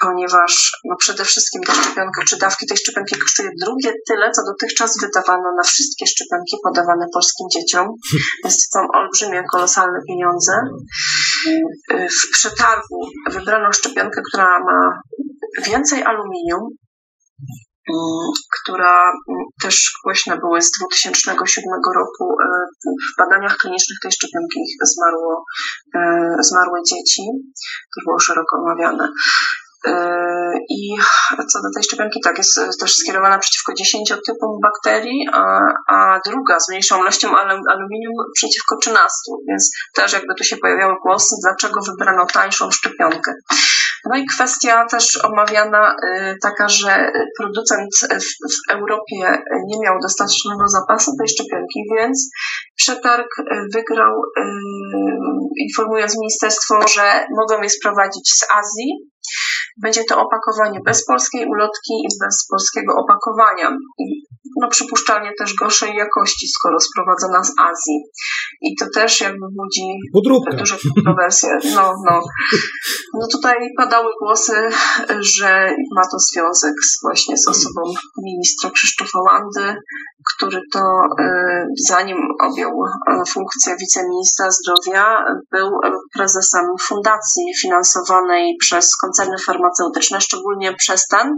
ponieważ 0.00 0.72
no 0.84 0.96
przede 0.96 1.24
wszystkim 1.24 1.62
ta 1.62 1.72
szczepionka, 1.74 2.22
czy 2.28 2.38
dawki 2.38 2.66
tej 2.66 2.76
szczepionki 2.76 3.18
kosztuje 3.18 3.50
drugie 3.60 3.92
tyle, 4.08 4.30
co 4.30 4.42
dotychczas 4.44 4.94
wydawano 5.02 5.48
na 5.56 5.62
wszystkie 5.62 6.06
szczepionki 6.06 6.56
podawane 6.64 7.06
polskim 7.14 7.46
dzieciom. 7.54 7.86
Więc 8.44 8.68
to 8.68 8.78
są 8.78 8.86
olbrzymie, 8.94 9.42
kolosalne 9.52 9.98
pieniądze. 10.08 10.52
W 11.90 12.30
przetargu 12.32 13.08
wybrano 13.30 13.72
szczepionkę, 13.72 14.20
która 14.28 14.46
ma 14.46 15.00
więcej 15.66 16.02
aluminium, 16.02 16.62
mm, 17.88 18.26
która 18.60 19.02
mm, 19.02 19.44
też 19.62 19.92
głośne 20.04 20.36
były 20.36 20.62
z 20.62 20.70
2007 20.70 21.64
roku. 21.96 22.24
E, 22.42 22.46
W 23.12 23.18
badaniach 23.18 23.56
klinicznych 23.56 23.98
tej 24.02 24.12
szczepionki 24.12 24.60
zmarło, 24.82 25.44
e, 25.94 26.00
zmarły 26.40 26.78
dzieci. 26.90 27.22
To 27.94 27.98
było 28.06 28.18
szeroko 28.20 28.56
omawiane. 28.56 29.08
E, 29.86 29.92
I 30.70 30.96
co 31.52 31.58
do 31.62 31.68
tej 31.74 31.84
szczepionki, 31.84 32.20
tak, 32.24 32.38
jest 32.38 32.60
też 32.80 32.94
skierowana 32.94 33.38
przeciwko 33.38 33.74
10 33.74 34.08
typom 34.26 34.50
bakterii, 34.62 35.28
a, 35.32 35.60
a 35.88 36.20
druga 36.26 36.60
z 36.60 36.68
mniejszą 36.68 37.02
ilością 37.02 37.28
alu- 37.28 37.70
aluminium 37.70 38.14
przeciwko 38.34 38.76
13, 38.76 39.08
więc 39.48 39.70
też 39.94 40.12
jakby 40.12 40.34
tu 40.34 40.44
się 40.44 40.56
pojawiały 40.56 40.94
głosy, 41.06 41.34
dlaczego 41.42 41.80
wybrano 41.88 42.26
tańszą 42.26 42.70
szczepionkę. 42.70 43.32
No 44.04 44.16
i 44.16 44.26
kwestia 44.26 44.86
też 44.86 45.24
omawiana 45.24 45.94
y, 45.94 46.36
taka, 46.42 46.68
że 46.68 47.12
producent 47.38 47.90
w, 48.00 48.54
w 48.54 48.72
Europie 48.72 49.42
nie 49.66 49.80
miał 49.84 49.94
dostatecznego 50.02 50.68
zapasu 50.68 51.10
tej 51.18 51.28
szczepionki, 51.28 51.80
więc 51.98 52.30
przetarg 52.76 53.26
wygrał, 53.74 54.12
y, 54.38 54.42
informując 55.68 56.18
ministerstwo, 56.18 56.74
że 56.94 57.26
mogą 57.36 57.62
je 57.62 57.70
sprowadzić 57.70 58.32
z 58.32 58.46
Azji. 58.54 59.10
Będzie 59.82 60.04
to 60.04 60.20
opakowanie 60.20 60.80
bez 60.84 61.06
polskiej 61.06 61.46
ulotki 61.46 61.92
i 62.04 62.08
bez 62.24 62.46
polskiego 62.50 62.94
opakowania. 62.94 63.76
I 63.98 64.04
no 64.60 64.68
przypuszczalnie 64.68 65.30
też 65.38 65.54
gorszej 65.54 65.94
jakości, 65.94 66.48
skoro 66.48 66.80
sprowadzona 66.80 67.44
z 67.44 67.52
Azji. 67.58 67.98
I 68.62 68.76
to 68.76 68.86
też 68.94 69.20
jakby 69.20 69.46
budzi 69.56 69.98
Podróbka. 70.12 70.56
duże 70.56 70.76
kontrowersje. 70.94 71.58
No, 71.74 71.94
no. 72.06 72.20
no 73.14 73.26
tutaj 73.32 73.56
padały 73.76 74.10
głosy, 74.20 74.68
że 75.20 75.74
ma 75.96 76.02
to 76.02 76.18
związek 76.18 76.74
z, 76.84 77.02
właśnie 77.02 77.36
z 77.38 77.48
osobą 77.48 77.80
ministra 78.24 78.70
Krzysztofa 78.70 79.18
Landy, 79.26 79.80
który 80.34 80.60
to 80.72 80.80
e, 81.20 81.66
zanim 81.88 82.18
objął 82.40 82.70
e, 82.70 83.22
funkcję 83.32 83.76
wiceministra 83.80 84.50
zdrowia, 84.50 85.24
był 85.52 85.70
prezesem 86.14 86.64
fundacji 86.80 87.44
finansowanej 87.62 88.56
przez 88.60 88.96
koncerny 88.96 89.36
farmaceutyczne, 89.46 89.59
szczególnie 90.20 90.74
przez 90.74 91.06
ten, 91.06 91.34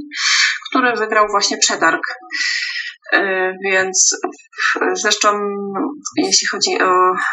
który 0.70 0.92
wygrał 0.96 1.26
właśnie 1.30 1.58
przetarg. 1.58 2.02
E, 3.12 3.52
Więc 3.64 4.18
e, 4.80 4.86
zresztą 4.94 5.28
jeśli 6.16 6.46
chodzi 6.46 6.82
o, 6.82 6.92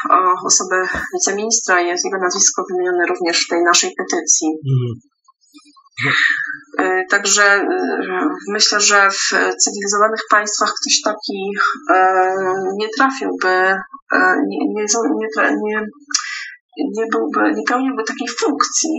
o 0.10 0.34
osobę 0.45 0.88
wiceministra, 1.14 1.82
jest 1.82 2.06
jego 2.06 2.18
nazwisko 2.18 2.64
wymienione 2.70 3.06
również 3.06 3.45
w 3.45 3.49
tej 3.49 3.60
naszej 3.64 3.91
petycji. 3.98 4.48
Mhm. 4.72 4.94
E, 6.80 7.06
Także 7.10 7.66
myślę, 8.48 8.82
że 8.82 9.10
w 9.10 9.30
cywilizowanych 9.64 10.22
państwach 10.30 10.74
ktoś 10.82 11.02
taki 11.03 11.40
nie 12.80 12.88
trafiłby, 12.98 13.76
nie, 14.48 14.60
nie, 14.76 14.86
nie, 15.64 15.82
nie 16.98 17.06
byłby, 17.11 17.53
nie 17.56 17.64
pełniłby 17.68 18.03
takiej 18.03 18.28
funkcji. 18.40 18.90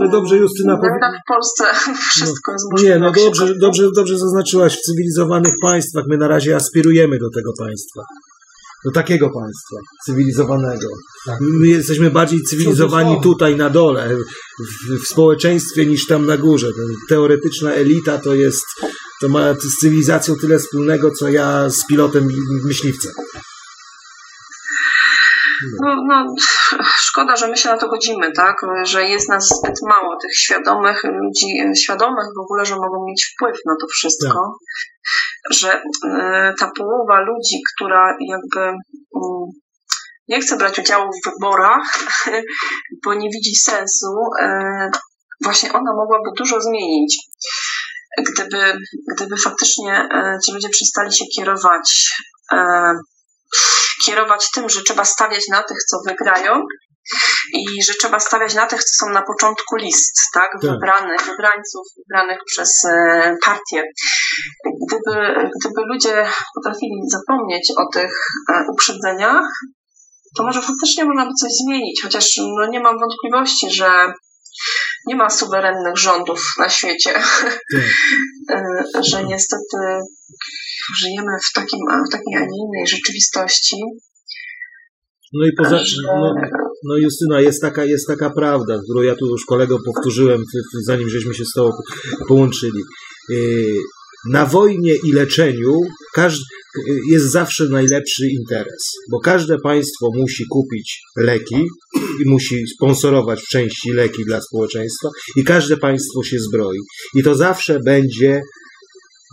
Ale 0.00 0.10
dobrze, 0.10 0.36
Justyna. 0.36 0.72
Jednak 0.72 1.12
w 1.24 1.28
Polsce 1.28 1.64
wszystko 2.10 2.52
jest 2.52 2.64
Nie, 2.64 2.72
możliwe. 2.72 2.98
no 2.98 3.06
jak 3.06 3.16
się 3.16 3.24
dobrze, 3.24 3.54
dobrze, 3.58 3.88
dobrze 3.94 4.18
zaznaczyłaś 4.18 4.76
w 4.76 4.80
cywilizowanych 4.80 5.54
państwach. 5.62 6.04
My 6.08 6.16
na 6.16 6.28
razie 6.28 6.56
aspirujemy 6.56 7.18
do 7.18 7.30
tego 7.30 7.52
państwa. 7.58 8.00
do 8.84 8.90
takiego 8.90 9.30
państwa 9.30 9.76
cywilizowanego. 10.06 10.88
Tak. 11.26 11.36
My 11.40 11.66
jesteśmy 11.66 12.10
bardziej 12.10 12.42
cywilizowani 12.42 13.20
tutaj 13.22 13.56
na 13.56 13.70
dole, 13.70 14.16
w, 14.88 15.02
w 15.04 15.08
społeczeństwie 15.08 15.86
niż 15.86 16.06
tam 16.06 16.26
na 16.26 16.36
górze. 16.36 16.68
Teoretyczna 17.08 17.72
elita 17.72 18.18
to 18.18 18.34
jest, 18.34 18.64
to 19.20 19.28
ma 19.28 19.54
z 19.54 19.78
cywilizacją 19.80 20.34
tyle 20.40 20.58
wspólnego, 20.58 21.10
co 21.10 21.28
ja 21.28 21.70
z 21.70 21.86
pilotem 21.86 22.28
myśliwca. 22.64 23.08
No, 25.80 25.96
no, 26.08 26.34
szkoda, 26.98 27.36
że 27.36 27.48
my 27.48 27.56
się 27.56 27.68
na 27.68 27.78
to 27.78 27.88
godzimy, 27.88 28.32
tak? 28.32 28.56
Że 28.84 29.04
jest 29.04 29.28
nas 29.28 29.48
zbyt 29.48 29.74
mało 29.88 30.16
tych 30.22 30.36
świadomych 30.36 31.04
ludzi, 31.04 31.46
świadomych 31.82 32.26
w 32.36 32.40
ogóle, 32.40 32.66
że 32.66 32.74
mogą 32.74 33.06
mieć 33.08 33.32
wpływ 33.34 33.56
na 33.66 33.74
to 33.80 33.86
wszystko. 33.86 34.56
Że 35.50 35.82
e, 36.04 36.54
ta 36.58 36.70
połowa 36.76 37.20
ludzi, 37.20 37.56
która 37.74 38.16
jakby 38.28 38.60
mm, 38.60 39.44
nie 40.28 40.40
chce 40.40 40.56
brać 40.56 40.78
udziału 40.78 41.10
w 41.12 41.30
wyborach, 41.30 41.82
bo 43.04 43.14
nie 43.14 43.28
widzi 43.30 43.54
sensu, 43.54 44.16
e, 44.40 44.90
właśnie 45.44 45.72
ona 45.72 45.92
mogłaby 45.96 46.30
dużo 46.36 46.60
zmienić. 46.60 47.16
Gdyby, 48.18 48.78
gdyby 49.16 49.36
faktycznie 49.36 49.92
e, 49.92 50.38
ci 50.46 50.52
ludzie 50.52 50.68
przestali 50.68 51.12
się 51.12 51.24
kierować 51.36 52.14
e, 52.52 52.92
kierować 54.06 54.50
tym, 54.54 54.68
że 54.68 54.82
trzeba 54.82 55.04
stawiać 55.04 55.48
na 55.50 55.62
tych, 55.62 55.78
co 55.90 55.96
wygrają 56.06 56.62
i 57.52 57.82
że 57.82 57.92
trzeba 58.00 58.20
stawiać 58.20 58.54
na 58.54 58.66
tych, 58.66 58.84
co 58.84 59.06
są 59.06 59.12
na 59.12 59.22
początku 59.22 59.76
list, 59.76 60.20
tak? 60.34 60.50
Wybranych, 60.62 61.26
wybrańców, 61.26 61.86
wybranych 61.96 62.38
przez 62.46 62.84
e, 62.84 63.34
partie. 63.44 63.84
Gdyby, 64.86 65.34
gdyby 65.60 65.80
ludzie 65.92 66.26
potrafili 66.54 67.00
zapomnieć 67.10 67.72
o 67.76 67.92
tych 67.92 68.12
e, 68.52 68.64
uprzedzeniach, 68.72 69.48
to 70.36 70.42
może 70.42 70.62
faktycznie 70.62 71.04
można 71.04 71.24
by 71.24 71.32
coś 71.40 71.50
zmienić, 71.64 72.02
chociaż 72.02 72.26
no, 72.38 72.66
nie 72.66 72.80
mam 72.80 72.96
wątpliwości, 72.98 73.70
że 73.70 74.12
nie 75.06 75.16
ma 75.16 75.30
suwerennych 75.30 75.98
rządów 75.98 76.40
na 76.58 76.68
świecie, 76.68 77.10
E, 78.50 78.84
że 79.10 79.24
niestety 79.24 79.76
żyjemy 81.00 81.32
w, 81.50 81.52
takim, 81.54 81.78
w 82.08 82.12
takiej, 82.12 82.34
a 82.36 82.40
nie 82.40 82.58
innej 82.66 82.86
rzeczywistości. 82.86 83.76
No 85.32 85.46
i 85.46 85.52
poza, 85.58 85.80
no, 86.06 86.34
no 86.84 86.96
Justyna, 86.96 87.40
jest 87.40 87.62
taka, 87.62 87.84
jest 87.84 88.06
taka 88.06 88.30
prawda, 88.30 88.78
którą 88.84 89.02
ja 89.02 89.14
tu 89.14 89.26
już 89.26 89.44
kolegom 89.44 89.78
powtórzyłem, 89.84 90.44
zanim 90.86 91.08
żeśmy 91.08 91.34
się 91.34 91.44
z 91.44 91.52
tobą 91.52 91.70
połączyli. 92.28 92.82
Na 94.30 94.46
wojnie 94.46 94.94
i 95.04 95.12
leczeniu 95.12 95.80
jest 97.10 97.24
zawsze 97.26 97.68
najlepszy 97.68 98.28
interes, 98.28 98.92
bo 99.10 99.20
każde 99.20 99.58
państwo 99.58 100.08
musi 100.16 100.44
kupić 100.50 101.00
leki 101.16 101.66
i 102.24 102.28
musi 102.28 102.66
sponsorować 102.66 103.40
w 103.40 103.48
części 103.48 103.92
leki 103.92 104.24
dla 104.24 104.40
społeczeństwa 104.40 105.08
i 105.36 105.44
każde 105.44 105.76
państwo 105.76 106.22
się 106.22 106.38
zbroi. 106.38 106.78
I 107.14 107.22
to 107.22 107.34
zawsze 107.34 107.80
będzie 107.86 108.40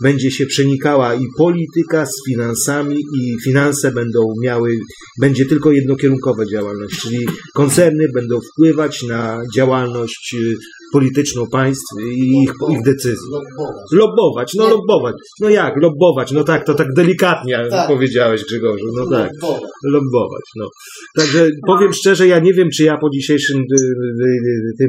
będzie 0.02 0.30
się 0.30 0.46
przenikała 0.46 1.14
i 1.14 1.26
polityka 1.38 2.06
z 2.06 2.12
finansami 2.28 2.96
i 2.96 3.36
finanse 3.44 3.92
będą 3.92 4.26
miały, 4.42 4.78
będzie 5.20 5.46
tylko 5.46 5.72
jednokierunkowa 5.72 6.46
działalność, 6.46 7.00
czyli 7.00 7.18
koncerny 7.54 8.06
będą 8.14 8.40
wpływać 8.40 9.02
na 9.02 9.42
działalność 9.56 10.34
polityczną 10.92 11.46
państw 11.52 11.86
i 12.02 12.42
ich, 12.42 12.52
ich 12.70 12.82
decyzji. 12.84 13.30
Lobbować, 13.92 14.54
no 14.54 14.64
Nie. 14.64 14.70
lobbować. 14.70 15.14
No 15.40 15.48
jak, 15.48 15.74
lobbować, 15.82 16.32
no 16.32 16.44
tak, 16.44 16.66
to 16.66 16.74
tak 16.74 16.86
delikatnie 16.96 17.66
Tak. 17.70 17.88
powiedziałeś 17.88 18.44
Grzegorzu, 18.44 18.84
no 18.96 19.10
tak. 19.10 19.30
Lobbować, 19.84 20.44
no. 20.56 20.66
Także 21.16 21.48
powiem 21.66 21.92
szczerze, 21.92 22.26
ja 22.26 22.38
nie 22.38 22.52
wiem, 22.52 22.68
czy 22.74 22.84
ja 22.84 22.96
po 23.00 23.10
dzisiejszym 23.10 23.58
y, 23.58 23.60
y, 23.60 24.26
y, 24.26 24.72
tym 24.78 24.88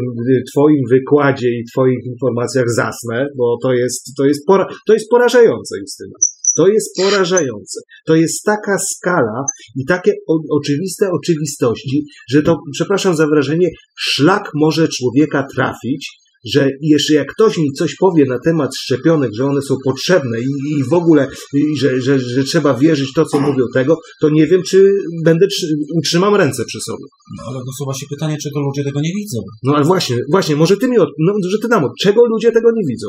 twoim 0.54 0.82
wykładzie 0.92 1.50
i 1.50 1.64
twoich 1.74 2.06
informacjach 2.06 2.66
zasnę, 2.76 3.28
bo 3.38 3.58
to 3.64 3.74
jest, 3.74 4.14
to 4.18 4.26
jest, 4.26 4.46
pora, 4.48 4.68
to 4.88 4.94
jest 4.94 5.10
porażające, 5.10 5.80
Justyna. 5.82 6.16
To 6.58 6.68
jest 6.68 6.96
porażające. 6.98 7.80
To 8.06 8.16
jest 8.16 8.44
taka 8.46 8.78
skala 8.80 9.44
i 9.76 9.86
takie 9.86 10.12
o, 10.28 10.34
oczywiste 10.50 11.10
oczywistości, 11.12 12.06
że 12.32 12.42
to, 12.42 12.58
przepraszam 12.74 13.16
za 13.16 13.28
wrażenie, 13.28 13.70
szlak 14.00 14.50
może 14.56 14.88
człowieka 14.88 15.48
trafić, 15.56 16.22
że 16.54 16.70
jeszcze 16.82 17.14
jak 17.14 17.28
ktoś 17.34 17.58
mi 17.58 17.72
coś 17.78 17.96
powie 17.96 18.26
na 18.26 18.40
temat 18.46 18.70
szczepionek, 18.78 19.32
że 19.38 19.46
one 19.46 19.62
są 19.62 19.76
potrzebne 19.86 20.40
i, 20.40 20.80
i 20.80 20.84
w 20.90 20.94
ogóle, 20.94 21.28
i 21.54 21.78
że, 21.80 22.02
że, 22.02 22.20
że 22.20 22.44
trzeba 22.44 22.74
wierzyć 22.74 23.14
to, 23.16 23.26
co 23.26 23.40
mówią 23.40 23.66
tego, 23.74 23.98
to 24.22 24.30
nie 24.30 24.48
wiem, 24.48 24.64
czy 24.64 24.94
będę, 25.26 25.48
trzy- 25.48 25.76
utrzymam 25.98 26.36
ręce 26.36 26.66
przy 26.66 26.80
sobie. 26.82 27.06
No, 27.38 27.44
ale 27.48 27.60
nasuwa 27.68 27.94
się 27.94 28.06
pytanie, 28.10 28.38
czego 28.44 28.60
ludzie 28.60 28.84
tego 28.84 29.00
nie 29.02 29.12
widzą. 29.18 29.40
No 29.64 29.76
ale 29.76 29.86
właśnie, 29.86 30.16
właśnie, 30.32 30.56
może 30.56 30.78
ty 30.78 30.88
mi, 30.88 30.98
od, 30.98 31.10
no, 31.20 31.34
że 31.52 31.58
ty 31.62 31.68
nam, 31.68 31.84
od 31.84 31.92
czego 32.02 32.22
ludzie 32.26 32.52
tego 32.52 32.70
nie 32.76 32.84
widzą? 32.90 33.08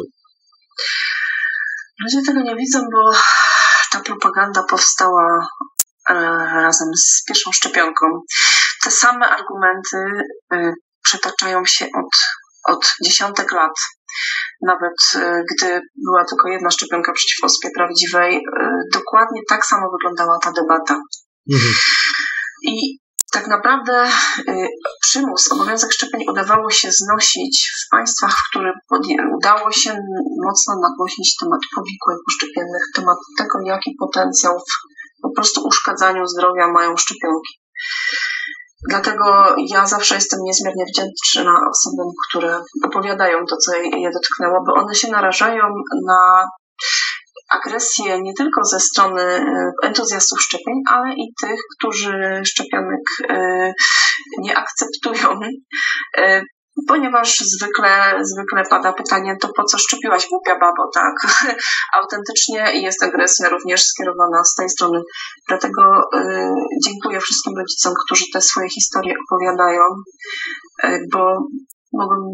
Ludzie 2.02 2.22
tego 2.26 2.40
nie 2.40 2.56
widzą, 2.56 2.80
bo 2.92 3.12
ta 3.92 4.00
propaganda 4.00 4.62
powstała 4.62 5.46
e, 6.10 6.14
razem 6.54 6.88
z 6.96 7.24
pierwszą 7.24 7.52
szczepionką. 7.52 8.20
Te 8.84 8.90
same 8.90 9.28
argumenty 9.28 9.98
e, 10.52 10.72
przetaczają 11.04 11.64
się 11.66 11.84
od, 11.84 12.10
od 12.74 12.92
dziesiątek 13.04 13.52
lat. 13.52 13.74
Nawet 14.62 14.94
e, 15.14 15.42
gdy 15.50 15.80
była 16.04 16.24
tylko 16.24 16.48
jedna 16.48 16.70
szczepionka 16.70 17.12
przeciw 17.12 17.44
ospie 17.44 17.68
prawdziwej, 17.76 18.44
dokładnie 18.92 19.40
tak 19.48 19.66
samo 19.66 19.86
wyglądała 19.92 20.38
ta 20.42 20.52
debata. 20.52 21.00
Mhm. 21.52 21.72
I 22.62 22.98
tak 23.32 23.46
naprawdę 23.48 24.06
y, 24.48 24.68
przymus, 25.00 25.52
obowiązek 25.52 25.92
szczepień 25.92 26.20
udawało 26.28 26.70
się 26.70 26.88
znosić 26.92 27.72
w 27.80 27.90
państwach, 27.90 28.32
w 28.32 28.48
których 28.50 28.74
udało 29.36 29.72
się 29.72 29.90
mocno 30.46 30.74
nagłośnić 30.82 31.36
temat 31.40 31.60
powikłań 31.76 32.16
poszczepiennych, 32.26 32.82
temat 32.94 33.18
tego, 33.38 33.58
jaki 33.66 33.96
potencjał 34.00 34.58
w 34.58 34.72
po 35.22 35.30
prostu 35.34 35.66
uszkadzaniu 35.66 36.26
zdrowia 36.26 36.68
mają 36.68 36.96
szczepionki. 36.96 37.62
Dlatego 38.88 39.54
ja 39.68 39.86
zawsze 39.86 40.14
jestem 40.14 40.40
niezmiernie 40.42 40.84
wdzięczna 40.84 41.54
osobom, 41.70 42.12
które 42.28 42.60
opowiadają 42.84 43.38
to, 43.50 43.56
co 43.56 43.76
je 43.76 44.10
dotknęło, 44.10 44.64
bo 44.66 44.74
one 44.74 44.94
się 44.94 45.10
narażają 45.10 45.62
na 46.06 46.48
agresję 47.60 48.20
nie 48.22 48.34
tylko 48.34 48.64
ze 48.64 48.80
strony 48.80 49.22
e, 49.22 49.70
entuzjastów 49.82 50.40
szczepień, 50.40 50.74
ale 50.90 51.14
i 51.14 51.32
tych, 51.40 51.60
którzy 51.78 52.42
szczepionek 52.44 53.02
e, 53.28 53.72
nie 54.38 54.58
akceptują. 54.58 55.40
E, 56.18 56.42
Ponieważ 56.88 57.36
zwykle, 57.38 58.20
zwykle 58.22 58.62
pada 58.70 58.92
pytanie, 58.92 59.36
to 59.40 59.48
po 59.56 59.64
co 59.64 59.78
szczepiłaś 59.78 60.26
głupia 60.28 60.58
babo, 60.58 60.90
tak? 60.94 61.14
Autentycznie 61.98 62.80
jest 62.80 63.02
agresja 63.02 63.48
również 63.48 63.84
skierowana 63.84 64.44
z 64.44 64.54
tej 64.54 64.68
strony. 64.68 65.02
Dlatego 65.48 65.82
e, 66.14 66.54
dziękuję 66.84 67.20
wszystkim 67.20 67.58
rodzicom, 67.58 67.94
którzy 68.06 68.24
te 68.32 68.40
swoje 68.40 68.68
historie 68.68 69.14
opowiadają, 69.26 69.82
e, 70.82 70.98
bo 71.12 71.36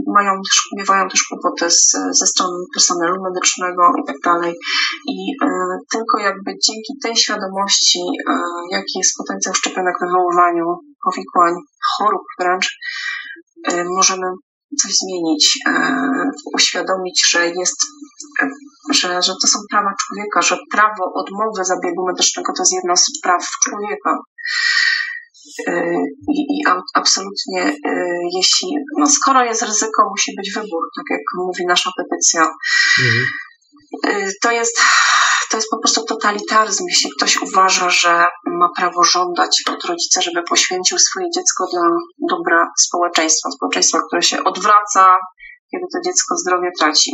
mają 0.06 0.32
też, 0.48 0.68
miewają 0.76 1.08
też 1.08 1.22
kłopoty 1.28 1.70
z, 1.70 1.92
ze 2.20 2.26
strony 2.26 2.58
personelu 2.74 3.22
medycznego 3.22 3.82
i 4.02 4.06
tak 4.06 4.16
dalej. 4.24 4.54
I 5.08 5.16
e, 5.44 5.48
tylko 5.92 6.18
jakby 6.18 6.50
dzięki 6.66 6.92
tej 7.02 7.16
świadomości, 7.16 8.00
e, 8.28 8.32
jaki 8.70 8.98
jest 8.98 9.16
potencjał 9.18 9.54
szczepionek 9.54 9.94
w 9.96 10.06
wywoływaniu 10.06 10.64
powikłań, 11.04 11.54
chorób 11.98 12.22
wręcz, 12.40 12.68
e, 13.68 13.84
możemy 13.84 14.26
coś 14.82 14.92
zmienić, 15.02 15.58
e, 15.66 15.72
uświadomić, 16.54 17.30
że 17.30 17.46
jest, 17.46 17.80
że, 18.90 19.22
że 19.22 19.32
to 19.42 19.46
są 19.52 19.58
prawa 19.70 19.90
człowieka, 20.02 20.42
że 20.42 20.56
prawo 20.72 21.04
odmowy 21.14 21.64
zabiegu 21.64 22.06
medycznego 22.06 22.52
to 22.56 22.62
jest 22.62 22.72
jedno 22.72 22.96
z 22.96 23.20
praw 23.22 23.42
człowieka. 23.64 24.18
E, 25.66 25.72
I, 26.34 26.40
i 26.50 26.62
absolutnie, 26.94 27.62
e, 27.84 28.04
jeśli, 28.36 28.68
no 28.98 29.06
skoro 29.06 29.44
jest 29.44 29.62
ryzyko, 29.62 30.08
musi 30.10 30.32
być 30.36 30.52
wybór, 30.54 30.82
tak 30.96 31.04
jak 31.10 31.20
mówi 31.46 31.66
nasza 31.66 31.90
petycja. 31.96 32.40
Mhm. 33.02 33.24
Y, 34.06 34.32
To 34.42 34.50
jest, 34.52 34.76
to 35.50 35.56
jest 35.56 35.70
po 35.70 35.78
prostu 35.78 36.04
totalitaryzm, 36.04 36.84
jeśli 36.88 37.10
ktoś 37.16 37.36
uważa, 37.36 37.90
że 37.90 38.26
ma 38.46 38.68
prawo 38.76 39.04
żądać 39.04 39.62
od 39.72 39.84
rodzica, 39.84 40.20
żeby 40.20 40.42
poświęcił 40.42 40.98
swoje 40.98 41.26
dziecko 41.34 41.66
dla 41.72 41.82
dobra 42.30 42.66
społeczeństwa, 42.78 43.50
społeczeństwa, 43.50 43.98
które 44.08 44.22
się 44.22 44.44
odwraca, 44.44 45.06
kiedy 45.70 45.84
to 45.92 45.98
dziecko 46.04 46.36
zdrowie 46.36 46.70
traci. 46.78 47.12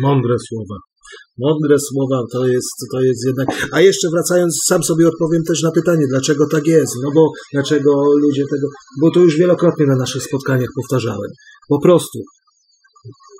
Mądre 0.00 0.34
słowa. 0.48 0.89
Mądre 1.38 1.76
słowa 1.78 2.22
to 2.32 2.46
jest, 2.46 2.76
to 2.92 3.00
jest 3.00 3.20
jednak. 3.26 3.68
A 3.72 3.80
jeszcze 3.80 4.08
wracając, 4.10 4.60
sam 4.68 4.82
sobie 4.82 5.08
odpowiem 5.08 5.42
też 5.44 5.62
na 5.62 5.70
pytanie, 5.70 6.04
dlaczego 6.10 6.46
tak 6.52 6.66
jest. 6.66 6.92
No 7.04 7.10
bo 7.14 7.32
dlaczego 7.52 7.90
ludzie 8.24 8.44
tego. 8.50 8.68
Bo 9.00 9.10
to 9.10 9.20
już 9.20 9.36
wielokrotnie 9.36 9.86
na 9.86 9.96
naszych 9.96 10.22
spotkaniach 10.22 10.68
powtarzałem. 10.76 11.30
Po 11.68 11.80
prostu 11.80 12.18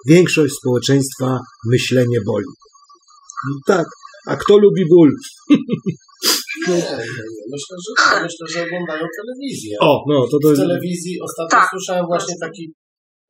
większość 0.09 0.55
społeczeństwa 0.55 1.39
myślenie 1.73 2.19
boli. 2.27 2.47
No 3.49 3.57
tak. 3.67 3.87
A 4.27 4.37
kto 4.37 4.59
lubi 4.59 4.85
ból? 4.89 5.11
Nie, 6.69 6.75
nie, 6.75 6.81
nie. 6.81 7.43
Myślę, 7.53 7.77
że, 7.85 7.93
tak. 7.97 8.23
myślę, 8.23 8.47
że 8.53 8.67
oglądają 8.67 9.05
telewizję. 9.21 9.77
O, 9.81 10.05
no, 10.09 10.27
to 10.31 10.39
to... 10.43 10.49
W 10.55 10.57
telewizji 10.57 11.21
ostatnio 11.21 11.61
Tak. 11.61 11.71
słyszałem 11.71 12.07
właśnie 12.07 12.35
taki 12.41 12.75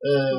e, 0.05 0.31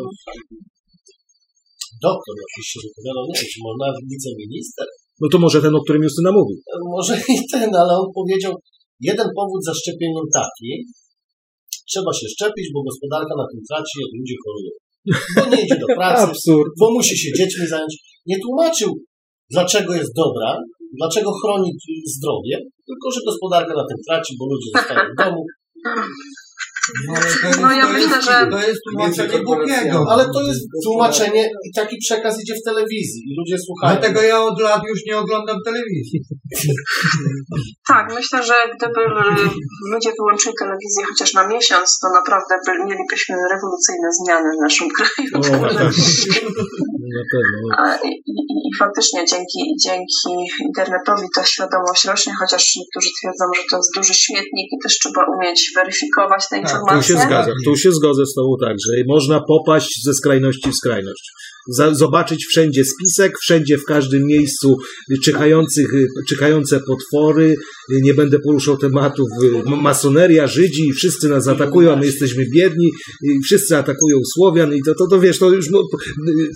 doktor 2.07 2.35
jakiś 2.45 2.67
się 2.73 2.79
wypowiadał, 2.85 3.23
nie 3.31 3.39
wiem, 3.39 3.49
czy 3.53 3.59
może 3.65 3.79
nawet 3.87 4.05
wiceminister, 4.15 4.87
No 5.21 5.27
to 5.33 5.37
może 5.45 5.59
ten, 5.65 5.75
o 5.79 5.83
którym 5.85 6.03
Justyna 6.07 6.31
mówił. 6.39 6.59
E, 6.73 6.75
może 6.95 7.15
i 7.35 7.37
ten, 7.53 7.71
ale 7.83 7.93
on 8.03 8.09
powiedział, 8.21 8.53
jeden 9.09 9.29
powód 9.39 9.61
za 9.69 9.75
szczepieniem 9.81 10.27
taki, 10.41 10.71
trzeba 11.91 12.11
się 12.19 12.27
szczepić, 12.35 12.67
bo 12.75 12.81
gospodarka 12.89 13.35
na 13.43 13.47
tym 13.51 13.61
traci, 13.69 13.95
jak 14.03 14.13
ludzie 14.19 14.37
chorują. 14.45 14.73
Bo 15.37 15.43
nie 15.51 15.61
idzie 15.65 15.79
do 15.85 15.89
pracy, 15.99 16.25
Absurd. 16.31 16.73
bo 16.81 16.87
musi 16.97 17.15
się 17.23 17.31
dziećmi 17.39 17.67
zająć. 17.73 17.93
Nie 18.31 18.39
tłumaczył, 18.45 18.91
dlaczego 19.55 19.91
jest 20.01 20.13
dobra, 20.23 20.51
dlaczego 20.99 21.31
chroni 21.41 21.71
zdrowie, 22.17 22.57
tylko 22.89 23.07
że 23.15 23.21
gospodarka 23.29 23.73
na 23.81 23.87
tym 23.91 23.99
traci, 24.07 24.31
bo 24.39 24.45
ludzie 24.51 24.71
zostają 24.75 25.03
w 25.13 25.17
domu. 25.23 25.43
No, 27.07 27.15
ale 27.17 27.25
to 27.43 27.47
jest, 27.49 27.61
No 27.61 27.73
ja 27.73 27.87
myślę, 27.89 28.17
jest, 28.17 28.29
że- 28.29 28.47
To 28.51 28.59
jest 28.69 28.81
tłumaczenie 28.91 29.39
głupiego. 29.45 30.05
Ale 30.11 30.25
to 30.35 30.41
jest 30.49 30.61
tłumaczenie 30.85 31.45
i 31.67 31.73
taki 31.77 31.97
przekaz 32.05 32.43
idzie 32.43 32.55
w 32.55 32.65
telewizji 32.69 33.23
i 33.29 33.33
ludzie 33.39 33.57
słuchają. 33.67 33.93
Dlatego 33.99 34.23
ja 34.23 34.43
od 34.43 34.61
lat 34.61 34.83
już 34.89 35.01
nie 35.07 35.17
oglądam 35.19 35.57
telewizji. 35.65 36.21
Tak, 37.89 38.05
myślę, 38.15 38.43
że 38.43 38.55
gdyby 38.77 39.01
ludzie 39.93 40.11
wyłączyli 40.19 40.55
telewizję 40.59 41.03
chociaż 41.11 41.35
na 41.35 41.45
miesiąc, 41.49 41.99
to 42.03 42.07
naprawdę 42.19 42.55
by, 42.67 42.73
mielibyśmy 42.91 43.35
rewolucyjne 43.53 44.09
zmiany 44.21 44.49
w 44.57 44.63
naszym 44.67 44.89
kraju. 44.97 45.31
O, 45.37 45.75
tak. 45.79 45.93
Na 47.19 47.25
pewno. 47.35 47.57
A, 47.83 47.85
I, 48.09 48.11
i, 48.27 48.35
I 48.69 48.71
faktycznie 48.83 49.21
dzięki, 49.33 49.61
dzięki 49.87 50.33
internetowi 50.69 51.27
ta 51.37 51.43
świadomość 51.53 52.03
rośnie, 52.05 52.33
chociaż 52.41 52.63
niektórzy 52.79 53.09
twierdzą, 53.19 53.45
że 53.57 53.63
to 53.71 53.77
jest 53.77 53.91
duży 53.97 54.15
śmietnik 54.25 54.67
i 54.75 54.77
też 54.83 54.93
trzeba 54.99 55.23
umieć 55.37 55.59
weryfikować 55.77 56.43
te 56.51 56.57
Tak, 56.57 56.72
Tu 56.73 56.79
informacje. 56.79 57.17
się 57.17 57.23
zgadzam, 57.23 57.55
tu 57.65 57.77
się 57.77 57.93
zgodzę 57.93 58.27
z 58.27 58.35
Tobą 58.35 58.57
tak, 58.61 58.77
że 58.87 59.03
można 59.09 59.41
popaść 59.49 59.91
ze 60.05 60.15
skrajności 60.15 60.71
w 60.71 60.75
skrajność. 60.75 61.33
Zobaczyć 61.93 62.47
wszędzie 62.47 62.83
spisek, 62.85 63.33
wszędzie 63.41 63.79
w 63.79 63.85
każdym 63.85 64.23
miejscu 64.27 64.77
czyhających, 65.25 65.87
czyhające 66.29 66.81
potwory. 66.81 67.55
Nie 67.91 68.15
będę 68.15 68.39
poruszał 68.39 68.77
tematów 68.77 69.29
masoneria, 69.67 70.47
Żydzi, 70.47 70.93
wszyscy 70.93 71.29
nas 71.29 71.49
atakują, 71.49 71.93
a 71.93 71.97
my 71.97 72.07
jesteśmy 72.07 72.45
biedni, 72.55 72.91
wszyscy 73.45 73.77
atakują 73.77 74.17
Słowian 74.35 74.75
i 74.75 74.81
to, 74.87 74.95
to, 74.99 75.07
to 75.11 75.21
wiesz, 75.21 75.39
to 75.39 75.51
już 75.51 75.71
mo- 75.71 75.83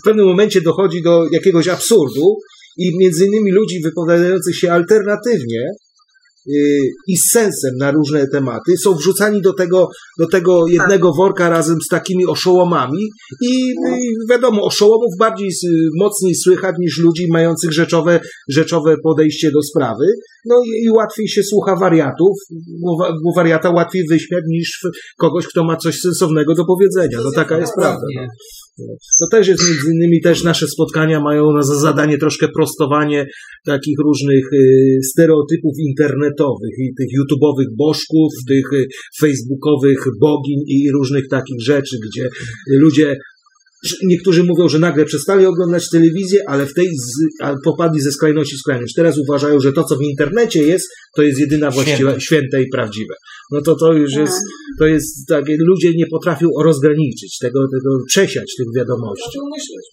w 0.02 0.04
pewnym 0.04 0.26
momencie 0.26 0.60
dochodzi 0.60 1.02
do 1.02 1.26
jakiegoś 1.32 1.68
absurdu 1.68 2.36
i 2.78 2.98
między 2.98 3.26
innymi 3.26 3.52
ludzi 3.52 3.80
wypowiadających 3.84 4.56
się 4.56 4.72
alternatywnie 4.72 5.66
i 7.08 7.16
z 7.16 7.32
sensem 7.32 7.70
na 7.78 7.90
różne 7.90 8.26
tematy 8.32 8.76
są 8.76 8.94
wrzucani 8.94 9.42
do 9.42 9.52
tego, 9.52 9.88
do 10.18 10.26
tego 10.26 10.66
jednego 10.68 11.12
worka 11.14 11.48
razem 11.48 11.76
z 11.86 11.88
takimi 11.88 12.26
oszołomami 12.26 13.02
i, 13.42 13.54
i 13.70 14.14
wiadomo, 14.30 14.62
oszołomów 14.62 15.10
bardziej 15.18 15.50
mocniej 16.00 16.34
słychać 16.34 16.76
niż 16.78 16.98
ludzi 16.98 17.26
mających 17.32 17.72
rzeczowe, 17.72 18.20
rzeczowe 18.48 18.96
podejście 19.02 19.50
do 19.50 19.62
sprawy. 19.62 20.06
No 20.46 20.56
i, 20.64 20.84
i 20.84 20.90
łatwiej 20.90 21.28
się 21.28 21.42
słucha 21.42 21.76
wariatów, 21.76 22.36
bo, 22.82 23.08
bo 23.24 23.32
wariata 23.36 23.70
łatwiej 23.70 24.04
wyśmiać 24.10 24.44
niż 24.48 24.86
kogoś, 25.18 25.46
kto 25.46 25.64
ma 25.64 25.76
coś 25.76 26.00
sensownego 26.00 26.54
do 26.54 26.64
powiedzenia. 26.64 27.18
No 27.24 27.30
taka 27.34 27.58
jest 27.58 27.72
prawda. 27.74 28.06
No. 28.16 28.22
To 29.20 29.26
też 29.30 29.48
jest 29.48 29.68
między 29.68 29.90
innymi 29.94 30.20
też 30.20 30.44
nasze 30.44 30.68
spotkania 30.68 31.20
mają 31.20 31.52
na 31.52 31.62
za 31.62 31.74
zadanie 31.74 32.18
troszkę 32.18 32.48
prostowanie 32.48 33.26
takich 33.66 33.98
różnych 34.04 34.52
y, 34.52 34.98
stereotypów 35.12 35.74
internetowych 35.78 36.74
i 36.78 36.94
tych 36.98 37.06
YouTube'owych 37.18 37.76
bożków, 37.78 38.32
tych 38.48 38.72
y, 38.72 38.86
facebookowych 39.20 39.98
bogiń 40.20 40.58
i 40.66 40.90
różnych 40.92 41.28
takich 41.28 41.62
rzeczy, 41.62 41.96
gdzie 42.06 42.28
ludzie 42.70 43.16
Niektórzy 44.04 44.44
mówią, 44.44 44.68
że 44.68 44.78
nagle 44.78 45.04
przestali 45.04 45.46
oglądać 45.46 45.90
telewizję, 45.90 46.40
ale 46.46 46.66
w 46.66 46.74
tej 46.74 46.86
z, 46.86 47.12
popadli 47.64 48.00
ze 48.00 48.12
skrajności 48.12 48.56
w 48.56 48.58
skrajność. 48.58 48.94
Teraz 48.96 49.18
uważają, 49.18 49.60
że 49.60 49.72
to, 49.72 49.84
co 49.84 49.96
w 49.96 50.02
internecie 50.02 50.62
jest, 50.62 50.86
to 51.16 51.22
jest 51.22 51.40
jedyna 51.40 51.70
właściwa, 51.70 51.96
Święte. 51.98 52.20
święte 52.20 52.62
i 52.62 52.66
prawdziwe. 52.72 53.14
No 53.52 53.60
to 53.60 53.76
to 53.76 53.92
już 53.92 54.14
jest, 54.14 54.38
to 54.78 54.86
jest 54.86 55.28
takie, 55.28 55.56
ludzie 55.58 55.90
nie 55.96 56.06
potrafią 56.10 56.48
rozgraniczyć 56.64 57.38
tego, 57.40 57.60
tego 57.60 57.96
przesiać 58.08 58.54
tych 58.58 58.66
wiadomości. 58.76 59.38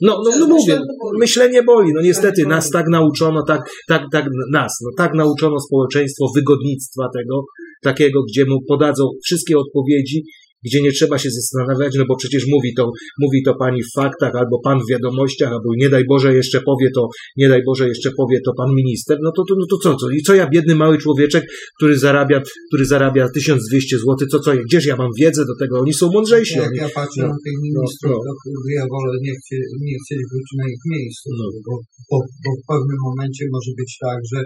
No, 0.01 0.21
no, 0.25 0.37
no 0.39 0.47
mówię, 0.47 0.79
myślenie 1.19 1.63
boli. 1.63 1.91
No 1.95 2.01
niestety 2.01 2.45
nas 2.45 2.69
tak 2.69 2.85
nauczono, 2.91 3.43
tak, 3.47 3.61
tak, 3.87 4.01
tak 4.11 4.25
nas, 4.51 4.71
no 4.81 4.89
tak 4.97 5.13
nauczono 5.13 5.59
społeczeństwo 5.59 6.25
wygodnictwa 6.35 7.03
tego, 7.17 7.43
takiego, 7.83 8.23
gdzie 8.23 8.45
mu 8.45 8.57
podadzą 8.67 9.03
wszystkie 9.25 9.57
odpowiedzi, 9.57 10.23
gdzie 10.65 10.81
nie 10.81 10.91
trzeba 10.91 11.17
się 11.17 11.29
zastanawiać, 11.29 11.93
no 11.97 12.05
bo 12.07 12.15
przecież 12.15 12.43
mówi 12.47 12.73
to, 12.77 12.91
mówi 13.21 13.43
to 13.45 13.55
pani 13.55 13.83
w 13.83 13.93
faktach, 13.95 14.35
albo 14.35 14.59
pan 14.63 14.79
w 14.79 14.89
wiadomościach, 14.91 15.51
albo 15.51 15.69
nie 15.77 15.89
daj 15.89 16.03
Boże 16.05 16.33
jeszcze 16.35 16.61
powie 16.61 16.87
to, 16.95 17.07
nie 17.37 17.49
daj 17.49 17.61
Boże 17.65 17.87
jeszcze 17.87 18.09
powie 18.17 18.37
to 18.45 18.51
pan 18.57 18.69
minister, 18.75 19.17
no 19.21 19.31
to, 19.37 19.43
to, 19.49 19.55
no 19.59 19.65
to 19.71 19.77
co, 19.83 19.95
co? 19.95 20.09
I 20.09 20.21
co 20.21 20.33
ja, 20.35 20.49
biedny 20.49 20.75
mały 20.75 20.97
człowieczek, 20.97 21.43
który 21.77 21.99
zarabia, 21.99 22.41
który 22.69 22.85
zarabia 22.85 23.29
1200 23.29 23.97
zł, 23.97 24.15
co, 24.31 24.39
co, 24.39 24.51
gdzież 24.67 24.85
ja 24.85 24.95
mam 24.95 25.11
wiedzę 25.19 25.41
do 25.45 25.55
tego? 25.61 25.79
Oni 25.79 25.93
są 25.93 26.11
mądrzejsi. 26.11 26.55
Jak 26.57 26.67
Oni, 26.67 26.77
ja 26.77 26.89
patrzę 26.99 27.21
no, 27.21 27.27
na 27.27 27.37
tych 27.45 27.57
ministrów, 27.67 28.11
no. 28.17 28.23
to 28.25 28.31
kurde, 28.43 28.69
ja 28.79 28.85
wolę 28.93 29.15
nie, 29.25 29.33
chcie, 29.39 29.57
nie 29.89 29.97
chcieć 30.01 30.21
być 30.33 30.47
na 30.59 30.65
ich 30.73 30.83
miejscu, 30.95 31.27
No. 31.39 31.45
bo, 31.65 31.73
bo, 32.09 32.17
bo 32.43 32.49
w 32.59 32.63
pewnym 32.71 32.99
momencie 33.07 33.43
może 33.55 33.71
być 33.79 33.91
tak, 34.05 34.19
że, 34.31 34.39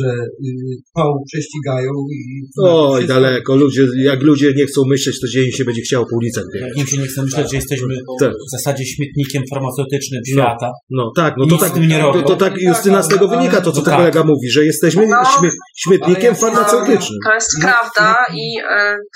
że 0.00 0.08
y, 0.08 0.48
pał 0.94 1.14
prześcigają 1.32 1.90
i... 2.12 2.42
Oj, 2.62 3.06
daleko. 3.06 3.56
Ludzie, 3.56 3.86
jak 4.04 4.22
ludzie 4.22 4.52
nie 4.56 4.66
chcą 4.66 4.82
myśleć, 4.88 5.20
to 5.20 5.26
dzień 5.28 5.52
się 5.52 5.64
będzie 5.64 5.82
chciało 5.82 6.06
po 6.10 6.16
ulicach 6.16 6.44
biegać. 6.54 6.90
Się 6.90 6.98
nie 6.98 7.06
chce 7.06 7.22
myśleć, 7.22 7.50
że 7.50 7.56
jesteśmy 7.56 7.94
Tak. 8.20 8.32
w 8.32 8.50
zasadzie 8.50 8.84
śmietnikiem 8.86 9.42
farmaceutycznym 9.50 10.20
No. 10.28 10.32
świata. 10.32 10.70
No 10.90 11.10
tak, 11.16 11.34
no 11.38 11.46
to 11.46 11.58
tak, 11.58 11.72
to, 12.12 12.22
to 12.22 12.36
tak 12.36 12.58
Justyna 12.62 13.02
z 13.02 13.08
tego 13.08 13.28
Ale- 13.28 13.36
wynika, 13.38 13.60
to 13.60 13.72
co 13.72 13.78
no 13.78 13.84
ten 13.84 13.92
tak. 13.92 13.96
kolega 14.00 14.24
mówi, 14.24 14.50
że 14.50 14.64
jesteśmy 14.64 15.06
No. 15.06 15.16
śmie, 15.38 15.50
śmietnikiem 15.76 16.34
farmaceutycznym. 16.36 17.18
To 17.26 17.34
jest 17.34 17.50
prawda 17.60 18.16
i 18.34 18.56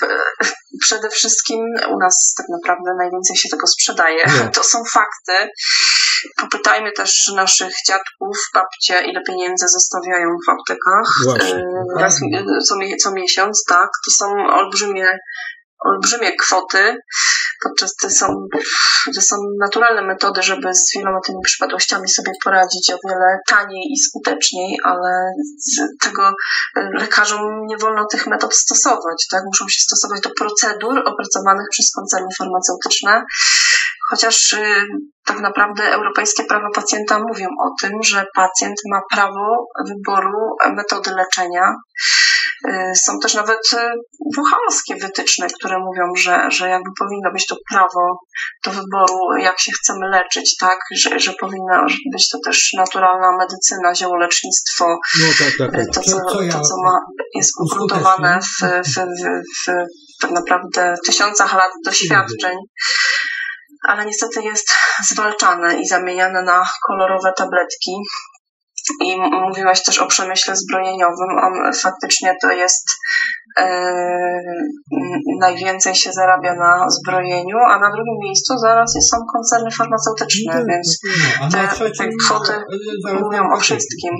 p- 0.00 0.06
przede 0.86 1.08
wszystkim 1.10 1.58
u 1.94 1.98
nas 1.98 2.34
tak 2.36 2.46
naprawdę 2.56 2.90
najwięcej 2.98 3.36
się 3.36 3.48
tego 3.48 3.66
sprzedaje. 3.66 4.22
No. 4.26 4.50
To 4.54 4.62
są 4.64 4.78
fakty. 4.92 5.48
Popytajmy 6.40 6.92
też 6.92 7.32
naszych 7.36 7.72
dziadków, 7.88 8.36
babcie, 8.54 9.10
ile 9.10 9.20
pieniędzy 9.26 9.68
zostawiają 9.68 10.28
w 10.46 10.50
aptekach. 10.50 11.10
Właśnie. 11.24 11.54
E, 11.54 12.00
Raz, 12.00 12.20
co, 12.68 12.74
co 13.02 13.12
miesiąc, 13.12 13.64
tak. 13.68 13.88
To 14.04 14.10
są 14.10 14.26
olbrzymie 14.50 15.08
olbrzymie 15.84 16.36
kwoty, 16.36 16.96
podczas 17.62 17.94
gdy 18.02 18.10
są, 18.10 18.26
to 19.14 19.20
są 19.20 19.36
naturalne 19.60 20.02
metody, 20.02 20.42
żeby 20.42 20.74
z 20.74 20.94
wieloma 20.96 21.20
tymi 21.26 21.38
przypadłościami 21.44 22.08
sobie 22.08 22.32
poradzić 22.44 22.90
o 22.90 23.08
wiele 23.08 23.38
taniej 23.48 23.92
i 23.92 23.98
skuteczniej, 23.98 24.76
ale 24.84 25.32
tego 26.02 26.22
e, 26.76 26.88
lekarzom 26.94 27.66
nie 27.66 27.76
wolno 27.76 28.06
tych 28.06 28.26
metod 28.26 28.54
stosować, 28.54 29.26
tak? 29.30 29.42
Muszą 29.46 29.68
się 29.68 29.80
stosować 29.80 30.20
do 30.20 30.30
procedur 30.38 30.98
opracowanych 30.98 31.66
przez 31.70 31.92
koncerny 31.94 32.28
farmaceutyczne, 32.38 33.24
chociaż 34.10 34.52
y, 34.52 34.74
tak 35.26 35.40
naprawdę 35.40 35.92
europejskie 35.92 36.44
prawa 36.44 36.68
pacjenta 36.74 37.18
mówią 37.18 37.46
o 37.66 37.68
tym, 37.80 37.92
że 38.04 38.26
pacjent 38.34 38.76
ma 38.92 39.00
prawo 39.12 39.66
wyboru 39.88 40.56
metody 40.76 41.10
leczenia. 41.10 41.74
Y, 42.68 42.92
Są 43.04 43.18
też 43.22 43.34
nawet 43.34 43.58
y, 43.72 43.76
WHO-owskie 44.38 44.96
wytyczne, 44.96 45.46
które 45.58 45.78
mówią, 45.78 46.02
że, 46.18 46.50
że 46.50 46.68
jakby 46.68 46.90
powinno 46.98 47.32
być 47.32 47.46
to 47.46 47.56
prawo 47.70 48.18
do 48.64 48.70
wyboru, 48.70 49.18
jak 49.38 49.60
się 49.60 49.72
chcemy 49.72 50.08
leczyć, 50.08 50.56
tak? 50.60 50.78
Że, 50.96 51.18
że 51.20 51.32
powinna 51.40 51.86
być 52.12 52.28
to 52.30 52.38
też 52.44 52.70
naturalna 52.76 53.36
medycyna, 53.38 53.94
ziołolecznictwo, 53.94 54.84
No 55.20 55.26
tak, 55.38 55.52
tak, 55.58 55.70
tak. 55.72 55.94
to, 55.94 56.00
co, 56.00 56.10
Co- 56.10 56.30
co 56.32 56.42
ja- 56.42 56.52
to, 56.52 56.60
co 56.60 56.74
ma, 56.84 56.98
jest 57.34 57.50
ugruntowane 57.60 58.40
w, 58.40 58.64
w, 58.64 58.94
w, 58.96 59.66
w 59.66 60.22
tak 60.22 60.30
naprawdę 60.30 60.94
tysiącach 61.06 61.52
lat 61.54 61.70
doświadczeń, 61.84 62.56
ale 63.88 64.06
niestety 64.06 64.42
jest 64.42 64.66
zwalczane 65.10 65.80
i 65.80 65.86
zamieniane 65.86 66.42
na 66.42 66.62
kolorowe 66.86 67.32
tabletki. 67.36 67.92
I 69.00 69.16
mówiłaś 69.48 69.82
też 69.82 69.98
o 69.98 70.06
przemyśle 70.06 70.56
zbrojeniowym. 70.56 71.30
On 71.42 71.72
faktycznie 71.82 72.34
to 72.42 72.50
jest 72.50 72.86
m, 73.60 73.68
najwięcej 75.40 75.94
się 75.94 76.12
zarabia 76.12 76.54
na 76.54 76.90
zbrojeniu, 76.90 77.58
a 77.70 77.78
na 77.78 77.90
drugim 77.90 78.16
miejscu 78.24 78.58
zaraz 78.58 78.92
są 79.10 79.16
koncerny 79.32 79.70
farmaceutyczne, 79.70 80.64
więc 80.68 80.98
No, 81.40 81.46
a 81.58 81.62
na 81.62 81.68
te, 81.68 81.90
te 81.90 82.08
kwoty 82.24 82.52
mówią 83.20 83.42
o 83.54 83.60
wszystkim. 83.60 84.14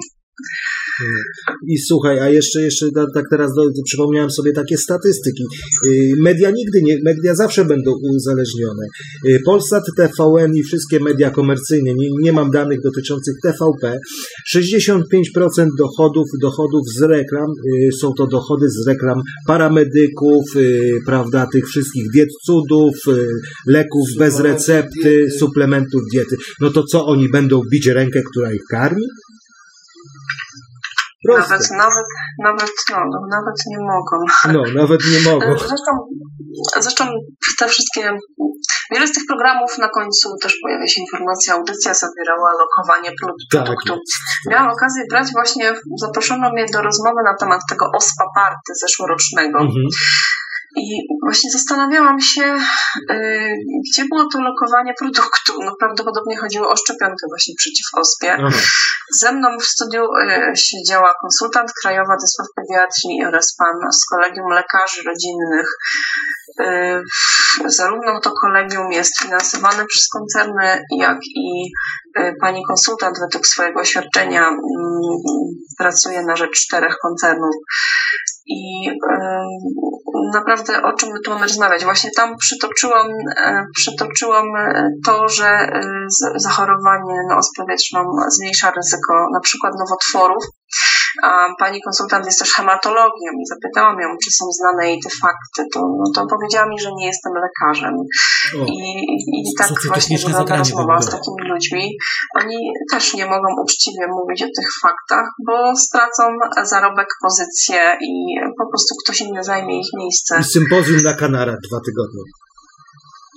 I 1.69 1.79
słuchaj, 1.79 2.19
a 2.19 2.29
jeszcze, 2.31 2.63
jeszcze 2.63 2.87
ta- 2.95 3.07
tak 3.15 3.25
teraz 3.31 3.51
do, 3.57 3.63
przypomniałem 3.85 4.31
sobie 4.31 4.53
takie 4.53 4.77
statystyki. 4.77 5.45
Y, 5.87 6.13
Media 6.23 6.51
nigdy 6.51 6.83
nie, 6.83 6.97
media 7.05 7.35
zawsze 7.35 7.65
będą 7.65 7.91
uzależnione. 8.17 8.87
Y, 9.27 9.39
Polsat, 9.45 9.83
TVN 9.97 10.57
i 10.57 10.63
wszystkie 10.63 11.01
media 11.01 11.31
komercyjne, 11.31 11.95
nie, 11.95 12.09
nie 12.23 12.33
mam 12.33 12.51
danych 12.51 12.79
dotyczących 12.85 13.35
TVP, 13.43 13.99
65% 14.57 15.67
dochodów, 15.79 16.27
dochodów 16.43 16.83
z 16.99 17.03
reklam, 17.03 17.47
y, 17.89 17.93
są 17.93 18.13
to 18.19 18.27
dochody 18.27 18.71
z 18.71 18.87
reklam 18.89 19.21
paramedyków, 19.47 20.45
prawda, 21.07 21.47
tych 21.53 21.69
wszystkich 21.69 22.05
diet 22.15 22.29
cudów, 22.47 22.95
leków 23.67 24.09
bez 24.19 24.41
recepty, 24.41 25.31
suplementów 25.39 26.01
diety. 26.15 26.37
No 26.61 26.71
to 26.71 26.83
co, 26.85 27.07
oni 27.07 27.29
będą 27.29 27.61
bić 27.73 27.87
rękę, 27.87 28.23
która 28.31 28.53
ich 28.53 28.63
karmi? 28.71 29.03
Proste. 31.29 31.51
Nawet, 31.51 31.71
nawet, 31.71 32.07
nawet, 32.45 32.71
no, 32.91 32.97
no, 33.13 33.19
nawet 33.37 33.57
nie 33.67 33.79
mogą. 33.93 34.17
No, 34.55 34.81
nawet 34.81 35.01
nie 35.13 35.31
mogą. 35.33 35.47
Zresztą, 35.69 35.93
zresztą 36.81 37.05
te 37.59 37.69
wszystkie, 37.69 38.03
wiele 38.93 39.07
z 39.07 39.13
tych 39.13 39.23
programów 39.29 39.79
na 39.79 39.89
końcu 39.89 40.29
też 40.43 40.55
pojawia 40.63 40.87
się 40.87 41.01
informacja, 41.01 41.55
audycja 41.55 41.95
zawierała 41.95 42.51
lokowanie 42.63 43.11
pro- 43.21 43.35
Tak. 43.53 43.65
produktu. 43.65 43.95
Miałam 44.51 44.71
okazję 44.71 45.03
brać 45.11 45.29
właśnie, 45.33 45.75
zaproszono 46.01 46.51
mnie 46.53 46.67
do 46.73 46.83
rozmowy 46.83 47.21
na 47.25 47.35
temat 47.41 47.61
tego 47.71 47.85
OSPA 47.97 48.25
Party 48.35 48.71
zeszłorocznego. 48.81 49.59
Mhm. 49.59 49.85
I 50.77 51.03
właśnie 51.23 51.51
zastanawiałam 51.51 52.21
się, 52.21 52.55
y, 53.11 53.55
gdzie 53.91 54.05
było 54.11 54.29
to 54.33 54.41
lokowanie 54.41 54.95
produktu. 54.99 55.53
No 55.65 55.77
prawdopodobnie 55.79 56.37
chodziło 56.37 56.71
o 56.71 56.77
szczepionkę 56.77 57.27
właśnie 57.31 57.55
przeciw 57.59 57.87
ospie. 57.97 58.33
Aha. 58.33 58.59
Ze 59.21 59.33
mną 59.33 59.49
w 59.61 59.65
studiu 59.65 60.03
y, 60.03 60.53
siedziała 60.57 61.15
konsultant 61.21 61.73
krajowa 61.83 62.17
do 62.17 62.27
spraw 62.27 62.49
pediatrii 62.57 63.25
oraz 63.29 63.57
pan 63.59 63.93
z 63.93 64.07
kolegium 64.11 64.49
lekarzy 64.49 65.03
rodzinnych. 65.07 65.69
Y, 66.61 67.03
Zarówno 67.67 68.21
to 68.21 68.33
kolegium 68.43 68.93
jest 68.93 69.23
finansowane 69.23 69.87
przez 69.87 70.09
koncerny, 70.09 70.85
jak 70.99 71.19
i 71.37 71.73
pani 72.41 72.63
konsultant 72.69 73.19
według 73.21 73.47
swojego 73.47 73.81
oświadczenia 73.81 74.49
mm, 74.49 74.59
pracuje 75.79 76.23
na 76.23 76.37
rzecz 76.37 76.51
czterech 76.51 76.97
koncernów. 77.03 77.55
I 78.47 78.91
naprawdę 80.35 80.83
o 80.83 80.93
czym 80.93 81.09
my 81.13 81.21
tu 81.21 81.31
mamy 81.31 81.47
rozmawiać? 81.47 81.85
Właśnie 81.85 82.11
tam 82.17 82.37
przytoczyłam, 82.37 83.07
e, 83.37 83.65
przytoczyłam 83.75 84.57
e, 84.57 84.91
to, 85.07 85.29
że 85.29 85.49
e, 85.49 85.83
zachorowanie 86.37 87.15
na 87.29 87.37
ospę 87.37 87.65
zmniejsza 88.29 88.71
ryzyko 88.71 89.27
na 89.33 89.41
przykład 89.41 89.73
nowotworów. 89.79 90.45
A 91.23 91.29
pani 91.59 91.79
konsultant 91.83 92.27
jest 92.27 92.39
też 92.39 92.53
hematologiem 92.53 93.35
i 93.43 93.47
zapytałam 93.55 94.01
ją, 94.01 94.09
czy 94.25 94.31
są 94.39 94.45
znane 94.59 94.89
jej 94.89 94.99
te 95.05 95.11
fakty. 95.23 95.61
To, 95.75 95.81
no 95.99 96.05
to 96.15 96.27
powiedziała 96.35 96.67
mi, 96.69 96.81
że 96.81 96.91
nie 96.99 97.07
jestem 97.07 97.33
lekarzem. 97.47 97.95
O. 98.61 98.65
I, 98.67 98.79
i 99.39 99.55
tak 99.59 99.69
właśnie 99.87 100.19
wygląda 100.19 100.57
rozmowa 100.57 101.03
z 101.03 101.11
takimi 101.11 101.43
ludźmi. 101.53 101.97
Oni 102.41 102.57
też 102.91 103.15
nie 103.15 103.27
mogą 103.27 103.49
uczciwie 103.65 104.07
mówić 104.09 104.43
o 104.43 104.47
tych 104.57 104.69
faktach, 104.83 105.27
bo 105.47 105.77
stracą 105.77 106.23
zarobek, 106.63 107.09
pozycję 107.23 107.81
i 108.09 108.13
po 108.59 108.67
prostu 108.71 108.95
ktoś 109.05 109.21
inny 109.21 109.45
zajmie 109.45 109.81
ich 109.81 109.91
miejsce. 109.99 110.41
I 110.41 110.45
sympozjum 110.45 111.03
na 111.03 111.15
Kanarach 111.15 111.59
dwa 111.71 111.81
tygodnie. 111.87 112.23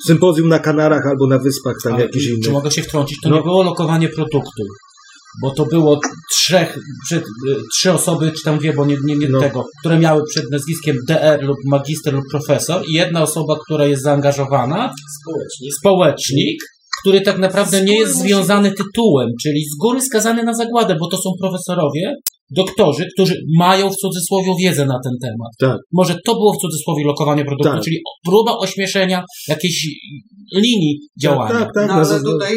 Sympozjum 0.06 0.50
na 0.50 0.60
Kanarach 0.60 1.06
albo 1.08 1.28
na 1.28 1.38
Wyspach, 1.40 1.76
tam 1.84 1.94
Ale 1.94 2.02
jakiś 2.04 2.24
Czy 2.24 2.34
inny. 2.34 2.52
mogę 2.54 2.72
się 2.72 2.82
wtrącić? 2.84 3.22
To 3.22 3.30
No. 3.30 3.36
nie 3.36 3.42
było 3.44 3.64
lokowanie 3.64 4.10
produktu. 4.10 4.64
Bo 5.42 5.52
to 5.52 5.66
było 5.66 6.00
trzech, 6.34 6.78
przed, 7.06 7.24
trzy 7.78 7.92
osoby, 7.92 8.32
czy 8.32 8.44
tam 8.44 8.60
dwie, 8.60 8.74
bo 8.74 8.86
nie, 8.86 8.98
nie, 9.06 9.16
nie 9.16 9.30
No. 9.30 9.40
tego, 9.40 9.66
które 9.80 10.00
miały 10.00 10.22
przed 10.30 10.52
nazwiskiem 10.52 10.96
DR 11.08 11.44
lub 11.44 11.58
magister 11.66 12.14
lub 12.14 12.24
profesor 12.32 12.84
i 12.90 12.94
jedna 12.94 13.22
osoba, 13.24 13.56
która 13.66 13.86
jest 13.86 14.04
zaangażowana, 14.04 14.92
Społecznie. 15.22 15.68
społecznik, 15.80 16.58
który 17.02 17.22
tak 17.22 17.38
naprawdę 17.40 17.82
nie 17.84 18.00
jest 18.00 18.16
związany 18.20 18.72
tytułem, 18.72 19.30
czyli 19.44 19.62
z 19.66 19.78
góry 19.82 20.02
skazany 20.02 20.44
na 20.44 20.54
zagładę, 20.54 20.96
bo 21.00 21.08
to 21.10 21.18
są 21.18 21.30
profesorowie, 21.42 22.14
doktorzy, 22.52 23.08
którzy 23.14 23.36
mają 23.58 23.90
w 23.90 23.96
cudzysłowie 23.96 24.52
wiedzę 24.64 24.86
na 24.86 25.00
ten 25.04 25.14
temat. 25.22 25.52
Tak. 25.60 25.78
Może 25.94 26.16
to 26.26 26.34
było 26.34 26.54
w 26.54 26.62
cudzysłowie 26.62 27.04
lokowanie 27.06 27.46
produktu, 27.46 27.74
Tak. 27.74 27.84
czyli 27.84 27.98
próba 28.26 28.58
ośmieszenia 28.58 29.24
jakiejś 29.48 29.88
linii 30.56 31.00
działania. 31.22 31.60
Tak, 31.60 31.70
tak. 31.76 31.88
No 31.88 31.88
na 31.88 31.94
ale 31.94 32.06
zasadzie- 32.06 32.32
tutaj, 32.32 32.54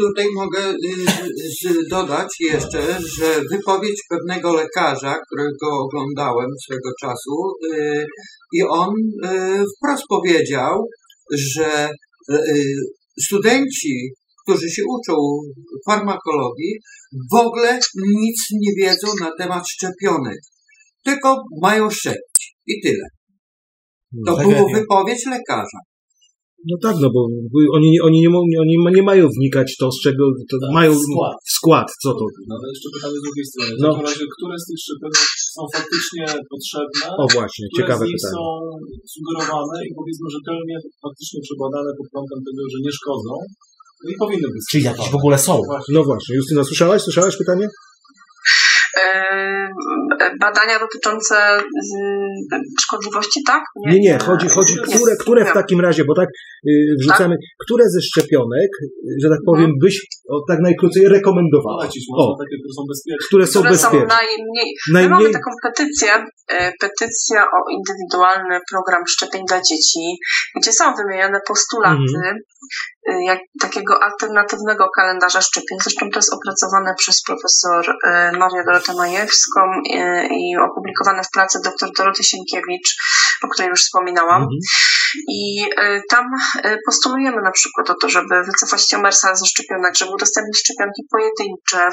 tutaj 0.00 0.26
mogę 0.34 0.70
y, 0.70 1.70
y, 1.70 1.88
dodać 1.90 2.28
jeszcze, 2.40 2.82
że 3.18 3.40
wypowiedź 3.50 4.00
pewnego 4.10 4.54
lekarza, 4.54 5.14
którego 5.26 5.78
oglądałem 5.84 6.46
swego 6.64 6.90
czasu, 7.00 7.34
y, 7.74 8.04
i 8.52 8.62
on 8.62 8.90
y, 9.24 9.28
wprost 9.76 10.04
powiedział, 10.08 10.74
że 11.32 11.88
y, 12.30 12.64
studenci, 13.26 14.10
którzy 14.48 14.68
się 14.70 14.82
uczą 14.96 15.14
farmakologii, 15.88 16.72
w 17.32 17.36
ogóle 17.44 17.78
nic 18.24 18.38
nie 18.62 18.72
wiedzą 18.82 19.08
na 19.20 19.30
temat 19.40 19.62
szczepionek, 19.74 20.38
tylko 21.04 21.28
mają 21.62 21.90
szczepić. 21.90 22.40
I 22.72 22.74
tyle. 22.84 23.06
To 24.26 24.34
Tragedia. 24.34 24.56
była 24.58 24.72
wypowiedź 24.80 25.22
lekarza. 25.36 25.80
No 26.70 26.76
tak, 26.84 26.96
no 27.02 27.08
bo 27.14 27.20
oni, 27.76 27.90
oni, 28.06 28.18
nie, 28.24 28.30
oni 28.64 28.74
nie 28.98 29.02
mają 29.10 29.24
wnikać 29.38 29.68
to, 29.80 29.86
z 29.96 29.98
czego 30.04 30.22
to 30.50 30.56
Tak, 30.62 30.70
mają 30.78 30.92
skład. 31.06 31.36
w 31.48 31.50
skład, 31.58 31.88
co 32.02 32.08
to. 32.18 32.24
No 32.48 32.52
ale 32.58 32.66
jeszcze 32.74 32.88
pytanie 32.94 33.16
z 33.20 33.24
drugiej 33.26 33.46
strony. 33.50 33.70
W 33.76 33.80
No. 33.82 33.88
takim 33.88 34.06
razie, 34.10 34.26
które 34.34 34.54
z 34.62 34.64
tych 34.68 34.78
szczepionek 34.84 35.26
są 35.56 35.62
faktycznie 35.76 36.24
potrzebne? 36.52 37.02
O 37.22 37.24
właśnie, 37.36 37.64
które 37.66 37.76
ciekawe 37.78 38.02
z 38.04 38.08
nich 38.10 38.18
pytanie. 38.20 38.34
są 38.34 38.42
sugerowane 39.14 39.76
i 39.88 39.90
powiedzmy 39.98 40.26
rzetelnie, 40.36 40.76
faktycznie 41.04 41.38
przebadane 41.46 41.90
pod 41.98 42.08
kątem 42.14 42.40
tego, 42.48 42.62
że 42.72 42.78
nie 42.86 42.92
szkodzą. 43.00 43.32
No 44.04 44.12
powinny 44.18 44.48
być. 44.48 44.62
Czyli 44.70 44.84
jakieś 44.84 45.10
w 45.10 45.14
ogóle 45.14 45.38
są. 45.38 45.62
Właśnie. 45.66 45.94
No 45.94 46.04
właśnie, 46.04 46.36
Justyna, 46.36 46.64
słyszałaś? 46.64 47.02
Słyszałaś 47.02 47.36
pytanie? 47.36 47.68
Yy, 48.98 50.30
badania 50.40 50.78
dotyczące 50.78 51.34
yy, 52.52 52.58
szkodliwości, 52.80 53.40
tak? 53.46 53.62
Nie, 53.86 54.00
nie, 54.00 54.18
chodzi, 54.18 54.48
chodzi 54.48 54.74
Nie, 54.74 54.82
które, 54.96 55.16
które 55.16 55.44
w 55.44 55.48
nie. 55.48 55.52
takim 55.54 55.80
razie, 55.80 56.04
bo 56.04 56.14
tak 56.14 56.28
y, 56.68 56.70
wrzucamy, 57.00 57.36
które 57.64 57.84
ze 57.88 58.00
szczepionek, 58.02 58.70
że 59.22 59.28
tak 59.28 59.38
powiem, 59.46 59.70
byś 59.82 60.06
o, 60.30 60.34
tak 60.48 60.58
najkrócej 60.60 61.08
rekomendowała? 61.08 61.84
O, 62.18 62.36
które 62.36 62.72
są 62.76 62.82
bezpieczne. 62.88 63.26
które 63.26 63.46
są 63.46 63.62
najmniej. 63.92 64.68
My 64.92 65.00
mamy 65.02 65.08
Najmniej, 65.10 65.32
taką 65.32 65.50
petycję, 65.62 66.10
e, 66.48 66.72
petycja 66.80 67.42
o 67.42 67.58
indywidualny 67.70 68.58
program 68.72 69.02
szczepień 69.08 69.42
dla 69.48 69.56
dzieci, 69.68 70.04
gdzie 70.60 70.72
są 70.72 70.84
wymienione 70.94 71.38
postulaty 71.48 71.98
Mhm. 72.18 72.36
e, 73.10 73.24
jak, 73.24 73.38
takiego 73.60 74.02
alternatywnego 74.02 74.84
kalendarza 74.96 75.40
szczepień. 75.40 75.78
Zresztą 75.82 76.10
to 76.12 76.18
jest 76.18 76.32
opracowane 76.34 76.94
przez 76.98 77.16
profesor 77.26 77.96
e, 78.06 78.32
Marię 78.38 78.62
Dorotę 78.66 78.87
Majewską 78.94 79.60
e, 79.94 80.26
i 80.26 80.56
opublikowane 80.56 81.22
w 81.22 81.30
pracy 81.30 81.58
dr 81.64 81.88
Doroty 81.98 82.24
Sienkiewicz, 82.24 82.96
o 83.42 83.48
której 83.48 83.70
już 83.70 83.80
wspominałam. 83.80 84.42
Mhm. 84.42 84.58
I 85.28 85.64
e, 85.76 86.00
tam 86.10 86.24
e, 86.64 86.76
postulujemy 86.86 87.42
na 87.42 87.50
przykład 87.50 87.90
o 87.90 87.94
to, 88.00 88.08
żeby 88.08 88.42
wycofać 88.46 88.88
Tiomersa 88.88 89.36
ze 89.36 89.46
szczepionek, 89.46 89.96
żeby 89.96 90.12
udostępnić 90.12 90.58
szczepionki 90.58 91.02
pojedyncze, 91.10 91.92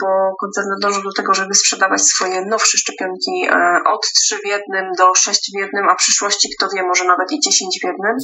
bo 0.00 0.08
koncerny 0.40 0.74
dążą 0.82 1.02
do 1.02 1.12
tego, 1.16 1.34
żeby 1.34 1.54
sprzedawać 1.54 2.02
swoje 2.02 2.44
nowsze 2.46 2.78
szczepionki 2.78 3.48
od 3.86 4.06
3 4.24 4.36
w 4.44 4.46
jednym 4.46 4.84
do 4.98 5.14
6 5.14 5.50
w 5.54 5.58
jednym, 5.58 5.88
a 5.88 5.94
w 5.94 5.98
przyszłości, 5.98 6.48
kto 6.56 6.68
wie, 6.74 6.82
może 6.82 7.04
nawet 7.04 7.32
i 7.32 7.40
10 7.40 7.78
w 7.80 7.84
jednym. 7.84 8.16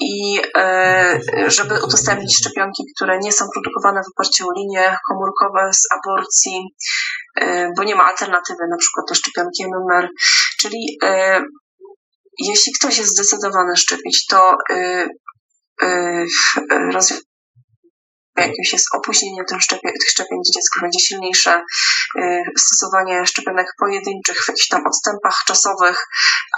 I 0.00 0.40
e, 0.56 1.20
żeby 1.46 1.74
udostępnić 1.84 2.36
szczepionki, 2.36 2.82
które 2.96 3.18
nie 3.18 3.32
są 3.32 3.44
produkowane 3.54 4.02
w 4.02 4.10
oparciu 4.12 4.48
o 4.48 4.52
linie 4.56 4.96
komórkowe 5.08 5.72
z 5.72 5.82
aborcji, 5.96 6.74
e, 7.40 7.70
bo 7.76 7.84
nie 7.84 7.94
ma 7.94 8.04
alternatywy, 8.04 8.64
na 8.70 8.76
przykład 8.76 9.06
do 9.08 9.14
szczepionki 9.14 9.64
MMR. 9.64 10.08
Czyli 10.60 10.98
e, 11.04 11.42
jeśli 12.38 12.72
ktoś 12.72 12.98
jest 12.98 13.10
zdecydowany 13.10 13.76
szczepić, 13.76 14.26
to 14.26 14.56
jakimś 18.40 18.72
jest 18.72 18.86
opóźnienie 18.94 19.44
tych 19.44 19.62
szczepień, 19.62 19.92
tych 19.92 20.10
szczepień 20.10 20.38
dziecka 20.54 20.80
będzie 20.82 21.00
silniejsze, 21.00 21.62
y, 22.18 22.42
stosowanie 22.58 23.26
szczepionek 23.26 23.66
pojedynczych 23.78 24.44
w 24.44 24.48
jakichś 24.48 24.68
tam 24.68 24.86
odstępach 24.86 25.36
czasowych, 25.46 26.06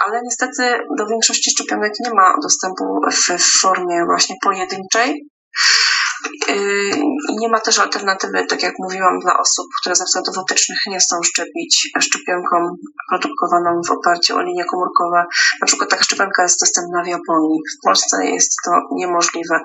ale 0.05 0.21
niestety 0.23 0.79
do 0.97 1.07
większości 1.07 1.51
szczepionek 1.51 1.93
nie 1.99 2.13
ma 2.13 2.35
dostępu 2.43 2.83
w, 3.11 3.61
formie 3.61 4.05
właśnie 4.05 4.35
pojedynczej. 4.43 5.27
I 7.29 7.35
nie 7.39 7.49
ma 7.49 7.59
też 7.59 7.79
alternatywy, 7.79 8.45
tak 8.45 8.63
jak 8.63 8.73
mówiłam, 8.79 9.19
dla 9.19 9.39
osób, 9.39 9.65
które 9.81 9.95
ze 9.95 10.05
względów 10.05 10.35
etycznych 10.37 10.79
nie 10.87 10.99
chcą 10.99 11.23
szczepić 11.23 11.89
szczepionką 11.99 12.75
produkowaną 13.09 13.81
w 13.87 13.91
oparciu 13.91 14.35
o 14.35 14.41
linie 14.41 14.65
komórkowe. 14.65 15.25
Na 15.61 15.67
przykład 15.67 15.89
taka 15.89 16.03
szczepionka 16.03 16.43
jest 16.43 16.59
dostępna 16.59 17.03
w 17.03 17.07
Japonii. 17.07 17.59
W 17.77 17.85
Polsce 17.85 18.25
jest 18.25 18.51
to 18.65 18.71
niemożliwe. 18.91 19.59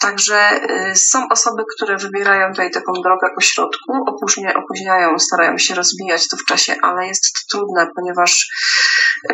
Także 0.00 0.60
y, 0.70 0.96
są 0.96 1.28
osoby, 1.30 1.62
które 1.76 1.96
wybierają 1.96 2.50
tutaj 2.50 2.70
taką 2.70 2.92
drogę 2.92 3.26
pośrodku, 3.34 3.92
opóźnia, 4.06 4.54
opóźniają, 4.54 5.18
starają 5.18 5.58
się 5.58 5.74
rozwijać 5.74 6.28
to 6.28 6.36
w 6.36 6.44
czasie, 6.44 6.76
ale 6.82 7.06
jest 7.06 7.22
to 7.22 7.58
trudne, 7.58 7.86
ponieważ 7.96 8.46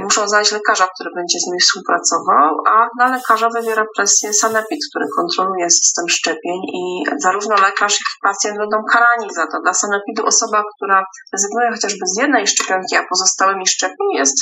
muszą 0.00 0.28
znaleźć 0.28 0.52
lekarza, 0.52 0.86
który 0.94 1.10
będzie 1.14 1.38
z 1.38 1.46
nimi 1.46 1.60
współpracował, 1.60 2.56
a 2.72 2.88
na 2.98 3.16
lekarza 3.16 3.48
wywiera 3.54 3.84
presję 3.96 4.32
sanepid, 4.32 4.80
który 4.90 5.06
kontroluje 5.16 5.70
system 5.70 6.08
szczepień 6.08 6.60
i 6.74 7.04
zarówno 7.18 7.54
lekarz, 7.54 7.92
jak 7.92 8.08
i 8.14 8.20
pacjent 8.22 8.58
będą 8.58 8.76
karani 8.92 9.34
za 9.34 9.46
to. 9.46 9.60
Dla 9.62 9.74
sanepidu 9.74 10.26
osoba, 10.26 10.64
która 10.76 11.04
rezygnuje 11.32 11.70
chociażby 11.70 12.04
z 12.14 12.18
jednej 12.18 12.46
szczepionki, 12.46 12.96
a 12.96 13.06
pozostałymi 13.08 13.66
szczepień 13.66 14.08
jest 14.14 14.36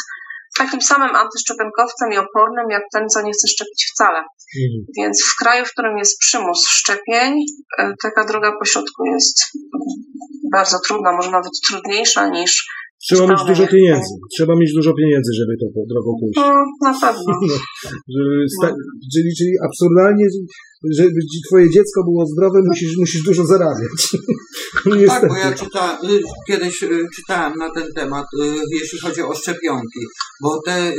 takim 0.58 0.82
samym 0.82 1.16
antyszczepionkowcem 1.16 2.12
i 2.12 2.18
opornym, 2.18 2.70
jak 2.70 2.82
ten, 2.92 3.08
co 3.08 3.22
nie 3.22 3.32
chce 3.32 3.48
szczepić 3.48 3.86
wcale. 3.92 4.18
Mhm. 4.18 4.84
Więc 4.96 5.24
w 5.32 5.36
kraju, 5.42 5.64
w 5.64 5.72
którym 5.72 5.98
jest 5.98 6.18
przymus 6.18 6.68
szczepień, 6.68 7.34
e, 7.78 7.92
taka 8.02 8.24
droga 8.24 8.52
pośrodku 8.58 9.04
jest 9.04 9.42
bardzo 10.52 10.78
trudna, 10.86 11.12
może 11.12 11.30
nawet 11.30 11.52
trudniejsza 11.68 12.28
niż 12.28 12.66
Trzeba 13.04 13.26
mieć 13.30 13.44
dużo 13.46 13.66
pieniędzy. 13.66 14.12
Trzeba 14.34 14.54
mieć 14.60 14.72
dużo 14.74 14.92
pieniędzy, 15.00 15.30
żeby 15.40 15.52
tą 15.60 15.66
drogą 15.92 16.10
pójść. 16.20 16.36
no, 16.36 16.52
na 16.82 16.92
pewno. 17.00 17.32
Żeby 18.14 18.34
sta- 18.58 18.74
czyli, 19.14 19.30
czyli 19.38 19.52
absurdalnie, 19.68 20.24
żeby 20.98 21.20
ci 21.32 21.38
twoje 21.48 21.70
dziecko 21.70 22.04
było 22.04 22.26
zdrowe, 22.26 22.58
musisz, 22.68 22.96
musisz 22.98 23.22
dużo 23.22 23.44
zarabiać. 23.46 24.00
Tak, 25.06 25.28
bo 25.28 25.36
ja 25.36 25.52
czyta, 25.54 25.98
y, 26.04 26.20
kiedyś 26.48 26.82
y, 26.82 26.88
czytałem 27.16 27.52
na 27.58 27.70
ten 27.74 27.92
temat, 27.94 28.26
y, 28.42 28.46
jeśli 28.80 28.98
chodzi 28.98 29.22
o 29.22 29.34
szczepionki, 29.34 30.00
bo 30.42 30.60
te 30.66 30.92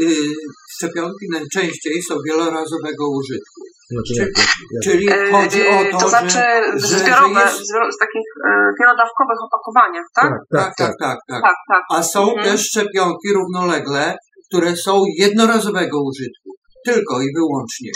szczepionki 0.77 1.25
najczęściej 1.31 2.01
są 2.07 2.15
wielorazowego 2.27 3.03
użytku. 3.19 3.61
Znaczy, 3.93 4.13
Czy- 4.15 4.21
jak, 4.21 4.29
jak, 4.73 4.83
Czyli 4.83 5.05
E, 5.11 5.31
chodzi 5.31 5.61
o 5.67 5.91
to, 5.91 5.97
to 5.97 6.09
znaczy 6.09 6.43
że, 6.75 6.97
zbiorowe, 6.99 7.41
że 7.41 7.51
jest, 7.51 7.95
z 7.95 7.97
takich 8.05 8.27
e, 8.47 8.49
wielodawkowych 8.79 9.39
opakowaniach, 9.47 10.05
tak? 10.15 10.31
tak, 10.31 10.41
tak, 10.51 10.73
tak. 10.77 10.93
tak, 11.01 11.17
tak. 11.29 11.41
Tak, 11.41 11.55
tak. 11.73 11.83
A 11.89 12.03
są 12.03 12.21
Mhm. 12.29 12.43
też 12.47 12.61
szczepionki 12.61 13.27
równolegle, 13.33 14.15
które 14.47 14.75
są 14.75 15.01
jednorazowego 15.17 15.97
użytku. 16.03 16.49
Tylko 16.85 17.21
i 17.21 17.27
wyłącznie. 17.35 17.91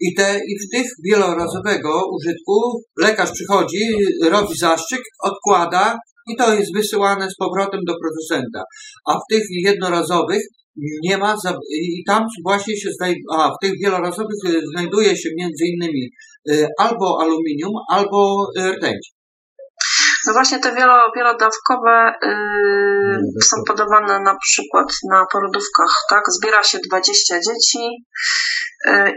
I, 0.00 0.14
te, 0.14 0.38
I 0.46 0.52
w 0.58 0.70
tych 0.72 0.86
wielorazowego 1.04 2.02
użytku 2.16 2.82
lekarz 3.00 3.32
przychodzi, 3.32 3.80
robi 4.24 4.58
zaszczyk, 4.58 5.02
odkłada 5.22 5.98
i 6.30 6.36
to 6.36 6.54
jest 6.54 6.74
wysyłane 6.74 7.30
z 7.30 7.36
powrotem 7.36 7.80
do 7.86 7.94
producenta. 8.02 8.62
A 9.08 9.12
w 9.14 9.22
tych 9.30 9.42
jednorazowych 9.50 10.42
nie 11.02 11.18
ma, 11.18 11.36
i 11.70 12.04
tam 12.06 12.26
właśnie 12.44 12.76
się 12.76 12.90
znajduje, 12.92 13.24
a 13.38 13.50
w 13.54 13.58
tych 13.62 13.72
wielorazowych 13.84 14.38
y, 14.46 14.60
znajduje 14.74 15.16
się 15.16 15.28
między 15.38 15.64
innymi 15.64 16.10
y, 16.50 16.68
albo 16.78 17.18
aluminium, 17.20 17.72
albo 17.90 18.46
y, 18.58 18.72
rtęć. 18.72 19.12
No 20.26 20.32
właśnie 20.32 20.58
te 20.58 20.74
wielo, 20.74 21.02
wielodawkowe 21.16 22.12
są 23.42 23.56
podawane 23.66 24.20
na 24.20 24.36
przykład 24.40 24.86
na 25.10 25.26
porodówkach, 25.32 25.94
tak? 26.10 26.22
Zbiera 26.28 26.62
się 26.62 26.78
20 26.88 27.34
dzieci 27.40 27.78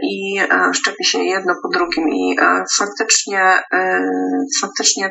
i 0.02 0.38
e, 0.38 0.74
szczepi 0.74 1.04
się 1.04 1.18
jedno 1.18 1.54
po 1.62 1.68
drugim 1.68 2.08
i 2.08 2.36
e, 2.40 2.64
faktycznie, 2.78 3.58
faktycznie 4.60 5.10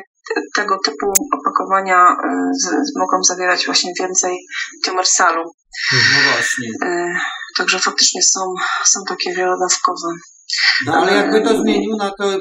tego 0.54 0.76
typu 0.84 1.12
opakowania 1.38 1.98
yy, 2.24 2.30
z, 2.62 2.96
mogą 2.98 3.22
zawierać 3.22 3.66
właśnie 3.66 3.92
więcej 4.00 4.36
tiomersalu. 4.84 5.42
No 5.92 6.32
właśnie. 6.32 6.68
Yy, 6.82 7.14
Także 7.58 7.78
faktycznie 7.78 8.22
są, 8.22 8.40
są 8.84 9.00
takie 9.08 9.34
wielodawkowe. 9.34 10.08
No 10.86 10.92
ale 10.94 11.14
jakby 11.14 11.40
to 11.40 11.58
zmienił 11.62 11.96
na 11.96 12.10
to 12.18 12.38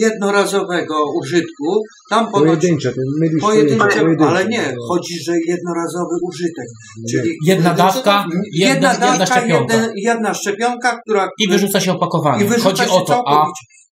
jednorazowego 0.00 1.04
użytku, 1.20 1.82
tam 2.10 2.30
ponoć 2.30 2.46
Pojedyncze, 2.48 2.92
pojedyncze, 3.40 3.78
pojedyncze. 4.00 4.26
ale 4.26 4.44
nie, 4.46 4.62
No. 4.76 4.86
chodzi, 4.88 5.14
że 5.24 5.32
jednorazowy 5.48 6.14
użytek. 6.28 6.66
Czyli 7.10 7.30
Jedna 7.46 7.74
dawka, 7.74 8.24
jedna, 8.52 8.92
jedna 8.92 9.26
szczepionka. 9.26 9.74
Jedna, 9.74 9.88
jedna 9.96 10.34
szczepionka, 10.34 10.98
która 11.06 11.28
I 11.38 11.48
wyrzuca 11.48 11.80
się 11.80 11.92
opakowanie. 11.92 12.44
i 12.44 12.48
wyrzuca 12.48 12.68
Chodzi 12.68 12.82
się 12.84 12.90
o 12.90 13.00
to, 13.00 13.22
a. 13.28 13.46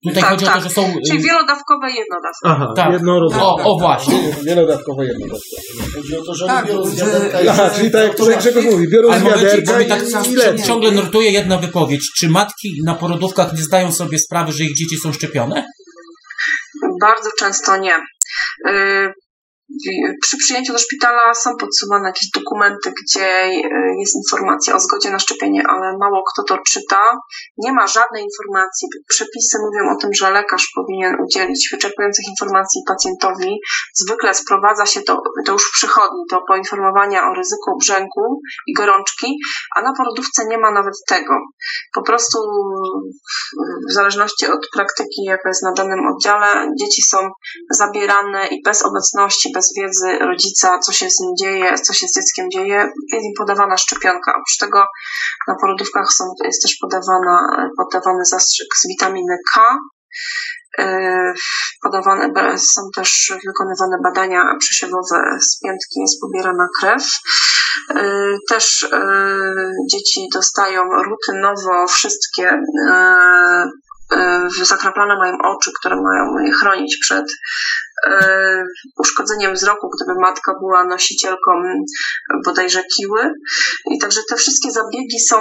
tutaj 0.07 0.21
Tak, 0.21 0.31
chodzi 0.31 0.45
o 0.45 0.47
tak. 0.47 0.57
to, 0.57 0.61
że 0.63 0.69
są... 0.69 0.93
Czyli 1.07 1.19
y, 1.19 1.23
wielodawkowe, 1.23 1.87
jednodawkowe. 1.91 2.43
Aha, 2.55 2.73
Tak. 2.75 2.93
jednorazowe. 2.93 3.41
O, 3.43 3.55
o 3.75 3.79
właśnie. 3.79 4.33
Wielodawkowe, 4.45 5.05
jednodawkowe. 5.05 5.61
Chodzi 5.95 6.17
o 6.17 6.23
to, 6.25 6.35
że 6.35 6.45
Tak, 6.45 6.65
oni 6.65 6.73
biorą 6.73 6.85
z 6.85 6.97
że- 6.97 7.05
wiaderka 7.05 7.41
i 7.41 7.47
Aha, 7.47 7.69
czyli 7.75 7.91
tak 7.91 8.03
jak 8.03 8.15
tutaj 8.17 8.37
Grzegorz 8.37 8.65
mówi, 8.65 8.87
biorą 8.89 9.19
z 9.19 9.23
wiaderka 9.23 9.81
i, 9.81 9.87
tak 9.87 10.01
i 10.27 10.35
lecą. 10.35 10.63
ciągle 10.67 10.91
nurtuje 10.91 11.31
jedna 11.31 11.57
wypowiedź. 11.57 12.01
Czy 12.17 12.29
matki 12.29 12.69
na 12.85 12.95
porodówkach 12.95 13.53
nie 13.53 13.63
zdają 13.63 13.91
sobie 13.91 14.19
sprawy, 14.19 14.51
że 14.51 14.63
ich 14.63 14.75
dzieci 14.77 14.97
są 14.97 15.13
szczepione? 15.13 15.65
Bardzo 17.01 17.29
często 17.39 17.77
nie. 17.77 17.95
Y, 18.69 19.13
Przy 20.21 20.37
przyjęciu 20.37 20.73
do 20.73 20.79
szpitala 20.79 21.33
są 21.33 21.49
podsuwane 21.59 22.09
jakieś 22.09 22.29
dokumenty, 22.33 22.93
gdzie 23.01 23.45
y, 23.45 23.61
jest 23.99 24.15
informacja 24.15 24.75
o 24.75 24.79
zgodzie 24.79 25.11
na 25.11 25.19
szczepienie, 25.19 25.63
ale 25.67 25.97
mało 25.99 26.23
kto 26.33 26.43
to 26.43 26.57
czyta. 26.67 27.01
Nie 27.57 27.71
ma 27.73 27.87
żadnej 27.87 28.23
informacji. 28.23 28.87
Przepisy 29.09 29.57
mówią 29.59 29.91
o 29.91 29.95
tym, 30.01 30.09
że 30.13 30.31
lekarz 30.31 30.71
powinien 30.75 31.15
udzielić 31.25 31.69
wyczerpujących 31.71 32.25
informacji 32.29 32.81
pacjentowi. 32.87 33.59
Zwykle 33.95 34.33
sprowadza 34.33 34.85
się 34.85 35.01
to, 35.01 35.21
to 35.45 35.51
już 35.51 35.63
w 35.63 35.71
przychodni 35.71 36.23
do 36.31 36.37
poinformowania 36.47 37.29
o 37.29 37.33
ryzyku 37.33 37.77
brzęku 37.79 38.41
i 38.67 38.73
gorączki, 38.73 39.37
a 39.75 39.81
na 39.81 39.93
porodówce 39.97 40.45
nie 40.45 40.57
ma 40.57 40.71
nawet 40.71 40.93
tego. 41.07 41.33
Po 41.93 42.01
prostu 42.01 42.37
w 43.89 43.93
zależności 43.93 44.45
od 44.47 44.67
praktyki, 44.73 45.23
jaka 45.23 45.49
jest 45.49 45.63
na 45.63 45.73
danym 45.73 45.99
oddziale, 46.07 46.67
dzieci 46.79 47.01
są 47.01 47.17
zabierane 47.71 48.47
i 48.47 48.61
bez 48.65 48.85
obecności, 48.85 49.51
bez 49.53 49.68
wiedzy 49.77 50.19
rodzica, 50.19 50.79
co 50.79 50.91
się 50.93 51.09
z 51.09 51.19
nim 51.19 51.31
dzieje, 51.39 51.77
co 51.77 51.93
się 51.93 52.07
z 52.07 52.15
dzieckiem 52.15 52.51
dzieje, 52.53 52.91
jest 53.13 53.25
im 53.25 53.33
podawana 53.37 53.77
szczepionka. 53.77 54.31
Oprócz 54.31 54.57
tego 54.59 54.85
na 55.47 55.55
porodówkach 55.61 56.11
są, 56.11 56.23
jest 56.43 56.61
też 56.61 56.77
podawana, 56.81 57.67
podawany 57.77 58.25
zastrzyk 58.25 58.67
z 58.77 58.87
witaminy 58.87 59.37
K. 59.53 59.77
Yy, 60.77 61.33
Podawane, 61.81 62.33
są 62.57 62.81
też 62.95 63.33
wykonywane 63.45 63.97
badania 64.03 64.55
przesiewowe 64.59 65.37
z 65.41 65.59
piętki, 65.59 65.99
jest 65.99 66.21
pobierana 66.21 66.67
krew. 66.79 67.03
Yy, 67.95 68.37
Też 68.49 68.87
yy, 68.91 69.71
dzieci 69.91 70.27
dostają 70.33 70.81
rutynowo 70.83 71.87
wszystkie 71.87 72.61
zakraplane 74.63 75.15
mają 75.15 75.37
oczy, 75.43 75.71
które 75.79 75.95
mają 75.95 76.45
je 76.45 76.51
chronić 76.51 76.97
przed 77.01 77.25
uszkodzeniem 78.99 79.53
wzroku, 79.53 79.89
gdyby 79.95 80.19
matka 80.21 80.53
była 80.59 80.83
nosicielką 80.83 81.51
bodajże 82.45 82.83
kiły. 82.97 83.21
I 83.95 83.99
także 83.99 84.21
te 84.29 84.35
wszystkie 84.35 84.71
zabiegi 84.71 85.19
są 85.29 85.35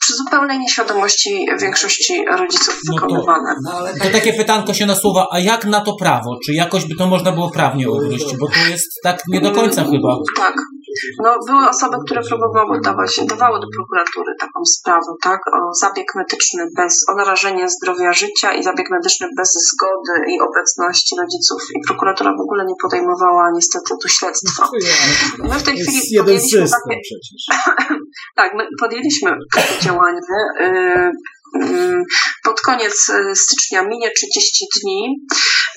przy 0.00 0.14
zupełnej 0.14 0.58
nieświadomości 0.58 1.46
większości 1.60 2.24
rodziców 2.38 2.80
No 2.88 2.94
to- 2.94 3.06
wykonywane. 3.06 3.54
No 3.64 3.72
ale 3.72 3.94
To 3.94 4.10
takie 4.10 4.32
pytanko 4.32 4.74
się 4.74 4.86
nasuwa, 4.86 5.26
a 5.32 5.38
jak 5.38 5.64
na 5.64 5.80
to 5.80 5.94
prawo? 6.00 6.38
Czy 6.46 6.52
jakoś 6.54 6.84
by 6.84 6.94
to 6.98 7.06
można 7.06 7.32
było 7.32 7.50
prawnie 7.50 7.90
ugryźć? 7.90 8.36
Bo 8.36 8.46
to 8.48 8.70
jest 8.70 8.86
tak 9.02 9.22
nie 9.28 9.40
do 9.40 9.50
końca 9.50 9.84
chyba. 9.84 10.16
Tak. 10.36 10.54
No, 11.22 11.38
były 11.46 11.68
osoby, 11.68 11.96
które 12.06 12.20
próbowały 12.22 12.80
dawać, 12.80 13.20
dawały 13.26 13.60
do 13.60 13.66
prokuratury 13.76 14.30
taką 14.40 14.60
sprawę, 14.64 15.10
tak, 15.22 15.40
o 15.52 15.74
zabieg 15.74 16.08
medyczny 16.14 16.62
bez, 16.76 16.94
o 17.10 17.16
narażenie 17.16 17.68
zdrowia 17.68 18.12
życia 18.12 18.52
i 18.52 18.62
zabieg 18.62 18.86
medyczny 18.90 19.26
bez 19.36 19.50
zgody 19.68 20.14
i 20.32 20.34
obecności 20.48 21.16
rodziców. 21.20 21.60
I 21.76 21.78
prokuratura 21.86 22.30
w 22.30 22.44
ogóle 22.44 22.64
nie 22.64 22.74
podejmowała 22.82 23.50
niestety 23.54 23.90
tu 24.02 24.08
śledztwa. 24.08 24.68
My 25.38 25.58
w 25.58 25.62
tej 25.62 25.76
chwili 25.76 26.00
podjęliśmy 26.18 26.60
takie, 26.60 27.00
przecież. 27.06 27.42
tak, 28.38 28.54
my 28.54 28.64
podjęliśmy 28.80 29.30
takie 29.54 29.80
działanie. 29.80 30.20
Y, 31.54 31.96
Pod 32.44 32.60
koniec 32.60 33.08
y, 33.08 33.36
stycznia 33.36 33.82
minie 33.82 34.10
30 34.10 34.66
dni, 34.74 35.14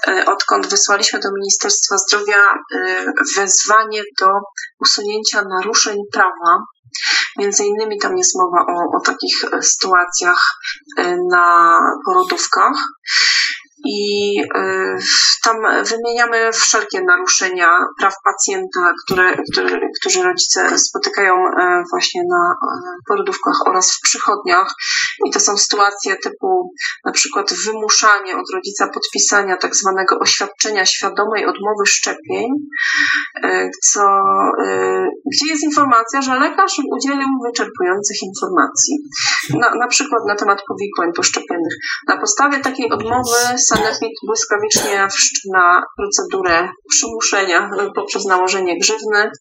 y, 0.07 0.25
odkąd 0.25 0.67
wysłaliśmy 0.67 1.19
do 1.19 1.29
Ministerstwa 1.39 1.97
Zdrowia 1.97 2.53
y, 2.73 3.13
wezwanie 3.37 4.03
do 4.19 4.27
usunięcia 4.79 5.43
naruszeń 5.49 5.97
prawa. 6.13 6.63
Między 7.37 7.63
innymi 7.65 7.99
tam 7.99 8.17
jest 8.17 8.35
mowa 8.35 8.65
o, 8.73 8.97
o 8.97 9.01
takich 9.05 9.61
sytuacjach 9.61 10.41
na 11.31 11.77
porodówkach. 12.05 12.73
I 13.85 14.39
y, 14.41 14.97
tam 15.43 15.55
wymieniamy 15.83 16.51
wszelkie 16.53 17.01
naruszenia 17.01 17.67
praw 17.99 18.13
pacjenta, 18.23 18.93
które, 19.05 19.37
które, 19.51 19.79
którzy 19.99 20.23
rodzice 20.23 20.79
spotykają 20.79 21.33
e, 21.33 21.83
właśnie 21.91 22.21
na 22.29 22.51
e, 22.51 22.79
porodówkach 23.07 23.67
oraz 23.67 23.91
w 23.91 24.01
przychodniach. 24.01 24.73
I 25.27 25.31
to 25.31 25.39
są 25.39 25.57
sytuacje 25.57 26.15
typu 26.15 26.73
na 27.05 27.11
przykład 27.11 27.53
wymuszanie 27.65 28.37
od 28.37 28.45
rodzica 28.53 28.87
podpisania 28.93 29.57
tak 29.57 29.75
zwanego 29.75 30.19
oświadczenia 30.19 30.85
świadomej 30.85 31.45
odmowy 31.45 31.85
szczepień, 31.85 32.47
co, 33.83 34.01
gdzie 35.33 35.51
jest 35.51 35.63
informacja, 35.63 36.21
że 36.21 36.39
lekarz 36.39 36.81
udzielił 36.91 37.27
wyczerpujących 37.45 38.17
informacji. 38.23 38.97
Na, 39.49 39.75
na 39.75 39.87
przykład 39.87 40.21
na 40.27 40.35
temat 40.35 40.59
powikłań 40.67 41.13
poszczepiennych. 41.15 41.73
Na 42.07 42.17
podstawie 42.17 42.59
takiej 42.59 42.91
odmowy 42.91 43.57
sanepid 43.69 44.11
błyskawicznie 44.27 45.07
wszczyna 45.11 45.83
procedurę 45.97 46.69
przymuszenia 46.89 47.69
poprzez 47.95 48.25
nałożenie 48.25 48.79
grzywny 48.79 49.31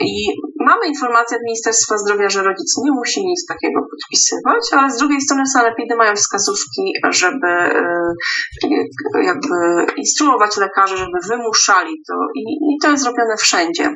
i 0.00 0.28
mamy 0.66 0.86
informację 0.86 1.36
od 1.36 1.42
Ministerstwa 1.42 1.98
Zdrowia, 1.98 2.28
że 2.28 2.42
rodzic 2.42 2.74
nie 2.84 2.92
musi 2.92 3.26
nic 3.26 3.46
takiego 3.46 3.80
podpisywać, 3.90 4.62
ale 4.72 4.90
z 4.90 4.96
drugiej 4.96 5.20
strony 5.20 5.42
sanepidy 5.46 5.96
mają 5.96 6.14
wskazówki, 6.14 6.92
żeby 7.10 7.48
e, 7.48 8.12
jakby 9.24 9.56
instruować 9.96 10.56
lekarzy, 10.56 10.96
żeby 10.96 11.18
wymuszali 11.28 11.94
to 12.08 12.14
i, 12.34 12.40
i 12.40 12.78
to 12.82 12.90
jest 12.90 13.06
robione 13.06 13.36
wszędzie. 13.36 13.94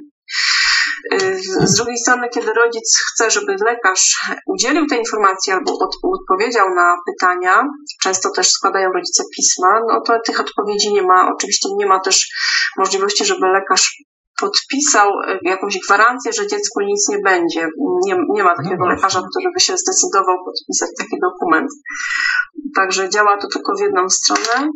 Z 1.65 1.77
drugiej 1.77 1.99
strony, 1.99 2.29
kiedy 2.29 2.53
rodzic 2.53 2.99
chce, 3.13 3.31
żeby 3.31 3.57
lekarz 3.67 4.17
udzielił 4.47 4.87
tej 4.87 4.99
informacji 4.99 5.53
albo 5.53 5.73
od, 5.73 5.97
odpowiedział 6.03 6.75
na 6.75 6.97
pytania, 7.07 7.65
często 8.03 8.31
też 8.31 8.51
składają 8.51 8.93
rodzice 8.93 9.23
pisma, 9.37 9.81
no 9.89 10.01
to 10.07 10.19
tych 10.27 10.41
odpowiedzi 10.41 10.93
nie 10.93 11.03
ma. 11.03 11.31
Oczywiście 11.35 11.69
nie 11.79 11.87
ma 11.87 12.01
też 12.01 12.29
możliwości, 12.79 13.25
żeby 13.25 13.47
lekarz 13.47 13.97
podpisał 14.41 15.09
e, 15.09 15.39
jakąś 15.43 15.79
gwarancję, 15.89 16.33
że 16.33 16.47
dziecku 16.47 16.81
nic 16.81 17.09
nie 17.09 17.19
będzie. 17.19 17.69
Nie, 18.07 18.17
nie 18.31 18.45
ma 18.45 18.57
takiego 18.57 18.85
no 18.85 18.95
lekarza, 18.95 19.23
który 19.31 19.53
by 19.55 19.61
się 19.61 19.77
zdecydował 19.77 20.37
podpisać 20.45 20.91
taki 20.99 21.17
dokument. 21.21 21.71
Także 22.77 23.11
działa 23.11 23.37
to 23.37 23.49
tylko 23.53 23.73
w 23.79 23.81
jedną 23.81 24.09
stronę. 24.09 24.69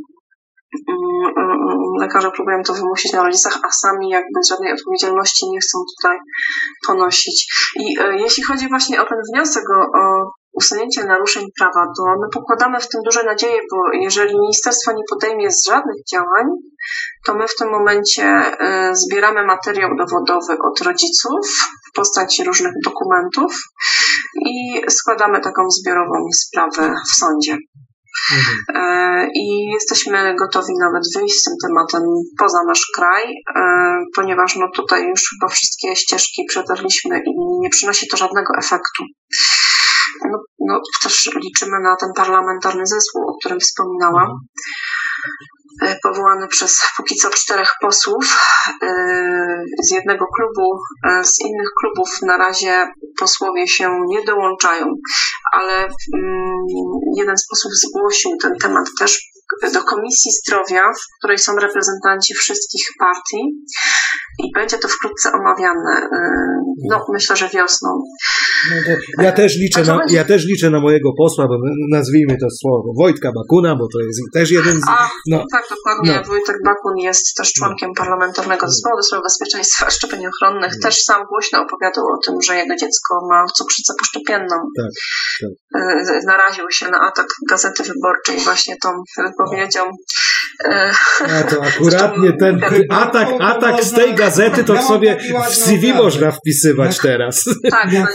Mm, 0.75 1.33
mm, 1.39 1.93
lekarze 2.01 2.31
próbują 2.31 2.63
to 2.63 2.73
wymusić 2.75 3.13
na 3.13 3.23
rodzicach, 3.23 3.59
a 3.63 3.71
sami 3.71 4.09
jakby 4.09 4.41
żadnej 4.51 4.73
odpowiedzialności 4.73 5.51
nie 5.51 5.61
chcą 5.61 5.79
tutaj 5.97 6.19
ponosić. 6.87 7.47
I 7.77 8.01
e, 8.01 8.17
jeśli 8.19 8.43
chodzi 8.45 8.69
właśnie 8.69 9.03
o 9.03 9.07
ten 9.07 9.19
wniosek 9.33 9.65
o, 9.71 9.99
o 10.01 10.33
usunięcie 10.53 11.05
naruszeń 11.05 11.47
prawa, 11.59 11.93
to 11.97 12.03
my 12.05 12.27
pokładamy 12.33 12.81
w 12.81 12.89
tym 12.89 13.01
duże 13.05 13.23
nadzieje, 13.25 13.61
bo 13.71 13.77
jeżeli 13.93 14.41
ministerstwo 14.41 14.93
nie 14.93 15.03
podejmie 15.11 15.49
żadnych 15.69 16.05
działań, 16.13 16.47
to 17.27 17.35
my 17.35 17.49
w 17.49 17.57
tym 17.57 17.71
momencie 17.71 18.25
e, 18.25 18.91
zbieramy 18.95 19.47
materiał 19.47 19.91
dowodowy 19.99 20.53
od 20.69 20.81
rodziców 20.81 21.41
w 21.91 21.97
postaci 21.97 22.45
różnych 22.45 22.73
dokumentów 22.85 23.53
i 24.47 24.83
składamy 24.91 25.41
taką 25.41 25.71
zbiorową 25.71 26.27
sprawę 26.33 26.95
w 27.13 27.15
sądzie. 27.15 27.57
Mhm. 28.33 28.57
E, 28.75 29.29
I 29.35 29.71
jesteśmy 29.73 30.35
gotowi 30.39 30.73
nawet 30.81 31.03
wyjść 31.17 31.35
z 31.35 31.43
tym 31.43 31.55
tematem 31.67 32.03
poza 32.39 32.59
nasz 32.69 32.87
kraj, 32.97 33.25
e, 33.57 33.63
ponieważ 34.17 34.57
no 34.57 34.67
tutaj 34.77 35.09
już 35.09 35.21
chyba 35.31 35.49
wszystkie 35.49 35.97
ścieżki 35.97 36.45
przetarliśmy 36.49 37.19
i 37.27 37.31
nie 37.61 37.71
przynosi 37.71 38.09
to 38.09 38.17
żadnego 38.17 38.53
efektu. 38.59 39.05
No, 40.31 40.39
no, 40.59 40.81
też 41.03 41.31
liczymy 41.45 41.81
na 41.83 41.97
ten 42.01 42.09
parlamentarny 42.17 42.87
zespół, 42.87 43.23
o 43.29 43.39
którym 43.39 43.61
wspominałam. 43.61 44.29
E, 45.83 45.97
powołany 46.03 46.49
przez 46.49 46.81
póki 46.97 47.17
co 47.17 47.31
czterech 47.31 47.69
posłów 47.81 48.41
z 49.83 49.91
jednego 49.93 50.27
klubu, 50.37 50.79
z 51.23 51.41
innych 51.41 51.69
klubów 51.81 52.23
na 52.23 52.37
razie 52.37 52.87
posłowie 53.19 53.69
się 53.69 53.99
nie 54.09 54.25
dołączają, 54.25 54.87
ale 55.53 55.75
mm, 55.75 56.57
jeden 57.17 57.37
z 57.37 57.47
posłów 57.51 57.73
zgłosił 57.75 58.31
ten 58.43 58.53
temat 58.63 58.87
też 58.99 59.31
do 59.73 59.83
Komisji 59.85 60.33
Zdrowia, 60.33 60.83
w 60.83 61.19
której 61.19 61.39
są 61.39 61.57
reprezentanci 61.57 62.35
wszystkich 62.35 62.87
partii 62.99 63.43
i 64.45 64.53
będzie 64.55 64.79
to 64.79 64.89
wkrótce 64.89 65.33
omawiane. 65.33 66.09
No, 66.91 67.05
myślę, 67.13 67.37
że 67.37 67.49
wiosną. 67.49 67.89
No 69.19 69.23
ja, 69.25 69.33
też 69.33 69.57
liczę 69.57 69.83
na, 69.85 70.01
ja 70.11 70.25
też 70.25 70.45
liczę 70.45 70.71
na 70.71 70.81
mojego 70.81 71.11
posła, 71.19 71.45
bo 71.49 71.55
nazwijmy 71.91 72.37
to 72.43 72.47
słowo 72.61 72.89
Wojtka 72.99 73.33
Bakuna, 73.37 73.77
bo 73.77 73.87
to 73.93 73.99
jest 74.07 74.21
też 74.35 74.51
jeden 74.51 74.81
z... 74.81 74.85
A, 74.89 75.09
no, 75.27 75.45
tak, 75.53 75.65
dokładnie. 75.71 76.13
No. 76.17 76.29
Wojtek 76.33 76.57
Bakun 76.65 76.97
jest 76.99 77.35
też 77.37 77.53
członkiem 77.53 77.91
parlamentarnego 77.97 78.69
zespołu 78.69 78.97
do 78.97 79.03
spraw 79.03 79.23
bezpieczeństwa 79.23 79.91
szczepień 79.91 80.27
ochronnych. 80.27 80.73
No. 80.75 80.83
Też 80.83 80.97
sam 81.09 81.21
głośno 81.31 81.59
opowiadał 81.63 82.05
o 82.15 82.19
tym, 82.27 82.35
że 82.47 82.57
jego 82.57 82.75
dziecko 82.77 83.11
ma 83.31 83.45
cukrzycę 83.57 83.93
poszczepienną. 83.99 84.57
Tak, 84.79 84.93
tak. 85.41 85.53
Y, 85.81 86.27
naraził 86.27 86.65
się 86.71 86.89
na 86.89 87.01
atak 87.09 87.27
Gazety 87.51 87.83
Wyborczej 87.83 88.37
właśnie 88.45 88.75
tą 88.83 88.89
wypowiedzią. 89.27 89.81
A 91.39 91.43
to 91.43 91.63
akuratnie 91.71 92.33
ten 92.33 92.61
atak, 92.91 93.29
atak 93.41 93.85
z 93.85 93.93
tej 93.93 94.15
gazety 94.15 94.65
to 94.65 94.83
sobie 94.83 95.19
w 95.51 95.55
CV 95.55 95.95
można 95.95 96.31
wpisywać 96.31 96.99
teraz. 96.99 97.45
Tak, 97.71 97.93
no, 97.93 98.07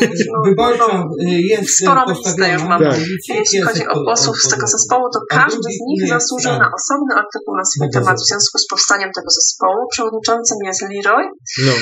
jest 1.28 1.78
sporo 1.78 2.06
listę 2.10 2.54
już 2.54 2.64
mam. 2.64 2.84
Tak. 2.84 2.98
Jeśli 3.30 3.62
chodzi 3.62 3.88
o 3.88 4.06
posłów 4.06 4.38
z 4.38 4.50
tego 4.50 4.68
zespołu, 4.68 5.10
to 5.14 5.20
każdy 5.30 5.70
z 5.78 5.82
nich 5.88 6.10
zasłużył 6.10 6.52
na 6.52 6.72
osobny 6.80 7.16
artykuł 7.16 7.56
na 7.58 7.66
swój 7.66 7.90
temat 7.94 8.18
w 8.18 8.28
związku 8.30 8.58
z 8.58 8.68
powstaniem 8.68 9.10
tego 9.16 9.30
zespołu. 9.30 9.88
Przewodniczącym 9.92 10.58
jest 10.66 10.82
Leroy. 10.82 11.24
No. 11.66 11.74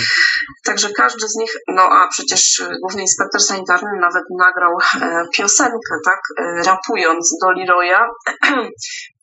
Także 0.66 0.90
każdy 0.90 1.28
z 1.28 1.36
nich, 1.36 1.52
no 1.68 1.82
a 1.82 2.08
przecież 2.12 2.64
główny 2.82 3.02
inspektor 3.02 3.42
sanitarny 3.42 3.90
nawet 4.02 4.24
nagrał 4.40 4.74
e, 5.02 5.24
piosenkę, 5.36 5.94
tak, 6.06 6.22
e, 6.40 6.64
rapując 6.64 7.38
do 7.42 7.52
Leroya 7.52 8.04
E, 8.28 8.34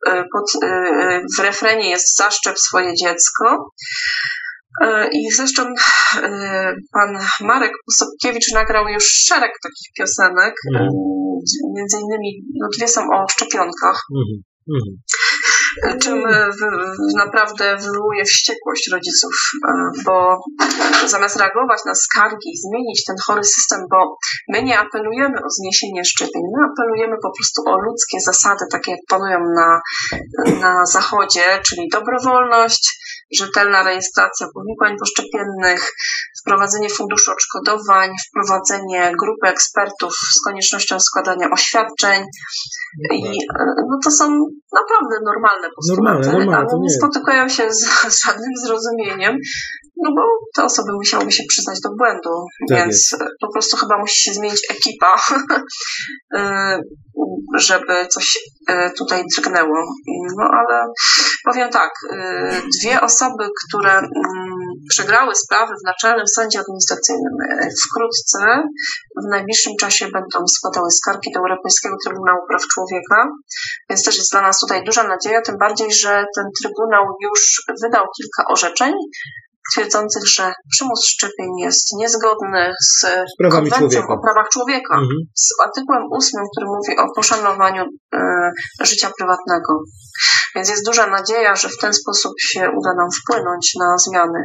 pod, 0.07 0.65
e, 0.65 1.21
w 1.39 1.41
refrenie 1.41 1.91
jest 1.91 2.17
zaszczep 2.17 2.59
swoje 2.59 2.95
dziecko. 2.95 3.71
E, 4.83 5.09
I 5.13 5.31
zresztą 5.37 5.75
pan 6.93 7.19
Marek 7.41 7.73
Pusopkiewicz 7.87 8.53
nagrał 8.55 8.89
już 8.89 9.05
szereg 9.05 9.53
takich 9.63 9.93
piosenek. 9.99 10.55
Mm. 10.75 10.89
Między 11.77 11.97
innymi 11.97 12.43
no, 12.61 12.69
dwie 12.79 12.89
są 12.89 13.01
o 13.01 13.29
szczepionkach. 13.31 14.03
Mm. 14.17 14.43
Mm. 14.69 14.97
Czym 16.03 16.23
naprawdę 17.17 17.77
wywołuje 17.77 18.25
wściekłość 18.25 18.91
rodziców, 18.93 19.33
bo 20.05 20.41
zamiast 21.07 21.37
reagować 21.37 21.79
na 21.87 21.95
skargi 21.95 22.51
i 22.51 22.59
zmienić 22.59 23.05
ten 23.05 23.17
chory 23.27 23.45
system, 23.45 23.81
bo 23.91 24.17
my 24.49 24.63
nie 24.63 24.79
apelujemy 24.79 25.39
o 25.39 25.51
zniesienie 25.51 26.05
szczepień, 26.05 26.43
my 26.57 26.67
apelujemy 26.73 27.17
po 27.23 27.31
prostu 27.37 27.63
o 27.67 27.81
ludzkie 27.87 28.19
zasady, 28.21 28.65
takie 28.73 28.91
jak 28.91 29.01
panują 29.09 29.39
na, 29.55 29.81
na 30.61 30.87
Zachodzie, 30.87 31.61
czyli 31.67 31.89
dobrowolność, 31.93 32.99
rzetelna 33.39 33.83
rejestracja 33.83 34.47
powikłań 34.55 34.97
poszczepiennych, 34.99 35.93
wprowadzenie 36.41 36.89
funduszu 36.89 37.33
odszkodowań, 37.33 38.11
wprowadzenie 38.29 39.13
grupy 39.21 39.47
ekspertów 39.49 40.13
z 40.13 40.45
koniecznością 40.45 41.01
składania 41.01 41.51
oświadczeń. 41.53 42.25
I 43.13 43.39
no 43.91 43.99
to 44.05 44.11
są 44.11 44.25
naprawdę 44.73 45.17
normalne 45.25 45.69
postulaty, 45.77 46.19
normalne, 46.19 46.39
normalne, 46.39 46.69
ale 46.73 46.81
nie 46.81 46.91
spotykają 46.91 47.49
się 47.49 47.73
z, 47.73 47.81
z 48.15 48.25
żadnym 48.27 48.53
zrozumieniem, 48.65 49.37
no 50.03 50.11
bo 50.17 50.23
te 50.57 50.65
osoby 50.65 50.93
musiałyby 50.93 51.33
się 51.33 51.45
przyznać 51.49 51.81
do 51.81 51.91
błędu, 51.99 52.45
tak 52.69 52.79
więc 52.79 52.95
jest. 53.13 53.25
po 53.41 53.53
prostu 53.53 53.77
chyba 53.77 53.99
musi 53.99 54.23
się 54.23 54.33
zmienić 54.33 54.61
ekipa, 54.71 55.15
y, 56.37 56.41
żeby 57.59 58.07
coś 58.09 58.39
y, 58.71 58.75
tutaj 58.99 59.25
drgnęło. 59.37 59.77
No 60.39 60.45
ale 60.45 60.87
powiem 61.45 61.71
tak, 61.71 61.91
y, 62.13 62.63
dwie 62.81 63.01
osoby, 63.01 63.45
które 63.67 63.93
mm, 63.93 64.09
przegrały 64.89 65.35
sprawy 65.35 65.75
w 65.75 65.87
Naczelnym 65.87 66.27
Sądzie 66.27 66.61
Administracyjnym 66.61 67.33
wkrótce, 67.85 68.39
w 69.25 69.31
najbliższym 69.31 69.73
czasie 69.81 70.09
będą 70.09 70.47
składały 70.47 70.91
skargi 70.91 71.33
do 71.35 71.41
Europejskiego 71.41 71.97
Trybunału 72.05 72.41
Praw 72.49 72.63
Człowieka, 72.75 73.29
więc 73.91 74.05
też 74.05 74.17
jest 74.19 74.33
dla 74.33 74.43
nas 74.43 74.59
tutaj 74.61 74.85
duża 74.85 75.03
nadzieja, 75.03 75.41
tym 75.43 75.59
bardziej, 75.59 75.93
że 75.93 76.25
ten 76.37 76.45
Trybunał 76.63 77.05
już 77.23 77.63
wydał 77.83 78.05
kilka 78.17 78.45
orzeczeń, 78.53 78.93
twierdzących, 79.73 80.23
że 80.37 80.53
przymus 80.71 81.01
szczepień 81.07 81.51
jest 81.59 81.89
niezgodny 81.99 82.73
z, 82.81 83.01
z 83.01 83.53
konwencją 83.53 84.01
o 84.01 84.19
prawach 84.25 84.49
człowieka, 84.53 84.95
mhm. 84.95 85.19
z 85.35 85.49
artykułem 85.65 86.03
8, 86.13 86.41
który 86.53 86.67
mówi 86.67 86.99
o 86.99 87.15
poszanowaniu 87.17 87.85
e, 88.15 88.51
życia 88.81 89.11
prywatnego. 89.19 89.73
Więc 90.55 90.69
jest 90.69 90.87
duża 90.87 91.07
nadzieja, 91.07 91.57
że 91.57 91.69
w 91.69 91.79
ten 91.81 91.95
sposób 91.95 92.33
się 92.41 92.61
uda 92.61 92.95
nam 92.95 93.09
wpłynąć 93.21 93.73
na 93.81 93.99
zmiany. 93.99 94.41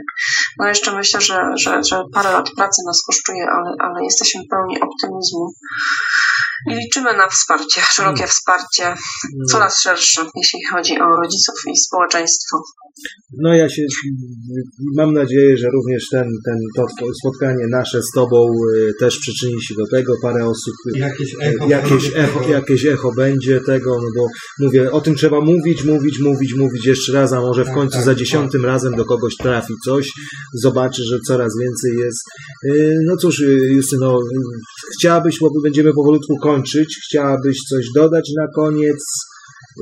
No 0.60 0.68
jeszcze 0.68 0.96
myślę, 0.96 1.22
że, 1.22 1.40
że, 1.64 1.84
że 1.84 2.04
parę 2.14 2.32
lat 2.32 2.50
pracy 2.58 2.82
nas 2.88 3.02
kosztuje, 3.08 3.48
ale, 3.56 3.70
ale 3.80 4.04
jesteśmy 4.04 4.42
pełni 4.52 4.82
optymizmu. 4.82 5.50
I 6.70 6.76
I 6.76 6.76
liczymy 6.76 7.14
na 7.18 7.28
wsparcie, 7.28 7.82
szerokie 7.82 8.28
wsparcie, 8.28 8.96
coraz 9.52 9.82
szersze, 9.82 10.26
jeśli 10.36 10.66
chodzi 10.66 11.00
o 11.00 11.06
rodziców 11.06 11.56
i 11.68 11.78
społeczeństwo. 11.78 12.62
No 13.38 13.54
ja 13.54 13.70
się 13.70 13.82
mam 14.98 15.14
nadzieję, 15.14 15.58
że 15.58 15.68
również 15.70 16.04
ten, 16.12 16.28
ten 16.46 16.58
to 16.76 16.86
spotkanie 17.22 17.68
nasze 17.68 18.02
z 18.02 18.12
Tobą 18.16 18.48
y, 18.76 18.92
też 19.00 19.20
przyczyni 19.20 19.64
się 19.64 19.76
do 19.78 19.88
tego. 19.98 20.14
Parę 20.22 20.46
osób, 20.46 20.74
y, 20.96 21.00
Jakieś 21.00 21.36
echo. 21.42 21.68
jakieś 21.68 22.12
echo, 22.16 22.50
jakieś 22.50 22.86
echo 22.86 23.12
będzie 23.18 23.60
tego, 23.62 23.98
no 24.02 24.08
bo 24.18 24.28
mówię, 24.66 24.92
o 24.92 25.02
tym 25.02 25.16
trzeba 25.16 25.42
mówić, 25.42 25.84
mówić, 25.84 26.20
mówić, 26.20 26.54
mówić 26.58 26.86
jeszcze 26.86 27.14
raz, 27.14 27.34
a 27.34 27.42
może 27.42 27.64
w 27.64 27.66
Tak, 27.66 27.76
końcu 27.76 27.94
tak, 27.94 28.06
za 28.06 28.12
tak. 28.12 28.20
dziesiątym 28.20 28.66
razem 28.66 28.96
do 28.96 29.06
kogoś 29.06 29.36
trafi 29.36 29.74
coś, 29.86 30.12
zobaczy, 30.54 31.04
że 31.12 31.18
coraz 31.28 31.52
więcej 31.62 32.06
jest. 32.06 32.22
Y, 32.66 32.94
No 33.06 33.18
cóż, 33.18 33.40
y, 33.40 33.46
Justyno, 33.74 34.20
y, 34.20 34.24
chciałabyś, 35.00 35.38
bo 35.42 35.50
będziemy 35.64 35.94
powolutku 35.94 36.38
kończyć, 36.38 37.00
chciałabyś 37.10 37.58
coś 37.70 37.86
dodać 37.96 38.30
na 38.38 38.48
koniec? 38.56 38.98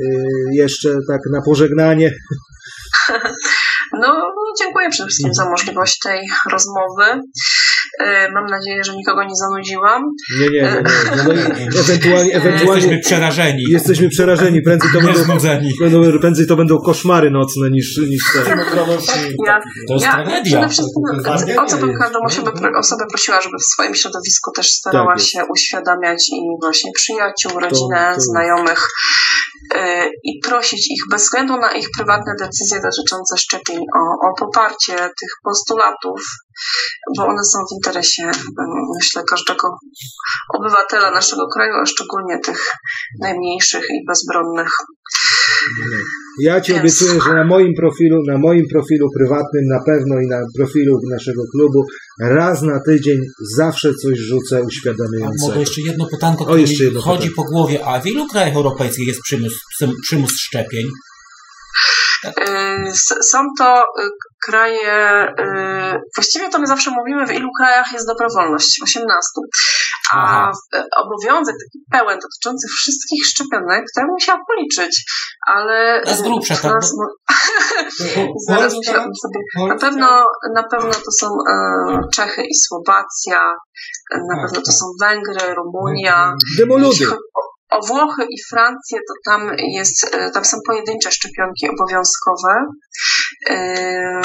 Y, 0.06 0.24
Jeszcze 0.54 0.98
tak 1.08 1.22
na 1.32 1.42
pożegnanie. 1.42 2.12
No, 4.02 4.32
dziękuję 4.60 4.90
przede 4.90 5.08
wszystkim 5.08 5.34
za 5.34 5.50
możliwość 5.50 6.00
tej 6.00 6.28
rozmowy. 6.52 7.22
E, 8.00 8.32
Mam 8.32 8.46
nadzieję, 8.46 8.84
że 8.84 8.96
nikogo 8.96 9.24
nie 9.24 9.36
zanudziłam. 9.36 10.04
Nie, 10.40 10.50
nie, 10.50 10.62
nie. 10.62 10.62
nie. 10.62 10.82
No, 11.26 11.34
i 11.34 11.80
ewentualnie, 11.80 12.32
Jesteśmy 12.32 12.50
ewentualnie 12.50 13.00
przerażeni. 13.00 13.64
jesteśmy 13.70 14.10
przerażeni. 14.10 14.62
Prędzej 14.62 14.90
to 14.94 15.02
będą, 15.02 15.24
będą, 15.80 16.20
prędzej 16.20 16.48
to 16.48 16.56
będą 16.56 16.78
koszmary 16.78 17.32
nocne 17.32 17.70
niż, 17.70 17.98
niż 17.98 18.24
te. 18.34 18.40
Ja, 19.46 19.60
To 19.88 19.94
jest 19.94 20.06
ja 20.06 20.14
tragedia. 20.14 20.42
przede 20.60 20.70
wszystkim 20.70 21.04
o 21.60 21.66
co 21.66 21.78
bym 21.78 21.94
każdą 22.02 22.20
osobę, 22.26 22.52
osobę 22.80 23.04
prosiła, 23.10 23.42
żeby 23.42 23.56
w 23.58 23.74
swoim 23.74 23.96
środowisku 23.96 24.52
też 24.56 24.68
starała 24.68 25.14
Tak 25.16 25.24
się 25.24 25.40
uświadamiać 25.56 26.30
i 26.32 26.40
właśnie 26.62 26.92
przyjaciół, 26.96 27.60
rodzinę, 27.60 28.12
to- 28.16 28.22
znajomych 28.22 28.88
y, 29.76 29.78
i 30.24 30.40
prosić 30.48 30.92
ich 30.92 31.02
bez 31.12 31.22
względu 31.22 31.58
na 31.58 31.72
ich 31.72 31.88
prywatne 31.98 32.34
decyzje 32.40 32.78
dotyczące 32.82 33.38
szczepień 33.38 33.78
o, 33.80 34.28
o 34.28 34.34
poparcie 34.40 34.94
tych 34.96 35.30
postulatów, 35.44 36.22
bo 37.18 37.26
one 37.28 37.44
są 37.44 37.60
w 37.70 37.76
interesie, 37.76 38.24
y, 38.24 38.64
myślę, 39.00 39.24
każdego 39.30 39.68
obywatela 40.58 41.12
naszego 41.12 41.48
kraju, 41.54 41.74
a 41.82 41.86
szczególnie 41.86 42.40
tych 42.40 42.66
najmniejszych 43.22 43.86
i 43.90 44.06
bezbronnych. 44.08 44.70
Ja 46.42 46.62
ci 46.62 46.72
Więc- 46.72 46.82
obiecuję, 46.82 47.22
że 47.22 47.34
na 47.34 47.46
moim 47.46 47.74
profilu, 47.80 48.24
na 48.28 48.38
moim 48.38 48.66
profilu 48.74 49.08
prywatnym 49.18 49.64
na 49.68 49.80
pewno 49.86 50.20
i 50.22 50.28
na 50.28 50.40
profilu 50.58 51.00
naszego 51.12 51.42
klubu 51.56 51.86
raz 52.22 52.62
na 52.62 52.80
tydzień 52.86 53.20
zawsze 53.58 53.94
coś 53.94 54.20
rzucę 54.20 54.56
A 54.56 54.60
mogę 54.60 54.68
uświadamiającego. 54.68 55.60
jeszcze 55.60 55.82
jedno 55.82 56.08
pytanko, 56.12 56.44
O, 56.44 56.46
które 56.48 56.62
jeszcze 56.62 56.80
mi 56.84 56.86
jedno 56.86 57.02
chodzi 57.02 57.30
pytanie. 57.30 57.36
po 57.36 57.44
głowie. 57.44 57.86
A 57.86 58.00
w 58.02 58.08
ilu 58.08 58.28
krajach 58.28 58.56
europejskich 58.56 59.08
jest 59.08 59.22
przymus, 59.22 59.54
przymus 60.04 60.32
szczepień? 60.40 60.86
S- 62.88 63.16
Są 63.32 63.38
to 63.60 63.80
y, 63.82 64.10
kraje, 64.46 65.28
y, 65.40 66.00
właściwie 66.16 66.50
to 66.50 66.60
my 66.60 66.68
zawsze 66.68 66.92
mówimy, 66.92 67.28
w 67.28 67.32
ilu 67.32 67.50
krajach 67.60 67.92
jest 67.94 68.08
dobrowolność, 68.08 68.82
18. 68.84 69.08
A 70.14 70.52
y, 70.52 70.84
obowiązek 70.98 71.56
taki 71.56 71.80
pełen 71.92 72.20
dotyczący 72.20 72.68
wszystkich 72.68 73.26
szczepionek, 73.26 73.86
to 73.96 74.02
ja 74.02 74.06
bym 74.06 74.14
musiała 74.14 74.40
policzyć, 74.48 75.04
ale... 75.48 76.02
Grubsza, 76.24 76.54
y, 76.54 76.58
tak? 76.62 76.84
zaraz 78.48 78.74
sobie... 79.22 79.68
Na 79.68 79.76
pewno, 79.76 80.26
na 80.56 80.64
pewno 80.64 80.94
to 80.94 81.12
są 81.20 81.28
e, 81.28 82.00
Czechy 82.16 82.44
i 82.44 82.56
Słowacja, 82.68 83.40
e, 84.12 84.18
na 84.18 84.36
Tak, 84.36 84.46
pewno 84.46 84.62
to 84.62 84.66
tak. 84.66 84.76
są 84.76 84.86
Węgry, 85.02 85.54
Rumunia. 85.56 86.34
Demoludy. 86.58 87.06
O 87.70 87.86
Włochy 87.88 88.24
i 88.30 88.38
Francję, 88.50 89.00
to 89.08 89.32
tam 89.32 89.52
jest, 89.58 90.16
e, 90.16 90.32
tam 90.32 90.46
są 90.46 90.58
pojedyncze 90.68 91.12
szczepionki 91.12 91.70
obowiązkowe. 91.70 92.66
E, 93.50 94.22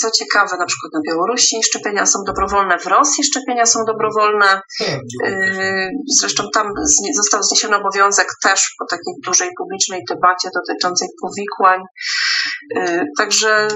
Co 0.00 0.10
ciekawe, 0.10 0.56
na 0.58 0.66
przykład 0.66 0.92
na 0.92 1.00
Białorusi 1.06 1.62
szczepienia 1.62 2.06
są 2.06 2.18
dobrowolne, 2.26 2.78
w 2.78 2.86
Rosji 2.86 3.24
szczepienia 3.24 3.66
są 3.66 3.84
dobrowolne. 3.84 4.60
Yy, 4.80 5.90
Zresztą 6.20 6.44
tam 6.54 6.66
został 7.16 7.42
zniesiony 7.42 7.76
obowiązek 7.76 8.28
też 8.42 8.74
po 8.78 8.86
takiej 8.86 9.14
dużej 9.24 9.48
publicznej 9.58 10.04
debacie 10.08 10.48
dotyczącej 10.54 11.08
powikłań. 11.22 11.80
Yy, 12.76 13.04
Także 13.18 13.68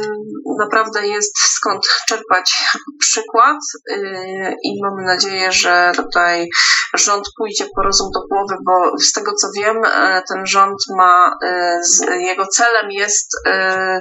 naprawdę 0.59 1.07
jest 1.07 1.39
skąd 1.39 1.83
czerpać 2.09 2.65
przykład 3.01 3.59
yy, 3.89 4.55
i 4.65 4.81
mamy 4.83 5.03
nadzieję, 5.03 5.53
że 5.53 5.93
tutaj 5.97 6.49
rząd 6.95 7.25
pójdzie 7.39 7.65
po 7.77 7.83
rozum 7.83 8.09
do 8.15 8.21
głowy, 8.31 8.55
bo 8.67 8.99
z 8.99 9.13
tego 9.13 9.33
co 9.33 9.49
wiem, 9.57 9.77
e, 9.85 10.23
ten 10.29 10.47
rząd 10.47 10.79
ma, 10.97 11.31
e, 11.43 11.81
jego 12.21 12.47
celem 12.47 12.91
jest 12.91 13.29
e, 13.47 14.01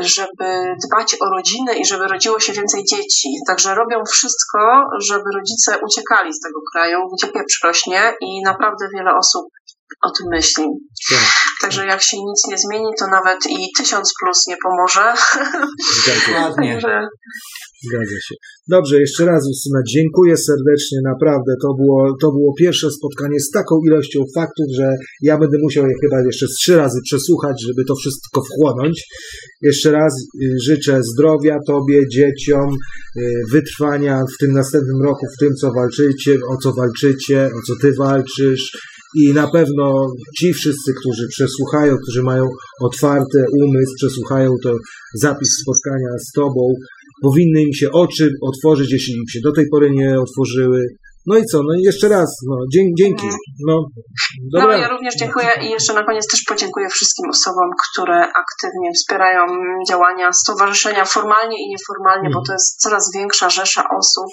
żeby 0.00 0.74
dbać 0.86 1.16
o 1.20 1.30
rodziny 1.36 1.74
i 1.74 1.86
żeby 1.86 2.08
rodziło 2.08 2.40
się 2.40 2.52
więcej 2.52 2.84
dzieci. 2.84 3.28
Także 3.46 3.74
robią 3.74 4.02
wszystko, 4.12 4.58
żeby 5.00 5.24
rodzice 5.36 5.78
uciekali 5.86 6.34
z 6.34 6.40
tego 6.40 6.60
kraju, 6.72 6.98
gdzie 7.12 7.32
pieprz 7.32 7.60
rośnie 7.64 8.14
i 8.20 8.42
naprawdę 8.44 8.88
wiele 8.96 9.10
osób 9.18 9.48
o 10.02 10.10
tym 10.10 10.26
myśli. 10.30 10.64
Tak. 11.10 11.30
Także 11.60 11.86
jak 11.86 12.02
się 12.02 12.16
nic 12.16 12.40
nie 12.50 12.58
zmieni, 12.58 12.90
to 12.98 13.06
nawet 13.06 13.38
i 13.48 13.72
tysiąc 13.78 14.12
plus 14.20 14.46
nie 14.48 14.56
pomoże. 14.62 15.14
Zgadza 16.02 16.20
się. 16.20 16.32
Dokładnie. 16.32 16.80
Zgadza 17.84 18.20
się. 18.28 18.34
Dobrze, 18.68 19.00
jeszcze 19.00 19.24
raz 19.24 19.46
Justyna, 19.48 19.80
dziękuję 19.94 20.36
serdecznie, 20.36 20.98
naprawdę. 21.04 21.52
To 21.62 21.74
było, 21.74 22.16
to 22.20 22.30
było 22.30 22.54
pierwsze 22.58 22.90
spotkanie 22.90 23.40
z 23.40 23.50
taką 23.50 23.74
ilością 23.86 24.20
faktów, 24.34 24.66
że 24.78 24.88
ja 25.22 25.38
będę 25.38 25.58
musiał 25.62 25.86
je 25.86 25.94
chyba 26.02 26.22
jeszcze 26.26 26.46
z 26.48 26.54
trzy 26.54 26.76
razy 26.76 26.98
przesłuchać, 27.04 27.56
żeby 27.66 27.84
to 27.88 27.94
wszystko 27.94 28.42
wchłonąć. 28.42 29.04
Jeszcze 29.62 29.92
raz 29.92 30.12
y, 30.42 30.56
życzę 30.64 31.00
zdrowia 31.02 31.58
Tobie, 31.66 32.08
dzieciom, 32.08 32.68
y, 33.16 33.42
wytrwania 33.50 34.22
w 34.34 34.38
tym 34.40 34.52
następnym 34.52 35.02
roku, 35.02 35.26
w 35.36 35.40
tym, 35.40 35.54
co 35.60 35.72
walczycie, 35.72 36.36
o 36.48 36.56
co 36.62 36.72
walczycie, 36.72 37.50
o 37.58 37.60
co 37.66 37.72
Ty 37.82 37.92
walczysz. 37.98 38.70
I 39.14 39.32
na 39.34 39.50
pewno 39.50 40.06
ci 40.38 40.52
wszyscy, 40.52 40.92
którzy 41.00 41.28
przesłuchają, 41.28 41.96
którzy 42.02 42.22
mają 42.22 42.48
otwarte 42.80 43.38
umysł, 43.62 43.92
przesłuchają 43.96 44.50
to 44.62 44.74
zapis 45.14 45.48
spotkania 45.62 46.10
z 46.28 46.32
Tobą, 46.32 46.74
powinny 47.22 47.62
im 47.62 47.72
się 47.72 47.90
oczy 47.90 48.30
otworzyć, 48.42 48.92
jeśli 48.92 49.14
im 49.14 49.28
się 49.28 49.40
do 49.40 49.52
tej 49.52 49.64
pory 49.70 49.90
nie 49.90 50.20
otworzyły. 50.20 50.86
No 51.26 51.36
i 51.38 51.44
co? 51.44 51.58
No 51.58 51.74
i 51.78 51.82
jeszcze 51.82 52.08
raz, 52.08 52.30
no, 52.48 52.56
dzięki. 52.74 53.26
No, 53.66 53.76
No, 54.52 54.60
dobra. 54.60 54.78
ja 54.78 54.88
również 54.88 55.14
dziękuję 55.16 55.48
i 55.62 55.70
jeszcze 55.70 55.94
na 55.94 56.04
koniec 56.04 56.26
też 56.30 56.42
podziękuję 56.48 56.88
wszystkim 56.88 57.30
osobom, 57.30 57.68
które 57.86 58.18
aktywnie 58.20 58.90
wspierają 58.96 59.42
działania 59.88 60.32
stowarzyszenia 60.32 61.04
formalnie 61.04 61.56
i 61.64 61.70
nieformalnie, 61.70 62.30
bo 62.34 62.42
to 62.46 62.52
jest 62.52 62.80
coraz 62.82 63.10
większa 63.14 63.50
rzesza 63.50 63.82
osób, 64.00 64.30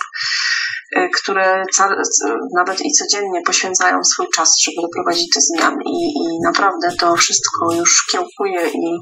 które 1.18 1.64
ca- 1.78 1.88
c- 2.18 2.36
nawet 2.58 2.82
i 2.86 2.92
codziennie 2.92 3.42
poświęcają 3.46 4.04
swój 4.14 4.26
czas, 4.36 4.50
żeby 4.66 4.78
doprowadzić 4.82 5.28
do 5.36 5.40
zmian 5.42 5.76
i, 5.86 5.98
i 6.06 6.40
naprawdę 6.46 6.88
to 7.00 7.16
wszystko 7.16 7.74
już 7.76 8.06
kiełkuje 8.12 8.70
i 8.70 8.98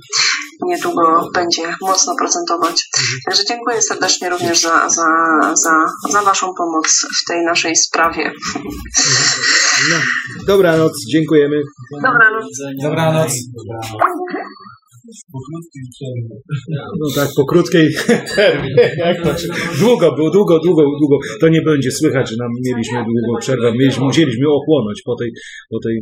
niedługo 0.65 1.29
będzie 1.33 1.75
mocno 1.81 2.15
procentować. 2.15 2.89
Także 3.25 3.45
dziękuję 3.45 3.81
serdecznie 3.81 4.29
również 4.29 4.61
za, 4.61 4.89
za, 4.89 5.05
za, 5.53 5.85
za 6.09 6.21
Waszą 6.21 6.47
pomoc 6.57 7.05
w 7.21 7.27
tej 7.27 7.45
naszej 7.45 7.75
sprawie. 7.75 8.31
No. 9.89 9.95
Dobranoc, 10.47 10.91
dziękujemy. 11.11 11.55
Dobranoc. 12.03 12.45
Dobranoc. 12.83 13.31
No 17.01 17.05
tak, 17.15 17.29
po 17.37 17.43
krótkiej 17.51 17.87
przerwie. 18.29 18.73
Długo 19.83 20.07
było, 20.15 20.29
długo, 20.37 20.53
długo, 20.65 20.81
długo. 21.01 21.15
To 21.41 21.47
nie 21.55 21.61
będzie 21.69 21.91
słychać, 21.99 22.25
że 22.31 22.35
nam 22.43 22.51
mieliśmy 22.67 22.97
długą 23.09 23.31
przerwę. 23.43 23.67
Mieliśmy, 23.79 24.03
musieliśmy 24.09 24.45
ochłonąć 24.59 24.97
po 25.07 25.13
tej, 25.19 25.29
po 25.73 25.77
tej 25.85 25.95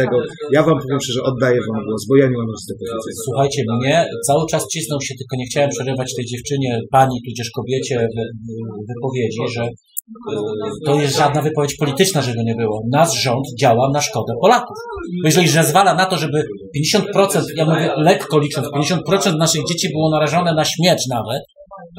tego. 0.00 0.16
Ja 0.56 0.60
wam 0.66 0.76
powiem 0.82 1.00
szczerze, 1.04 1.22
oddaję 1.30 1.58
wam 1.68 1.80
głos, 1.86 2.02
bo 2.08 2.14
ja 2.22 2.26
nie 2.30 2.38
mam 2.40 2.48
nic 2.54 2.64
do 2.70 2.74
powiedzenia. 2.80 3.16
Słuchajcie, 3.26 3.60
mnie 3.80 3.96
cały 4.28 4.44
czas 4.52 4.62
cisnął 4.72 5.00
się, 5.06 5.12
tylko 5.20 5.34
nie 5.40 5.46
chciałem 5.50 5.70
przerywać 5.74 6.08
tej 6.16 6.24
dziewczynie, 6.32 6.70
pani, 6.96 7.16
tudzież 7.26 7.48
kobiecie 7.58 7.94
wy- 8.14 8.30
wy- 8.46 8.68
wypowiedzi, 8.90 9.42
że 9.56 9.62
to 10.86 11.00
jest 11.00 11.16
żadna 11.16 11.42
wypowiedź 11.42 11.76
polityczna, 11.76 12.22
żeby 12.22 12.38
nie 12.44 12.54
było. 12.54 12.82
Nasz 12.92 13.22
rząd 13.22 13.46
działa 13.60 13.90
na 13.94 14.00
szkodę 14.00 14.32
Polaków. 14.40 14.76
Bo 15.22 15.28
jeżeli 15.28 15.48
zezwala 15.48 15.94
na 15.94 16.06
to, 16.06 16.16
żeby 16.16 16.44
50%, 16.76 17.42
ja 17.56 17.64
mówię 17.64 17.90
lekko 17.96 18.38
licząc, 18.38 18.66
50% 18.68 19.36
naszych 19.38 19.62
dzieci 19.68 19.88
było 19.88 20.10
narażone 20.10 20.54
na 20.54 20.64
śmierć 20.64 21.06
nawet, 21.10 21.42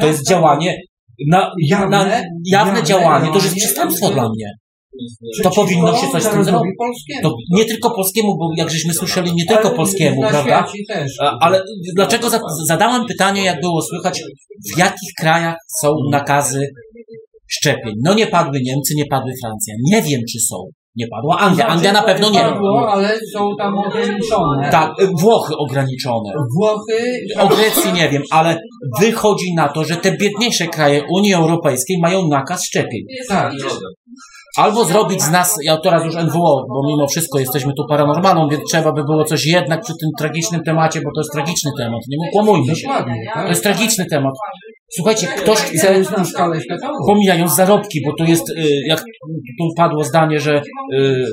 to 0.01 0.07
jest 0.07 0.27
działanie, 0.27 0.77
na, 1.27 1.51
Jawne, 1.61 1.89
na, 1.89 2.03
jawne 2.03 2.23
jawne 2.51 2.83
działanie, 2.83 3.27
to 3.27 3.35
już 3.35 3.43
jest 3.43 3.55
przestępstwo 3.55 4.09
dla 4.09 4.29
mnie. 4.29 4.51
To 5.43 5.49
powinno 5.49 5.95
się 5.95 6.07
coś 6.11 6.23
z 6.23 6.29
tym 6.29 6.43
zrobić. 6.43 6.73
To 7.23 7.35
nie 7.51 7.65
tylko 7.65 7.91
polskiemu, 7.91 8.37
bo 8.37 8.49
jak 8.57 8.69
żeśmy 8.69 8.93
słyszeli, 8.93 9.31
nie 9.35 9.45
tylko 9.45 9.71
polskiemu, 9.71 10.21
prawda? 10.21 10.67
Ale 11.41 11.61
dlaczego 11.95 12.29
za, 12.29 12.39
zadałem 12.67 13.05
pytanie, 13.05 13.43
jak 13.43 13.61
było 13.61 13.81
słychać, 13.81 14.21
w 14.75 14.77
jakich 14.77 15.09
krajach 15.19 15.55
są 15.81 15.95
nakazy 16.11 16.69
szczepień? 17.49 17.93
No 18.05 18.13
nie 18.13 18.27
padły 18.27 18.59
Niemcy, 18.65 18.93
nie 18.97 19.05
padły 19.05 19.31
Francja. 19.43 19.73
Nie 19.91 20.01
wiem, 20.01 20.21
czy 20.31 20.39
są. 20.39 20.55
Nie 20.95 21.07
padła 21.07 21.37
Anglia. 21.37 21.67
Anglia 21.67 21.91
na 21.93 22.01
pewno 22.01 22.29
nie. 22.29 22.39
Padło, 22.39 22.91
ale 22.91 23.19
są 23.33 23.49
tam 23.57 23.77
ograniczone. 23.77 24.69
Tak, 24.71 24.91
y, 25.01 25.07
Włochy 25.21 25.53
ograniczone. 25.57 26.33
Włochy, 26.57 27.17
O 27.39 27.47
Grecji 27.47 27.93
nie 27.93 28.09
wiem, 28.09 28.21
ale 28.31 28.57
wychodzi 28.99 29.53
na 29.55 29.69
to, 29.69 29.83
że 29.83 29.95
te 29.95 30.17
biedniejsze 30.17 30.67
kraje 30.67 31.03
Unii 31.09 31.33
Europejskiej 31.33 31.97
mają 32.01 32.27
nakaz 32.27 32.65
szczepień. 32.65 33.01
tak. 33.27 33.53
Albo 34.57 34.85
zrobić 34.85 35.21
z 35.21 35.31
nas, 35.31 35.57
ja 35.63 35.77
teraz 35.77 36.05
już 36.05 36.15
NWO, 36.15 36.65
bo 36.69 36.87
mimo 36.87 37.07
wszystko 37.07 37.39
jesteśmy 37.39 37.73
tu 37.73 37.83
paranormalną, 37.89 38.47
więc 38.51 38.63
trzeba 38.71 38.91
by 38.91 39.03
było 39.03 39.23
coś 39.23 39.45
jednak 39.45 39.81
przy 39.81 39.93
tym 40.01 40.09
tragicznym 40.19 40.61
temacie, 40.63 41.01
bo 41.01 41.09
to 41.15 41.21
jest 41.21 41.31
tragiczny 41.31 41.71
temat, 41.77 41.99
nie 42.09 42.31
kłamujmy 42.31 42.75
się. 42.75 42.87
To 42.87 42.93
tak. 43.33 43.49
jest 43.49 43.63
tragiczny 43.63 44.05
temat. 44.05 44.33
Słuchajcie, 44.95 45.27
ktoś 45.27 45.57
chce, 45.57 45.87
pomijając 47.07 47.55
zarobki, 47.55 47.99
bo 48.05 48.11
tu 48.17 48.23
jest, 48.31 48.49
y, 48.49 48.53
jak 48.87 48.99
tu 49.59 49.65
padło 49.77 50.03
zdanie, 50.03 50.39
że 50.39 50.61
y, 50.93 51.23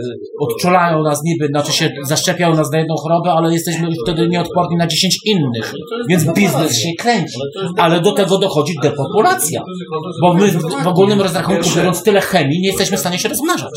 odczulają 0.41 1.03
nas 1.03 1.21
niby, 1.25 1.47
znaczy 1.47 1.73
się 1.73 1.91
zaszczepiają 2.09 2.55
nas 2.55 2.71
na 2.73 2.79
jedną 2.79 2.95
chorobę, 3.03 3.33
ale 3.33 3.53
jesteśmy 3.53 3.89
wtedy 4.05 4.29
nieodporni 4.29 4.77
na 4.77 4.87
10 4.87 5.17
innych, 5.27 5.73
więc 6.11 6.23
biznes 6.35 6.77
się 6.83 6.89
kręci. 6.99 7.39
Ale 7.79 8.01
do 8.01 8.13
tego 8.13 8.39
dochodzi 8.39 8.75
depopulacja, 8.83 9.61
bo 10.23 10.35
my 10.35 10.49
w- 10.51 10.87
ogólnym 10.87 11.21
rozrachunku, 11.21 11.63
biorąc 11.77 12.03
tyle 12.03 12.21
chemii, 12.21 12.61
nie 12.61 12.69
jesteśmy 12.69 12.97
w 12.97 13.01
stanie 13.01 13.19
się 13.19 13.29
rozmnażać. 13.29 13.71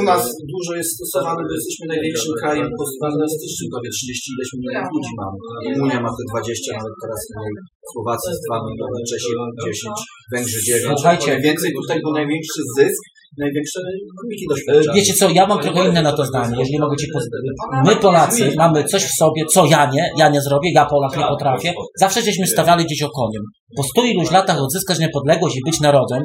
U 0.00 0.02
nas 0.02 0.22
dużo 0.54 0.72
jest 0.80 0.90
stosowane, 0.96 1.40
bo 1.48 1.52
jesteśmy 1.58 1.84
największym 1.92 2.32
krajem 2.40 2.68
postmodernistycznym, 2.78 3.66
prawie 3.72 3.90
30 3.90 4.30
ileś 4.36 4.48
milionów 4.60 4.90
ludzi 4.96 5.12
mamy. 5.20 5.36
Unia 5.84 6.00
ma 6.04 6.10
te 6.16 6.22
20, 6.30 6.72
nawet 6.78 6.94
teraz 7.02 7.20
mniej. 7.36 7.52
Słowacja 7.92 8.30
jest 8.30 8.42
2 8.48 8.60
miliony, 8.68 8.98
Czesi 9.10 9.32
10, 9.66 9.94
Węgrzy 10.32 10.60
9. 10.64 10.94
Słuchajcie. 10.94 11.30
Najwięcej 11.30 11.72
tutaj 11.80 12.00
był 12.00 12.12
największy 12.12 12.62
zysk, 12.76 13.02
największe 13.38 13.80
wyniki 14.22 14.44
E, 14.44 14.48
doświadczenia. 14.48 14.94
Wiecie 14.94 15.14
co, 15.14 15.30
ja 15.30 15.46
mam 15.46 15.60
trochę 15.62 15.88
inne 15.88 16.02
na 16.02 16.12
to 16.12 16.24
zdanie, 16.24 16.56
jeżeli 16.58 16.78
mogę 16.78 16.96
ci 16.96 17.06
pozwolić. 17.12 17.56
My 17.86 17.96
Polacy 17.96 18.52
mamy 18.56 18.84
coś 18.84 19.02
w 19.02 19.14
sobie, 19.18 19.42
co 19.52 19.66
ja 19.66 19.90
nie, 19.90 20.10
ja 20.18 20.28
nie 20.28 20.40
zrobię, 20.40 20.72
ja 20.74 20.86
Polak 20.86 21.16
nie 21.16 21.24
potrafię. 21.24 21.72
Zawsze 22.00 22.22
żeśmy 22.22 22.46
stawiali 22.46 22.84
gdzieś 22.84 23.02
okoniem. 23.02 23.42
Po 23.76 23.82
stu 23.82 24.04
iluś 24.04 24.30
latach 24.30 24.58
odzyskać 24.62 24.98
niepodległość 24.98 25.56
i 25.56 25.60
być 25.70 25.80
narodem, 25.80 26.22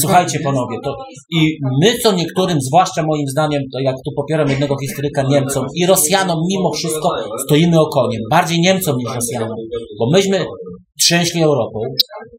słuchajcie 0.00 0.40
panowie, 0.44 0.76
to 0.84 0.96
i 1.30 1.58
my 1.82 1.98
co 1.98 2.12
niektórym, 2.12 2.58
zwłaszcza 2.60 3.02
moim 3.02 3.28
zdaniem, 3.28 3.62
to 3.72 3.80
jak 3.80 3.94
tu 3.94 4.10
popieram 4.16 4.48
jednego 4.48 4.76
historyka 4.80 5.22
Niemcom 5.22 5.66
i 5.74 5.86
Rosjanom 5.86 6.38
mimo 6.50 6.72
wszystko 6.72 7.10
stoimy 7.46 7.80
okoniem. 7.80 8.22
Bardziej 8.30 8.60
Niemcom 8.60 8.96
niż 8.98 9.14
Rosjanom, 9.14 9.56
bo 9.98 10.10
myśmy 10.12 10.44
trzęśli 11.00 11.42
Europą, 11.42 11.80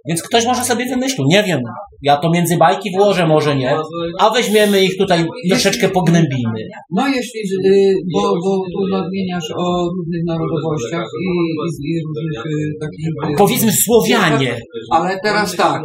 więc 0.10 0.24
ktoś 0.24 0.46
może 0.46 0.64
sobie 0.64 0.86
wymyślił, 0.86 1.26
nie 1.30 1.44
wiem, 1.44 1.60
ja 2.02 2.18
to 2.18 2.30
między 2.30 2.58
bajki 2.58 2.90
włożę, 2.98 3.28
może 3.28 3.56
nie, 3.56 3.78
a 4.20 4.30
weźmiemy 4.30 4.84
ich 4.86 4.98
tutaj 4.98 5.26
troszeczkę 5.50 5.90
pognębimy. 5.90 6.62
No 6.96 7.08
jeśli, 7.08 7.40
y, 7.66 7.94
bo, 8.14 8.22
bo 8.22 8.58
tu 8.74 8.88
nadmieniasz 8.92 9.52
o 9.58 9.90
różnych 9.98 10.24
narodowościach 10.26 11.08
i, 11.22 11.26
i, 11.26 11.92
i 11.92 12.02
różnych 12.08 12.46
y, 12.46 12.74
takich... 12.82 13.08
y, 13.34 13.38
Powiedzmy 13.38 13.72
Słowianie. 13.72 14.60
Ale 14.92 15.18
teraz 15.24 15.56
tak, 15.56 15.82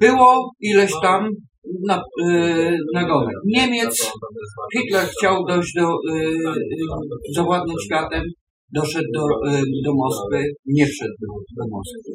było 0.00 0.50
ileś 0.60 0.92
tam 1.02 1.28
na, 1.88 2.02
y, 2.26 2.78
nagonek. 2.94 3.36
Niemiec, 3.46 4.12
Hitler 4.76 5.06
chciał 5.06 5.44
dojść 5.44 5.72
do, 5.76 5.84
y, 5.84 6.38
zawładnąć 7.34 7.84
światem, 7.84 8.22
doszedł 8.74 9.08
do, 9.14 9.50
y, 9.50 9.62
do 9.84 9.94
Moskwy, 9.94 10.44
nie 10.66 10.86
wszedł 10.86 11.14
do, 11.20 11.26
do 11.58 11.64
Moskwy. 11.70 12.10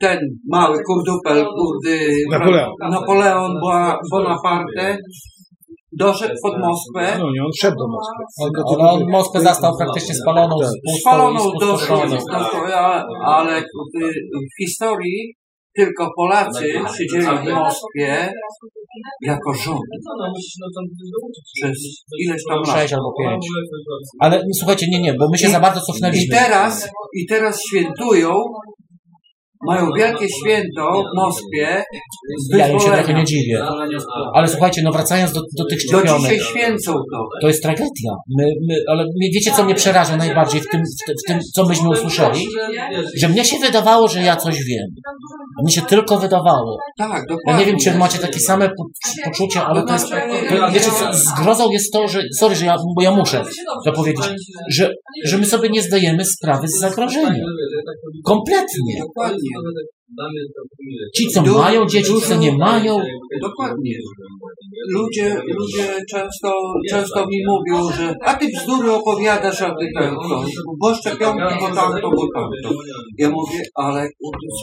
Ten 0.00 0.18
mały 0.50 0.78
kurdupel, 0.86 1.46
kurdy, 1.46 2.08
Napoleon. 2.30 2.70
Napoleon 2.90 3.52
Bona- 3.62 3.98
Bonaparte, 4.10 4.98
doszedł 5.92 6.34
pod 6.42 6.58
Moskwę, 6.58 7.18
No 7.18 7.30
nie, 7.32 7.42
on 7.44 7.50
wszedł 7.58 7.76
do 7.76 7.88
Moskwy. 7.88 8.22
Ale 8.80 8.90
on 8.90 9.10
Moskwę 9.10 9.40
zastał 9.40 9.72
praktycznie 9.78 10.14
spaloną, 10.14 10.56
spaloną 11.00 11.38
do, 11.60 11.78
spustoszoną. 11.78 12.16
do, 12.16 12.74
ale 13.24 13.60
w, 13.60 13.98
w 14.54 14.62
historii 14.64 15.34
tylko 15.76 16.10
Polacy 16.16 16.72
siedzieli 16.98 17.26
w 17.26 17.52
Moskwie 17.52 18.32
jako 19.22 19.54
rząd 19.54 19.80
no 20.60 20.66
tam 20.74 20.84
przez 21.54 21.78
ileś 22.24 22.42
tam 22.48 22.58
lat. 22.58 22.80
Sześć 22.80 22.92
albo 22.92 23.12
pięć. 23.18 23.46
Ale 24.20 24.38
no, 24.38 24.54
słuchajcie, 24.58 24.86
nie, 24.90 25.00
nie, 25.00 25.14
bo 25.14 25.28
my 25.32 25.38
się 25.38 25.48
I- 25.48 25.50
za 25.50 25.60
bardzo 25.60 25.80
I 25.80 25.84
cofnęliśmy. 25.86 26.36
teraz, 26.36 26.88
I 27.16 27.26
teraz 27.26 27.60
świętują, 27.68 28.34
mają 29.66 29.86
wielkie 29.96 30.26
święto 30.28 31.02
w 31.12 31.16
Moskwie 31.16 31.82
Ja 32.50 32.68
im 32.68 32.80
się 32.80 32.86
trochę 32.86 33.14
nie 33.14 33.24
dziwię. 33.24 33.62
Ale 34.34 34.48
słuchajcie, 34.48 34.82
no 34.84 34.92
wracając 34.92 35.32
do, 35.32 35.40
do 35.58 35.64
tych 35.70 35.78
Do 35.78 35.98
szczepionek. 35.98 36.20
dzisiaj 36.32 36.38
święcą 36.38 36.92
to. 36.92 37.18
To 37.42 37.48
jest 37.48 37.62
tragedia. 37.62 38.12
My, 38.38 38.44
my, 38.68 38.74
ale 38.88 39.04
wiecie, 39.34 39.50
co 39.56 39.64
mnie 39.64 39.74
przeraża 39.74 40.16
najbardziej 40.16 40.60
w 40.60 40.68
tym, 40.68 40.80
w, 40.80 41.06
tym- 41.06 41.16
w 41.24 41.28
tym, 41.28 41.38
co 41.54 41.66
myśmy 41.66 41.88
usłyszeli? 41.88 42.46
Że 43.16 43.28
mnie 43.28 43.44
się 43.44 43.58
wydawało, 43.58 44.08
że 44.08 44.20
ja 44.22 44.36
coś 44.36 44.54
wiem. 44.64 44.86
Mnie 45.62 45.72
się 45.72 45.82
tylko 45.82 46.18
wydawało. 46.18 46.78
Tak, 46.98 47.10
Ja 47.12 47.24
dokładnie. 47.28 47.60
nie 47.64 47.66
wiem, 47.70 47.76
czy 47.84 47.98
macie 47.98 48.18
takie 48.18 48.40
same 48.40 48.68
po, 48.68 48.84
poczucie, 49.24 49.60
ale 49.62 49.82
to 49.86 49.92
jest. 49.92 50.10
To, 50.10 50.70
wiecie, 50.72 50.90
zgrozą 51.12 51.70
jest 51.70 51.92
to, 51.92 52.08
że. 52.08 52.20
Sorry, 52.38 52.54
że 52.56 52.66
ja, 52.66 52.76
bo 52.96 53.02
ja 53.02 53.10
muszę 53.10 53.44
to 53.84 53.92
powiedzieć, 53.92 54.24
że, 54.70 54.90
że 55.24 55.38
my 55.38 55.46
sobie 55.46 55.68
nie 55.68 55.82
zdajemy 55.82 56.24
sprawy 56.24 56.68
z 56.68 56.78
zagrożenia. 56.80 57.44
Kompletnie. 58.24 59.00
Dokładnie. 59.00 59.50
Ci, 61.16 61.24
co 61.32 61.42
mają 61.64 61.86
dzieci, 61.86 62.12
ci, 62.14 62.20
co 62.28 62.36
nie 62.44 62.52
mają. 62.66 62.92
Dokładnie. 63.46 63.94
Ludzie, 64.96 65.28
ludzie 65.58 65.86
często, 66.10 66.48
często 66.90 67.26
mi 67.30 67.38
mówią, 67.52 67.90
że 67.98 68.14
a 68.24 68.34
ty 68.34 68.46
bzdury 68.54 68.90
opowiadasz, 68.92 69.62
a 69.62 69.70
ty 69.78 69.86
ten, 69.98 70.14
to, 70.14 70.44
bo 70.80 70.94
szczepionki, 70.94 71.54
bo 71.60 71.66
tamto, 71.74 72.10
bo 72.10 72.24
tamto. 72.34 72.68
Ja 73.18 73.30
mówię, 73.30 73.60
ale 73.74 74.08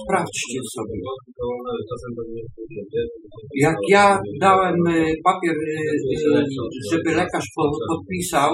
sprawdźcie 0.03 0.59
sobie. 0.76 0.97
Jak 3.65 3.76
ja 3.89 4.19
dałem 4.41 4.76
y, 4.88 5.13
papier, 5.23 5.55
y, 5.55 6.38
y, 6.38 6.45
żeby 6.91 7.09
lekarz 7.15 7.45
po- 7.55 7.72
podpisał, 7.89 8.51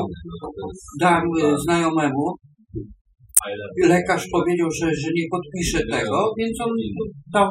dałem 1.02 1.24
y, 1.38 1.58
znajomemu, 1.64 2.26
lekarz 3.88 4.26
powiedział, 4.32 4.70
że, 4.80 4.88
że 5.02 5.10
nie 5.18 5.26
podpisze 5.32 5.80
tego, 5.92 6.34
więc 6.40 6.62
on 6.62 6.72
tam 7.34 7.48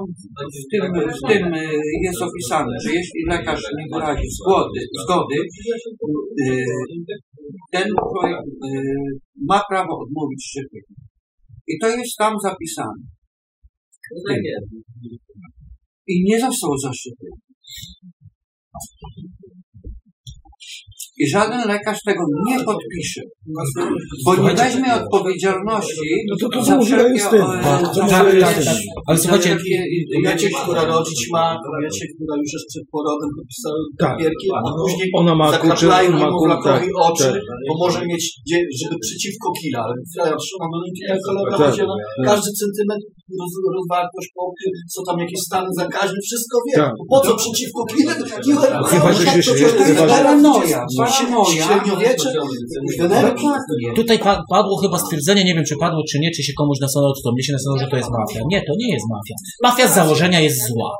w 0.61 0.65
tym, 0.71 0.83
w 1.19 1.29
tym 1.31 1.55
y, 1.55 1.81
jest 2.03 2.23
opisane, 2.23 2.73
że 2.85 2.91
jeśli 2.95 3.21
lekarz 3.29 3.63
nie 3.79 3.87
wyrazi 3.93 4.29
zgody, 4.31 4.81
zgody 5.03 5.37
y, 6.43 6.65
ten 7.73 7.89
człowiek 8.11 8.39
y, 8.39 8.83
ma 9.49 9.63
prawo 9.71 9.93
odmówić 10.03 10.41
szczepienia. 10.51 10.97
I 11.69 11.79
to 11.81 11.89
jest 11.89 12.17
tam 12.19 12.35
zapisane. 12.43 13.03
I 16.07 16.25
nie 16.25 16.41
został 16.41 16.79
zaszczepiony. 16.79 17.41
I 21.23 21.25
żaden 21.29 21.61
lekarz 21.69 21.99
tego 22.07 22.23
nie 22.47 22.57
podpisze, 22.65 23.21
bo 24.25 24.37
nie 24.37 24.55
weźmie 24.55 24.95
odpowiedzialności 24.95 26.11
No 26.31 26.35
to 26.41 26.49
to 26.49 26.65
za 26.65 26.81
wszelkie, 26.81 27.21
Tak, 27.21 27.31
tym. 27.31 27.43
Ale 29.07 29.19
słuchajcie, 29.19 29.51
e, 29.53 29.59
jakieś- 30.31 30.53
która 30.63 30.85
rodzić 30.85 31.21
ma, 31.33 31.59
kobiecie, 31.65 32.05
która 32.15 32.35
już 32.43 32.53
jest 32.53 32.67
przed 32.71 32.85
porodem, 32.95 33.29
podpisała 33.37 33.75
Tak. 33.99 34.11
papierki, 34.11 34.47
a 34.57 34.59
później 34.83 35.09
Ona 35.15 35.35
ma 35.35 35.53
zakraplają 35.53 36.09
ona 36.09 36.19
ma 36.19 36.25
niemowlakowi 36.25 36.87
kurczę, 36.87 37.03
oczy, 37.13 37.29
tak. 37.49 37.59
bo 37.69 37.75
może 37.85 38.07
mieć, 38.07 38.25
żeby 38.83 38.97
przeciwko 39.07 39.53
kila, 39.61 39.81
ale 39.87 39.95
Tak, 41.59 41.75
zielone, 41.77 42.03
tak. 42.17 42.27
każdy 42.31 42.51
centymetr 42.63 43.05
roz, 43.41 43.53
rozwartość 43.77 44.29
co 44.93 45.03
tam 45.07 45.19
jakieś 45.25 45.41
stany 45.41 45.69
zakaźne, 45.77 46.19
wszystko 46.29 46.59
wie. 46.67 46.77
Tak. 46.83 46.93
Po 47.11 47.21
co 47.21 47.37
przeciwko 47.37 47.85
kile? 47.85 48.13
Chyba, 48.93 49.13
że 49.13 49.43
się- 49.43 50.07
paranoja. 50.09 50.87
Średniowiecze. 51.67 52.33
Tutaj 53.97 54.19
pa- 54.19 54.43
padło 54.51 54.77
chyba 54.77 54.99
stwierdzenie, 54.99 55.45
nie 55.45 55.55
wiem 55.55 55.65
czy 55.65 55.77
padło 55.77 56.03
czy 56.11 56.19
nie, 56.19 56.31
czy 56.31 56.43
się 56.43 56.53
komuś 56.59 56.81
nasunęło, 56.81 57.15
czy 57.17 57.23
to 57.23 57.33
mnie 57.33 57.43
się 57.43 57.53
nasunęło, 57.53 57.79
że 57.79 57.87
to 57.91 57.97
jest 57.97 58.11
mafia. 58.11 58.41
Nie, 58.51 58.61
to 58.61 58.73
nie 58.79 58.93
jest 58.95 59.07
mafia. 59.11 59.35
Mafia 59.63 59.89
z 59.89 59.95
założenia 59.95 60.41
jest 60.41 60.69
zła. 60.69 60.91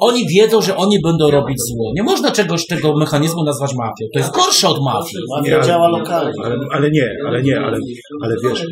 Oni 0.00 0.26
wiedzą, 0.28 0.62
że 0.62 0.76
oni 0.76 0.98
będą 1.04 1.30
robić 1.30 1.58
zło. 1.60 1.92
Nie 1.94 2.02
można 2.02 2.30
czegoś 2.30 2.66
tego 2.66 2.96
mechanizmu 2.96 3.44
nazwać 3.44 3.74
mafią. 3.74 4.04
To 4.14 4.18
jest 4.18 4.34
gorsze 4.34 4.68
od 4.68 4.84
mafii. 4.84 5.22
Nie, 5.42 5.56
ale- 5.56 5.66
działa 5.66 5.88
lokalnie. 5.88 6.32
Ale, 6.44 6.56
ale 6.72 6.90
nie, 6.90 7.06
ale 7.28 7.42
nie, 7.42 7.60
ale, 7.60 7.76
ale 8.22 8.34
wiesz, 8.44 8.62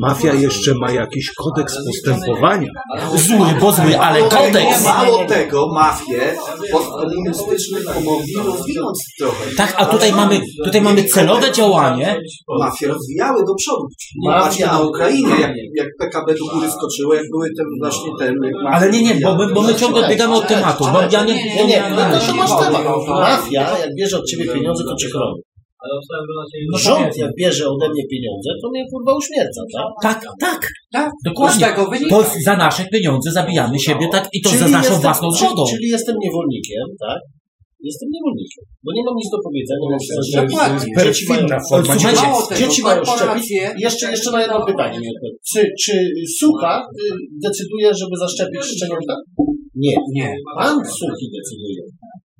mafia 0.00 0.34
jeszcze 0.34 0.74
ma 0.74 0.90
jakiś 0.92 1.32
kodeks 1.34 1.76
postępowania. 1.86 2.68
Zły, 3.14 3.46
bo 3.60 3.72
zły, 3.72 3.98
ale 3.98 4.22
kodeks. 4.22 4.84
Mało 4.84 5.24
tego, 5.28 5.68
mafię 5.74 6.34
postkomunistyczne 6.72 7.78
pomogli 7.94 8.34
rozwinąć 8.46 8.98
trochę. 9.18 9.44
Tak, 9.56 9.74
a 9.76 9.86
tutaj 9.86 10.12
mamy, 10.12 10.40
tutaj 10.64 10.80
mamy 10.80 11.04
celowe 11.04 11.52
działanie. 11.52 12.20
Mafie 12.58 12.88
rozwijały 12.88 13.44
do 13.46 13.54
przodu. 13.54 13.86
Patrzcie 14.26 14.66
na 14.66 14.80
Ukrainie, 14.80 15.34
jak, 15.40 15.52
jak 15.74 15.88
PKB 15.98 16.34
do 16.34 16.54
góry 16.54 16.70
skoczyło, 16.70 17.14
jak 17.14 17.24
były 17.30 17.48
te 17.56 17.62
właśnie 17.80 18.10
te... 18.18 18.32
Ale 18.72 18.90
nie, 18.90 19.02
nie, 19.02 19.20
bo 19.24 19.34
my, 19.34 19.54
bo 19.54 19.62
my 19.62 19.74
ciągle 19.74 20.08
od 20.28 20.46
tematu, 20.48 20.84
bo 20.92 21.00
ja 21.12 21.24
nie... 21.24 21.34
Nie, 21.34 21.66
nie, 21.66 21.82
no 21.90 22.18
to, 22.18 22.26
to 22.26 22.34
masz 22.34 22.50
temat. 22.64 22.82
Mafia, 23.08 23.78
jak 23.78 23.94
bierze 23.94 24.18
od 24.18 24.26
ciebie 24.26 24.44
pieniądze, 24.44 24.84
to 24.84 24.96
cię 24.96 25.08
chroni. 25.08 25.40
No 26.72 26.78
Rząd, 26.78 27.16
jak 27.16 27.34
bierze 27.38 27.68
ode 27.68 27.88
mnie 27.88 28.04
pieniądze, 28.10 28.50
to 28.62 28.70
mnie 28.70 28.84
kurwa 28.92 29.12
uśmierca, 29.16 29.60
tak? 29.74 29.86
Tak, 30.02 30.32
tak, 30.40 30.60
Tak, 30.92 31.10
dokładnie. 31.24 31.66
To 32.10 32.24
za 32.44 32.56
nasze 32.56 32.84
pieniądze 32.92 33.32
zabijamy 33.32 33.78
siebie, 33.78 34.08
tak? 34.12 34.28
I 34.32 34.42
to 34.42 34.50
za 34.50 34.68
naszą 34.68 34.76
jestem- 34.78 35.00
własną 35.00 35.30
zgodą. 35.30 35.64
Czyli 35.70 35.88
jestem 35.88 36.16
niewolnikiem, 36.24 36.86
tak? 37.00 37.20
Jestem 37.82 38.08
niewolnikiem, 38.14 38.64
bo 38.84 38.92
nie 38.96 39.02
mam 39.06 39.14
nic 39.16 39.30
do 39.30 39.38
powiedzenia, 39.46 39.80
nie 39.82 39.90
mam 39.90 40.00
się 40.00 40.46
Dokładnie. 40.46 40.94
Perfidna 40.94 41.58
forma 41.70 41.94
Słuchajcie, 41.94 42.22
Mało 42.22 42.46
tego, 42.46 42.60
Dzieci 42.60 42.82
mają 42.82 43.04
szczepić. 43.04 43.50
Jeszcze, 43.78 44.10
jeszcze 44.10 44.30
na 44.30 44.40
jedno 44.40 44.66
pytanie. 44.66 44.98
Czy, 45.52 45.70
czy 45.82 45.92
Sucha 46.38 46.72
y, 46.80 47.10
decyduje, 47.42 47.94
żeby 47.94 48.16
zaszczepić 48.16 48.60
szczeniątka? 48.62 49.14
Nie. 49.80 49.94
Nie. 50.14 50.34
Pan 50.58 50.76
Suchi 50.86 51.26
decyduje. 51.38 51.82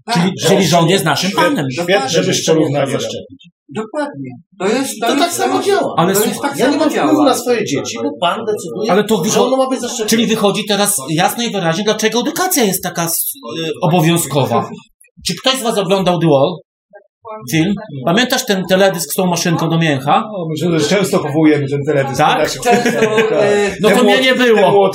Tak, 0.07 0.15
Czyli, 0.15 0.33
czyli 0.47 0.67
rząd 0.69 0.91
jest 0.91 1.05
naszym 1.05 1.31
panem. 1.31 1.67
Świetne, 1.73 2.09
Żeby 2.09 2.25
żeś 2.25 2.43
szczeniątka 2.43 2.63
porównanie 2.71 2.93
dał. 2.93 3.01
zaszczepić. 3.01 3.49
Dokładnie. 3.75 4.31
To 4.61 4.67
jest, 4.69 5.01
to, 5.01 5.07
To 5.07 5.13
jest, 5.15 5.25
tak 5.25 5.33
samo 5.33 5.55
jest- 5.57 5.67
działa. 5.69 5.95
Ale 5.97 6.15
to 6.15 6.25
jest 6.25 6.41
tak 6.43 6.59
Ja 6.59 6.71
nie 6.71 6.77
mam 6.77 6.91
wpływu 6.91 7.25
na 7.25 7.35
swoje 7.35 7.65
dzieci, 7.65 7.97
bo 8.03 8.11
pan 8.21 8.39
decyduje, 8.47 8.93
Ale 8.93 9.05
to 9.05 9.25
że 9.25 9.43
ono 9.43 9.57
ma 9.57 9.69
być 9.69 9.81
zaszczepione. 9.81 10.11
Czyli 10.11 10.27
wychodzi 10.27 10.63
teraz 10.69 10.97
jasno 11.11 11.45
i 11.45 11.51
wyraźnie, 11.51 11.85
dlaczego 11.85 12.21
edukacja 12.21 12.65
jest 12.65 12.83
taka 12.83 13.05
y, 13.07 13.09
obowiązkowa. 13.83 14.71
Czy 15.27 15.35
ktoś 15.41 15.55
z 15.59 15.63
Was 15.63 15.79
oglądał 15.79 16.19
The 16.19 16.27
Wall? 16.27 16.55
Film? 17.51 17.75
Pamiętasz 18.05 18.47
ten 18.47 18.63
teledysk 18.69 19.13
z 19.13 19.15
tą 19.15 19.27
maszynką 19.27 19.69
do 19.69 19.79
mięcha? 19.79 20.23
No, 20.33 20.47
my 20.71 20.79
że 20.79 20.89
często 20.89 21.19
powołujemy 21.19 21.67
ten 21.69 21.81
teledysk. 21.87 22.19
Tak? 22.19 22.51
Często, 22.51 23.19
e, 23.43 23.71
No 23.83 23.91
to 23.91 24.03
mnie 24.05 24.21
nie 24.21 24.35
było. 24.35 24.91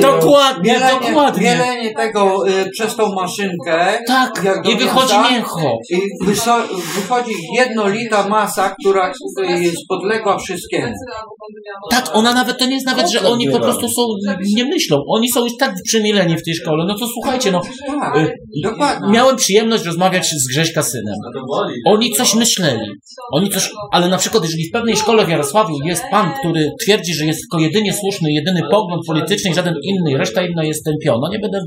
Dokładnie, 0.00 0.72
Mielenie, 0.72 1.00
dokładnie. 1.08 1.42
mielenie 1.42 1.94
tego 1.94 2.48
y, 2.48 2.70
przez 2.70 2.96
tą 2.96 3.14
maszynkę. 3.14 3.98
Tak, 4.06 4.44
jak 4.44 4.68
i 4.68 4.76
wychodzi 4.76 5.14
mięsa, 5.14 5.30
mięcho. 5.30 5.72
I 5.90 5.96
wyso- 6.26 6.66
wychodzi 6.94 7.32
jednolita 7.56 8.28
masa, 8.28 8.74
która 8.80 9.08
y, 9.08 9.62
jest 9.62 9.76
podległa 9.88 10.38
wszystkiemu. 10.38 10.92
Tak, 11.90 12.10
ona 12.12 12.34
nawet, 12.34 12.58
to 12.58 12.66
nie 12.66 12.74
jest 12.74 12.86
nawet, 12.86 13.10
że 13.10 13.28
oni 13.28 13.50
po 13.50 13.60
prostu 13.60 13.88
są, 13.88 14.02
nie 14.54 14.64
myślą. 14.64 14.96
Oni 15.08 15.28
są 15.30 15.44
już 15.44 15.56
tak 15.58 15.74
przemileni 15.84 16.36
w 16.36 16.42
tej 16.44 16.54
szkole. 16.54 16.84
No 16.88 16.98
to 16.98 17.06
słuchajcie, 17.06 17.52
no, 17.52 17.60
Tak, 18.00 18.16
y, 18.16 18.32
dokładnie. 18.64 19.12
miałem 19.12 19.36
przyjemność 19.36 19.84
rozmawiać 19.84 20.26
z 20.26 20.48
Grześka 20.48 20.82
synem. 20.82 21.14
Oni 21.86 22.10
coś 22.10 22.34
myśleli. 22.34 22.86
Oni 23.32 23.50
coś, 23.50 23.70
ale 23.92 24.08
na 24.08 24.18
przykład, 24.18 24.44
jeżeli 24.44 24.68
w 24.68 24.72
pewnej 24.72 24.96
szkole 24.96 25.26
w 25.26 25.28
Jarosławiu 25.28 25.74
jest 25.84 26.02
pan, 26.10 26.32
który 26.40 26.70
twierdzi, 26.80 27.14
że 27.14 27.26
jest 27.26 27.40
tylko 27.40 27.58
jedynie 27.58 27.92
słuszny, 27.92 28.32
jedyny 28.32 28.60
pogląd 28.70 29.02
polityczny 29.06 29.50
i 29.50 29.54
żaden 29.54 29.74
inny, 29.82 30.18
reszta 30.18 30.46
inna 30.46 30.64
jest 30.64 30.84
tępiona, 30.84 31.28
nie 31.32 31.38
będę 31.38 31.60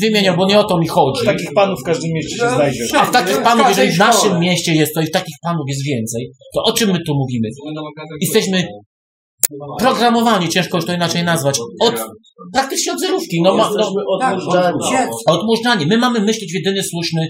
wymieniał, 0.00 0.36
bo 0.36 0.46
nie 0.46 0.60
o 0.60 0.64
to 0.64 0.78
mi 0.78 0.88
chodzi. 0.88 1.24
Takich 1.24 1.52
panów 1.54 1.80
w 1.80 1.86
każdym 1.86 2.10
mieście 2.14 2.36
się 2.36 2.50
znajdzie. 2.50 2.84
A 2.98 3.04
w 3.04 3.10
takich 3.10 3.42
panów, 3.42 3.68
jeżeli 3.68 3.90
w 3.92 3.98
naszym 3.98 4.40
mieście 4.40 4.74
jest 4.74 4.94
to 4.94 5.00
i 5.00 5.06
w 5.06 5.10
takich 5.10 5.36
panów 5.42 5.64
jest 5.68 5.84
więcej, 5.86 6.30
to 6.54 6.62
o 6.62 6.72
czym 6.72 6.90
my 6.90 6.98
tu 7.06 7.14
mówimy? 7.14 7.48
Jesteśmy 8.20 8.68
programowani, 9.78 10.48
ciężko 10.48 10.78
już 10.78 10.86
to 10.86 10.92
inaczej 10.92 11.24
nazwać, 11.24 11.58
od, 11.80 11.94
praktycznie 12.52 12.92
od 12.92 13.00
zerówki. 13.00 13.42
No, 13.42 13.54
ma, 13.54 13.70
no, 13.78 13.92
Tak, 14.20 15.08
odmurzani. 15.26 15.86
My 15.86 15.98
mamy 15.98 16.20
myśleć 16.20 16.52
w 16.52 16.54
jedyny 16.54 16.82
słuszny. 16.82 17.28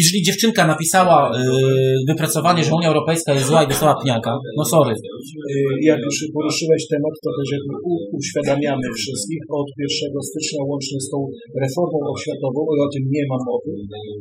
Jeżeli 0.00 0.20
dziewczynka 0.26 0.62
napisała 0.72 1.18
yy, 1.34 2.10
wypracowanie, 2.10 2.60
że 2.66 2.72
Unia 2.78 2.88
Europejska 2.92 3.30
jest 3.36 3.46
zła 3.50 3.60
i 3.64 3.68
dostała 3.72 3.94
pniaka, 4.02 4.32
no 4.58 4.62
sorry. 4.74 4.94
Y, 4.94 5.64
Jak 5.90 6.00
już 6.08 6.16
poruszyłeś 6.36 6.82
temat, 6.94 7.14
to 7.24 7.28
też 7.38 7.48
jakby 7.56 7.74
uświadamiamy 8.20 8.86
wszystkich 9.00 9.42
od 9.60 9.68
1 9.78 10.22
stycznia 10.30 10.60
łącznie 10.70 10.98
z 11.04 11.08
tą 11.12 11.18
reformą 11.64 11.98
oświatową, 12.16 12.60
i 12.76 12.78
o 12.86 12.88
tym 12.94 13.02
nie 13.16 13.24
ma 13.30 13.38
mowy, 13.50 13.70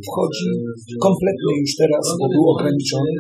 wchodzi 0.08 0.50
kompletny 1.08 1.52
już 1.62 1.72
teraz, 1.82 2.04
bo 2.20 2.26
był 2.36 2.44
ograniczony, 2.54 3.12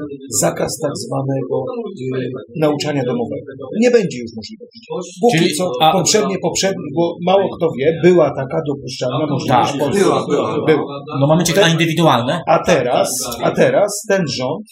zakaz 0.45 0.71
tak 0.85 0.93
zwanego 1.05 1.55
y, 1.63 2.29
nauczania 2.65 3.03
domowego. 3.11 3.49
Nie 3.83 3.89
będzie 3.97 4.17
już 4.23 4.31
możliwości. 4.39 4.79
Póki 5.23 5.37
Czyli- 5.39 5.55
co, 5.57 5.63
a- 5.81 5.93
poprzednie, 5.99 6.35
poprzednie, 6.47 6.87
bo 6.97 7.03
mało 7.29 7.45
kto 7.55 7.65
wie, 7.77 7.87
była 8.07 8.27
taka 8.41 8.57
dopuszczalna 8.69 9.23
możliwość 9.33 9.69
Tak. 9.71 9.75
w 9.75 9.79
Polsce. 9.81 9.99
Była, 10.03 10.17
była. 10.31 10.49
była. 10.71 10.93
No 11.19 11.25
mamy 11.31 11.41
czekania 11.49 11.69
indywidualne. 11.75 12.33
A 12.47 12.59
teraz, 12.63 13.09
a 13.43 13.51
teraz 13.51 13.91
ten 14.09 14.23
rząd 14.37 14.65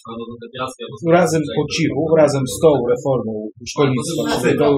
razem 1.12 1.42
po 1.58 1.64
cichu, 1.76 2.02
razem 2.18 2.44
z 2.48 2.60
tą 2.64 2.70
reformą 2.94 3.34
szkolnictwa, 3.70 4.22
re- 4.36 4.42
tego, 4.50 4.70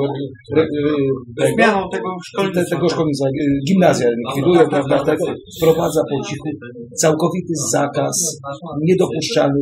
Zmianą 1.56 1.90
tego 1.90 2.10
te, 2.10 2.24
szkolnictwa. 2.28 2.76
tego 2.76 2.90
szkolnictwa, 2.90 3.28
y, 3.28 3.60
gimnazja 3.68 4.08
likwiduje, 4.20 4.68
prawda, 4.70 5.04
tego, 5.04 5.26
wprowadza 5.58 6.02
po 6.12 6.28
cichu 6.28 6.50
całkowity 7.02 7.54
zakaz 7.72 8.16
niedopuszczalny. 8.82 9.60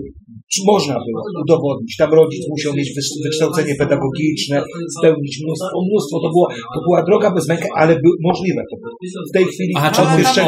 Czy 0.54 0.62
można 0.68 0.94
było 0.94 1.22
udowodnić, 1.44 1.98
tam 1.98 2.14
rodzic 2.14 2.44
musiał 2.50 2.74
mieć 2.74 2.90
wykształcenie 3.26 3.76
pedagogiczne, 3.80 4.64
spełnić 5.00 5.40
mnóstwo, 5.44 5.78
mnóstwo, 5.90 6.20
to, 6.24 6.30
było, 6.30 6.48
to 6.76 6.80
była 6.88 7.04
droga 7.04 7.32
bez 7.32 7.48
męki, 7.48 7.64
ale 7.76 7.96
by, 7.96 8.10
możliwe 8.24 8.62
to 8.72 8.76
było. 8.82 8.94
W 9.30 9.34
tej 9.34 9.46
chwili 9.46 9.74
Aha, 9.78 9.92
on, 10.14 10.20
jeszcze 10.20 10.42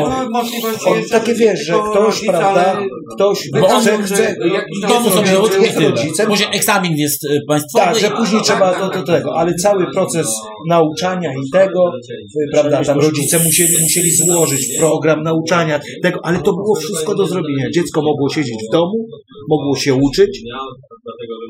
takie 1.12 1.34
wiesz, 1.34 1.66
że 1.66 1.74
ktoś, 1.92 2.26
prawda, 2.26 2.75
ktoś 3.16 3.50
Bo 3.62 3.68
on 3.68 3.82
chce, 3.82 4.04
chce, 4.04 4.36
jakiś 4.54 4.80
W 4.84 4.88
domu 4.88 5.10
sobie 5.10 5.32
rodzicem, 5.32 6.28
Później 6.28 6.50
egzamin 6.54 6.94
jest 6.98 7.24
y, 7.24 7.40
państwowy. 7.48 7.86
tak, 7.86 8.00
że 8.00 8.12
później 8.12 8.42
trzeba 8.42 8.80
do, 8.80 9.00
do 9.00 9.04
tego, 9.04 9.36
ale 9.38 9.54
cały 9.54 9.86
proces 9.94 10.28
nauczania 10.70 11.34
i 11.34 11.50
tego, 11.52 11.92
y, 11.96 12.52
prawda, 12.52 12.84
tam 12.84 13.00
rodzice 13.00 13.40
musieli, 13.40 13.74
musieli 13.82 14.12
złożyć 14.12 14.78
program 14.80 15.24
nauczania 15.24 15.80
tego, 16.04 16.20
ale 16.24 16.38
to 16.38 16.52
było 16.54 16.76
wszystko 16.76 17.16
do 17.16 17.28
zrobienia. 17.28 17.70
Dziecko 17.72 18.02
mogło 18.02 18.30
siedzieć 18.30 18.56
w 18.70 18.72
domu, 18.72 19.08
mogło 19.50 19.76
się 19.76 19.94
uczyć, 19.94 20.42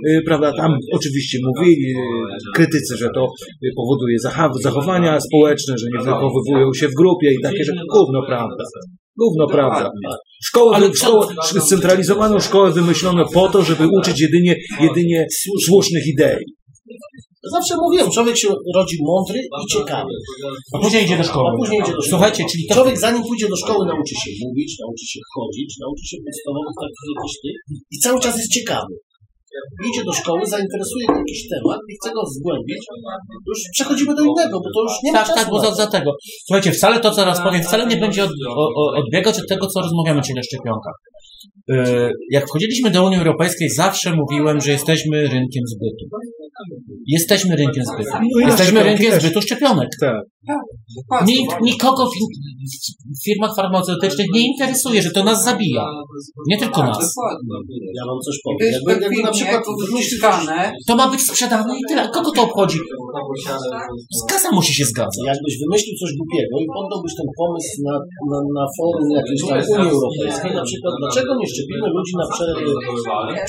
y, 0.10 0.22
prawda, 0.26 0.54
tam 0.54 0.78
oczywiście 0.94 1.38
mówili 1.46 1.94
krytycy, 2.56 2.98
że 2.98 3.10
to 3.16 3.28
powoduje 3.76 4.18
zachowania 4.64 5.20
społeczne, 5.20 5.78
że 5.78 5.86
nie 5.98 6.04
wychowywują 6.06 6.74
się 6.74 6.88
w 6.88 6.94
grupie 6.94 7.34
i 7.34 7.42
takie, 7.44 7.64
że 7.64 7.74
gówno 7.92 8.22
prawda. 8.28 8.64
Gówno 9.18 9.48
prawda. 9.48 9.90
Szkołę, 10.44 10.76
Ale 10.76 10.94
szkołę, 10.94 11.28
scentralizowaną 11.60 12.40
szkołę 12.40 12.72
wymyślono 12.72 13.26
po 13.34 13.50
to, 13.50 13.64
żeby 13.64 13.88
uczyć 14.00 14.22
jedynie, 14.22 14.56
jedynie 14.80 15.28
słusznych 15.66 16.08
idei. 16.08 16.46
Zawsze 17.56 17.74
mówiłem, 17.84 18.12
człowiek 18.12 18.38
się 18.38 18.48
rodzi 18.76 18.98
mądry 19.12 19.40
i 19.62 19.74
ciekawy. 19.74 20.14
A 20.74 20.80
później 20.84 21.04
idzie 21.06 21.18
do 21.18 21.24
szkoły. 21.24 21.50
A 21.54 21.58
później 21.58 21.80
idzie 21.80 21.92
do 21.92 22.02
szkoły. 22.02 22.10
Słuchajcie, 22.10 22.44
czyli 22.52 22.64
to 22.68 22.74
Człowiek 22.76 22.98
zanim 23.00 23.24
pójdzie 23.24 23.48
do 23.50 23.58
szkoły 23.64 23.86
nauczy 23.92 24.16
się 24.24 24.32
mówić, 24.46 24.72
nauczy 24.84 25.06
się 25.14 25.20
chodzić, 25.34 25.70
nauczy 25.84 26.06
się 26.10 26.18
podstawowych 26.26 26.76
takich 26.82 27.52
i 27.94 27.98
cały 28.04 28.20
czas 28.24 28.38
jest 28.38 28.52
ciekawy. 28.58 28.94
Idzie 29.90 30.04
do 30.10 30.14
szkoły, 30.14 30.42
zainteresuje 30.56 31.06
go 31.08 31.18
jakiś 31.24 31.42
temat 31.54 31.80
i 31.92 31.94
chce 31.98 32.10
go 32.14 32.22
zgłębić, 32.36 32.82
to 33.46 33.50
już 33.54 33.60
przechodzimy 33.76 34.16
do 34.16 34.24
innego, 34.24 34.56
bo 34.64 34.70
to 34.76 34.80
już 34.86 34.94
nie 35.04 35.12
ma 35.12 35.24
Tak, 35.24 35.36
tak, 35.36 35.50
bo 35.50 35.60
za, 35.60 35.72
za 35.82 35.88
tego. 35.88 36.12
Słuchajcie, 36.46 36.72
wcale 36.72 37.00
to, 37.00 37.10
co 37.12 37.16
teraz 37.16 37.42
powiem, 37.42 37.64
wcale 37.64 37.86
nie 37.88 37.98
będzie 37.98 38.24
od, 38.24 38.32
o, 38.50 38.66
o, 38.82 38.84
odbiegać 39.02 39.40
od 39.40 39.48
tego, 39.48 39.68
co 39.68 39.82
rozmawiamy 39.82 40.22
dzisiaj 40.22 40.36
na 40.36 40.44
szczepionkach. 40.44 40.94
Yy, 41.68 42.12
Jak 42.32 42.48
wchodziliśmy 42.48 42.92
do 42.92 43.06
Unii 43.06 43.18
Europejskiej, 43.18 43.70
zawsze 43.70 44.16
mówiłem, 44.16 44.62
że 44.62 44.72
jesteśmy 44.72 45.22
rynkiem 45.22 45.64
zbytu. 45.74 46.06
Jesteśmy 47.08 47.56
rynkiem 47.56 47.84
zbytu. 47.86 48.10
No 48.36 48.48
Jesteśmy 48.48 48.84
rynkiem 48.84 49.12
też. 49.12 49.24
zbytu 49.24 49.42
szczepionek. 49.42 49.90
Tak. 50.02 50.22
Nie, 51.28 51.36
nikogo 51.62 52.06
w, 52.06 52.14
w 53.20 53.24
firmach 53.26 53.56
farmaceutycznych 53.56 54.28
nie 54.34 54.48
interesuje, 54.48 55.02
że 55.02 55.12
to 55.12 55.24
nas 55.24 55.44
zabija. 55.44 55.86
Nie 56.50 56.58
tylko 56.58 56.84
nas. 56.84 56.98
Dokładnie. 56.98 57.78
Ja 58.00 58.04
wam 58.10 58.20
coś 58.26 58.36
powiem. 58.44 58.74
Jakby, 58.74 58.92
jakby 59.06 59.22
na 59.24 59.32
przykład. 59.32 59.62
To 60.88 60.96
ma 60.96 61.12
być 61.12 61.22
sprzedane 61.22 61.74
i 61.80 61.82
tyle. 61.90 62.10
Kogo 62.10 62.32
to 62.32 62.42
obchodzi? 62.44 62.80
Kasa 64.30 64.50
musi 64.52 64.74
się 64.74 64.86
zgadzać. 64.86 65.26
jakbyś 65.34 65.54
wymyślił 65.64 65.96
coś 66.02 66.10
głupiego 66.20 66.54
i 66.64 66.68
poddałbyś 66.76 67.14
ten 67.20 67.30
pomysł 67.42 67.74
na, 67.88 67.96
na, 68.32 68.40
na 68.58 68.66
forum 68.78 69.08
jakiejś 69.20 69.42
tam 69.50 69.58
Unii 69.76 69.92
Europejskiej, 69.98 70.52
na 70.60 70.64
przykład 70.70 70.94
dlaczego 71.02 71.30
nie 71.40 71.48
szczepimy 71.52 71.88
ludzi 71.96 72.14
na 72.22 72.26
prze, 72.32 72.46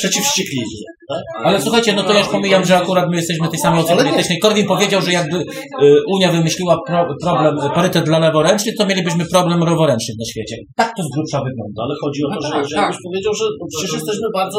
przeciwwściekliwie, 0.00 0.80
tak? 1.10 1.22
Ale 1.46 1.56
słuchajcie, 1.64 1.90
no 1.96 2.02
to 2.02 2.12
ja 2.12 2.18
już 2.18 2.28
pomijam, 2.28 2.64
że 2.64 2.74
akurat 2.82 2.95
my 3.10 3.16
jesteśmy 3.20 3.44
tej 3.48 3.60
samej 3.66 3.80
oceny 3.80 4.02
politycznej. 4.02 4.38
Korwin 4.44 4.66
powiedział, 4.74 5.00
że 5.06 5.10
jakby 5.20 5.38
y, 5.38 6.02
Unia 6.14 6.28
wymyśliła 6.36 6.74
pro, 6.86 7.00
problem, 7.24 7.52
y, 7.58 7.70
parytet 7.78 8.04
dla 8.10 8.18
leworęcznych, 8.26 8.74
to 8.78 8.86
mielibyśmy 8.90 9.24
problem 9.34 9.58
leworęcznych 9.72 10.16
na 10.22 10.26
świecie. 10.32 10.56
Tak 10.82 10.90
to 10.96 11.00
z 11.06 11.08
grubsza 11.14 11.38
wygląda. 11.46 11.76
No 11.78 11.82
ale 11.86 11.94
chodzi 12.02 12.20
o 12.26 12.28
to, 12.34 12.40
że, 12.48 12.54
że 12.68 12.74
tak. 12.76 12.82
jakbyś 12.82 12.98
powiedział, 13.06 13.32
że 13.40 13.44
no 13.60 13.64
przecież 13.72 13.92
jesteśmy 13.98 14.26
bardzo 14.40 14.58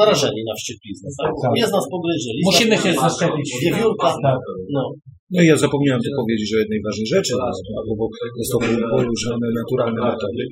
narażeni 0.00 0.40
na 0.48 0.54
wścieklizny, 0.58 1.08
tak? 1.20 1.32
Tak. 1.42 1.52
Nie 1.58 1.66
z 1.70 1.72
nas 1.76 1.86
pogryzieli. 1.94 2.40
Musimy 2.50 2.74
się 2.82 2.90
zaszczepić. 3.04 3.46
Wiewiórka, 3.64 4.08
Tak. 4.28 4.38
no. 4.76 4.82
No 5.34 5.42
i 5.42 5.46
ja 5.52 5.56
zapomniałem 5.56 6.00
tu 6.02 6.10
powiedzieć 6.20 6.48
o 6.54 6.58
jednej 6.62 6.80
ważnej 6.86 7.06
rzeczy, 7.14 7.32
bo 7.98 8.04
zostały 8.40 8.66
poruszone 8.94 9.46
naturalne 9.60 10.00
metody. 10.10 10.42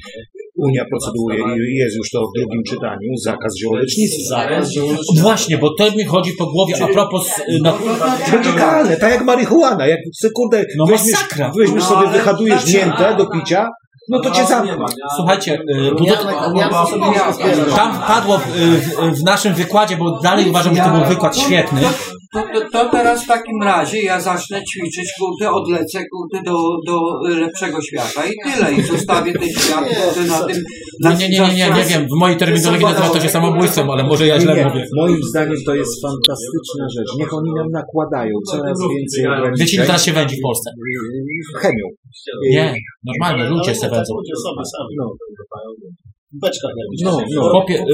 Unia 0.66 0.84
proceduje 0.90 1.38
i 1.72 1.76
jest 1.76 1.96
już 1.96 2.10
to 2.10 2.18
w 2.20 2.38
drugim 2.38 2.62
czytaniu, 2.70 3.08
zakaz 3.24 3.52
ziołolecznictwa. 3.62 4.36
Zakaz 4.36 4.68
Właśnie, 5.20 5.58
bo 5.58 5.74
to 5.78 5.90
mi 5.90 6.04
chodzi 6.04 6.32
po 6.32 6.46
głowie 6.46 6.74
a 6.82 6.86
propos 6.86 7.38
y, 7.38 7.58
na, 7.62 7.72
Radykalne, 8.32 8.96
tak 8.96 9.12
jak 9.12 9.24
marihuana, 9.24 9.86
jak 9.86 10.00
sekundę 10.20 10.64
No 10.76 10.86
weźmiesz, 10.86 11.12
masakra. 11.12 11.52
weźmiesz 11.58 11.82
No, 11.82 11.88
sobie, 11.88 12.08
ale 12.08 12.18
wyhadujesz 12.18 12.74
miętę 12.74 13.14
do 13.18 13.26
picia, 13.26 13.68
No 14.08 14.20
to 14.20 14.30
cię 14.30 14.46
zamkną. 14.46 14.86
Słuchajcie, 15.16 15.54
y, 15.54 15.90
bo 15.98 16.04
to, 16.04 16.14
tam 17.76 18.02
padło 18.06 18.38
w, 18.38 18.46
w, 18.46 19.20
w 19.20 19.24
naszym 19.24 19.54
wykładzie, 19.54 19.96
bo 19.96 20.20
dalej 20.20 20.50
uważam, 20.50 20.74
że 20.76 20.82
to 20.82 20.90
był 20.90 21.04
wykład 21.04 21.38
świetny. 21.38 21.80
To, 22.32 22.40
to, 22.52 22.60
to 22.72 22.90
teraz 22.90 23.24
w 23.24 23.26
takim 23.26 23.62
razie 23.62 24.02
ja 24.02 24.20
zacznę 24.20 24.62
ćwiczyć, 24.70 25.12
kurde, 25.20 25.50
odlecę, 25.50 25.98
kurde, 26.12 26.50
do, 26.50 26.56
do 26.86 26.98
lepszego 27.40 27.82
świata 27.82 28.20
i 28.26 28.32
tyle. 28.44 28.72
I 28.72 28.82
zostawię 28.82 29.32
ten 29.32 29.48
świat, 29.48 29.84
kurde, 29.88 30.22
na 30.30 30.40
tym... 30.46 30.56
Na 31.00 31.12
Nie, 31.12 31.28
nie, 31.28 31.40
nie, 31.40 31.48
nie, 31.48 31.54
nie, 31.54 31.74
nie 31.76 31.84
wiem, 31.84 32.06
w 32.08 32.18
mojej 32.20 32.36
terminologii 32.36 32.84
nazywa 32.86 33.08
to 33.08 33.20
się 33.20 33.28
samobójstwem, 33.28 33.90
ale 33.90 34.02
może 34.04 34.26
ja 34.26 34.40
źle 34.40 34.56
Nie, 34.56 34.64
mówię. 34.66 34.86
moim 34.96 35.22
zdaniem 35.22 35.56
to 35.66 35.74
jest 35.74 36.02
fantastyczna 36.02 36.86
rzecz. 36.96 37.10
Niech 37.18 37.34
oni 37.34 37.50
nam 37.56 37.68
nakładają 37.70 38.34
coraz 38.50 38.78
więcej 38.96 39.24
Wiecie, 39.58 39.76
ile 39.76 39.86
teraz 39.86 40.04
się 40.04 40.12
wędzi 40.12 40.36
w 40.36 40.42
Polsce? 40.42 40.70
Chemią. 41.60 41.86
Nie, 42.50 42.74
normalnie, 43.04 43.50
ludzie 43.50 43.74
se 43.74 43.90
wędzą. 43.90 44.14
Sobie 44.44 44.64
sami. 44.64 44.94
No. 44.98 45.16
W 46.36 46.38
beczkach 46.44 46.72
jakbyś. 46.80 47.00
No, 47.04 47.10
no. 47.34 47.42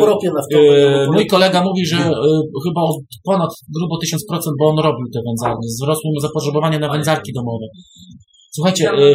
Po 0.00 0.06
ropie 0.06 0.28
naftowej. 0.36 0.82
e, 0.82 1.06
mój 1.14 1.26
kolega 1.26 1.62
mówi, 1.68 1.86
że 1.86 1.96
e, 1.96 2.40
chyba 2.64 2.80
ponad 3.24 3.50
grubo 3.76 3.94
1000%, 3.96 4.38
bo 4.58 4.64
on 4.70 4.78
robił 4.78 5.06
te 5.14 5.20
wędzarnie. 5.26 5.66
Wzrosło 5.74 6.10
mu 6.14 6.20
zapotrzebowanie 6.20 6.78
na 6.78 6.88
wędzarki 6.92 7.32
domowe. 7.32 7.66
Słuchajcie, 8.54 8.90
e, 8.90 8.94
e, 8.94 9.14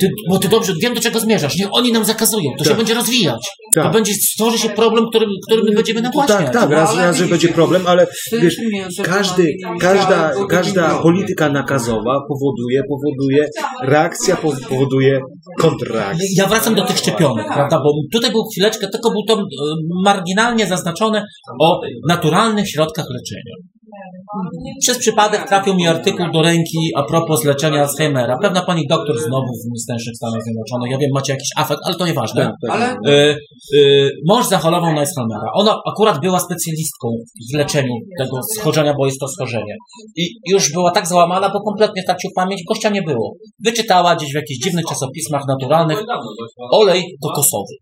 ty, 0.00 0.08
bo 0.30 0.38
ty 0.38 0.48
dobrze, 0.48 0.72
wiem 0.82 0.94
do 0.94 1.00
czego 1.00 1.20
zmierzasz. 1.20 1.56
Niech 1.58 1.68
oni 1.72 1.92
nam 1.92 2.04
zakazują, 2.04 2.50
to 2.58 2.64
się 2.64 2.70
Tak. 2.70 2.78
będzie 2.78 2.94
rozwijać. 2.94 3.40
To 3.74 3.82
Tak. 3.82 3.92
będzie, 3.92 4.12
stworzy 4.14 4.58
się 4.58 4.68
problem, 4.68 5.04
który, 5.10 5.26
który 5.48 5.62
my 5.62 5.72
będziemy 5.76 6.00
nagłaśniać. 6.02 6.38
Tak, 6.38 6.52
tak, 6.52 6.70
raz, 6.70 6.96
raz, 6.96 7.16
że 7.16 7.26
będzie 7.26 7.48
problem, 7.48 7.82
ale 7.86 8.06
wiesz, 8.42 8.56
każdy, 9.04 9.52
każda, 9.80 10.32
każda 10.50 10.98
polityka 11.02 11.48
nakazowa 11.48 12.14
powoduje, 12.28 12.80
powoduje, 12.88 13.48
reakcja 13.82 14.36
pow- 14.36 14.68
powoduje 14.68 15.20
kontrreakcję. 15.58 16.26
Ja 16.36 16.46
wracam 16.46 16.74
do 16.74 16.84
tych 16.84 16.98
szczepionek, 16.98 17.46
prawda? 17.54 17.76
Bo 17.84 17.90
tutaj 18.12 18.30
był 18.30 18.42
chwileczkę, 18.52 18.88
tylko 18.88 19.10
był 19.10 19.22
to 19.28 19.34
e, 19.34 19.44
marginalnie 20.04 20.66
zaznaczone 20.66 21.24
o 21.60 21.80
naturalnych 22.08 22.68
środkach 22.70 23.06
leczenia. 23.10 23.54
Przez 24.80 24.98
przypadek 24.98 25.48
trafił 25.48 25.74
mi 25.74 25.86
artykuł 25.86 26.26
do 26.32 26.42
ręki 26.42 26.78
a 26.96 27.02
propos 27.02 27.44
leczenia 27.44 27.80
Alzheimera. 27.80 28.38
Pewna 28.42 28.62
pani 28.62 28.86
doktor 28.86 29.18
znowu 29.18 29.46
w 29.46 29.70
Miastecznych 29.72 30.16
Stanach 30.16 30.42
Zjednoczonych. 30.42 30.90
Ja 30.90 30.98
wiem, 30.98 31.10
macie 31.14 31.32
jakiś 31.32 31.48
afekt, 31.56 31.80
ale 31.84 31.94
to 31.94 32.06
nieważne. 32.06 32.42
Tak, 32.44 32.54
tak. 32.62 32.70
Ale 32.70 32.96
E, 33.06 33.30
e, 33.30 33.36
mąż 34.28 34.46
zachorował 34.46 34.92
na 34.92 35.00
Alzheimera. 35.00 35.48
Ona 35.54 35.80
akurat 35.92 36.20
była 36.20 36.40
specjalistką 36.40 37.08
w 37.52 37.56
leczeniu 37.56 37.94
tego 38.18 38.40
schorzenia, 38.54 38.94
bo 38.98 39.06
jest 39.06 39.20
to 39.20 39.28
schorzenie. 39.28 39.76
I 40.16 40.28
już 40.50 40.72
była 40.72 40.90
tak 40.90 41.06
załamana, 41.06 41.50
bo 41.50 41.60
kompletnie 41.60 42.02
stracił 42.02 42.30
pamięć, 42.36 42.62
gościa 42.68 42.90
nie 42.90 43.02
było. 43.02 43.32
Wyczytała 43.64 44.16
gdzieś 44.16 44.32
w 44.32 44.34
jakichś 44.34 44.64
dziwnych 44.64 44.84
czasopismach 44.84 45.42
naturalnych 45.48 46.04
olej 46.72 47.02
kokosowy. 47.22 47.74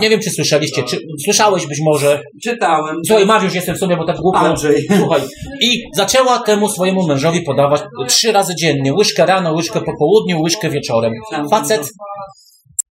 Nie 0.00 0.10
wiem, 0.10 0.20
czy 0.20 0.30
słyszeliście, 0.30 0.82
czy 0.82 0.98
słyszałeś 1.24 1.66
być 1.66 1.78
może. 1.84 2.20
czytałem. 2.42 2.96
Słuchaj, 3.06 3.26
Mariusz, 3.26 3.54
jestem 3.54 3.74
w 3.76 3.78
sumie, 3.78 3.96
bo 3.96 4.04
tak 4.06 4.16
głupio. 4.16 4.38
Andrzej. 4.38 4.86
Słuchaj. 4.98 5.20
I 5.62 5.82
zaczęła 5.96 6.38
temu 6.38 6.68
swojemu 6.68 7.06
mężowi 7.06 7.42
podawać 7.42 7.82
trzy 8.08 8.32
razy 8.32 8.54
dziennie. 8.56 8.92
Łyżkę 8.94 9.26
rano, 9.26 9.52
łyżkę 9.52 9.80
po 9.80 9.92
południu, 9.98 10.40
łyżkę 10.40 10.70
wieczorem. 10.70 11.12
Facet 11.50 11.88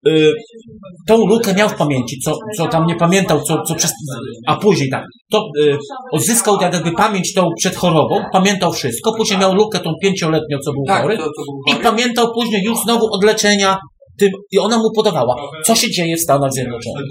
y, 0.09 0.33
tą 1.09 1.17
lukę 1.27 1.55
miał 1.55 1.69
w 1.69 1.75
pamięci, 1.75 2.17
co, 2.25 2.33
co 2.57 2.67
tam 2.69 2.87
nie 2.87 2.97
pamiętał, 2.97 3.43
co, 3.43 3.63
co 3.69 3.75
przez, 3.75 3.93
a 4.47 4.57
później 4.57 4.91
tak, 4.91 5.05
to 5.33 5.49
y, 5.63 5.79
odzyskał 6.13 6.59
tak 6.59 6.75
jakby 6.75 6.93
pamięć 6.93 7.35
tą 7.35 7.49
przed 7.59 7.77
chorobą, 7.77 8.17
pamiętał 8.33 8.73
wszystko, 8.73 9.15
później 9.17 9.39
miał 9.39 9.55
lukę 9.55 9.81
tą 9.81 9.91
pięcioletnią, 10.03 10.59
co 10.65 10.73
był 10.73 10.83
Tak, 10.87 11.03
chory 11.03 11.17
to, 11.19 11.25
to 11.25 11.31
był 11.47 11.61
i 11.69 11.73
chory. 11.73 11.85
pamiętał 11.85 12.27
później 12.35 12.63
już 12.65 12.79
znowu 12.79 13.07
od 13.13 13.25
leczenia 13.25 13.79
tym, 14.19 14.31
i 14.51 14.59
ona 14.59 14.79
mu 14.79 14.93
podawała, 14.97 15.51
co 15.65 15.75
się 15.75 15.91
dzieje 15.91 16.17
w 16.17 16.21
Stanach 16.21 16.53
Zjednoczonych. 16.53 17.07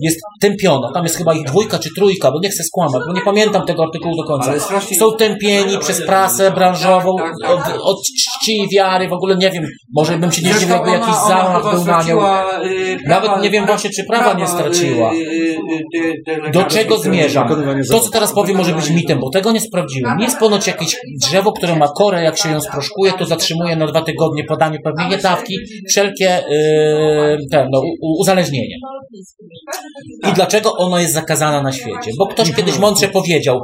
Jest 0.00 0.20
tępiona, 0.40 0.92
tam 0.94 1.04
jest 1.04 1.16
chyba 1.16 1.34
ich 1.34 1.44
dwójka 1.44 1.78
czy 1.78 1.88
trójka, 1.96 2.30
bo 2.30 2.38
nie 2.42 2.48
chcę 2.50 2.62
skłamać, 2.64 3.02
bo 3.08 3.12
nie 3.12 3.20
pamiętam 3.20 3.66
tego 3.66 3.82
artykułu 3.82 4.16
do 4.16 4.24
końca. 4.24 4.60
Strasznie- 4.60 4.96
Są 4.98 5.12
tępieni 5.16 5.78
przez 5.78 6.06
prasę 6.06 6.50
branżową, 6.50 7.16
od, 7.48 7.60
od 7.82 7.96
czci 8.02 8.52
i 8.60 8.68
wiary, 8.76 9.08
w 9.08 9.12
ogóle 9.12 9.36
nie 9.36 9.50
wiem, 9.50 9.64
może 9.96 10.18
bym 10.18 10.32
się 10.32 10.42
nie 10.42 10.54
zdziwił, 10.54 10.74
jakby 10.74 10.90
jakiś 10.90 11.14
zamach 11.28 11.62
był 11.62 11.72
na 11.72 11.76
nią. 11.78 11.82
straciła, 11.82 12.44
y, 12.64 12.96
Nawet 13.06 13.42
nie 13.42 13.50
wiem 13.50 13.66
właśnie, 13.66 13.90
czy 13.90 14.04
prawa 14.04 14.32
nie 14.34 14.46
straciła. 14.48 15.12
y, 15.12 15.16
y, 15.16 15.20
y, 15.98 16.14
te- 16.26 16.40
te 16.42 16.50
Do 16.50 16.64
czego 16.64 16.98
zmierzam? 16.98 17.48
To, 17.90 18.00
co 18.00 18.10
teraz 18.10 18.32
powiem, 18.34 18.56
może 18.56 18.72
być 18.72 18.90
mitem, 18.90 19.18
bo 19.20 19.30
tego 19.30 19.52
nie 19.52 19.60
sprawdziłem. 19.60 20.18
Jest 20.20 20.38
ponoć 20.38 20.66
jakieś 20.66 20.96
drzewo, 21.26 21.52
które 21.52 21.76
ma 21.76 21.88
korę, 21.88 22.22
jak 22.22 22.38
się 22.38 22.50
ją 22.50 22.60
sproszkuje, 22.60 23.12
to 23.12 23.26
zatrzymuje 23.26 23.76
na 23.76 23.86
dwa 23.86 24.02
tygodnie 24.02 24.44
podanie 24.44 24.78
pewnej 24.84 25.18
dawki, 25.22 25.54
wszelkie 25.88 26.42
yy, 26.50 27.36
ten, 27.50 27.68
no, 27.72 27.80
uzależnienie. 28.20 28.74
I 30.30 30.32
dlaczego 30.32 30.72
ono 30.76 30.98
jest 30.98 31.14
zakazane 31.14 31.62
na 31.62 31.72
świecie? 31.72 32.10
Bo 32.18 32.26
ktoś 32.26 32.52
kiedyś 32.52 32.78
mądrze 32.78 33.08
powiedział, 33.08 33.60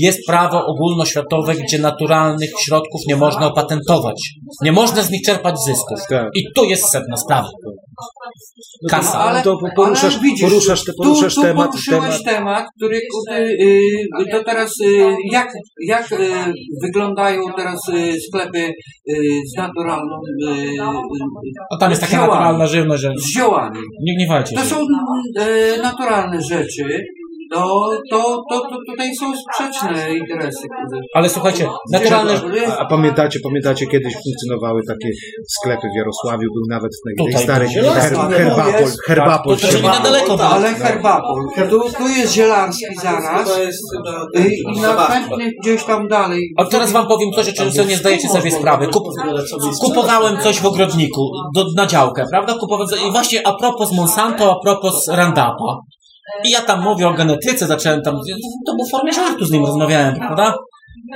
jest 0.00 0.18
prawo 0.26 0.66
ogólnoświatowe, 0.66 1.54
gdzie 1.54 1.78
naturalnych 1.78 2.50
środków 2.64 3.00
nie 3.08 3.16
można 3.16 3.46
opatentować. 3.46 4.30
Nie 4.62 4.72
można 4.72 5.02
z 5.02 5.10
nich 5.10 5.22
czerpać 5.22 5.54
zysków. 5.66 5.98
Tak. 6.10 6.28
I 6.34 6.42
tu 6.56 6.64
jest 6.64 6.84
sedno 6.92 7.16
sprawy. 7.16 7.48
Kasa. 8.90 9.18
Ale, 9.18 9.42
to 9.42 9.56
poruszasz- 9.78 10.12
ale 10.14 10.22
widzisz, 10.22 10.48
poruszasz 10.50 10.84
te- 10.84 10.92
poruszasz 10.92 11.34
tu, 11.34 11.40
tu 11.40 11.46
temat- 11.46 11.66
poruszyłeś 11.70 12.02
temat. 12.02 12.24
temat, 12.24 12.64
który 12.76 13.00
kurde, 13.12 13.40
y, 13.42 14.30
to 14.32 14.44
teraz 14.44 14.80
y, 14.80 15.14
jak, 15.32 15.48
jak 15.86 16.12
y, 16.12 16.16
wyglądają 16.82 17.40
teraz 17.56 17.80
y, 17.88 18.20
sklepy 18.28 18.58
y, 18.58 18.72
z 19.54 19.56
naturalną 19.56 20.16
A 21.74 21.76
tam 21.78 21.90
jest 21.90 22.02
taka 22.02 22.12
ziołami. 22.12 22.30
naturalna 22.32 22.66
żywność, 22.66 23.02
że 23.02 23.12
z 23.18 23.26
ziołami. 23.36 23.78
nie 24.02 24.14
gniewajcie 24.16 24.54
To 24.56 24.62
się. 24.62 24.68
są 24.68 24.76
naturalne 25.82 26.42
rzeczy. 26.42 27.04
To, 27.54 27.90
to, 28.10 28.42
to, 28.50 28.60
to 28.60 28.76
tutaj 28.90 29.14
są 29.14 29.32
sprzeczne 29.36 30.14
interesy. 30.14 30.66
kurde. 30.68 30.96
Ale 31.14 31.28
słuchajcie, 31.28 31.68
naturalne... 31.92 32.40
A, 32.68 32.78
a 32.78 32.86
pamiętacie, 32.86 33.38
pamiętacie, 33.44 33.86
kiedyś 33.86 34.14
funkcjonowały 34.24 34.80
takie 34.88 35.08
sklepy 35.58 35.86
w 35.94 35.96
Jarosławiu, 35.98 36.48
był 36.54 36.62
nawet 36.70 36.92
w 36.96 37.32
tej, 37.32 37.42
starej 37.42 37.68
her, 37.68 37.84
herbapol, 38.30 38.90
herbapol. 39.06 39.56
To, 39.56 39.66
to, 39.66 39.98
niedaleko 39.98 40.36
było. 40.36 40.48
Ale 40.48 40.74
herbapol. 40.74 41.42
Tu, 41.70 41.80
tu 41.98 42.08
jest 42.08 42.32
zielarski 42.32 42.84
zaraz. 43.02 43.58
Y, 43.58 44.48
I 44.74 44.80
następnie 44.80 45.50
gdzieś 45.62 45.84
tam 45.84 46.08
dalej. 46.08 46.40
A 46.58 46.64
teraz 46.64 46.92
wam 46.92 47.06
powiem 47.06 47.32
coś, 47.32 47.48
o 47.48 47.52
czym 47.52 47.72
sobie 47.72 47.88
nie 47.88 47.96
zdajecie 47.96 48.28
sobie 48.28 48.50
sprawy. 48.50 48.86
Kup, 48.86 49.04
kupowałem 49.80 50.38
coś 50.38 50.60
w 50.60 50.66
ogrodniku, 50.66 51.30
do, 51.54 51.64
na 51.76 51.86
działkę, 51.86 52.24
prawda? 52.30 52.54
Kupowałem, 52.54 52.88
I 53.08 53.12
właśnie 53.12 53.46
a 53.46 53.52
propos 53.54 53.92
Monsanto, 53.92 54.50
a 54.52 54.60
propos 54.64 55.08
Roundupa. 55.08 55.78
I 56.44 56.50
ja 56.50 56.60
tam 56.60 56.82
mówię 56.82 57.08
o 57.08 57.14
genetyce, 57.14 57.66
zacząłem 57.66 58.02
tam, 58.02 58.20
to 58.66 58.74
było 58.74 58.86
w 58.86 58.90
formie 58.90 59.12
żartu 59.12 59.44
z 59.44 59.50
nim 59.50 59.66
rozmawiałem, 59.66 60.14
prawda? 60.14 60.54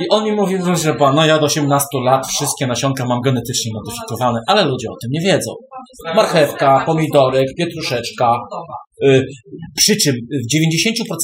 I 0.00 0.08
on 0.10 0.24
mi 0.24 0.32
mówił, 0.32 0.76
że 0.76 0.94
pan, 0.94 1.14
no 1.14 1.26
ja 1.26 1.36
od 1.36 1.42
18 1.42 1.86
lat 2.04 2.26
wszystkie 2.26 2.66
nasionka 2.66 3.04
mam 3.06 3.20
genetycznie 3.20 3.72
modyfikowane, 3.74 4.40
ale 4.46 4.64
ludzie 4.64 4.88
o 4.90 4.96
tym 5.02 5.10
nie 5.12 5.20
wiedzą. 5.20 5.52
Marchewka, 6.14 6.82
pomidorek, 6.86 7.46
pietruszeczka. 7.58 8.32
Y, 9.04 9.24
przy 9.76 9.96
czym 9.96 10.14
w 10.14 10.54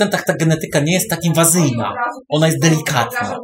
90% 0.03 0.23
ta 0.27 0.35
genetyka 0.35 0.81
nie 0.81 0.93
jest 0.93 1.11
tak 1.11 1.25
inwazyjna. 1.25 1.93
Ona 2.29 2.47
jest 2.47 2.61
delikatna. 2.61 3.39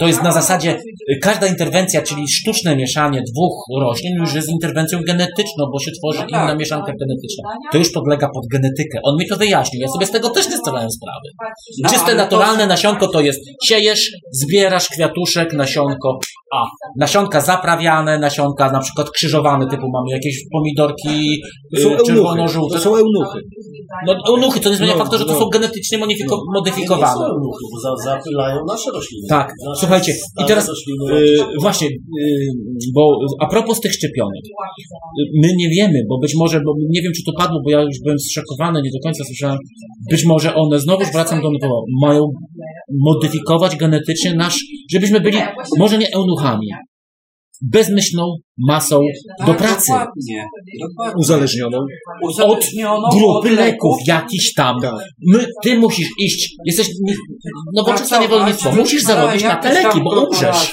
To 0.00 0.06
jest 0.06 0.22
na 0.22 0.32
zasadzie 0.32 0.78
każda 1.22 1.46
interwencja, 1.46 2.02
czyli 2.02 2.28
sztuczne 2.28 2.76
mieszanie 2.76 3.22
dwóch 3.32 3.64
roślin 3.80 4.16
już 4.16 4.34
jest 4.34 4.48
interwencją 4.48 4.98
genetyczną, 5.06 5.64
bo 5.72 5.78
się 5.78 5.90
tworzy 5.90 6.24
inna 6.28 6.54
mieszanka 6.54 6.92
genetyczna. 7.00 7.50
To 7.72 7.78
już 7.78 7.92
podlega 7.92 8.28
pod 8.34 8.44
genetykę. 8.52 8.98
On 9.02 9.16
mi 9.18 9.26
to 9.26 9.36
wyjaśnił. 9.36 9.82
Ja 9.82 9.88
sobie 9.88 10.06
z 10.06 10.10
tego 10.10 10.30
też 10.30 10.50
nie 10.50 10.56
zdawałem 10.56 10.90
sprawy. 10.90 11.28
No, 11.82 11.88
Czyste, 11.90 12.14
naturalne 12.14 12.66
nasionko 12.66 13.08
to 13.08 13.20
jest 13.20 13.40
siejesz, 13.64 14.10
zbierasz 14.32 14.88
kwiatuszek, 14.88 15.52
nasionko, 15.52 16.18
a 16.54 16.64
nasionka 16.98 17.40
zaprawiane, 17.40 18.18
nasionka 18.18 18.72
na 18.72 18.80
przykład 18.80 19.10
krzyżowane, 19.10 19.66
typu 19.70 19.88
mamy 19.92 20.10
jakieś 20.10 20.36
pomidorki 20.52 21.42
y, 21.78 21.96
czerwono-żółte. 22.06 22.76
to 22.76 22.80
są 22.80 22.96
eunuchy. 22.96 23.40
No 24.06 24.14
eunuchy, 24.28 24.60
to 24.60 24.70
nie 24.70 24.76
zmienia 24.76 24.92
No, 24.92 24.98
faktu, 24.98 25.18
że 25.18 25.24
to 25.24 25.32
no. 25.32 25.38
są 25.38 25.46
genetycznie 25.48 25.98
modifiko- 25.98 26.40
modyfikowane. 26.54 27.12
Nie 27.12 27.18
są 27.18 27.24
eunuchy, 27.34 27.64
bo 27.72 27.80
za- 27.80 28.04
zapylają 28.10 28.56
nasze 28.68 28.90
rośliny. 28.90 29.26
Tak, 29.28 29.46
Nasze 29.68 29.80
słuchajcie, 29.80 30.12
i 30.42 30.44
teraz 30.46 30.68
rośliny. 30.68 31.04
y, 31.20 31.60
właśnie, 31.60 31.88
y, 31.88 32.46
bo 32.94 33.18
a 33.40 33.46
propos 33.46 33.80
tych 33.80 33.92
szczepionek, 33.92 34.42
y, 34.44 35.22
my 35.42 35.48
nie 35.56 35.68
wiemy, 35.68 35.98
bo 36.08 36.18
być 36.18 36.34
może, 36.36 36.60
bo 36.66 36.72
nie 36.90 37.02
wiem 37.02 37.12
czy 37.16 37.22
to 37.26 37.32
padło, 37.38 37.58
bo 37.64 37.70
ja 37.70 37.80
już 37.82 37.96
byłem 38.04 38.18
zszokowany, 38.18 38.82
nie 38.82 38.90
do 38.90 38.98
końca 39.02 39.24
słyszałem, 39.24 39.58
być 40.10 40.24
może 40.24 40.54
one, 40.54 40.78
znowuż 40.80 41.08
wracam 41.12 41.42
do 41.42 41.48
tego, 41.60 41.74
mają 42.02 42.20
modyfikować 43.04 43.76
genetycznie 43.76 44.34
nasz, 44.34 44.58
żebyśmy 44.92 45.20
byli, 45.20 45.38
może 45.78 45.98
nie 45.98 46.08
eunuchami, 46.14 46.66
bezmyślną 47.62 48.22
masą 48.58 49.00
do 49.40 49.46
Tak, 49.46 49.56
pracy. 49.56 49.92
Dokładnie. 49.92 50.44
dokładnie. 50.88 51.14
Uzależnioną. 51.20 51.78
Uzależnioną 52.22 53.08
Grupy 53.12 53.48
od 53.48 53.56
leków 53.56 53.96
jakiś 54.06 54.54
tam. 54.54 54.80
Tak. 54.82 54.94
My, 55.26 55.46
ty 55.62 55.78
musisz 55.78 56.08
iść, 56.18 56.54
jesteś 56.66 56.88
nowoczesne 57.74 58.08
pracować 58.08 58.30
niewolnictwo, 58.30 58.70
w 58.72 58.76
musisz 58.76 59.02
zarobić 59.02 59.42
na 59.42 59.56
te 59.56 59.72
leki, 59.74 60.00
bo 60.04 60.26
umrzesz. 60.26 60.72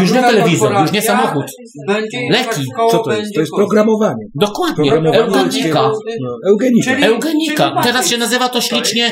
Już 0.00 0.12
nie 0.12 0.20
telewizor, 0.20 0.80
już 0.80 0.92
nie 0.92 1.02
samochód. 1.02 1.44
Leki. 2.30 2.66
Co 2.90 2.98
to 2.98 3.12
jest? 3.12 3.34
To 3.34 3.40
jest 3.40 3.52
programowanie. 3.56 4.24
Dokładnie, 4.40 4.92
eugenika. 4.92 5.90
No, 6.20 6.50
eugenika. 6.50 7.06
Eugenika. 7.06 7.80
Teraz 7.82 8.10
się 8.10 8.18
nazywa 8.18 8.48
to 8.48 8.60
ślicznie 8.60 9.10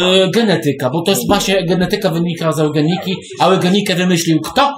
e, 0.00 0.30
genetyka, 0.30 0.90
bo 0.90 1.02
to 1.02 1.10
jest 1.10 1.26
właśnie 1.26 1.66
genetyka 1.66 2.10
wynika 2.10 2.52
z 2.52 2.60
eugeniki, 2.60 3.14
a 3.40 3.48
eugenikę 3.48 3.94
wymyślił 3.94 4.40
kto? 4.40 4.72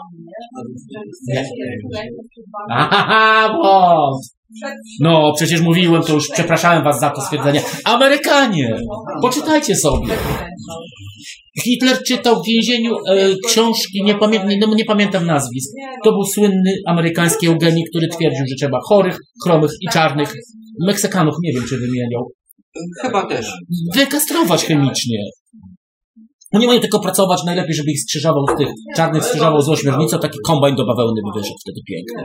Aha, 2.70 3.54
błąd. 3.54 4.24
No, 5.00 5.32
przecież 5.36 5.60
mówiłem, 5.60 6.02
to 6.02 6.12
już 6.12 6.28
przepraszałem 6.28 6.84
was 6.84 7.00
za 7.00 7.10
to 7.10 7.20
stwierdzenie. 7.20 7.62
Amerykanie! 7.84 8.76
Poczytajcie 9.22 9.76
sobie. 9.76 10.14
Hitler 11.62 12.02
czytał 12.02 12.42
w 12.42 12.46
więzieniu 12.46 12.94
e, 12.94 13.28
książki, 13.46 14.02
nie, 14.04 14.14
pamię, 14.14 14.44
nie, 14.46 14.58
no, 14.58 14.74
nie 14.74 14.84
pamiętam 14.84 15.26
nazwisk. 15.26 15.70
To 16.04 16.12
był 16.12 16.24
słynny 16.24 16.72
amerykański 16.86 17.46
eugenik, 17.46 17.86
który 17.90 18.08
twierdził, 18.08 18.44
że 18.48 18.54
trzeba 18.54 18.78
chorych, 18.88 19.18
chromych 19.44 19.70
i 19.80 19.88
czarnych, 19.92 20.34
Meksykanów, 20.86 21.34
nie 21.42 21.52
wiem 21.52 21.62
czy 21.68 21.78
wymieniał, 21.78 22.30
Chyba 23.02 23.26
też. 23.26 23.46
wykastrować 23.94 24.64
chemicznie. 24.64 25.18
Oni 26.54 26.66
mają 26.66 26.80
tylko 26.80 27.00
pracować, 27.00 27.40
najlepiej, 27.46 27.74
żeby 27.74 27.90
ich 27.90 28.00
skrzyżował 28.02 28.44
z 28.54 28.58
tych 28.58 28.68
czarnych, 28.96 29.24
skrzyżował 29.24 29.62
z 29.62 29.68
ośmiornicą, 29.68 30.18
taki 30.18 30.38
kombajn 30.46 30.76
do 30.76 30.86
bawełny 30.86 31.20
by 31.26 31.40
wyszedł 31.40 31.58
wtedy 31.64 31.80
piękny. 31.90 32.18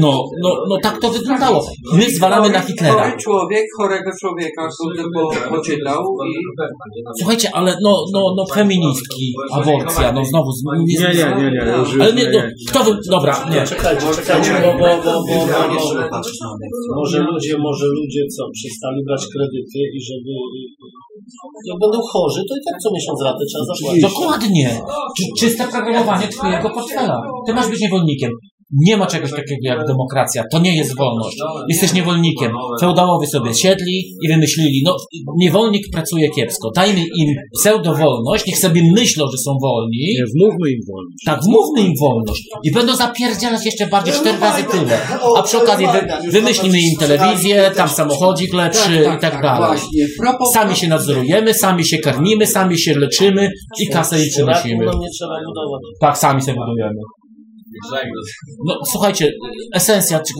No, 0.00 0.24
no, 0.42 0.50
no 0.68 0.76
tak 0.82 1.00
to 1.00 1.10
wyglądało. 1.10 1.66
My 1.94 2.10
zwalamy 2.10 2.50
na 2.50 2.60
Hitlera. 2.60 3.04
Chory 3.04 3.16
człowiek, 3.22 3.64
chorego 3.78 4.10
człowieka, 4.20 4.68
który 4.74 5.02
po, 5.14 5.50
poczytał 5.56 6.02
i 6.28 6.32
Słuchajcie, 7.18 7.48
ale 7.54 7.76
no, 7.82 8.04
no, 8.14 8.20
no 8.36 8.44
feministki, 8.54 9.32
aborcja, 9.52 10.12
no 10.12 10.24
znowu... 10.24 10.52
z- 10.52 10.62
Nie, 11.00 11.08
nie, 11.08 11.36
nie, 11.42 11.50
nie. 11.50 11.72
Już, 11.78 11.94
Ale 12.00 12.12
nie, 12.12 12.22
nie, 12.22 12.30
no, 12.30 12.46
nie. 12.46 12.52
kto 12.68 12.84
wy... 12.84 12.90
Dobra, 13.10 13.34
nie. 13.52 13.62
Czekajcie, 13.66 14.06
czekajcie, 14.14 14.50
bo, 14.64 14.72
bo, 14.78 14.88
bo, 15.04 15.12
bo, 15.26 15.46
może 16.96 17.18
ludzie, 17.30 17.54
może 17.58 17.86
ludzie 17.98 18.22
co, 18.36 18.42
przestali 18.58 18.98
brać 19.06 19.22
kredyty 19.32 19.78
i 19.96 19.98
żeby 20.08 20.32
jak 21.70 21.78
będą 21.84 21.98
chorzy, 22.12 22.40
to 22.48 22.52
i 22.60 22.62
tak 22.66 22.76
co 22.82 22.88
miesiąc 22.96 23.09
raty 23.24 23.44
trzeba 23.50 23.64
zapłacić. 23.64 24.02
Dokładnie. 24.02 24.80
Czy- 25.18 25.24
Czyste 25.46 25.68
programowanie 25.68 26.28
twojego 26.28 26.70
portfela. 26.70 27.22
Ty 27.46 27.54
masz 27.54 27.68
być 27.68 27.80
niewolnikiem. 27.80 28.30
Nie 28.72 28.96
ma 28.96 29.06
czegoś 29.06 29.30
takiego 29.30 29.60
jak 29.62 29.86
demokracja. 29.86 30.44
To 30.52 30.58
nie 30.58 30.76
jest 30.76 30.96
wolność. 30.96 31.36
Jesteś 31.68 31.92
niewolnikiem. 31.92 32.52
Feudałowie 32.80 33.26
sobie 33.26 33.54
siedli 33.54 34.14
i 34.24 34.28
wymyślili, 34.28 34.82
no 34.86 34.96
niewolnik 35.38 35.86
pracuje 35.92 36.30
kiepsko. 36.30 36.70
Dajmy 36.76 37.00
im 37.00 37.34
pseudowolność, 37.60 38.46
niech 38.46 38.58
sobie 38.58 38.82
myślą, 38.94 39.24
że 39.32 39.38
są 39.38 39.52
wolni. 39.62 39.98
Nie, 39.98 40.24
wmówmy 40.24 40.70
im 40.70 40.80
wolność. 40.92 41.24
Tak, 41.26 41.40
wmówmy 41.44 41.80
im 41.80 41.92
wolność. 42.00 42.42
I 42.64 42.72
będą 42.72 42.96
zapierdzielać 42.96 43.66
jeszcze 43.66 43.86
bardziej 43.86 44.14
cztery 44.14 44.38
razy 44.38 44.64
tyle. 44.64 44.98
A 45.36 45.42
przy 45.42 45.62
okazji 45.62 45.86
wy, 45.86 46.30
wymyślimy 46.30 46.78
im 46.80 46.98
telewizję, 46.98 47.70
tam 47.76 47.88
samochodzik 47.88 48.54
lepszy 48.54 49.04
i 49.16 49.20
tak 49.20 49.42
dalej. 49.42 49.66
Właśnie. 49.66 50.06
Propos, 50.20 50.52
Sami 50.52 50.76
się 50.76 50.88
nadzorujemy, 50.88 51.54
sami 51.54 51.86
się 51.86 51.98
karmimy, 51.98 52.46
sami 52.46 52.78
się 52.78 52.98
leczymy 52.98 53.50
i 53.80 53.86
kasę 53.86 54.22
im 54.22 54.28
przynosimy. 54.28 54.86
Tak, 56.00 56.18
sami 56.18 56.42
sobie 56.42 56.56
budujemy. 56.66 57.00
No 58.66 58.74
słuchajcie, 58.90 59.32
esencja, 59.74 60.18
czy- 60.18 60.34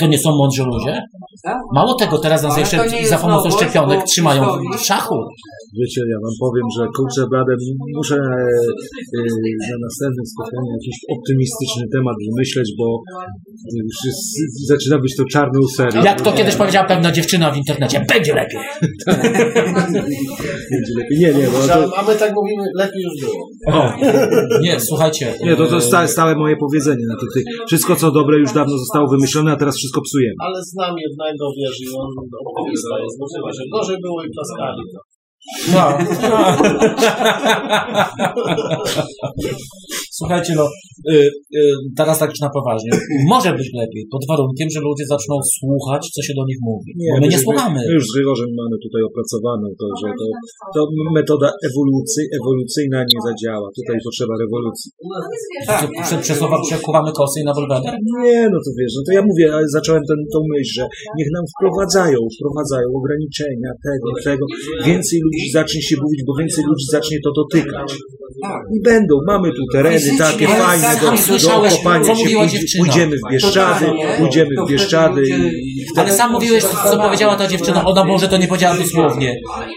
to 0.00 0.06
nie 0.06 0.18
są 0.18 0.36
mądrzy 0.36 0.62
ludzie? 0.62 1.02
Tak? 1.44 1.56
Mało 1.74 1.94
tego, 1.94 2.18
teraz 2.18 2.42
nas 2.42 2.58
jeszcze 2.58 2.88
za 3.08 3.18
pomocą 3.18 3.50
szczepionek 3.50 4.02
trzymają 4.04 4.58
w 4.78 4.80
szachu. 4.80 5.14
Wiecie, 5.80 6.00
ja 6.14 6.18
wam 6.24 6.34
powiem, 6.44 6.66
że 6.76 6.82
kurczę 6.96 7.22
blade, 7.30 7.54
muszę 7.98 8.16
e, 8.16 8.44
e, 9.18 9.22
na 9.70 9.76
następnym 9.86 10.26
spotkaniu 10.32 10.68
jakiś 10.78 10.96
optymistyczny 11.14 11.82
temat 11.96 12.16
wymyśleć, 12.26 12.68
bo 12.78 12.86
już 13.80 13.98
jest, 14.08 14.22
zaczyna 14.72 14.96
być 15.04 15.12
to 15.18 15.24
czarną 15.34 15.60
serią. 15.76 15.98
Jak 16.10 16.20
to 16.20 16.32
kiedyś 16.32 16.56
powiedziała 16.56 16.86
pewna 16.86 17.12
dziewczyna 17.12 17.46
w 17.50 17.56
internecie, 17.56 18.04
będzie 18.12 18.34
lepiej. 18.40 18.60
Będzie 20.72 20.92
lepiej. 20.98 21.18
Nie, 21.20 21.30
nie, 21.38 21.46
no 21.52 21.58
to, 21.68 21.96
A 21.98 22.02
my 22.08 22.14
tak 22.22 22.32
mówimy, 22.34 22.64
lepiej 22.74 23.02
już 23.08 23.14
było. 23.24 23.40
O, 23.78 23.92
nie, 24.60 24.80
słuchajcie. 24.80 25.34
nie, 25.44 25.56
to, 25.56 25.66
to 25.66 25.76
e, 25.76 25.80
stałe, 25.80 26.08
stałe 26.08 26.34
moje 26.34 26.56
powiedzenie. 26.56 27.04
No 27.08 27.14
to 27.20 27.26
ty, 27.34 27.40
wszystko 27.66 27.96
co 27.96 28.10
dobre 28.10 28.38
już 28.38 28.52
dawno 28.52 28.78
zostało 28.78 29.08
wymyślone, 29.08 29.52
a 29.52 29.56
teraz 29.56 29.76
wszystko 29.76 30.00
psujemy. 30.00 30.34
Ale 30.38 30.58
znam 30.62 30.94
jednego, 31.06 31.44
wiesz, 31.58 31.80
i 31.80 31.86
on 31.96 32.10
bo 33.18 33.26
chyba, 33.34 33.52
że 33.52 33.62
gorzej 33.72 33.98
było 34.00 34.24
i 34.24 34.28
klaskali. 34.34 34.82
No. 35.68 35.98
Słuchajcie, 40.18 40.52
no, 40.60 40.66
y, 41.12 41.30
y, 41.60 41.72
teraz 41.98 42.16
tak 42.22 42.30
już 42.32 42.40
na 42.46 42.50
poważnie. 42.58 42.90
Może 43.34 43.50
być 43.58 43.68
lepiej, 43.80 44.02
pod 44.14 44.22
warunkiem, 44.30 44.68
że 44.74 44.80
ludzie 44.88 45.04
zaczną 45.14 45.34
słuchać, 45.58 46.02
co 46.14 46.20
się 46.26 46.32
do 46.40 46.44
nich 46.50 46.60
mówi. 46.70 46.90
Bo 47.12 47.16
my 47.20 47.28
nie 47.32 47.38
my- 47.38 47.46
słuchamy. 47.46 47.78
My 47.88 47.94
już 47.98 48.04
z 48.10 48.14
Grygorzem 48.14 48.50
mamy 48.62 48.76
tutaj 48.84 49.02
opracowaną 49.10 49.66
to, 49.80 49.86
że 50.00 50.08
to, 50.20 50.26
to 50.74 50.80
metoda 51.18 51.48
ewolucji, 51.68 52.22
ewolucyjna 52.38 52.98
nie 53.12 53.20
zadziała. 53.28 53.66
Tutaj 53.78 53.96
potrzeba 54.06 54.34
rewolucji. 54.44 54.88
Co, 55.80 55.86
prze, 56.04 56.16
przesuwa, 56.24 56.56
przekuwamy 56.68 57.10
kosy 57.20 57.36
i 57.40 57.44
na? 57.48 57.52
Nie, 58.24 58.40
no 58.52 58.58
to 58.64 58.70
wiesz, 58.78 58.92
no 58.96 59.02
to 59.06 59.10
ja 59.18 59.22
mówię, 59.30 59.46
ale 59.56 59.66
zacząłem 59.78 60.02
ten, 60.10 60.18
tą 60.32 60.38
myśl, 60.52 60.72
że 60.78 60.84
niech 61.18 61.30
nam 61.36 61.44
wprowadzają, 61.52 62.18
wprowadzają 62.36 62.86
ograniczenia 63.00 63.70
tego, 63.88 64.08
tego. 64.28 64.44
Więcej 64.90 65.18
ludzi 65.24 65.44
zacznie 65.58 65.80
się 65.88 65.96
mówić, 66.02 66.20
bo 66.26 66.32
więcej 66.40 66.64
ludzi 66.70 66.86
zacznie 66.96 67.18
to 67.24 67.30
dotykać. 67.40 67.88
Tak. 68.42 68.62
I 68.76 68.78
będą, 68.90 69.14
mamy 69.32 69.48
tu 69.58 69.62
tereny 69.72 70.03
Fizycznie, 70.10 70.46
takie 70.46 70.48
fajne 70.48 70.84
tak, 70.86 71.00
do, 71.00 71.10
do 71.10 71.16
co 72.04 72.14
się, 72.14 72.58
pójdziemy 72.78 73.16
w 73.16 73.32
Bieszczady, 73.32 73.86
Totalnie. 73.86 74.16
pójdziemy 74.18 74.50
To 74.56 74.66
w 74.66 74.70
Bieszczady 74.70 75.22
i 75.28 75.73
Ale 75.96 76.12
sam 76.12 76.32
mówiłeś, 76.32 76.64
co 76.64 76.98
powiedziała 76.98 77.36
ta 77.36 77.46
dziewczyna. 77.46 77.84
Ona 77.84 78.04
może 78.04 78.28
to 78.28 78.36
nie 78.36 78.48
powiedziała 78.48 78.76
dosłownie. 78.76 79.36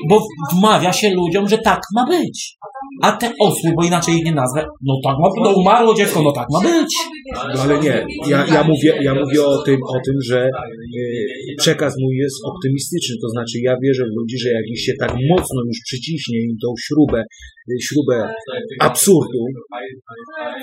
Bo 0.10 0.28
wmawia 0.54 0.94
się 0.94 1.10
ludziom, 1.10 1.50
że 1.50 1.58
tak 1.58 1.80
ma 1.96 2.06
być. 2.06 2.58
A 3.02 3.12
te 3.12 3.32
osły, 3.42 3.72
bo 3.76 3.86
inaczej 3.86 4.16
ich 4.16 4.26
nie 4.26 4.32
nazwę, 4.32 4.66
no 4.86 4.94
tak 5.04 5.16
ma 5.20 5.28
No 5.44 5.54
umarło 5.56 5.94
dziecko, 5.94 6.22
no 6.22 6.32
tak 6.32 6.48
ma 6.54 6.62
być. 6.62 6.96
No 7.56 7.62
ale 7.62 7.80
nie, 7.80 8.06
ja, 8.28 8.46
ja, 8.54 8.64
mówię, 8.64 8.94
ja 9.02 9.14
mówię 9.14 9.46
o 9.46 9.58
tym, 9.64 9.80
o 9.84 10.00
tym, 10.06 10.16
że 10.22 10.46
y, 10.46 11.56
przekaz 11.58 11.94
mój 12.02 12.16
jest 12.18 12.36
optymistyczny, 12.46 13.16
to 13.22 13.30
znaczy 13.30 13.60
ja 13.62 13.76
wierzę 13.84 14.04
w 14.04 14.16
ludzi, 14.20 14.38
że 14.40 14.50
jak 14.50 14.64
ich 14.68 14.82
się 14.84 14.94
tak 15.00 15.12
mocno 15.30 15.62
już 15.68 15.78
przyciśnie 15.86 16.40
im 16.42 16.58
tą 16.62 16.74
śrubę, 16.86 17.24
y, 17.72 17.76
śrubę 17.82 18.30
absurdu, 18.80 19.46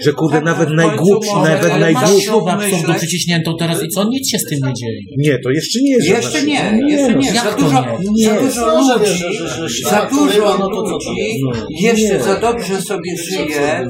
że 0.03 0.13
kurde 0.13 0.41
nawet 0.41 0.71
najgłupsi, 0.71 1.35
nawet 1.35 1.81
najgłupsi, 1.81 2.23
śrubę 2.23 2.53
absurdu 2.53 2.95
przyciśniętą 2.95 3.57
teraz 3.59 3.83
i 3.83 3.89
co? 3.89 4.05
Nic 4.05 4.31
się 4.31 4.39
z 4.39 4.45
tym 4.45 4.59
nie 4.67 4.75
dzieje. 4.75 5.01
nie, 5.19 5.34
to 5.39 5.51
jeszcze 5.51 5.79
nie 5.83 5.91
jest 5.93 6.09
Jeszcze 6.09 6.39
żadna 6.39 6.49
nie, 6.49 6.57
śruba. 6.57 6.89
jeszcze 6.89 7.13
no, 7.13 7.19
nie. 7.21 7.27
jak 7.27 7.45
Za 7.45 7.53
dużo, 7.57 7.81
nie? 8.17 8.29
za 8.29 8.41
dużo 8.41 8.67
No, 8.67 8.83
ludzi, 8.85 9.83
za 9.85 10.07
dużo 10.11 10.59
no 10.59 10.69
ludzi 10.69 11.07
No, 11.45 11.51
jeszcze 11.81 12.15
nie. 12.17 12.23
za 12.23 12.41
dobrze 12.41 12.83
sobie 12.83 13.17
żyje. 13.17 13.87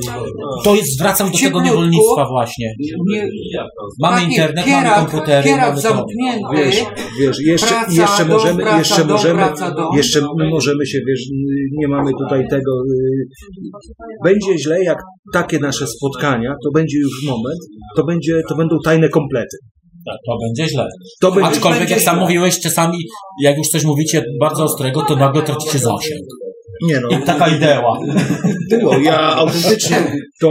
To 0.65 0.75
jest, 0.75 0.99
wracam 1.01 1.31
do 1.31 1.39
tego 1.39 1.63
niewolnictwa 1.63 2.27
właśnie. 2.29 2.75
Nie, 3.09 3.29
Mamy 4.01 4.23
internet, 4.25 4.65
kierat, 4.65 4.85
mamy 4.85 5.11
komputery, 5.11 5.45
kierat 5.49 5.69
mamy 5.69 5.83
to. 5.83 5.89
zamknięty, 5.89 6.45
Wiesz, 6.57 6.77
wiesz, 7.21 7.37
jeszcze, 7.41 7.67
Praca 7.67 7.93
jeszcze 8.03 8.25
do, 8.25 8.33
możemy, 8.33 8.63
praca 8.63 8.79
jeszcze 8.79 9.05
do, 9.05 9.15
możemy, 9.15 9.35
praca 9.39 9.71
do. 9.71 9.89
jeszcze 9.97 10.21
możemy 10.51 10.87
się, 10.87 10.99
wiesz, 11.09 11.21
nie 11.79 11.89
mamy 11.89 12.11
tutaj 12.23 12.45
tego, 12.51 12.73
y, 12.91 13.27
będzie 14.25 14.59
źle, 14.59 14.85
jak 14.85 14.99
takie 15.33 15.59
nasze 15.59 15.87
spotkania, 15.87 16.55
to 16.65 16.71
będzie 16.75 16.99
już 16.99 17.25
moment, 17.27 17.61
to 17.97 18.05
będzie, 18.05 18.43
to 18.49 18.57
będą 18.57 18.77
tajne 18.85 19.09
komplety. 19.09 19.57
To 20.27 20.33
będzie 20.43 20.65
źle. 20.73 20.87
To 21.23 21.33
będzie, 21.33 21.51
Aczkolwiek 21.51 21.91
jak 21.91 22.01
sam 22.01 22.15
źle. 22.17 22.23
mówiłeś, 22.25 22.61
czasami 22.61 22.99
jak 23.47 23.57
już 23.61 23.69
coś 23.69 23.85
mówicie 23.85 24.25
bardzo 24.41 24.65
ostrego, 24.65 24.99
to 25.09 25.17
nagle 25.17 25.43
tracicie 25.43 25.79
zasięg. 25.79 26.25
nie 26.89 26.99
no, 27.03 27.09
I 27.15 27.17
taka 27.33 27.47
idea. 27.57 27.83
było, 28.71 28.93
ja 29.11 29.19
autentycznie, 29.43 29.99
to 30.43 30.49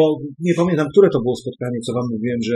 nie 0.47 0.53
pamiętam, 0.61 0.87
które 0.93 1.07
to 1.13 1.19
było 1.25 1.35
spotkanie, 1.43 1.77
co 1.85 1.91
wam 1.97 2.05
mówiłem, 2.15 2.41
że 2.49 2.55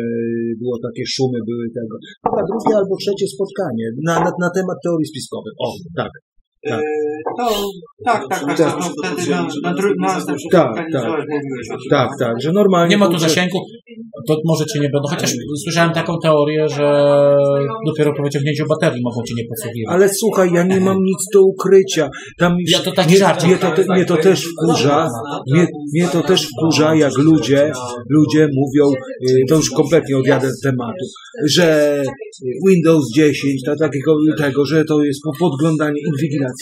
było 0.61 0.76
takie 0.88 1.03
szumy, 1.15 1.38
były 1.49 1.65
tego, 1.80 1.95
chyba 2.26 2.41
drugie 2.49 2.74
albo 2.82 2.94
trzecie 3.03 3.26
spotkanie 3.36 3.86
na, 4.07 4.14
na, 4.26 4.32
na 4.45 4.49
temat 4.57 4.78
teorii 4.86 5.07
spiskowych. 5.14 5.53
O, 5.65 5.68
tak. 6.02 6.11
Tak. 6.69 6.81
to 7.39 7.69
tak, 8.06 8.23
tak, 8.30 8.45
tak, 8.45 8.57
Tak. 8.57 8.73
to 8.84 8.89
wtedy 9.15 9.31
na, 9.31 9.41
na, 9.64 9.72
na 9.73 10.14
następnym 10.14 10.49
Tak, 10.52 10.76
tak. 10.94 11.26
Tak, 11.89 12.10
tak, 12.19 12.41
że 12.41 12.52
normalnie... 12.52 12.89
Nie 12.89 12.98
ma 12.98 13.07
tu 13.07 13.19
zasięgu. 13.19 13.60
to 14.27 14.38
może 14.45 14.65
cię 14.65 14.80
nie 14.80 14.89
będą. 14.89 15.07
Chociaż 15.10 15.34
słyszałem 15.64 15.94
taką 15.94 16.14
teorię, 16.23 16.69
że 16.69 16.88
dopiero 17.88 18.14
po 18.14 18.23
wyciągnięciu 18.23 18.65
baterii 18.68 19.02
mogą 19.03 19.23
cię 19.23 19.34
nie 19.38 19.44
podsłuchiwać. 19.49 19.95
Ale 19.95 20.10
słuchaj, 20.10 20.49
ja 20.53 20.64
nie 20.64 20.81
mam 20.81 20.98
nic 21.03 21.18
do 21.34 21.41
ukrycia. 21.44 22.10
Tam 22.39 22.56
już, 22.60 22.72
Ja 22.72 22.80
to 22.80 22.91
taki 22.91 23.10
mnie, 23.10 23.18
żart. 23.18 23.45
mnie, 23.45 23.57
to, 23.57 23.72
te- 23.72 23.85
mnie 23.94 24.06
to 24.06 24.18
też 24.18 24.45
wkurza. 24.45 25.07
Mnie, 25.53 25.68
mnie 25.94 26.07
to 26.11 26.22
też 26.22 26.48
wkurza, 26.49 26.95
jak 26.95 27.18
ludzie, 27.18 27.72
ludzie 28.10 28.48
mówią, 28.53 28.91
y, 29.30 29.41
to 29.49 29.56
już 29.56 29.69
kompletnie 29.72 30.18
odjadę 30.18 30.48
od 30.48 30.61
tematu, 30.64 31.06
że 31.49 31.68
Windows 32.69 33.06
10, 33.15 33.64
to 33.65 33.76
takiego 33.80 34.15
tego, 34.38 34.65
że 34.65 34.85
to 34.85 35.03
jest 35.03 35.19
po- 35.23 35.49
podglądanie, 35.49 35.99
inwigilacja. 36.14 36.56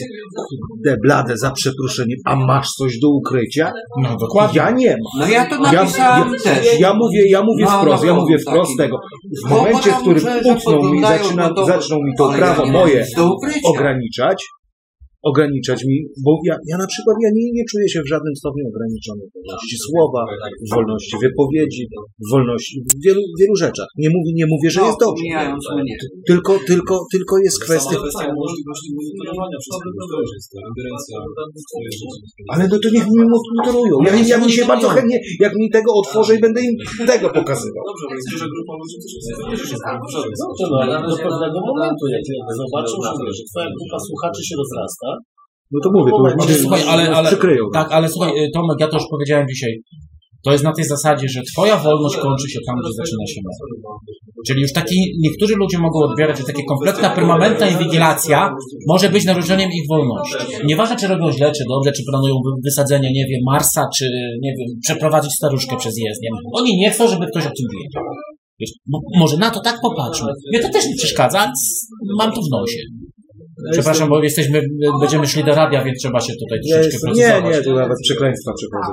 Kurde, 0.70 0.98
blade, 1.04 1.38
za 1.38 1.52
przeproszeniem. 1.52 2.20
A 2.26 2.36
masz 2.36 2.68
coś 2.70 3.00
do 3.00 3.10
ukrycia? 3.10 3.72
No 4.02 4.18
dokładnie. 4.18 4.58
Ja 4.58 4.72
nie 4.72 4.90
mam. 4.92 5.20
No 5.20 5.28
ja 5.28 5.46
to 5.50 5.56
Ja, 5.56 5.72
napisałem 5.72 6.34
ja, 6.34 6.40
też. 6.44 6.80
ja 6.80 6.94
mówię, 6.94 7.30
ja 7.30 7.42
mówię 7.44 7.66
No, 7.66 7.80
wprost, 7.80 8.04
no, 8.04 8.08
ja 8.10 8.16
mówię 8.16 8.36
taki. 8.38 8.50
wprost 8.50 8.72
tego. 8.78 9.00
W 9.46 9.50
momencie, 9.50 9.92
w 9.92 9.96
którym 10.02 10.24
utną 10.46 10.92
mi, 10.92 11.02
zaczyna, 11.02 11.50
zaczną 11.68 11.98
mi 11.98 12.12
to 12.18 12.30
prawo 12.30 12.66
ja 12.66 12.72
moje 12.72 13.06
ograniczać, 13.66 14.46
ograniczać 15.30 15.80
mi, 15.90 15.98
bo 16.26 16.32
ja, 16.50 16.56
ja 16.72 16.78
na 16.84 16.88
przykład 16.94 17.16
ja 17.26 17.30
nie, 17.38 17.46
nie 17.58 17.66
czuję 17.72 17.86
się 17.94 18.00
w 18.06 18.10
żadnym 18.14 18.36
stopniu 18.42 18.64
ograniczony 18.72 19.22
w 19.30 19.34
wolności 19.38 19.76
słowa, 19.88 20.22
w 20.66 20.70
wolności 20.76 21.16
wypowiedzi, 21.26 21.84
w 22.24 22.28
wolności, 22.34 22.76
w 22.90 22.96
wielu, 23.06 23.22
wielu 23.42 23.56
rzeczach. 23.64 23.90
Nie 24.04 24.10
mówię, 24.16 24.32
nie 24.42 24.48
mówię, 24.54 24.70
że 24.76 24.80
No, 24.82 24.88
jest 24.88 25.00
dobrze. 25.06 25.24
Tylko, 26.32 26.52
tylko, 26.72 26.96
tylko 27.14 27.34
jest 27.46 27.58
kwestia, 27.66 27.98
ale 32.54 32.64
no 32.72 32.76
to 32.84 32.88
niech 32.96 33.08
mi 33.16 33.24
monitorują. 33.34 33.96
Ja, 34.06 34.12
ja 34.34 34.38
bym 34.42 34.52
się 34.58 34.64
bardzo 34.74 34.88
chętnie, 34.96 35.18
jak 35.46 35.54
mi 35.60 35.68
tego 35.78 35.92
otworzę 36.02 36.32
i 36.38 36.40
będę 36.46 36.60
im 36.68 36.76
tego 37.12 37.28
pokazywał. 37.40 37.84
Dobrze, 37.90 38.06
bo 38.10 38.16
jest 38.20 38.30
duża 38.34 38.48
grupa 38.54 38.74
ludzi, 38.80 38.96
którzy 39.02 39.18
jest 39.22 39.84
Dobrze, 40.44 40.66
no 40.72 40.78
ale 40.82 40.94
do 41.10 41.18
pewnego 41.26 41.58
momentu, 41.72 42.04
jak 42.16 42.24
zobaczą, 42.62 42.96
że 43.38 43.44
twoja 43.50 43.70
grupa 43.76 43.98
słuchaczy 44.08 44.42
się 44.48 44.56
rozrasta, 44.62 45.10
No 45.72 45.80
to 45.84 45.90
mówię, 45.94 46.12
to 46.12 46.18
już 46.54 46.62
słuchaj, 46.62 46.82
ale, 46.90 47.04
ale, 47.18 47.28
przykryją. 47.30 47.64
tak, 47.74 47.88
ale 47.92 48.10
słuchaj, 48.10 48.32
y, 48.40 48.50
Tomek, 48.54 48.78
ja 48.80 48.88
to 48.88 48.98
już 48.98 49.06
powiedziałem 49.14 49.46
dzisiaj. 49.54 49.74
To 50.46 50.52
jest 50.52 50.64
na 50.64 50.74
tej 50.74 50.86
zasadzie, 50.86 51.28
że 51.30 51.42
twoja 51.54 51.78
wolność 51.78 52.18
kończy 52.18 52.50
się 52.50 52.60
tam, 52.68 52.76
gdzie 52.82 52.94
zaczyna 53.02 53.26
się 53.32 53.40
moja. 53.46 53.96
Czyli 54.48 54.62
już 54.62 54.74
taki, 54.74 54.96
niektórzy 55.24 55.56
ludzie 55.56 55.78
mogą 55.78 56.00
odbierać, 56.00 56.38
że 56.38 56.44
taka 56.44 56.62
kompletna 56.68 57.10
permanentna 57.10 57.68
inwigilacja 57.70 58.50
może 58.88 59.10
być 59.10 59.26
naruszeniem 59.26 59.70
ich 59.72 59.84
wolności. 59.90 60.36
Nieważne, 60.66 60.96
czy 60.96 61.08
robią 61.08 61.32
źle, 61.32 61.52
czy 61.52 61.64
dobrze, 61.70 61.92
czy 61.92 62.04
planują 62.12 62.34
wy- 62.36 62.62
wysadzenie, 62.66 63.10
nie 63.14 63.26
wiem, 63.30 63.40
Marsa, 63.52 63.82
czy, 63.98 64.06
nie 64.42 64.52
wiem, 64.60 64.68
przeprowadzić 64.84 65.32
staruszkę 65.34 65.78
przez 65.78 65.94
jezdnię. 66.08 66.30
Oni 66.54 66.78
nie 66.78 66.92
chcą, 66.92 67.08
żeby 67.08 67.26
ktoś 67.32 67.44
o 67.46 67.52
tym 67.58 67.66
wiedział. 67.74 68.04
Wiesz, 68.60 68.72
mo- 68.88 69.02
może 69.20 69.38
na 69.38 69.50
to 69.52 69.60
tak 69.62 69.78
popatrzmy. 69.82 70.32
Mnie 70.52 70.62
to 70.62 70.70
też 70.70 70.86
nie 70.90 70.96
przeszkadza, 70.96 71.52
mam 72.18 72.32
to 72.32 72.42
w 72.42 72.50
nosie. 72.52 72.80
Przepraszam, 73.72 74.10
bo 74.10 74.24
jesteśmy, 74.24 74.62
będziemy 75.02 75.28
szli 75.28 75.44
do 75.44 75.56
radia, 75.56 75.84
więc 75.84 76.00
trzeba 76.00 76.20
się 76.20 76.34
tutaj 76.34 76.60
Ja 76.66 76.76
troszeczkę 76.76 77.08
jestem, 77.12 77.42
nie, 77.50 77.58
nie, 77.58 77.64
tu 77.64 77.74
nawet 77.76 77.98
przekleństwa 78.04 78.52
przechodzą. 78.58 78.92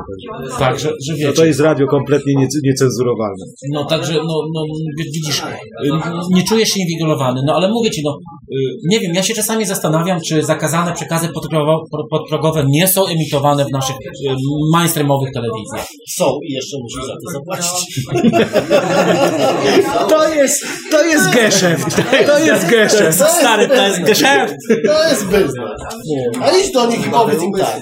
Tak, 0.59 0.79
że, 0.79 0.89
że 0.89 1.13
No 1.13 1.17
wiecie. 1.19 1.33
to 1.33 1.45
jest 1.45 1.61
radio 1.61 1.87
kompletnie 1.87 2.33
nie, 2.39 2.47
niecenzurowalne. 2.65 3.45
No 3.73 3.85
także, 3.85 4.13
no, 4.15 4.35
no 4.55 4.63
widzisz, 4.99 5.39
y, 5.39 5.91
nie 6.31 6.43
czujesz 6.45 6.69
się 6.69 6.81
inwigilowany, 6.81 7.41
no 7.47 7.55
ale 7.55 7.69
mówię 7.69 7.91
ci, 7.91 8.03
no 8.05 8.19
y, 8.53 8.57
nie 8.91 9.01
wiem, 9.01 9.13
ja 9.15 9.23
się 9.23 9.35
czasami 9.35 9.67
zastanawiam, 9.67 10.21
czy 10.21 10.43
zakazane 10.43 10.93
przekazy 10.93 11.29
podprogo- 11.29 11.81
pro- 11.91 12.07
podprogowe 12.11 12.65
nie 12.69 12.89
są 12.89 13.07
emitowane 13.07 13.65
w 13.65 13.73
naszych 13.73 13.97
y, 13.97 14.35
mainstreamowych 14.73 15.31
telewizjach. 15.35 15.87
są 16.17 16.25
i 16.49 16.53
jeszcze 16.53 16.77
musisz 16.83 17.07
za 17.07 17.13
to 17.13 17.33
zapłacić. 17.33 18.01
To 20.09 20.29
jest, 20.35 20.65
to 20.91 21.05
jest 21.05 21.35
geszeft. 21.35 21.97
To 22.27 22.39
jest 22.39 22.67
geszeft. 22.71 23.19
Stary, 23.19 23.69
to 23.69 23.87
jest 23.87 24.03
geszeft! 24.03 24.55
To 24.87 25.09
jest 25.09 25.25
biznes. 25.27 25.69
A 26.43 26.51
idź 26.51 26.73
do 26.73 26.87
nich 26.87 27.07
i 27.07 27.11
powiedz 27.11 27.43
im 27.43 27.53
tak. 27.53 27.81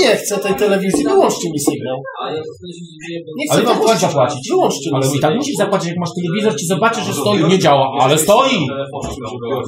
Nie 0.00 0.16
chcę 0.16 0.38
tej 0.38 0.54
telewizji, 0.54 1.04
wyłączcie 1.04 1.48
mi 1.52 1.60
sygnał. 1.60 1.96
Nie 3.38 3.46
chcę 3.46 3.54
Ale 3.56 3.62
wam 3.64 3.78
płacić, 3.78 4.00
zapłacić. 4.00 4.48
Wyłączcie 4.50 4.90
mi 4.90 4.96
Ale 4.96 5.06
i 5.06 5.10
sygnał. 5.10 5.30
tak 5.30 5.38
musisz 5.38 5.56
zapłacić, 5.56 5.88
jak 5.88 5.98
masz 5.98 6.08
telewizor, 6.22 6.60
ci 6.60 6.66
zobaczysz, 6.66 7.04
że 7.04 7.12
stoi, 7.12 7.44
nie 7.44 7.58
działa, 7.58 7.86
ale 8.00 8.18
stoi! 8.18 8.66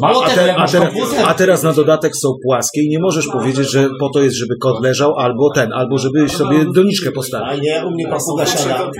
Mało 0.02 0.24
A, 0.24 0.30
te, 0.30 0.46
jak 0.46 0.56
a, 0.56 0.60
masz 0.60 0.72
teraz, 0.72 0.92
komputer, 0.94 1.24
a 1.28 1.34
teraz 1.34 1.62
na 1.62 1.72
dodatek 1.72 2.16
są 2.16 2.28
płaskie 2.44 2.82
i 2.84 2.88
nie 2.88 2.98
możesz 2.98 3.26
powiedzieć, 3.28 3.70
że 3.70 3.88
po 4.00 4.08
to 4.14 4.20
jest, 4.22 4.36
żeby 4.36 4.54
kot 4.62 4.82
leżał, 4.82 5.12
albo 5.18 5.50
ten, 5.54 5.72
albo 5.72 5.98
żeby 5.98 6.28
sobie 6.28 6.64
doniczkę 6.74 7.08
A 7.08 7.12
postawić. 7.12 7.62
nie, 7.62 7.86
u 7.86 7.90
mnie 7.90 8.04
papuga 8.08 8.46
siada. 8.46 8.90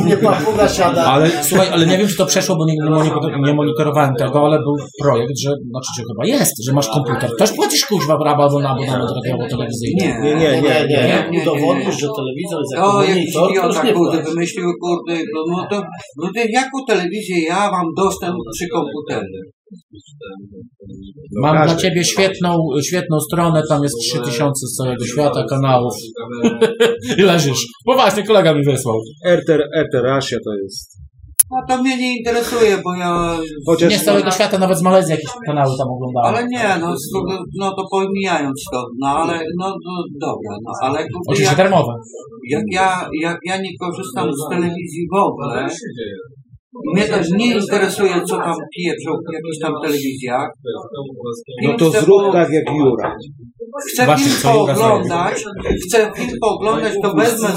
U 0.00 0.04
mnie 0.04 0.16
papuga 0.16 0.68
siada. 0.68 1.04
Ale 1.04 1.30
słuchaj, 1.44 1.68
ale 1.72 1.86
nie 1.86 1.98
wiem, 1.98 2.08
czy 2.08 2.16
to 2.16 2.26
przeszło, 2.26 2.56
bo 2.56 2.64
nie, 2.64 2.74
nie, 2.74 3.46
nie 3.46 3.54
monitorowałem 3.54 4.14
tego, 4.14 4.46
ale 4.46 4.58
był 4.58 4.74
projekt, 5.02 5.32
że, 5.44 5.50
znaczy, 5.50 5.88
że 5.96 6.02
chyba 6.12 6.38
jest, 6.38 6.52
że 6.66 6.72
masz 6.72 6.88
komputer. 6.96 7.30
Też 7.38 7.52
płacisz 7.52 7.84
kuźwa 7.84 8.14
raba 8.24 8.48
do 8.48 8.58
abonament 8.58 9.10
radiowo-telewizyjny. 9.16 10.04
Nie. 10.04 10.18
Nie, 10.22 10.34
nie, 10.34 10.62
nie, 10.62 10.86
nie. 10.88 11.08
Jak 11.14 11.26
udowodnisz, 11.42 11.98
że 12.00 12.08
telewizor 12.18 12.60
jest 12.62 12.72
jako 12.74 12.92
O, 12.92 13.02
jakiś 13.02 13.34
monitor, 13.34 13.62
to 13.62 13.66
już 13.66 13.76
idiota, 13.76 13.82
nie 13.86 13.92
kurde, 13.92 14.22
wymyślił, 14.22 14.64
kurde, 14.82 15.14
no, 15.34 15.40
no 15.52 15.66
to, 15.70 15.76
no 16.16 16.28
to 16.34 16.40
jaką 16.60 16.76
telewizję 16.88 17.36
ja 17.48 17.70
mam 17.70 17.86
dostęp 17.96 18.36
przy 18.54 18.66
komputerze? 18.68 19.40
Mam 21.42 21.56
Każdy. 21.56 21.74
dla 21.74 21.82
ciebie 21.82 22.04
świetną, 22.04 22.58
świetną 22.82 23.20
stronę, 23.20 23.62
tam 23.68 23.82
jest 23.82 23.96
3000 24.00 24.66
z 24.66 24.76
całego 24.76 25.06
świata 25.06 25.44
kanałów. 25.50 25.94
I 27.18 27.22
leżysz. 27.30 27.66
Poważnie, 27.86 28.22
kolega 28.22 28.54
mi 28.54 28.64
wysłał. 28.64 28.96
RT, 29.26 29.48
RT 29.84 29.94
Russia 29.94 30.36
to 30.44 30.54
jest. 30.62 31.05
No 31.50 31.58
to 31.68 31.82
mnie 31.82 31.96
nie 31.96 32.16
interesuje, 32.18 32.76
bo 32.84 32.94
ja... 32.94 33.38
Chociaż 33.66 33.90
Nie 33.92 33.98
z 33.98 34.04
całego 34.04 34.30
świata, 34.30 34.58
nawet 34.58 34.78
z 34.78 34.82
Malezji 34.82 35.10
jakieś 35.10 35.30
kanały 35.46 35.72
tam 35.78 35.88
oglądałem. 35.88 36.34
Ale 36.34 36.46
nie, 36.48 36.68
no, 36.80 36.94
no 37.58 37.70
to 37.70 37.82
pomijając 37.90 38.64
to, 38.72 38.86
no 39.00 39.08
ale, 39.08 39.34
no, 39.58 39.68
no 39.84 39.92
dobra, 40.20 40.56
no 40.64 40.72
ale 40.80 41.06
Oczywiście 41.28 41.56
jak, 41.56 41.56
darmowe. 41.56 41.92
jak, 42.50 42.62
ja, 42.72 43.08
jak 43.22 43.38
ja 43.44 43.56
nie 43.56 43.70
korzystam 43.80 44.28
z 44.32 44.48
telewizji 44.50 45.06
w 45.12 45.16
ogóle, 45.16 45.68
mnie 46.94 47.04
też 47.04 47.30
nie 47.30 47.46
interesuje, 47.46 48.14
co 48.28 48.36
tam 48.36 48.56
pieprzą 48.76 49.12
w 49.30 49.34
jakichś 49.34 49.58
tam 49.62 49.72
telewizjach. 49.82 50.48
No 51.62 51.76
to 51.78 51.90
zrób 51.90 52.32
tak 52.32 52.52
jak 52.52 52.64
Jura. 52.76 53.16
Chcę 53.92 54.16
film 54.16 54.36
pooglądać, 54.42 55.44
chcę 55.86 56.12
film 56.16 56.38
pooglądać, 56.40 56.92
to 57.02 57.14
wezmę 57.14 57.48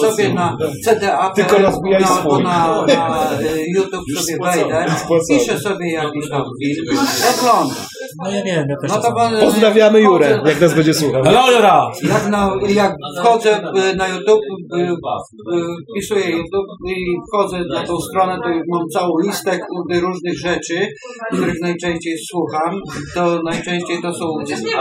sobie 0.00 0.34
na 0.34 0.56
CDA 0.84 1.30
Tylko 1.30 1.58
rozbijaj 1.58 2.04
albo 2.04 2.30
swój. 2.30 2.42
na, 2.44 2.86
na 2.86 3.32
y, 3.40 3.64
YouTube 3.76 4.04
sobie 4.20 4.38
wejdę, 4.42 4.86
piszę 5.28 5.60
sobie 5.60 5.92
jakiś 5.92 6.30
tam 6.30 6.42
film, 6.62 6.98
oglądam. 7.38 7.76
No 8.18 8.30
ja 8.30 8.42
wiem, 8.44 8.66
ja 8.68 8.76
też 8.76 8.90
No 8.90 9.40
Pozdrawiamy 9.40 10.00
Jurę, 10.00 10.26
wchodzę- 10.26 10.48
jak 10.48 10.60
nas 10.60 10.74
będzie 10.74 10.94
słuchał. 10.94 11.22
Hello, 11.24 11.52
Jura! 11.52 11.90
Jak, 12.08 12.28
na, 12.30 12.50
jak 12.68 12.94
wchodzę 13.18 13.50
y, 13.92 13.96
na 13.96 14.08
YouTube, 14.08 14.40
y, 14.76 14.80
y, 14.80 15.64
wpisuję 15.90 16.30
YouTube 16.30 16.66
i 16.88 16.94
wchodzę 17.28 17.58
na 17.74 17.86
tą 17.86 18.00
stronę, 18.00 18.38
to 18.44 18.48
mam 18.68 18.88
całą 18.88 19.12
listę 19.26 19.58
kurde, 19.58 20.00
różnych 20.00 20.38
rzeczy, 20.38 20.88
których 21.32 21.60
najczęściej 21.62 22.14
słucham. 22.30 22.80
To 23.14 23.40
najczęściej 23.44 24.02
to 24.02 24.14
są 24.14 24.24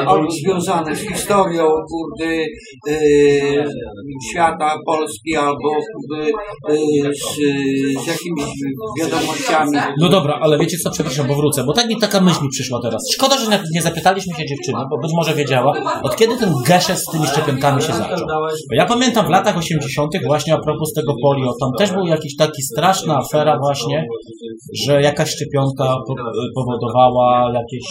albo 0.08 0.32
związane 0.32 0.96
z 0.96 1.00
historią 1.00 1.68
kurde, 1.92 2.36
y, 2.90 3.66
świata 4.32 4.78
Polski, 4.86 5.36
albo 5.36 5.70
kurde, 5.94 6.28
y, 6.70 7.14
z, 7.14 7.36
z 8.04 8.08
jakimiś 8.08 8.46
wiadomościami. 9.00 9.78
No 10.00 10.10
dobra, 10.10 10.40
ale 10.42 10.58
wiecie 10.58 10.78
co, 10.78 10.92
przepraszam, 10.92 11.28
bo 11.28 11.36
wrócę, 11.36 11.64
bo 11.64 11.74
tak 11.74 11.88
mi 11.88 12.00
taka 12.00 12.22
myśl 12.22 12.44
mi 12.44 12.50
przyszła 12.50 12.80
teraz. 12.82 13.02
Szkoda, 13.22 13.38
że 13.38 13.60
nie- 13.74 13.82
zapytaliśmy 13.82 14.34
się 14.38 14.46
dziewczyny, 14.46 14.78
bo 14.90 14.98
być 14.98 15.12
może 15.16 15.34
wiedziała, 15.34 15.74
od 16.04 16.16
kiedy 16.16 16.38
ten 16.38 16.54
geszer 16.68 16.98
z 16.98 17.06
tymi 17.12 17.28
szczepionkami 17.28 17.82
się 17.82 17.94
zaczął. 17.94 18.28
Bo 18.70 18.76
ja 18.76 18.86
pamiętam 18.86 19.26
w 19.26 19.30
latach 19.30 19.58
80. 19.58 20.12
właśnie 20.28 20.54
a 20.54 20.58
propos 20.58 20.94
tego 20.94 21.14
polio, 21.24 21.54
tam 21.60 21.70
też 21.78 21.92
był 21.92 22.06
jakiś 22.06 22.36
taki 22.36 22.62
straszna 22.62 23.18
afera 23.18 23.58
właśnie, 23.60 24.06
że 24.86 25.02
jakaś 25.02 25.30
szczepionka 25.30 25.96
po, 26.08 26.16
powodowała 26.56 27.52
jakieś 27.54 27.84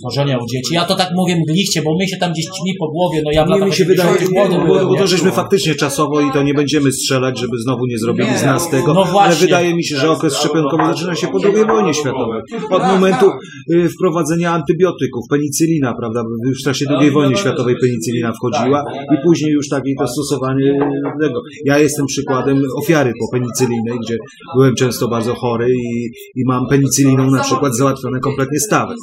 schorzenia 0.00 0.38
u 0.38 0.46
dzieci. 0.52 0.74
Ja 0.74 0.84
to 0.84 0.94
tak 0.94 1.08
mówię 1.16 1.36
mgliście, 1.36 1.82
bo 1.82 1.90
my 1.98 2.08
się 2.08 2.16
tam 2.16 2.32
gdzieś 2.32 2.44
ćmi 2.44 2.72
po 2.80 2.88
głowie, 2.88 3.22
no 3.24 3.30
ja 3.32 3.44
w 3.44 3.48
latach 3.48 3.68
mi 3.68 3.74
się 3.74 3.84
wydaje, 3.84 4.10
80. 4.10 4.34
bo, 4.34 4.58
młody 4.58 4.84
bo, 4.84 4.88
bo 4.90 4.96
to 4.96 5.06
żeśmy 5.06 5.32
faktycznie 5.32 5.74
czasowo 5.74 6.20
i 6.20 6.32
to 6.32 6.42
nie 6.42 6.54
będziemy 6.54 6.92
strzelać, 6.92 7.38
żeby 7.40 7.58
znowu 7.64 7.86
nie 7.86 7.98
zrobili 7.98 8.30
Nie, 8.30 8.38
z 8.38 8.44
nas 8.44 8.70
tego, 8.70 8.94
no 8.94 9.04
właśnie. 9.04 9.20
ale 9.20 9.34
wydaje 9.36 9.74
mi 9.74 9.84
się, 9.84 9.96
że 9.96 10.10
okres 10.10 10.36
szczepionkowy 10.36 10.84
zaczyna 10.86 11.14
się 11.14 11.28
po 11.28 11.38
II 11.44 11.66
wojnie 11.66 11.94
światowej. 11.94 12.40
Od 12.70 12.82
momentu 12.82 13.26
y, 13.74 13.88
wprowadzenia 13.88 14.55
antybiotyków, 14.58 15.22
penicylina, 15.30 15.94
prawda, 16.00 16.20
już 16.48 16.60
w 16.60 16.64
czasie 16.64 16.84
II 17.00 17.10
wojny 17.10 17.36
światowej 17.36 17.74
penicylina 17.80 18.32
wchodziła 18.32 18.84
i 19.14 19.16
później 19.24 19.52
już 19.52 19.68
takie 19.68 19.94
to 19.98 20.06
stosowanie 20.08 20.78
tego. 21.22 21.40
Ja 21.64 21.78
jestem 21.78 22.06
przykładem 22.06 22.56
ofiary 22.82 23.12
po 23.20 23.38
penicylinej, 23.38 23.98
gdzie 24.02 24.16
byłem 24.56 24.74
często 24.74 25.08
bardzo 25.08 25.34
chory 25.34 25.66
i, 25.70 26.10
i 26.40 26.42
mam 26.46 26.62
penicyliną 26.70 27.30
na 27.30 27.42
przykład 27.42 27.76
załatwione 27.76 28.20
kompletnie 28.20 28.60
stawy. 28.60 28.94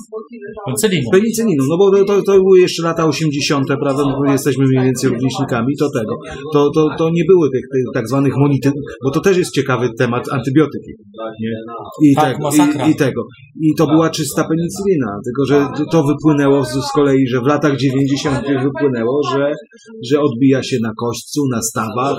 Penicylliną. 0.65 1.10
Penicyliną, 1.11 1.64
no 1.69 1.77
bo 1.77 1.91
to, 1.91 2.06
to, 2.06 2.22
to 2.22 2.31
były 2.34 2.60
jeszcze 2.60 2.84
lata 2.84 3.06
80., 3.06 3.68
prawda, 3.68 4.04
no 4.26 4.31
jesteśmy 4.31 4.65
mniej 4.65 4.84
więcej 4.84 5.10
rówieśnikami, 5.10 5.76
to 5.79 5.89
tego. 5.99 6.15
To, 6.54 6.70
to, 6.76 6.89
to 6.97 7.10
nie 7.13 7.23
były 7.29 7.49
tych, 7.49 7.62
tych 7.73 7.84
tak 7.94 8.07
zwanych 8.07 8.34
monity, 8.38 8.71
bo 9.04 9.12
to 9.12 9.20
też 9.20 9.38
jest 9.38 9.52
ciekawy 9.52 9.89
temat, 9.97 10.23
antybiotyki. 10.31 10.91
Nie? 11.41 11.52
I, 12.10 12.15
Tak, 12.15 12.34
tego, 12.34 12.44
masakra. 12.44 12.88
i, 12.88 12.91
I 12.91 12.96
tego. 12.96 13.21
I 13.62 13.76
to 13.78 13.88
była 13.88 14.10
czysta 14.10 14.44
penicylina, 14.44 15.07
tylko 15.26 15.46
że 15.46 15.68
to- 15.91 16.04
wypłynęło 16.04 16.65
z, 16.65 16.71
z 16.71 16.91
kolei, 16.91 17.28
że 17.28 17.41
w 17.41 17.46
latach 17.47 17.78
90. 17.78 18.38
wypłynęło, 18.63 19.21
że, 19.34 19.52
że 20.12 20.21
odbija 20.21 20.63
się 20.63 20.78
na 20.81 20.91
kośćcu, 20.99 21.41
na 21.52 21.62
stawach, 21.62 22.18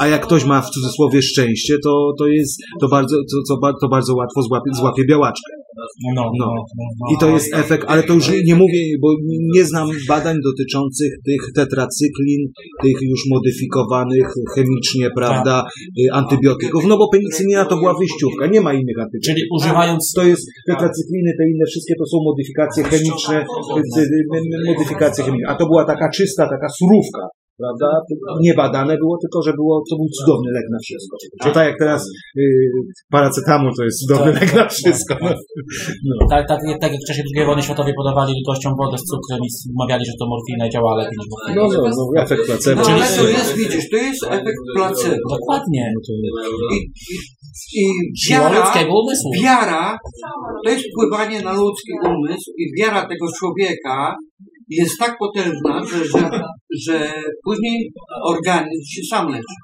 a 0.00 0.06
jak 0.06 0.22
ktoś 0.26 0.44
ma 0.44 0.60
w 0.62 0.70
cudzysłowie 0.70 1.22
szczęście, 1.22 1.74
to, 1.84 2.12
to 2.18 2.26
jest, 2.26 2.58
to 2.80 2.88
bardzo, 2.88 3.16
to, 3.48 3.56
to 3.80 3.88
bardzo 3.88 4.14
łatwo 4.14 4.42
złapie, 4.42 4.70
złapie 4.74 5.02
białaczkę. 5.08 5.57
No, 6.04 6.10
no, 6.14 6.30
No. 6.38 6.46
no. 7.00 7.06
I 7.14 7.20
to 7.20 7.26
jest 7.36 7.54
efekt, 7.54 7.84
ale 7.88 8.02
to 8.02 8.14
już 8.14 8.30
nie, 8.48 8.54
mówię, 8.54 8.80
bo 9.02 9.08
nie 9.56 9.64
znam 9.64 9.88
badań 10.08 10.36
dotyczących 10.44 11.12
tych 11.26 11.42
tetracyklin, 11.54 12.42
tych 12.82 12.96
już 13.02 13.20
modyfikowanych 13.30 14.28
chemicznie, 14.54 15.10
prawda, 15.16 15.64
y, 16.00 16.12
antybiotyków, 16.12 16.84
no 16.88 16.98
bo 16.98 17.08
penicylina 17.12 17.64
to 17.64 17.76
była 17.76 17.94
wyjściówka, 17.98 18.46
nie 18.46 18.60
ma 18.60 18.72
innych 18.72 18.98
antybiotyków. 19.04 19.28
Czyli 19.34 19.42
używając 19.56 20.12
To 20.16 20.24
jest 20.24 20.46
tetracykliny, 20.66 21.30
te 21.38 21.44
inne 21.52 21.64
wszystkie 21.70 21.94
to 21.98 22.06
są 22.06 22.16
modyfikacje 22.30 22.84
chemiczne, 22.84 23.36
modyfikacje 24.66 25.24
chemiczne, 25.24 25.48
a 25.48 25.54
to 25.54 25.66
była 25.66 25.84
taka 25.84 26.08
czysta, 26.16 26.42
taka 26.48 26.68
surówka. 26.78 27.22
Prawda? 27.62 27.88
Niebadane 28.46 28.94
było, 29.02 29.14
tylko 29.22 29.38
że 29.46 29.52
było, 29.60 29.74
to 29.90 29.94
był 30.00 30.08
cudowny 30.16 30.50
lek 30.56 30.66
na 30.74 30.78
wszystko. 30.84 31.14
To 31.44 31.50
tak 31.56 31.66
jak 31.70 31.78
teraz 31.84 32.00
y, 32.38 32.42
paracetamol 33.14 33.72
to 33.78 33.82
jest 33.84 33.98
cudowny 34.02 34.32
lek 34.40 34.50
na 34.60 34.68
wszystko. 34.68 35.14
No. 36.08 36.14
Tak, 36.30 36.48
tak, 36.48 36.60
tak 36.82 36.90
jak 36.92 37.00
w 37.04 37.08
czasie 37.08 37.22
II 37.36 37.46
wojny 37.46 37.62
światowej 37.62 37.94
podawali 38.00 38.32
gościom 38.48 38.72
wodę 38.80 38.98
z 38.98 39.04
cukrem 39.10 39.40
i 39.46 39.48
mawiali, 39.80 40.04
że 40.06 40.12
to 40.18 40.24
morfina 40.32 40.66
i 40.66 40.70
działa 40.74 40.92
lepiej 40.96 41.16
niż 41.18 41.28
morfina. 41.32 41.62
No, 41.62 41.64
no, 41.82 42.04
no, 42.14 42.22
efekt 42.22 42.42
placebo. 42.46 42.82
No 42.82 42.88
ale 42.94 43.06
to 43.18 43.28
jest, 43.36 43.52
widzisz, 43.60 43.86
to 43.90 43.96
jest 43.96 44.22
efekt 44.38 44.62
placebo. 44.76 45.26
Dokładnie. 45.36 45.84
I, 46.74 46.76
i, 46.76 47.82
i 47.82 47.84
Siła 48.24 48.50
wiara, 48.50 48.72
umysłu. 49.00 49.30
wiara 49.42 49.98
to 50.64 50.70
jest 50.70 50.84
wpływanie 50.90 51.42
na 51.42 51.52
ludzki 51.52 51.92
umysł 52.04 52.48
i 52.58 52.64
wiara 52.80 53.00
tego 53.10 53.26
człowieka 53.38 54.16
jest 54.70 54.98
tak 54.98 55.18
potężna, 55.18 55.84
że, 55.84 56.04
że, 56.70 57.12
później 57.44 57.92
organizm 58.24 58.84
się 58.88 59.02
sam 59.10 59.28
leczy. 59.28 59.54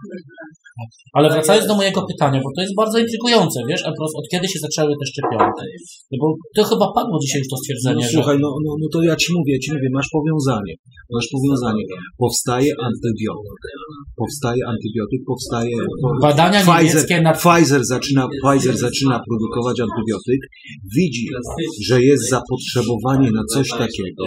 Ale 1.16 1.26
wracając 1.34 1.66
do 1.66 1.74
mojego 1.80 2.00
pytania, 2.10 2.38
bo 2.44 2.50
to 2.56 2.60
jest 2.64 2.74
bardzo 2.82 2.98
intrygujące, 2.98 3.58
wiesz, 3.68 3.82
Epros, 3.90 4.12
od 4.20 4.26
kiedy 4.32 4.46
się 4.52 4.58
zaczęły 4.66 4.92
te 5.00 5.06
szczepionki? 5.10 5.64
No 6.10 6.16
bo 6.22 6.26
to 6.56 6.60
chyba 6.70 6.86
padło 6.98 7.16
dzisiaj 7.24 7.38
już 7.42 7.48
to 7.48 7.56
No, 7.56 7.62
stwierdzenie, 7.62 8.04
że... 8.08 8.14
słuchaj, 8.16 8.36
no, 8.44 8.48
no, 8.64 8.70
no 8.80 8.86
to 8.92 8.98
ja 9.02 9.16
ci 9.22 9.28
mówię, 9.38 9.54
ci 9.64 9.72
mówię, 9.74 9.88
masz 9.92 10.08
powiązanie. 10.16 10.74
Masz 11.14 11.28
powiązanie. 11.34 11.84
Powstaje 12.18 12.70
antybiotyk. 12.88 13.58
Powstaje 14.16 14.60
antybiotyk, 14.72 15.20
powstaje. 15.26 15.76
Badania 16.22 16.60
Pfizer, 16.60 16.84
niemieckie 16.84 17.20
nad 17.20 17.36
Pfizer, 17.42 17.84
zaczyna, 17.84 18.28
Pfizer 18.42 18.76
zaczyna 18.76 19.20
produkować 19.28 19.76
antybiotyk, 19.80 20.40
widzi, 20.96 21.26
że 21.88 22.02
jest 22.02 22.28
zapotrzebowanie 22.30 23.30
na 23.30 23.44
coś 23.54 23.68
takiego, 23.68 24.24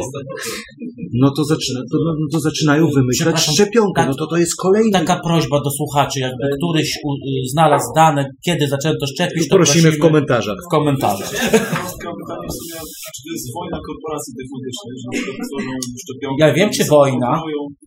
no 1.13 1.31
to, 1.37 1.43
zaczyna, 1.43 1.79
to, 1.79 1.97
no, 2.05 2.11
no 2.19 2.27
to 2.31 2.39
zaczynają 2.39 2.87
wymyślać 2.95 3.39
szczepionkę. 3.41 4.01
tak- 4.01 4.07
No 4.07 4.15
to 4.15 4.27
to 4.27 4.37
jest 4.37 4.55
kolejny. 4.55 4.91
taka 4.91 5.19
prośba 5.23 5.57
do 5.63 5.69
słuchaczy, 5.71 6.19
jakby 6.19 6.43
któryś 6.63 6.89
u, 7.05 7.13
y, 7.13 7.17
znalazł 7.51 7.85
dane, 7.95 8.25
kiedy 8.45 8.67
zaczęto 8.67 9.07
szczepić, 9.07 9.47
to 9.47 9.55
Prosimy 9.55 9.91
w 9.91 9.99
komentarzach. 9.99 10.57
w 10.67 10.71
komentarzach. 10.71 11.31
Pytanie 12.27 12.47
w 12.51 12.55
sumie, 12.59 12.77
czy 13.15 13.19
to 13.25 13.29
jest 13.35 13.47
wojna 13.57 13.77
korporacji 13.87 14.31
technologicznych, 14.39 14.95
że 14.99 15.05
na 15.07 15.13
przykład 15.15 15.37
tworzą 15.47 15.71
szczepionki... 16.03 16.37
Ja 16.43 16.47
wiem, 16.57 16.69
czy 16.75 16.81
wojna. 16.95 17.29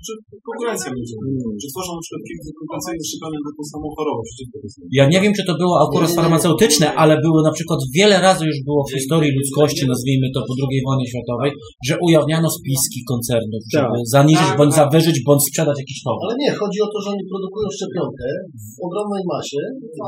Czy 0.07 0.13
konkurencja 0.49 0.89
innymi. 0.99 1.55
Czy 1.61 1.67
tworzą 1.73 1.91
na 1.99 2.03
przykład 2.05 2.23
kilka 2.29 2.51
konkurencyjnych 2.59 3.07
szczepionek 3.11 3.41
na 3.47 3.53
tą 3.57 3.63
samą 3.73 3.87
chorobę 3.97 4.21
przeciwko. 4.29 4.57
Ja 5.01 5.05
nie 5.13 5.21
wiem, 5.23 5.33
czy 5.37 5.43
to 5.49 5.55
było 5.63 5.75
akurat 5.87 6.11
farmaceutyczne, 6.19 6.87
ale 7.03 7.13
było 7.27 7.39
na 7.49 7.53
przykład 7.57 7.81
wiele 7.99 8.17
razy 8.29 8.43
już 8.51 8.59
było 8.69 8.81
w 8.89 8.93
historii 8.99 9.31
ludzkości, 9.39 9.83
nazwijmy 9.93 10.27
to 10.35 10.41
po 10.49 10.53
II 10.65 10.79
wojnie 10.87 11.07
światowej, 11.13 11.51
że 11.89 11.95
ujawniano 12.07 12.49
spiski 12.59 13.01
koncernów, 13.11 13.63
żeby 13.75 13.99
Tak. 14.01 14.11
zaniżyć 14.17 14.51
bądź 14.59 14.73
zawyżyć, 14.81 15.17
bądź 15.29 15.43
sprzedać 15.49 15.77
jakiś 15.83 15.99
towar. 16.07 16.23
Ale 16.27 16.35
nie, 16.43 16.51
chodzi 16.63 16.79
o 16.87 16.89
to, 16.93 16.99
że 17.03 17.09
oni 17.15 17.25
produkują 17.33 17.67
szczepionkę 17.77 18.27
w 18.65 18.73
ogromnej 18.87 19.25
masie, 19.33 19.61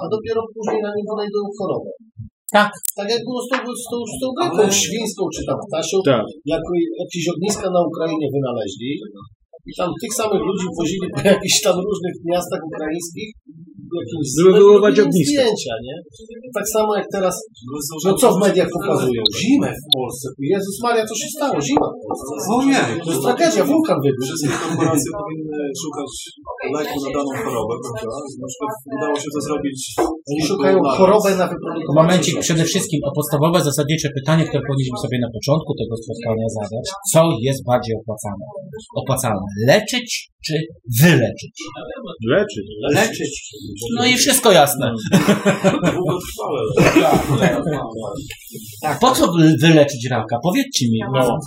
a 0.03 0.05
dopiero 0.15 0.41
później 0.55 0.81
na 0.87 0.93
niego 0.97 1.11
znajdą 1.17 1.39
chorobę. 1.59 1.91
Tak. 2.59 2.71
Tak 2.99 3.09
jak 3.15 3.23
było 3.29 3.41
z 3.45 3.49
tą, 3.51 3.57
z 3.83 3.85
tą, 3.91 3.97
z 4.13 4.17
tą 4.21 4.27
grypą 4.39 4.63
świńską, 4.83 5.23
czy 5.35 5.41
tam 5.49 5.59
ptasią, 5.67 5.97
Tak. 6.13 6.25
jak 6.53 6.63
jakieś 7.03 7.25
ogniska 7.35 7.67
na 7.77 7.81
Ukrainie 7.91 8.27
wynaleźli 8.35 8.91
i 9.71 9.73
tam 9.79 9.91
tych 10.03 10.13
samych 10.21 10.43
ludzi 10.49 10.67
wozili 10.79 11.07
po 11.17 11.21
jakichś 11.33 11.59
tam 11.67 11.77
różnych 11.89 12.17
miastach 12.31 12.61
ukraińskich, 12.71 13.29
jakimś 14.03 14.29
Żeby 14.39 14.53
wywoływać 14.59 14.95
ogniska. 15.07 15.31
zdjęcia, 15.33 15.75
nie? 15.87 15.97
Tak 16.59 16.67
samo 16.75 16.91
jak 16.99 17.09
teraz, 17.17 17.35
no 18.05 18.11
co 18.21 18.27
w 18.35 18.39
mediach 18.47 18.69
pokazują? 18.77 19.23
Zimę 19.41 19.71
w 19.83 19.87
Polsce. 19.97 20.27
Jezus 20.55 20.77
Maria, 20.85 21.05
co 21.11 21.15
się 21.23 21.29
stało? 21.37 21.57
Zima 21.69 21.89
w 21.95 21.99
Polsce. 22.07 22.31
Ojej, 22.59 23.01
To 23.05 23.11
jest 23.13 23.23
tragedia, 23.27 23.63
wulkan 23.71 23.99
wybuchł. 24.05 24.27
Wszystkie 24.29 24.51
korporacje 24.63 25.11
powinny 25.21 25.59
szukać 25.83 26.11
leku 26.77 26.97
na 27.05 27.11
daną 27.17 27.31
chorobę, 27.45 27.75
prawda? 27.85 28.17
Na 28.43 28.47
przykład 28.51 28.73
udało 28.97 29.17
się 29.23 29.29
to 29.35 29.41
zrobić... 29.47 29.79
Oni 30.31 30.43
szukają 30.51 30.77
chorobę 30.99 31.31
na 31.41 31.47
wyprodukowanie. 31.53 31.99
Momencik, 32.03 32.35
przede 32.47 32.65
wszystkim 32.71 32.99
o 33.09 33.11
podstawowe, 33.19 33.59
zasadnicze 33.71 34.09
pytanie, 34.19 34.45
które 34.49 34.63
powinniśmy 34.69 34.99
sobie 35.05 35.19
na 35.27 35.31
początku 35.37 35.71
tego 35.81 35.95
spotkania 36.05 36.47
zadać. 36.59 36.87
Co 37.13 37.21
jest 37.49 37.61
bardziej 37.71 37.95
opłacalne? 38.01 38.47
Opłacalne 39.03 39.47
leczyć 39.71 40.09
czy 40.47 40.55
wyleczyć? 41.03 41.55
Leczyć. 42.35 42.67
leczyć. 42.95 43.33
No 43.99 44.07
i 44.07 44.15
wszystko 44.23 44.53
jasne. 44.53 44.87
Po 49.01 49.11
co 49.11 49.33
wy- 49.33 49.55
wyleczyć 49.61 50.09
raka? 50.11 50.37
Powiedzcie 50.43 50.87
mi, 50.93 50.99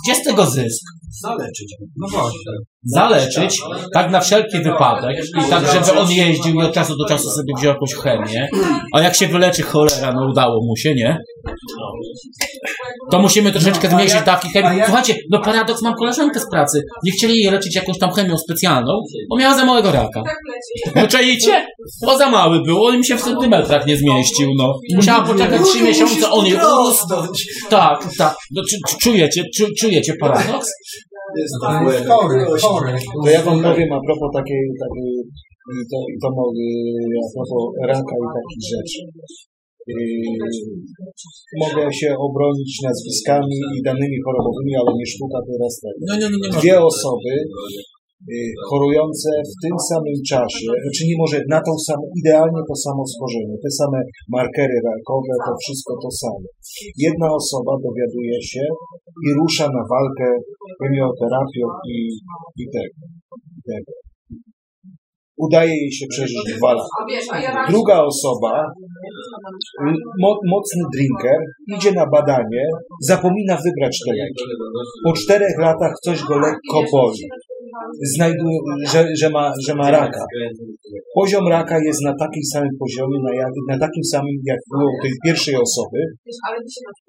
gdzie 0.04 0.14
z 0.14 0.22
tego 0.24 0.46
zysk? 0.46 0.84
Zaleczyć. 1.10 1.74
No 1.96 2.06
właśnie. 2.10 2.52
Zaleczyć, 2.84 3.60
tak 3.94 4.10
na 4.10 4.20
wszelki 4.20 4.58
wypadek 4.58 5.16
i 5.46 5.50
tak, 5.50 5.64
żeby 5.66 5.98
on 5.98 6.10
jeździł 6.10 6.60
i 6.60 6.64
od 6.64 6.74
czasu 6.74 6.96
do 6.96 7.08
czasu 7.08 7.30
sobie 7.30 7.52
wziął 7.58 7.72
jakąś 7.72 7.94
chemię, 7.94 8.48
a 8.94 9.00
jak 9.00 9.14
się 9.14 9.28
wyleczy 9.28 9.62
cholera, 9.62 10.12
no 10.12 10.26
udało 10.30 10.60
mu 10.66 10.76
się, 10.76 10.94
nie? 10.94 11.18
To 13.10 13.18
musimy 13.18 13.52
troszeczkę 13.52 13.90
zmniejszyć 13.90 14.22
dawki 14.22 14.48
chemii. 14.48 14.82
Słuchajcie, 14.84 15.14
no 15.30 15.40
paradoks, 15.40 15.82
mam 15.82 15.94
koleżankę 15.94 16.40
z 16.40 16.50
pracy. 16.50 16.82
Nie 17.04 17.12
chcieli 17.12 17.34
jej 17.38 17.52
leczyć 17.52 17.76
jakąś 17.76 17.98
tam 17.98 18.10
chemią 18.10 18.38
specjalną, 18.38 18.92
bo 19.30 19.36
miała 19.36 19.54
za 19.54 19.64
małego 19.64 19.92
raka. 19.92 20.22
No 20.94 21.06
czajcie? 21.06 21.66
Bo 22.06 22.18
za 22.18 22.30
mały 22.30 22.62
był, 22.62 22.84
on 22.84 22.98
mi 22.98 23.06
się 23.06 23.16
w 23.16 23.22
centymetrach 23.22 23.86
nie 23.86 23.96
zmieścił, 23.96 24.48
no. 24.58 24.74
Musiałam 24.96 25.26
poczekać 25.26 25.62
trzy 25.62 25.84
miesiące, 25.84 26.30
on 26.30 26.46
jej 26.46 26.56
urósł. 26.56 27.06
Tak, 27.70 28.08
tak. 28.18 28.36
No, 28.54 28.62
czy, 28.70 28.76
czy 28.88 28.96
czujecie, 28.98 29.42
czu, 29.56 29.64
czujecie 29.80 30.14
paradoks? 30.20 30.68
Chory, 32.08 32.44
chory. 32.60 32.94
To 33.24 33.30
ja 33.30 33.42
wam 33.42 33.62
powiem 33.62 33.92
a 33.92 34.00
propos 34.06 34.30
takiej, 34.34 34.62
takiej 34.82 35.12
i 35.74 35.76
to, 35.90 35.98
to 36.22 36.28
mogę, 36.40 36.66
a 37.24 37.28
propos 37.34 37.62
raka 37.90 38.16
i 38.24 38.28
takich 38.36 38.62
rzeczy. 38.72 39.00
Yy, 39.88 39.96
mogę 41.62 41.82
się 42.00 42.08
obronić 42.26 42.72
nazwiskami 42.88 43.56
i 43.76 43.82
danymi 43.88 44.18
chorobowymi, 44.24 44.72
ale 44.80 44.90
nie 44.98 45.06
sztuka 45.12 45.38
teraz 45.48 45.74
tego. 45.82 46.00
No, 46.08 46.14
no, 46.20 46.26
no, 46.32 46.58
Dwie 46.58 46.76
osoby 46.90 47.32
chorujące 48.68 49.30
w 49.50 49.54
tym 49.64 49.74
samym 49.90 50.16
czasie, 50.32 50.66
nie 51.10 51.16
może 51.22 51.38
na 51.54 51.60
tą 51.66 51.72
samą, 51.88 52.02
idealnie 52.20 52.60
to 52.68 52.74
samo 52.86 53.02
schorzenie, 53.14 53.54
te 53.64 53.70
same 53.80 54.00
markery 54.36 54.76
rakowe, 54.90 55.32
to 55.46 55.52
wszystko 55.62 55.92
to 56.02 56.10
samo. 56.22 56.46
Jedna 57.06 57.28
osoba 57.40 57.72
dowiaduje 57.86 58.36
się 58.50 58.64
i 59.26 59.28
rusza 59.40 59.66
na 59.76 59.82
walkę 59.92 60.28
chemioterapią 60.82 61.64
i, 61.94 61.98
i 62.62 62.64
tego. 62.74 63.00
I 63.58 63.60
tego. 63.70 63.92
Udaje 65.46 65.74
jej 65.82 65.92
się 65.92 66.06
przeżyć 66.12 66.38
dwa 66.58 66.72
lata. 66.72 66.88
Druga 67.72 67.96
osoba, 68.12 68.52
mo- 70.22 70.40
mocny 70.54 70.82
drinker, 70.94 71.38
idzie 71.76 71.92
na 71.92 72.06
badanie, 72.14 72.64
zapomina 73.10 73.54
wybrać 73.64 73.94
te 74.06 74.12
leki. 74.20 74.44
Po 75.04 75.12
czterech 75.12 75.54
latach 75.66 75.92
coś 76.04 76.18
go 76.28 76.34
lekko 76.38 76.78
boli. 76.92 77.22
Znajduje, 78.14 78.58
że, 78.92 79.06
że, 79.20 79.30
ma, 79.30 79.52
że 79.66 79.74
ma 79.74 79.90
raka. 79.90 80.24
Poziom 81.14 81.48
raka 81.48 81.78
jest 81.84 82.02
na 82.02 82.14
takim 82.14 82.44
samym 82.52 82.70
poziomie, 82.78 83.18
na, 83.22 83.34
jak, 83.34 83.52
na 83.68 83.78
takim 83.78 84.04
samym, 84.04 84.36
jak 84.44 84.58
było 84.70 84.90
u 84.98 85.02
tej 85.02 85.12
pierwszej 85.24 85.54
osoby, 85.54 85.98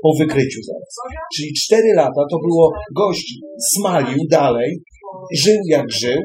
po 0.02 0.10
wykryciu 0.20 0.60
zaraz. 0.64 0.96
Czyli 1.36 1.54
cztery 1.54 1.94
lata 1.96 2.22
to 2.32 2.38
było 2.48 2.72
gość 2.96 3.34
smalił 3.74 4.20
dalej, 4.32 4.82
żył 5.44 5.60
jak 5.70 5.92
żył 5.92 6.20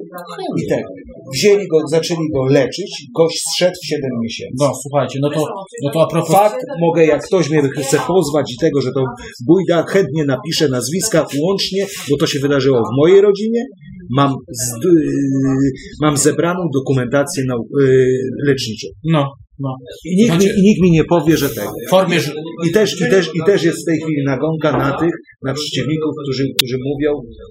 i 0.58 0.68
tego. 0.68 0.88
wzięli 1.34 1.68
go, 1.68 1.78
zaczęli 1.90 2.30
go 2.34 2.44
leczyć, 2.44 3.06
gość 3.16 3.42
zszedł 3.52 3.76
w 3.82 3.86
7 3.86 4.10
miesięcy. 4.22 4.54
No, 4.60 4.72
słuchajcie, 4.82 5.18
no 5.22 5.30
to, 5.30 5.46
no 5.84 5.90
to 5.92 6.02
a 6.02 6.06
propos... 6.06 6.36
Fakt, 6.36 6.60
mogę, 6.80 7.06
jak 7.06 7.22
ktoś 7.26 7.50
mnie 7.50 7.62
chce 7.62 7.98
pozwać 8.06 8.52
i 8.52 8.56
tego, 8.56 8.80
że 8.80 8.90
to 8.92 9.04
bójda, 9.46 9.82
chętnie 9.82 10.24
napiszę 10.24 10.68
nazwiska 10.68 11.26
łącznie, 11.42 11.86
bo 12.10 12.16
to 12.16 12.26
się 12.26 12.38
wydarzyło 12.38 12.78
w 12.78 12.96
mojej 13.00 13.20
rodzinie. 13.20 13.64
Mam, 14.10 14.34
z, 14.48 14.84
yy, 14.84 15.70
mam 16.02 16.16
zebraną 16.16 16.60
dokumentację 16.74 17.44
nau, 17.48 17.68
yy, 17.80 18.06
leczniczą. 18.46 18.88
No, 19.04 19.32
no. 19.58 19.76
I 20.04 20.16
nikt, 20.16 20.38
mi, 20.40 20.46
I 20.46 20.62
nikt 20.62 20.82
mi 20.82 20.90
nie 20.90 21.04
powie, 21.04 21.36
że 21.36 21.48
tego. 21.48 21.72
Formie, 21.90 22.20
że... 22.20 22.32
I 22.68 22.72
też, 22.72 23.00
i, 23.00 23.10
też, 23.10 23.30
I 23.34 23.40
też 23.46 23.64
jest 23.64 23.82
w 23.82 23.84
tej 23.84 24.00
chwili 24.00 24.24
nagonka 24.26 24.72
na 24.78 24.98
tych, 25.00 25.14
na 25.42 25.54
przeciwników, 25.54 26.12
którzy, 26.22 26.44
którzy 26.56 26.76
mówią, 26.90 27.10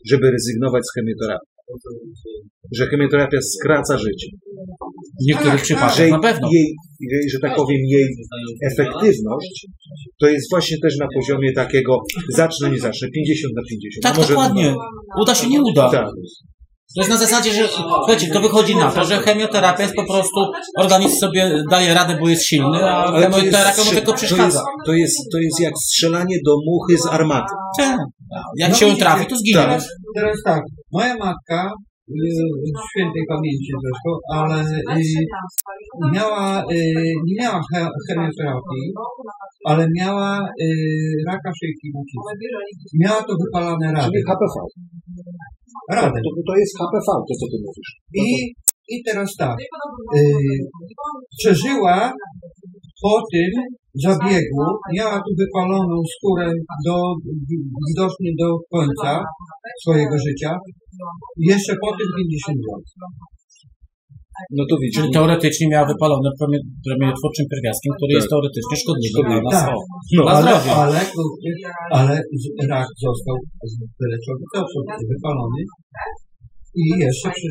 żeby 0.10 0.32
rezygnować 0.32 0.84
z 0.86 0.94
chemioterapii. 0.96 1.48
Że 2.78 2.88
chemioterapia 2.88 3.38
skraca 3.42 3.98
życie. 3.98 4.28
W 5.22 5.28
niektórych 5.28 5.62
przypadkach 5.62 5.96
Że 5.98 6.08
na 6.08 6.20
pewno. 6.20 6.48
jej, 6.52 6.76
że 7.34 7.40
tak 7.42 7.56
powiem, 7.56 7.78
jej 7.88 8.06
efektywność 8.72 9.66
to 10.22 10.28
jest 10.28 10.50
właśnie 10.52 10.78
też 10.84 10.98
na 10.98 11.08
poziomie 11.16 11.54
takiego 11.54 11.98
zacznę, 12.36 12.70
nie 12.70 12.80
zacznę, 12.80 13.08
50 13.16 13.54
na 13.56 13.62
50. 13.70 14.04
Tak, 14.04 14.18
może- 14.18 14.28
dokładnie. 14.30 14.76
Uda 15.22 15.36
się, 15.36 15.48
nie 15.48 15.62
uda. 15.62 15.90
Tak. 15.90 16.06
To 16.96 17.02
jest 17.02 17.10
na 17.10 17.18
zasadzie, 17.18 17.54
że 17.54 17.68
słuchajcie, 17.68 18.28
to 18.34 18.42
wychodzi 18.42 18.76
na 18.76 18.92
to, 18.92 19.04
że 19.04 19.18
chemioterapia 19.18 19.84
jest 19.84 19.96
po 19.96 20.06
prostu, 20.06 20.40
organizm 20.78 21.16
sobie 21.18 21.64
daje 21.70 21.94
radę, 21.94 22.18
bo 22.22 22.30
jest 22.30 22.44
silny, 22.46 22.84
a 22.84 23.04
Ale 23.06 23.32
chemioterapia 23.32 23.84
mu 23.84 23.90
tylko 23.92 24.06
to 24.06 24.12
jest, 24.12 24.24
przeszkadza. 24.26 24.64
to, 24.86 24.94
jest, 24.94 25.16
to 25.32 25.38
jest 25.38 25.60
jak 25.60 25.74
strzelanie 25.86 26.38
do 26.46 26.56
muchy 26.68 26.98
z 27.04 27.06
armaty. 27.06 27.54
Tak. 27.78 27.98
Jak 28.58 28.70
No 28.70 28.76
się 28.76 28.96
trafi, 28.96 29.26
to 29.26 29.38
zginie. 29.38 29.58
Teraz, 29.62 29.88
teraz 30.16 30.38
tak, 30.46 30.62
moja 30.94 31.16
matka, 31.18 31.72
świętej 32.90 33.24
pamięci 33.34 33.72
zresztą, 33.84 34.10
ale 34.38 34.58
y, 34.98 36.12
miała, 36.16 36.46
y, 36.72 36.76
nie 37.26 37.36
miała 37.42 37.60
che- 37.70 37.94
chemioterapii, 38.08 38.86
ale 39.70 39.84
miała 40.00 40.30
y, 40.62 40.68
raka 41.28 41.52
szyjki 41.60 41.88
macicy. 41.96 42.32
Miała 43.04 43.22
to 43.28 43.34
wypalane 43.44 43.88
rady. 43.98 44.12
Czyli 44.12 44.24
HPV. 44.30 44.56
Rady. 45.98 46.20
To, 46.26 46.30
to 46.48 46.54
jest 46.62 46.74
HPV, 46.80 47.08
to 47.28 47.34
co 47.40 47.46
ty 47.52 47.58
mówisz. 47.66 47.92
I, 48.24 48.28
I 48.94 49.04
teraz 49.08 49.30
tak, 49.40 49.56
przeżyła 51.40 52.14
po 53.04 53.14
tym 53.32 53.52
zabiegu, 54.06 54.64
miała 54.98 55.18
tu 55.26 55.32
wypaloną 55.42 55.96
skórę 56.16 56.48
do, 56.88 56.96
widocznie 57.90 58.30
do 58.42 58.48
końca 58.74 59.10
swojego 59.82 60.16
życia, 60.28 60.52
jeszcze 61.52 61.74
po 61.84 61.90
tym 61.98 62.08
50 62.18 62.58
lat. 62.70 62.84
No 64.58 64.64
to 64.70 64.76
widzisz. 64.82 64.98
Czyli 65.02 65.14
teoretycznie 65.18 65.66
miała 65.74 65.86
wypalone 65.94 66.30
promień- 66.40 66.68
promieniotwórczym 66.88 67.46
pierwiastkiem, 67.52 67.92
który 67.98 68.12
jest 68.18 68.28
Tak. 68.28 68.34
teoretycznie 68.34 68.76
szkodliwy 68.82 69.20
dla 69.28 69.40
nas. 69.46 69.54
Tak. 69.66 69.76
No, 70.18 70.22
Ale, 70.34 70.42
zdrowia. 70.42 70.74
ale, 70.84 71.00
ale 72.00 72.14
z- 72.42 72.54
rak 72.72 72.88
został 73.08 73.36
wyleczony, 74.02 74.44
został 74.56 74.82
wypalony 75.14 75.62
i 76.76 76.84
jeszcze, 77.06 77.30
przy, 77.36 77.48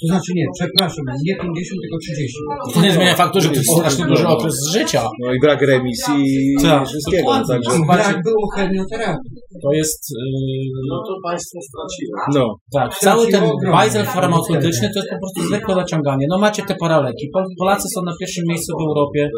to 0.00 0.06
znaczy 0.10 0.30
nie, 0.38 0.46
przepraszam, 0.58 1.04
nie 1.26 1.34
50, 1.36 1.80
tylko 1.82 1.96
30. 1.98 2.38
To 2.74 2.82
nie 2.86 2.92
zmienia 2.92 3.14
faktu, 3.14 3.40
że 3.40 3.48
to 3.48 3.54
jest 3.54 3.70
strasznie 3.78 4.04
duży 4.06 4.26
okres 4.26 4.56
życia. 4.76 5.02
No 5.22 5.32
i 5.34 5.36
brak 5.44 5.60
remisji 5.72 6.14
i 6.24 6.62
Tak, 6.62 6.86
wszystkiego. 6.88 7.22
Dokładnie. 7.22 7.46
także, 7.54 7.70
brak 7.92 8.16
było 8.28 8.44
chemioterapii. 8.56 9.30
To 9.64 9.72
jest... 9.80 10.00
Yy, 10.10 10.82
No 10.90 10.96
to 11.08 11.12
państwo 11.28 11.58
straciło. 11.68 12.12
no. 12.38 12.44
tak, 12.78 12.98
cały 12.98 13.26
ten 13.32 13.44
bajzel 13.72 14.04
farmaceutyczny 14.06 14.86
to 14.92 14.98
jest 15.00 15.10
po 15.14 15.18
prostu 15.22 15.40
zwykłe 15.48 15.74
naciąganie. 15.82 16.26
No 16.30 16.38
macie 16.38 16.62
te 16.68 16.74
paraleki. 16.84 17.24
Pol- 17.34 17.54
Polacy 17.58 17.86
są 17.94 18.02
na 18.02 18.12
pierwszym 18.20 18.44
miejscu 18.48 18.72
w 18.78 18.82
Europie 18.88 19.28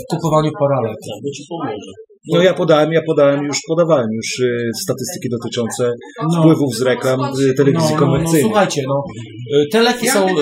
w 0.00 0.14
kupowaniu 0.14 0.50
paraleki. 0.62 1.10
Bo 1.22 1.28
ci 1.36 1.42
pomoże. 1.50 1.92
No 2.32 2.42
ja 2.42 2.54
podałem, 2.54 2.92
ja 2.92 3.00
podałem 3.06 3.44
już, 3.44 3.58
podawałem 3.68 4.06
już 4.12 4.38
y, 4.40 4.70
statystyki 4.82 5.28
dotyczące 5.30 5.92
No. 6.22 6.40
wpływów 6.40 6.74
z 6.74 6.82
reklam 6.82 7.20
y, 7.50 7.54
telewizji 7.54 7.94
No, 7.94 8.00
no, 8.00 8.06
no 8.06 8.06
komercyjnej. 8.06 8.42
słuchajcie, 8.42 8.82
no, 8.88 9.02
y, 9.60 9.64
te 9.72 9.82
leki 9.82 10.06
Ja 10.06 10.12
są... 10.12 10.26
y, 10.28 10.32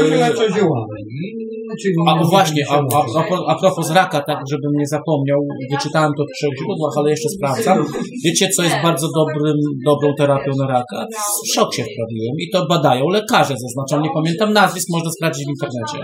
A 2.09 2.15
no 2.21 2.25
właśnie, 2.29 2.63
a, 2.71 2.75
a, 2.75 3.01
a, 3.19 3.53
a 3.53 3.55
propos 3.61 3.91
raka, 3.91 4.21
tak 4.21 4.39
żebym 4.51 4.73
nie 4.81 4.87
zapomniał, 4.87 5.41
wyczytałem 5.73 6.13
to 6.19 6.23
w 6.25 6.33
trzech 6.37 6.51
źródłach, 6.59 6.93
ale 6.97 7.11
jeszcze 7.11 7.29
sprawdzam. 7.29 7.85
Wiecie, 8.25 8.49
co 8.49 8.63
jest 8.63 8.77
bardzo 8.83 9.07
dobrym, 9.17 9.57
dobrą 9.87 10.09
terapią 10.19 10.53
na 10.59 10.67
raka? 10.67 11.07
W 11.45 11.55
szok 11.55 11.75
się 11.75 11.83
wprawiłem 11.83 12.35
i 12.39 12.51
to 12.53 12.67
badają 12.67 13.09
lekarze, 13.09 13.55
zaznaczam, 13.65 14.03
nie 14.03 14.11
pamiętam 14.15 14.53
nazwisk, 14.53 14.87
można 14.91 15.11
sprawdzić 15.11 15.47
w 15.47 15.51
internecie. 15.51 15.99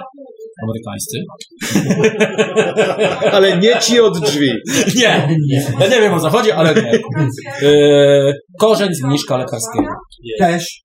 Amerykańscy. 0.64 1.18
Ale 3.34 3.58
nie 3.58 3.78
ci 3.78 4.00
od 4.00 4.18
drzwi. 4.20 4.50
Nie, 4.96 5.28
ja 5.80 5.86
nie 5.86 6.00
wiem 6.00 6.14
o 6.14 6.20
co 6.20 6.30
chodzi, 6.30 6.52
ale 6.52 6.74
nie. 6.74 6.92
E, 7.68 8.32
korzeń 8.58 8.94
zmniszka 8.94 9.36
lekarskiego. 9.36 9.88
Też. 10.38 10.80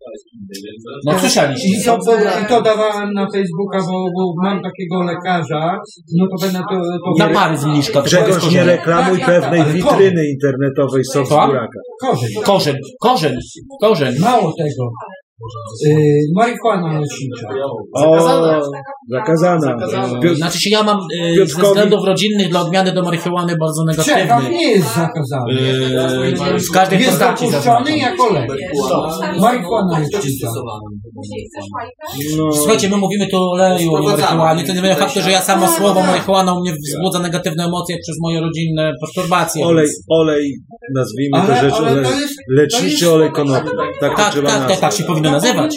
No 1.05 1.19
słyszeliście. 1.19 1.67
I 1.67 1.83
to, 1.83 1.97
I 2.43 2.45
to 2.49 2.61
dawałem 2.61 3.13
na 3.13 3.27
Facebooka, 3.33 3.79
bo, 3.79 4.05
bo 4.15 4.33
mam 4.43 4.61
takiego 4.63 5.03
lekarza, 5.03 5.79
no 6.17 6.25
to 6.31 6.45
będę 6.45 6.59
to... 6.59 6.75
to 6.75 7.27
Na 7.27 7.33
pary 7.33 7.55
jest 7.77 7.91
Czegoś 8.09 8.51
nie 8.51 8.63
reklamuj 8.63 9.19
Tak, 9.19 9.27
tak, 9.27 9.41
pewnej 9.41 9.61
ale 9.61 9.69
to- 9.69 9.75
witryny 9.75 10.21
internetowej 10.27 11.03
buraka. 11.29 11.79
Korzeń. 12.01 12.29
Korzeń, 12.43 12.75
korzeń, 13.01 13.35
korzeń. 13.81 14.15
Mało 14.19 14.53
tego. 14.57 14.89
Yy, 15.85 15.95
marihuana 16.35 16.99
lecznicza. 16.99 17.47
O, 17.93 18.29
zakazana. 19.11 19.75
Piotr- 20.19 20.35
Znaczy 20.35 20.59
się 20.59 20.69
ja 20.69 20.83
mam 20.83 20.97
e, 21.21 21.35
ze 21.35 21.45
względów 21.45 22.05
rodzinnych 22.05 22.49
dla 22.49 22.61
odmiany 22.61 22.91
do 22.93 23.03
marihuany 23.03 23.55
bardzo 23.59 24.03
Czekam, 24.03 24.19
negatywny. 24.19 24.49
nie 24.57 24.71
jest 24.71 24.95
zakazany. 24.95 25.53
Yy, 25.53 26.59
w 26.59 26.71
każdej 26.71 26.99
Jest 26.99 27.09
postaci 27.11 27.45
dopuszczony 27.45 27.61
zaznaczam. 27.61 27.97
jako 27.97 28.33
lek. 28.33 28.49
Marihuana 29.39 29.99
lecznicza. 29.99 30.47
No, 32.37 32.51
Słuchajcie, 32.51 32.89
my 32.89 32.97
mówimy 32.97 33.27
tu 33.27 33.37
o 33.37 33.51
oleju, 33.51 33.95
o 33.95 34.01
marihuanie. 34.01 34.63
To 34.63 34.73
nie 34.73 34.79
zmienia 34.79 34.95
faktu, 34.95 35.21
że 35.21 35.31
ja 35.31 35.41
samo 35.41 35.67
słowo 35.67 36.03
marihuana 36.03 36.53
u 36.53 36.61
mnie 36.61 36.73
wzbudza 36.73 37.19
negatywne 37.19 37.63
emocje 37.65 37.97
przez 38.03 38.15
moje 38.21 38.41
rodzinne 38.41 38.91
perturbacje. 39.01 39.65
olej, 39.65 39.85
więc- 39.85 40.03
olej, 40.09 40.53
nazwijmy 40.95 41.37
Ale- 41.37 41.47
to 41.55 41.61
rzecz, 41.61 41.73
ale 41.73 41.91
olej, 41.91 42.05
to 42.05 42.11
jest- 42.11 42.33
leczniczy 42.49 42.85
to 42.99 43.05
jest- 43.05 43.13
olej 43.13 43.31
konopny. 43.31 43.71
Tak 43.99 44.11
to 44.11 44.17
Tak, 44.17 44.31
trzeba 44.31 44.49
tak, 44.49 44.59
tak, 44.59 44.69
nazwać. 44.69 44.79
tak 44.79 44.93
się 44.99 45.03
powinno 45.03 45.31
nazywać. 45.31 45.75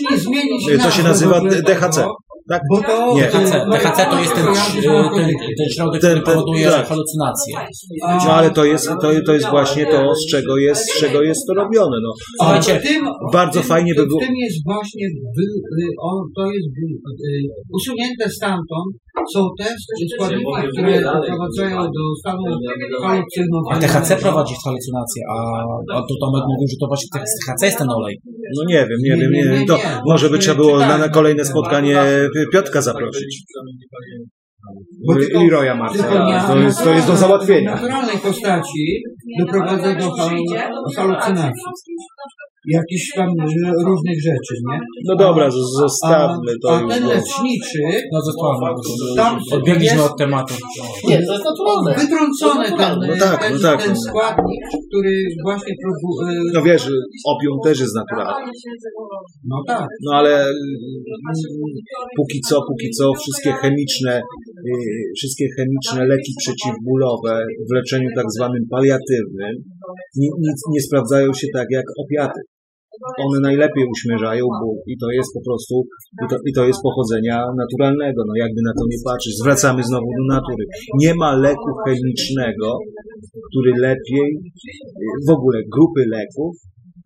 To 0.83 0.91
się 0.91 1.03
nazywa 1.03 1.41
DHC. 1.41 2.07
Tak? 2.51 2.61
Bo 2.71 2.83
to, 2.83 3.15
Nie. 3.15 3.23
DHC, 3.23 3.53
DHC 3.73 4.07
to 4.11 4.19
jest 4.21 4.35
ten, 4.35 4.45
ten, 5.15 5.27
ten 5.59 5.69
środek, 5.77 6.01
Ten- 6.01 6.11
który 6.11 6.15
ten- 6.15 6.35
powoduje 6.35 6.71
tak. 6.71 6.87
halucynacje. 6.89 7.55
No 8.27 8.33
ale 8.33 8.51
to 8.51 8.65
jest, 8.65 8.87
to, 9.03 9.09
to 9.27 9.33
jest 9.35 9.49
właśnie 9.51 9.87
to, 9.87 10.15
z 10.15 10.31
czego 10.31 10.57
jest, 10.57 10.83
z 10.91 11.01
czego 11.01 11.23
jest 11.23 11.41
to 11.49 11.55
robione. 11.55 11.97
No. 12.03 12.11
Słuchajcie, 12.39 12.81
w 12.81 12.83
tym, 12.89 13.03
bardzo 13.33 13.61
tym, 13.61 13.69
fajnie 13.69 13.95
by 13.95 14.07
było- 14.07 14.21
W 14.21 14.25
tym 14.27 14.35
jest 14.37 14.57
właśnie, 14.65 15.07
y, 15.07 15.87
on, 16.11 16.19
to 16.37 16.43
jest 16.53 16.69
y, 16.69 17.49
usunięte 17.75 18.31
stamtąd 18.31 18.91
są 19.35 19.41
te 19.59 19.65
składniki, 20.15 20.45
które 20.73 21.01
doprowadzają 21.03 21.77
do 21.97 22.03
stanu 22.21 22.43
A 23.03 23.09
halucynowania. 23.09 23.81
THC 23.81 24.17
prowadzi 24.17 24.55
w 24.55 24.65
halucynacje, 24.65 25.23
a, 25.35 25.37
a 25.95 25.97
to 26.09 26.13
Tomek 26.23 26.45
mówił, 26.53 26.67
że 26.73 26.77
to 26.81 26.87
właśnie 26.87 27.09
THC 27.15 27.67
jest 27.67 27.79
ten 27.79 27.91
olej. 27.91 28.15
No 28.57 28.63
nie 28.69 28.87
wiem, 28.89 28.99
nie, 29.05 29.11
Nie, 29.17 29.23
wiem, 29.23 29.31
nie, 29.33 29.61
nie, 29.61 29.67
To 29.67 29.77
nie. 29.77 30.01
może 30.07 30.31
by 30.31 30.39
trzeba 30.39 30.57
było 30.57 30.79
na, 30.79 30.99
na 30.99 31.09
kolejne 31.09 31.45
spotkanie 31.45 31.97
Piotka 32.53 32.83
zaprosić. 32.83 33.43
Bo 35.07 35.15
tylko- 35.15 35.43
I 35.43 35.51
Roya 35.51 35.75
Marca. 35.75 36.03
tylko 36.03 36.15
na- 36.19 36.47
To 36.49 36.57
jest, 36.59 36.85
to 36.85 36.91
jest 36.91 37.07
do 37.07 37.13
W 37.13 37.17
załatwienia. 37.17 37.75
naturalnej 37.75 38.19
postaci 38.19 39.03
doprowadza 39.39 39.95
do 39.95 40.11
hal, 40.17 40.39
halucynacji. 40.97 41.63
Jakichś 42.77 43.07
tam 43.17 43.29
y, 43.29 43.85
różnych 43.87 44.19
rzeczy, 44.29 44.55
nie? 44.71 44.79
No 45.09 45.17
dobra, 45.17 45.51
zostawmy 45.83 46.53
to 46.63 46.77
a, 46.77 46.81
już. 46.81 46.93
a 46.93 46.95
ten 46.95 47.05
leczniczy, 47.09 47.83
No 48.13 48.19
zostawmy, 48.23 48.67
Tam 49.17 49.39
odbiegliśmy 49.53 50.03
od 50.03 50.19
tematu. 50.19 50.55
Nie, 51.09 51.17
to 51.27 51.33
jest 51.33 51.45
naturalne. 51.45 51.95
wytrącony 51.95 52.65
ten, 52.81 52.95
No 53.11 53.17
tak, 53.21 53.41
ten, 53.43 53.53
no 53.55 53.59
tak, 53.63 53.83
ten 53.83 53.93
no. 53.93 54.01
składnik, 54.01 54.63
który 54.89 55.13
właśnie 55.45 55.75
próbuje... 55.83 56.39
No 56.55 56.63
wiesz, 56.63 56.85
opium 57.33 57.57
też 57.65 57.81
jest 57.81 57.95
naturalny. 57.95 58.53
No 59.51 59.57
tak. 59.67 59.87
No 60.07 60.13
ale 60.15 60.35
mm, 60.43 61.73
póki 62.17 62.41
co, 62.49 62.57
póki 62.69 62.91
co 62.91 63.13
wszystkie 63.23 63.53
chemiczne, 63.53 64.21
y, 64.67 64.73
wszystkie 65.17 65.47
chemiczne 65.57 66.07
leki 66.07 66.33
przeciwbólowe 66.39 67.45
w 67.71 67.75
leczeniu 67.75 68.09
tak 68.17 68.25
zwanym 68.37 68.63
paliatywnym 68.71 69.55
nie 70.75 70.83
sprawdzają 70.83 71.35
się 71.35 71.47
tak 71.55 71.67
jak 71.71 71.85
opiaty. 72.05 72.41
One 73.27 73.39
najlepiej 73.49 73.85
uśmierzają 73.95 74.45
ból 74.61 74.77
i 74.93 74.95
to 75.03 75.09
jest 75.19 75.31
po 75.37 75.43
prostu, 75.47 75.75
i 76.25 76.27
to, 76.31 76.37
i 76.49 76.53
to 76.53 76.63
jest 76.69 76.81
pochodzenia 76.89 77.37
naturalnego, 77.63 78.21
no 78.29 78.35
jakby 78.45 78.61
na 78.69 78.73
to 78.79 78.85
nie 78.93 78.99
patrzeć. 79.05 79.33
Zwracamy 79.43 79.81
znowu 79.83 80.09
do 80.19 80.25
natury. 80.35 80.65
Nie 81.03 81.13
ma 81.15 81.31
leku 81.37 81.71
chemicznego, 81.85 82.69
który 83.49 83.71
lepiej, 83.89 84.29
w 85.29 85.31
ogóle 85.31 85.59
grupy 85.75 86.03
leków, 86.17 86.53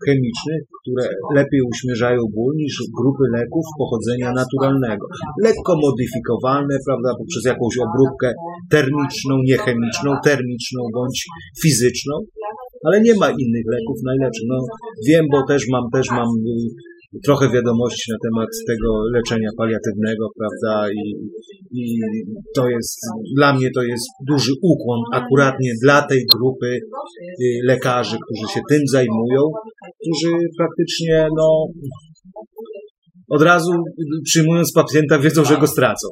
chemicznych, 0.07 0.63
które 0.81 1.05
lepiej 1.39 1.61
uśmierzają 1.73 2.21
ból 2.37 2.53
niż 2.63 2.75
grupy 3.01 3.25
leków 3.39 3.65
pochodzenia 3.83 4.29
naturalnego. 4.43 5.05
Lekko 5.47 5.73
modyfikowalne, 5.87 6.75
prawda, 6.87 7.09
poprzez 7.21 7.43
jakąś 7.53 7.75
obróbkę 7.87 8.29
termiczną, 8.71 9.35
niechemiczną, 9.51 10.11
termiczną 10.25 10.81
bądź 10.97 11.19
fizyczną, 11.63 12.15
ale 12.87 13.01
nie 13.01 13.15
ma 13.21 13.29
innych 13.43 13.67
leków 13.75 13.97
najlepszych. 14.05 14.49
No, 14.49 14.59
wiem, 15.09 15.25
bo 15.33 15.39
też 15.49 15.63
mam, 15.73 15.85
też 15.93 16.07
mam 16.11 16.29
y, 16.29 17.21
trochę 17.27 17.51
wiadomości 17.51 18.13
na 18.13 18.19
temat 18.27 18.49
tego 18.67 18.89
leczenia 19.15 19.51
paliatywnego, 19.59 20.25
prawda, 20.39 20.93
i, 20.93 21.05
i 21.81 22.01
to 22.57 22.69
jest, 22.69 22.99
dla 23.37 23.55
mnie 23.55 23.69
to 23.75 23.83
jest 23.83 24.07
duży 24.29 24.53
ukłon 24.63 25.01
akuratnie 25.13 25.73
dla 25.83 26.03
tej 26.03 26.23
grupy 26.35 26.67
y, 26.67 26.81
lekarzy, 27.65 28.17
którzy 28.25 28.55
się 28.55 28.61
tym 28.71 28.83
zajmują, 28.87 29.41
którzy 30.01 30.33
praktycznie, 30.59 31.29
no, 31.39 31.67
od 33.29 33.43
razu 33.43 33.73
przyjmując 34.25 34.73
pacjenta 34.73 35.19
wiedzą, 35.19 35.45
że 35.45 35.57
go 35.59 35.67
stracą, 35.67 36.09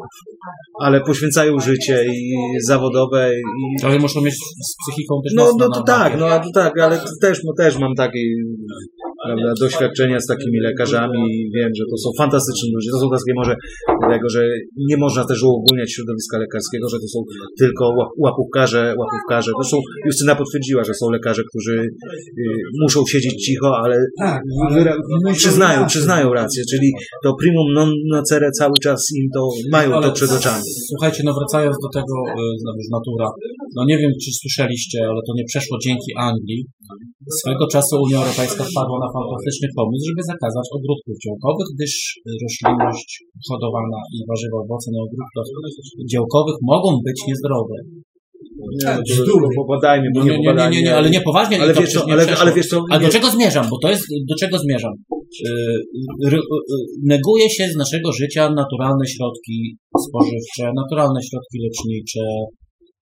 ale 0.81 1.01
poświęcają 1.01 1.61
życie 1.61 2.05
i 2.07 2.37
zawodowe 2.67 3.31
i 3.35 3.85
Ale 3.85 3.99
muszą 3.99 4.21
mieć 4.21 4.35
z 4.35 4.75
psychiką 4.83 5.15
też 5.25 5.33
no, 5.37 5.53
no 5.59 5.75
to 5.75 5.83
tak, 5.83 6.19
no 6.19 6.27
a 6.27 6.39
to 6.39 6.51
tak, 6.55 6.81
ale 6.81 7.01
też, 7.21 7.41
no, 7.45 7.53
też 7.57 7.79
mam 7.79 7.95
takie 7.95 8.21
prawda, 9.37 9.51
doświadczenia 9.65 10.19
z 10.21 10.27
takimi 10.27 10.59
lekarzami 10.69 11.21
i 11.37 11.51
wiem, 11.57 11.71
że 11.79 11.85
to 11.91 11.97
są 12.05 12.09
fantastyczni 12.19 12.69
ludzie. 12.75 12.91
To 12.95 12.99
są 13.03 13.07
takie 13.17 13.33
może 13.41 13.55
tego, 14.15 14.29
że 14.29 14.43
nie 14.91 14.97
można 15.05 15.23
też 15.31 15.39
uogólniać 15.43 15.89
środowiska 15.95 16.39
lekarskiego, 16.39 16.89
że 16.93 16.97
to 17.03 17.09
są 17.15 17.19
tylko 17.59 17.85
łap- 17.99 18.15
łapówkarze, 18.25 18.83
łapówkarze. 19.03 19.51
To 19.63 19.65
są, 19.71 19.77
Justyna 20.07 20.35
potwierdziła, 20.43 20.85
że 20.85 20.95
są 20.95 21.11
lekarze, 21.11 21.43
którzy 21.51 21.77
y, 21.83 21.89
muszą 22.83 23.01
siedzieć 23.13 23.35
cicho, 23.47 23.71
ale 23.85 23.97
przyznają, 25.33 25.87
przyznają 25.87 26.33
rację, 26.33 26.63
czyli 26.71 26.89
to 27.25 27.29
primum 27.41 27.73
non 27.73 27.91
nocere 28.13 28.51
cały 28.51 28.75
czas 28.83 29.01
im 29.17 29.27
to 29.35 29.49
mają 29.73 29.91
to 30.03 30.13
przed 30.13 30.31
oczami. 30.33 30.63
Słuchajcie, 30.91 31.23
no 31.25 31.33
wracając 31.35 31.77
do 31.85 31.89
tego, 32.01 32.15
y, 32.29 32.59
znowuż 32.63 32.87
natura, 32.99 33.29
no 33.77 33.85
nie 33.91 33.99
wiem, 33.99 34.11
czy 34.25 34.31
słyszeliście, 34.43 34.99
ale 35.11 35.21
to 35.27 35.33
nie 35.37 35.45
przeszło 35.45 35.79
dzięki 35.87 36.11
Anglii. 36.19 36.65
Swego 37.39 37.65
czasu 37.75 37.95
Unia 38.05 38.19
Europejska 38.23 38.63
wpadła 38.71 38.97
na 39.05 39.09
fantastyczny 39.15 39.67
pomysł, 39.79 40.05
żeby 40.09 40.23
zakazać 40.33 40.67
ogródków 40.77 41.15
działkowych, 41.25 41.69
gdyż 41.75 41.93
y, 42.17 42.33
roślinność 42.45 43.11
hodowana 43.49 44.01
i 44.15 44.19
warzywa, 44.31 44.57
owoce 44.67 44.89
na 44.95 45.01
ogródkach 45.07 45.47
działkowych 46.15 46.57
mogą 46.73 46.89
być 47.07 47.19
niezdrowe. 47.29 47.77
Nie, 48.83 48.93
no, 49.27 49.49
popadajmy, 49.57 50.07
bo 50.15 50.21
No 50.21 50.27
nie, 50.27 50.39
nie, 50.39 50.55
nie, 50.55 50.71
nie, 50.71 50.83
nie, 50.83 50.97
ale 50.97 51.11
nie 51.11 51.21
poważnie. 51.21 51.57
Ale 51.63 51.75
to 51.75 51.81
wiesz 51.81 51.91
przecież 51.91 52.03
co, 52.03 52.09
nie 52.09 52.13
ale, 52.13 52.37
ale 52.43 52.53
wiesz 52.53 52.67
co, 52.67 52.83
A 52.91 52.99
do 52.99 53.09
czego 53.09 53.31
zmierzam? 53.31 53.67
Bo 53.71 53.77
to 53.83 53.89
jest, 53.91 54.05
do 54.29 54.35
czego 54.41 54.59
zmierzam? 54.59 54.93
Yy, 55.45 56.27
r- 56.27 56.35
y- 56.35 56.85
neguje 57.05 57.51
się 57.51 57.69
z 57.69 57.77
naszego 57.77 58.13
życia 58.13 58.51
naturalne 58.51 59.07
środki 59.07 59.77
spożywcze, 60.09 60.73
naturalne 60.83 61.21
środki 61.31 61.59
lecznicze. 61.65 62.25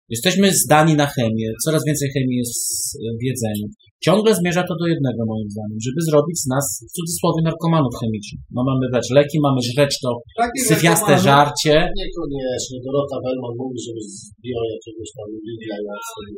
Jesteśmy 0.09 0.53
zdani 0.53 0.95
na 0.95 1.07
chemię, 1.07 1.49
coraz 1.65 1.83
więcej 1.87 2.09
chemii 2.15 2.37
jest 2.37 2.99
w 3.21 3.25
jedzeniu. 3.25 3.67
Ciągle 4.07 4.31
zmierza 4.41 4.63
to 4.69 4.75
do 4.81 4.87
jednego 4.93 5.21
moim 5.33 5.49
zdaniem, 5.55 5.79
żeby 5.87 6.01
zrobić 6.09 6.37
z 6.45 6.47
nas 6.55 6.67
w 6.89 6.91
cudzysłowie 6.99 7.41
narkomanów 7.49 7.93
chemicznych. 8.01 8.43
No 8.57 8.61
mamy 8.71 8.85
dać 8.95 9.07
leki, 9.19 9.37
mamy 9.47 9.61
żreć 9.71 9.93
to 10.05 10.09
Takich 10.43 10.65
syfiaste 10.71 11.13
narkomanów- 11.13 11.25
żarcie. 11.29 11.75
Niekoniecznie. 12.03 12.77
Dorota 12.87 13.17
Bellman 13.25 13.55
mówi, 13.63 13.79
żeby 13.87 14.01
zdjął 14.15 14.65
jakiegoś 14.77 15.09
tam 15.17 15.27
Lidla 15.47 15.77
jak 15.91 16.03
sobie. 16.15 16.33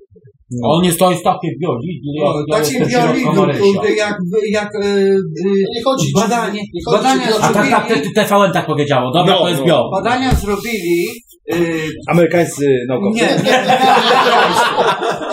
A 0.65 0.67
on 0.77 0.81
jest, 0.89 0.99
to 1.03 1.07
jest 1.13 1.25
takie 1.33 1.49
biolidl, 1.61 2.09
O, 2.25 2.29
jak 2.41 2.47
ja 2.49 2.55
Takim 2.57 2.73
jestem 2.81 2.91
środka 2.91 3.09
biolidum, 3.13 3.37
Marysia. 3.37 3.65
kurde, 3.65 3.91
jak, 4.05 4.17
jak 4.59 4.71
e, 4.85 4.89
e, 4.89 5.63
Nie 5.75 5.81
chodzi, 5.87 6.07
badanie, 6.21 6.61
nie 6.75 6.81
chodzi, 6.87 6.97
badania 6.99 7.27
A 7.47 7.49
tak, 7.57 7.67
tak, 7.71 7.85
TVN 8.29 8.53
tak 8.57 8.67
powiedziało. 8.73 9.07
Dobra, 9.17 9.33
No, 9.35 9.39
to 9.43 9.49
jest 9.49 9.61
no. 9.61 9.67
bio. 9.67 9.79
badania 9.99 10.31
zrobili 10.45 10.97
Amerykańscy 12.09 12.67
naukowcy. 12.89 13.21
Nie, 13.21 13.27
nie, 13.27 13.59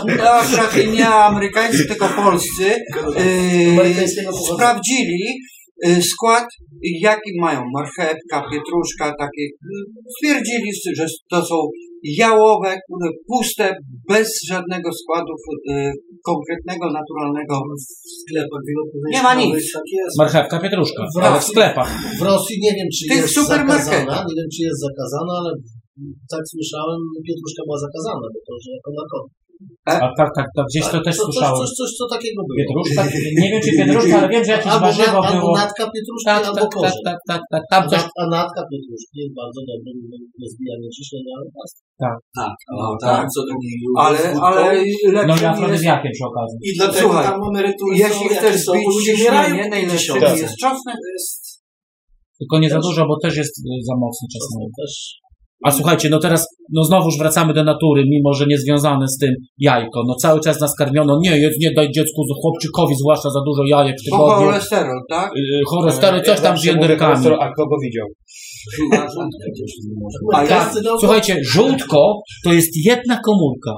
nie, 0.06 0.18
to 0.18 0.34
akurat 0.34 0.78
nie 0.98 1.08
amerykańscy, 1.08 1.86
tylko 1.88 2.08
polscy 2.08 2.64
yy, 3.18 4.08
sprawdzili 4.54 5.40
yy, 5.86 6.02
skład, 6.02 6.46
jaki 7.02 7.32
mają 7.40 7.62
marchewka, 7.74 8.44
pietruszka, 8.52 9.14
takie. 9.20 9.44
Stwierdzili, 10.18 10.72
że 10.98 11.06
to 11.30 11.46
są 11.46 11.56
jałowe, 12.04 12.80
puste, 13.28 13.78
bez 14.10 14.30
żadnego 14.50 14.90
składu 14.94 15.34
yy, 15.68 15.92
konkretnego, 16.26 16.86
naturalnego. 16.92 17.62
Nie 19.12 19.22
ma 19.24 19.36
nic. 19.36 19.72
Tak 19.74 19.84
jest. 19.92 20.18
Marchewka, 20.18 20.60
pietruszka, 20.60 21.04
W 21.16 21.24
ale 21.24 21.40
w 21.40 21.44
sklepach. 21.44 21.90
W 22.20 22.22
Rosji 22.22 22.60
nie 22.62 22.72
wiem, 22.72 22.88
czy 23.00 23.08
Tych 23.08 23.22
jest 23.22 23.48
zakazana. 23.48 24.16
Nie 24.30 24.36
wiem, 24.38 24.50
czy 24.56 24.64
jest 24.64 24.82
zakazana, 24.82 25.34
ale 25.40 25.52
tak 26.32 26.44
słyszałem, 26.54 27.00
pietruszka 27.28 27.62
była 27.68 27.80
zakazana, 27.86 28.26
bo 28.34 28.40
to, 28.48 28.54
że 28.64 28.70
jako 28.78 28.90
narkotyk. 29.00 29.34
A 29.86 30.08
tak, 30.20 30.30
tak, 30.38 30.48
tak, 30.56 30.66
gdzieś 30.70 30.86
to 30.94 30.98
też 31.06 31.16
coś, 31.18 31.26
słyszałem. 31.26 31.58
coś, 31.62 31.70
coś, 31.80 31.90
co 32.00 32.04
takiego 32.16 32.40
było. 32.46 32.58
Pietruszka, 32.62 33.02
nie 33.42 33.50
wiem 33.52 33.62
czy 33.66 33.72
pietruszka, 33.80 34.14
ale 34.20 34.28
wiem, 34.34 34.44
że 34.48 34.52
jakieś 34.58 34.74
Albo, 34.74 34.86
warzywo 34.86 35.18
na, 35.22 35.28
albo 35.28 35.42
było. 35.42 35.56
natka 35.64 35.84
pietruszki, 35.94 36.28
Tak, 36.32 36.44
albo 36.48 36.62
tak, 36.62 36.72
tak, 36.86 36.96
tak, 37.08 37.18
tak, 37.30 37.42
tak, 37.52 37.64
tam 37.72 37.82
A, 37.84 37.88
coś, 37.92 38.04
a 38.22 38.24
natka 38.38 38.62
pietruszki 38.72 39.16
jest 39.22 39.34
bardzo 39.42 39.62
dobrym 39.72 39.98
rozbijaniem 40.44 40.92
ciśnienia, 40.98 41.32
ale 41.38 41.48
plastik. 41.56 41.84
No 42.80 42.88
tak, 43.08 43.24
co 43.34 43.40
drugi 43.48 43.72
Ale, 44.06 44.20
ale 44.48 44.64
no 45.30 45.34
i 45.42 45.46
afrodyzjakiem 45.52 46.12
przy 46.16 46.26
okazji. 46.32 46.58
I 46.68 46.70
dlatego 46.80 47.06
Słuchaj, 47.06 47.26
tam 47.28 47.40
emerytury 47.52 47.94
jeśli 48.04 48.28
są, 48.30 48.36
chcesz 48.36 48.56
zbić 48.66 48.88
ciśnienie, 49.08 49.64
najlepszym 49.76 50.16
tysiące. 50.16 50.42
jest 50.44 50.58
czosnek. 50.66 50.96
To 51.04 51.10
jest 51.18 51.36
Tylko 52.40 52.56
nie 52.64 52.70
za 52.76 52.80
dużo, 52.88 53.02
bo 53.10 53.16
też 53.24 53.34
jest 53.42 53.54
y, 53.60 53.64
za 53.90 53.96
mocny 54.04 54.26
czasami. 54.36 54.66
Też 54.82 54.94
A 55.66 55.72
słuchajcie, 55.72 56.10
no 56.10 56.20
teraz, 56.20 56.48
no 56.74 56.84
znowuż 56.84 57.18
wracamy 57.18 57.54
do 57.54 57.64
natury, 57.64 58.04
mimo 58.10 58.34
że 58.34 58.46
nie 58.46 58.58
związane 58.58 59.08
z 59.08 59.18
tym 59.18 59.30
jajko. 59.58 60.04
No 60.08 60.16
cały 60.16 60.40
czas 60.40 60.62
nas 60.62 60.76
karmiono, 60.76 61.20
nie, 61.22 61.40
jedz, 61.40 61.60
nie 61.60 61.72
daj 61.74 61.92
dziecku, 61.92 62.22
chłopczykowi 62.42 62.96
zwłaszcza 62.96 63.30
za 63.30 63.40
dużo 63.46 63.64
jajek 63.68 63.96
w 64.02 64.10
Bo 64.12 64.18
tygodniu. 64.18 64.46
cholesterol, 64.46 65.00
tak? 65.10 65.32
Y, 65.38 65.62
Cholesterol, 65.70 66.24
coś 66.24 66.40
tam 66.42 66.58
z 66.58 66.64
jędrykami. 66.64 67.28
A 67.40 67.52
kto 67.54 67.66
go 67.68 67.76
widział? 67.84 68.08
A 70.34 70.44
no, 70.84 71.00
Słuchajcie, 71.00 71.38
żółtko 71.44 72.22
to 72.44 72.54
jest 72.54 72.86
jedna 72.86 73.20
komórka. 73.26 73.72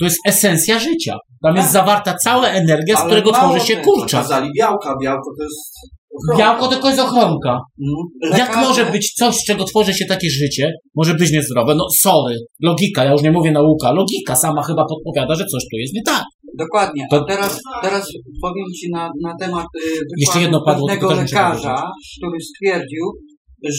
To 0.00 0.04
jest 0.04 0.16
esencja 0.26 0.78
życia. 0.78 1.16
Tam 1.42 1.56
jest 1.56 1.72
zawarta 1.72 2.14
cała 2.24 2.48
energia, 2.48 2.96
z 2.96 2.98
Ale 2.98 3.06
którego 3.06 3.32
tworzy 3.32 3.60
się 3.60 3.76
kurczak. 3.76 4.22
Pokazali 4.22 4.50
białka, 4.58 4.94
białko 5.02 5.30
to 5.38 5.44
jest. 5.44 5.97
Białko 6.38 6.68
tylko 6.68 6.88
jest 6.88 7.00
ochronka. 7.00 7.60
mm, 7.80 8.38
Jak 8.38 8.56
może 8.56 8.84
być 8.92 9.12
coś, 9.14 9.34
z 9.36 9.44
czego 9.44 9.64
tworzy 9.64 9.94
się 9.94 10.04
takie 10.06 10.30
życie, 10.30 10.72
może 10.96 11.14
być 11.14 11.32
niezdrowe? 11.32 11.74
No 11.74 11.84
sorry, 12.00 12.36
logika, 12.62 13.04
ja 13.04 13.12
już 13.12 13.22
nie 13.22 13.30
mówię 13.30 13.50
nauka, 13.50 13.92
logika 13.92 14.36
sama 14.36 14.62
chyba 14.62 14.84
podpowiada, 14.84 15.34
że 15.34 15.46
coś 15.46 15.62
tu 15.70 15.76
jest 15.78 15.94
nie 15.94 16.02
tak. 16.02 16.24
Dokładnie. 16.58 17.06
To- 17.10 17.16
A 17.16 17.24
teraz, 17.24 17.60
teraz 17.82 18.12
powiem 18.42 18.64
Ci 18.80 18.90
na, 18.92 19.10
na 19.22 19.34
temat 19.40 19.66
y, 19.86 19.90
Jeszcze 20.18 20.40
jedno 20.40 20.62
padło, 20.64 20.88
pewnego 20.88 21.14
lekarza, 21.14 21.82
który 22.18 22.40
stwierdził, 22.40 23.04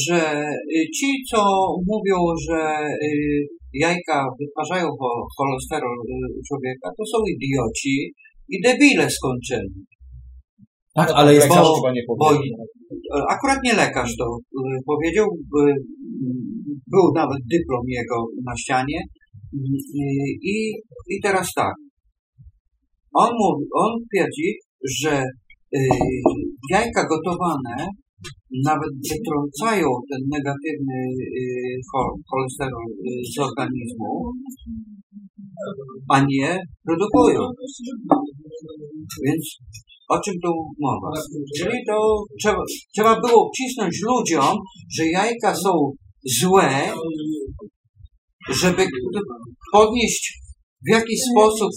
że 0.08 0.44
y, 0.76 0.86
ci, 0.98 1.08
co 1.32 1.38
mówią, 1.88 2.18
że 2.50 2.60
y, 3.04 3.48
jajka 3.74 4.26
wytwarzają 4.40 4.88
cho- 4.88 5.26
cholesterol 5.38 5.98
człowieka, 6.48 6.90
to 6.98 7.04
są 7.12 7.18
idioci 7.36 8.12
i 8.50 8.62
debile 8.62 9.10
skończeni. 9.10 9.74
Tak, 11.00 11.10
ale 11.18 11.30
jest 11.34 11.50
Lekarz 11.50 11.68
bo- 11.82 11.92
nie 11.92 12.04
Bo 12.22 12.28
akurat 13.36 13.60
nie 13.64 13.74
lekarz 13.74 14.14
to 14.20 14.26
y, 14.38 14.62
powiedział, 14.92 15.28
y, 15.60 15.74
był 16.94 17.06
nawet 17.16 17.42
dyplom 17.54 17.86
jego 18.00 18.18
na 18.48 18.54
ścianie 18.62 19.00
y, 19.02 19.60
i, 20.54 20.58
i 21.14 21.16
teraz 21.24 21.48
tak. 21.56 21.76
On, 23.14 23.30
mówi, 23.42 23.64
on 23.84 23.92
twierdzi, 24.10 24.50
że 25.02 25.24
jajka 26.72 27.02
gotowane 27.08 27.78
nawet 28.66 28.92
wytrącają 29.12 29.88
ten 30.12 30.22
negatywny 30.36 31.00
cho- 31.90 32.16
cholesterol 32.30 32.88
z 33.36 33.40
organizmu, 33.40 34.32
a 36.10 36.26
nie 36.30 36.60
produkują. 36.86 37.42
Więc 39.26 39.58
o 40.10 40.20
czym 40.20 40.34
tu 40.44 40.52
mowa? 40.80 41.12
Czyli 41.58 41.78
to 41.88 42.24
trzeba, 42.42 42.64
trzeba 42.96 43.20
było 43.20 43.50
wcisnąć 43.50 43.96
ludziom, 44.08 44.58
że 44.98 45.06
jajka 45.06 45.56
są 45.56 45.92
złe, 46.40 46.92
żeby 48.50 48.88
podnieść 49.74 50.40
w 50.88 50.90
jakiś 50.90 51.20
sposób 51.32 51.70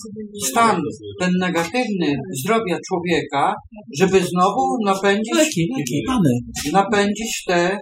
stan 0.51 0.81
ten 1.21 1.31
negatywny 1.41 2.15
zdrowia 2.43 2.79
człowieka, 2.89 3.55
żeby 3.99 4.21
znowu 4.21 4.77
napędzić, 4.85 5.61
napędzić 6.73 7.45
te 7.47 7.79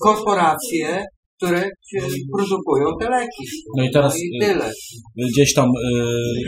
korporacje, 0.00 1.04
które 1.40 1.60
się 1.90 1.98
produkują 2.36 2.86
te 3.00 3.06
leki. 3.16 3.44
No 3.76 3.82
i 3.86 3.90
teraz 3.96 4.12
No 4.14 4.20
i 4.24 4.28
y, 4.36 4.46
tyle. 4.46 4.66
gdzieś 5.32 5.50
tam 5.58 5.68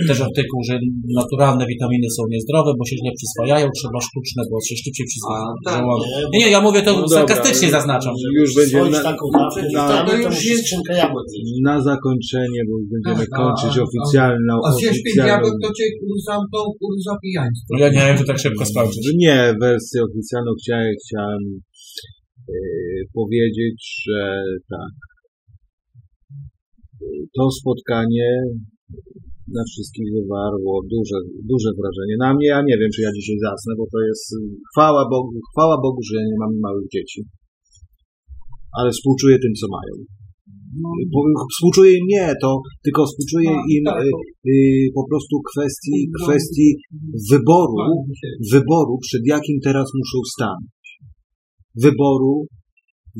y, 0.05 0.07
też 0.09 0.19
artykuł, 0.29 0.59
że 0.69 0.75
naturalne 1.21 1.65
witaminy 1.73 2.09
są 2.17 2.23
niezdrowe, 2.35 2.71
bo 2.79 2.85
się 2.89 2.97
źle 3.01 3.11
przyswajają, 3.19 3.67
trzeba 3.79 3.99
sztuczne, 4.09 4.41
bo 4.51 4.57
się 4.69 4.75
szybciej 4.83 5.07
przyswaja. 5.11 5.47
A, 5.51 5.71
tak. 5.71 5.85
Nie, 6.33 6.39
nie, 6.41 6.51
ja 6.57 6.61
mówię 6.67 6.81
to 6.83 6.91
No 6.93 7.01
dobra, 7.01 7.19
sarkastycznie 7.19 7.69
zaznaczam. 7.79 8.15
Już 8.41 8.51
będzie 8.59 8.77
Swoić 8.79 8.93
na, 8.97 9.03
taką 9.11 9.25
dawkę, 9.39 9.61
na- 9.73 10.05
to, 10.07 10.17
już 10.17 10.45
jest 10.51 10.63
skrzynkę 10.63 10.93
jabłek 11.03 11.27
na 11.69 11.75
zakończenie, 11.91 12.61
bo 12.69 12.73
już 12.81 12.89
będziemy 12.95 13.25
A, 13.33 13.37
kończyć 13.41 13.73
a, 13.79 13.81
a, 13.81 13.85
oficjalną. 13.89 14.55
A 14.67 14.69
zjesz 14.73 14.91
pięć 14.91 15.03
oficjalną 15.07 15.33
jabłek, 15.33 15.55
to 15.63 15.69
cię 15.77 15.85
zamkną 16.31 16.61
za 17.09 17.15
pijaństwo. 17.23 17.71
No 17.73 17.79
ja 17.85 17.89
nie 17.97 18.05
wiem, 18.07 18.17
czy 18.19 18.25
tak 18.31 18.39
szybko 18.45 18.65
skończyć. 18.73 19.03
Nie, 19.25 19.39
wersję 19.61 19.99
oficjalną 20.09 20.51
chciałem, 20.61 20.93
chciałem 21.05 21.43
powiedzieć, 23.15 23.79
że 24.07 24.21
tak. 24.71 24.95
To 27.37 27.45
spotkanie 27.61 28.31
na 29.59 29.63
wszystkich 29.71 30.09
wywarło 30.17 30.75
duże, 30.95 31.19
duże 31.53 31.71
wrażenie. 31.79 32.15
Na 32.25 32.31
mnie, 32.35 32.47
ja 32.55 32.61
nie 32.69 32.77
wiem, 32.79 32.91
czy 32.95 33.01
ja 33.07 33.13
dzisiaj 33.19 33.39
zasnę, 33.49 33.73
bo 33.81 33.85
to 33.93 33.99
jest 34.09 34.27
chwała 34.71 35.03
Bogu, 35.13 35.33
chwała 35.51 35.77
Bogu, 35.85 36.01
że 36.07 36.13
ja 36.21 36.25
nie 36.31 36.39
mam 36.43 36.53
małych 36.67 36.89
dzieci. 36.95 37.21
Ale 38.79 38.89
współczuję 38.91 39.37
tym, 39.45 39.55
co 39.61 39.67
mają. 39.77 39.95
Powiem, 41.15 41.35
Współczuję 41.55 41.91
im 41.99 42.07
nie, 42.15 42.27
to 42.43 42.51
tylko 42.85 43.01
współczuję 43.07 43.51
No, 43.51 43.63
im 43.75 43.85
tak, 43.85 44.03
e, 44.03 44.09
e, 44.53 44.57
po 44.99 45.05
prostu 45.11 45.35
kwestii, 45.51 45.99
kwestii 46.21 46.71
wyboru, 47.31 47.77
wyboru, 48.53 48.95
przed 49.07 49.23
jakim 49.35 49.57
teraz 49.67 49.87
muszą 50.01 50.19
stanąć. 50.35 50.82
Wyboru 51.83 52.47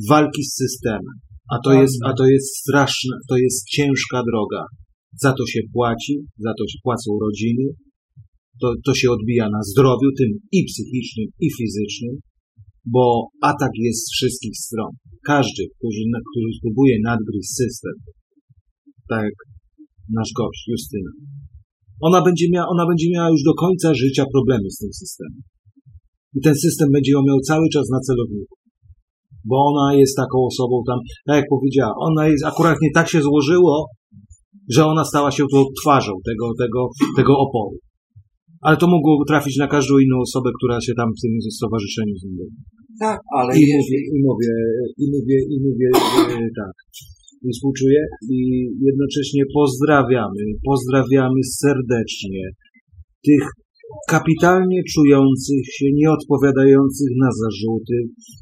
walki 0.09 0.43
z 0.43 0.53
systemem. 0.61 1.15
A 1.53 1.55
to 1.65 1.71
jest, 1.81 1.97
a 2.05 2.13
to 2.13 2.25
jest 2.27 2.57
straszne, 2.57 3.15
to 3.29 3.37
jest 3.37 3.67
ciężka 3.67 4.21
droga. 4.31 4.63
Za 5.21 5.33
to 5.33 5.45
się 5.45 5.59
płaci, 5.73 6.15
za 6.37 6.53
to 6.57 6.63
się 6.67 6.77
płacą 6.83 7.09
rodziny, 7.25 7.65
to, 8.61 8.73
to 8.85 8.93
się 8.95 9.11
odbija 9.11 9.49
na 9.49 9.61
zdrowiu, 9.63 10.09
tym 10.17 10.29
i 10.51 10.65
psychicznym, 10.69 11.27
i 11.39 11.47
fizycznym, 11.57 12.15
bo 12.85 13.27
atak 13.41 13.71
jest 13.75 14.01
z 14.07 14.13
wszystkich 14.15 14.55
stron. 14.57 14.91
Każdy, 15.25 15.63
który, 15.77 16.03
który 16.29 16.49
próbuje 16.61 16.95
nadgryźć 17.03 17.49
system, 17.61 17.95
tak 19.09 19.23
jak 19.23 19.37
nasz 20.09 20.31
gość, 20.39 20.61
Justyna, 20.67 21.11
ona 22.01 22.21
będzie, 22.21 22.45
miała, 22.53 22.67
ona 22.67 22.85
będzie 22.87 23.07
miała 23.13 23.29
już 23.29 23.43
do 23.43 23.53
końca 23.53 23.93
życia 23.93 24.25
problemy 24.33 24.67
z 24.71 24.77
tym 24.77 24.93
systemem. 24.93 25.41
I 26.37 26.39
ten 26.41 26.55
system 26.55 26.87
będzie 26.93 27.11
ją 27.11 27.19
miał 27.27 27.39
cały 27.39 27.67
czas 27.73 27.89
na 27.89 27.99
celowniku. 27.99 28.55
Bo 29.45 29.55
ona 29.71 29.95
jest 30.01 30.15
taką 30.15 30.37
osobą 30.51 30.83
tam, 30.87 30.99
tak 31.27 31.35
jak 31.35 31.45
powiedziała, 31.49 31.93
ona 32.09 32.27
jest, 32.27 32.45
akurat 32.45 32.77
nie 32.81 32.91
tak 32.93 33.07
się 33.09 33.21
złożyło, 33.21 33.87
że 34.69 34.85
ona 34.85 35.03
stała 35.05 35.31
się 35.31 35.43
tą 35.51 35.63
twarzą 35.81 36.13
tego, 36.29 36.45
tego, 36.61 36.89
tego 37.17 37.33
oporu. 37.37 37.77
Ale 38.61 38.77
to 38.77 38.87
mogło 38.87 39.25
trafić 39.27 39.57
na 39.57 39.67
każdą 39.67 39.93
inną 39.97 40.17
osobę, 40.27 40.49
która 40.57 40.81
się 40.81 40.93
tam 40.99 41.09
w 41.17 41.21
tym 41.21 41.31
stowarzyszeniu 41.59 42.15
znajduje. 42.15 42.49
Tak, 42.99 43.19
ale 43.37 43.49
I 43.59 43.63
mówię, 43.77 43.99
i 44.15 44.19
mówię, 44.27 44.53
i 45.03 45.05
mówię, 45.13 45.37
i 45.53 45.57
mówię 45.65 46.49
tak. 46.61 46.75
I 47.47 47.49
współczuję 47.53 48.01
i 48.29 48.39
jednocześnie 48.89 49.43
pozdrawiamy, 49.53 50.43
pozdrawiamy 50.69 51.39
serdecznie 51.61 52.43
tych 53.27 53.43
kapitalnie 54.09 54.79
czujących 54.93 55.63
się, 55.75 55.85
nieodpowiadających 55.93 57.11
na 57.23 57.29
zarzuty, 57.41 57.97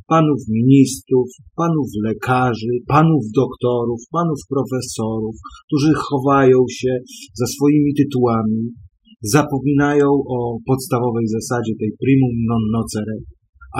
panów 0.07 0.41
ministrów, 0.49 1.27
panów 1.55 1.89
lekarzy, 2.07 2.73
panów 2.87 3.23
doktorów, 3.35 3.99
panów 4.11 4.39
profesorów, 4.49 5.35
którzy 5.67 5.91
chowają 5.95 6.57
się 6.69 6.91
za 7.39 7.45
swoimi 7.45 7.93
tytułami, 7.93 8.61
zapominają 9.21 10.07
o 10.37 10.57
podstawowej 10.65 11.27
zasadzie 11.27 11.73
tej 11.79 11.91
primum 12.03 12.33
non 12.49 12.63
nocere, 12.77 13.15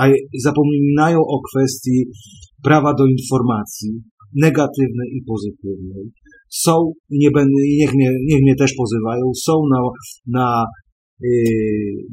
a 0.00 0.02
zapominają 0.42 1.18
o 1.18 1.40
kwestii 1.48 1.98
prawa 2.62 2.94
do 2.94 3.06
informacji 3.06 4.02
negatywnej 4.34 5.08
i 5.16 5.24
pozytywnej. 5.24 6.04
Są, 6.48 6.92
nie 7.10 7.30
będę, 7.30 7.58
niech, 7.80 7.94
mnie, 7.94 8.10
niech 8.28 8.42
mnie 8.42 8.54
też 8.56 8.72
pozywają, 8.74 9.24
są 9.42 9.52
na, 9.70 9.80
na 10.26 10.64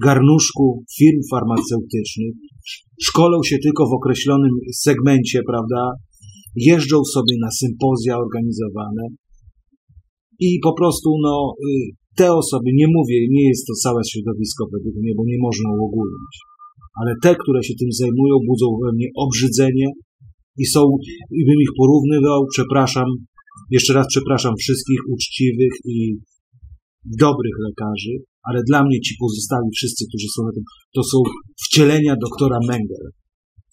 garnuszku 0.05 0.83
firm 0.97 1.19
farmaceutycznych, 1.31 2.33
szkolą 3.01 3.37
się 3.43 3.57
tylko 3.65 3.83
w 3.89 3.93
określonym 3.93 4.53
segmencie, 4.85 5.39
prawda? 5.51 5.81
Jeżdżą 6.55 6.97
sobie 7.15 7.35
na 7.41 7.51
sympozja 7.51 8.17
organizowane. 8.17 9.03
I 10.39 10.59
po 10.63 10.73
prostu, 10.73 11.09
no, 11.23 11.53
yy, 11.67 11.99
te 12.15 12.33
osoby, 12.41 12.69
nie 12.73 12.87
mówię, 12.97 13.17
nie 13.29 13.47
jest 13.49 13.63
to 13.67 13.73
całe 13.83 14.01
środowisko 14.11 14.63
według 14.73 14.95
mnie, 15.01 15.13
bo 15.17 15.23
nie 15.25 15.39
można 15.47 15.69
uogólnić, 15.79 16.33
ale 16.99 17.11
te, 17.23 17.35
które 17.41 17.63
się 17.63 17.73
tym 17.79 17.91
zajmują, 17.91 18.35
budzą 18.47 18.67
we 18.83 18.91
mnie 18.93 19.07
obrzydzenie 19.15 19.87
i 20.57 20.65
są, 20.65 20.81
i 21.39 21.41
bym 21.47 21.59
ich 21.65 21.73
porównywał, 21.77 22.39
przepraszam, 22.55 23.07
jeszcze 23.71 23.93
raz 23.93 24.07
przepraszam 24.09 24.53
wszystkich 24.59 25.01
uczciwych 25.13 25.73
i 25.85 25.97
dobrych 27.05 27.57
lekarzy, 27.67 28.13
ale 28.47 28.59
dla 28.69 28.79
mnie 28.85 28.97
ci 29.05 29.13
pozostali 29.23 29.67
wszyscy, 29.77 30.01
którzy 30.09 30.27
są 30.33 30.39
na 30.47 30.53
tym, 30.55 30.65
to 30.95 31.01
są 31.11 31.17
wcielenia 31.63 32.13
doktora 32.25 32.59
Mengele. 32.69 33.09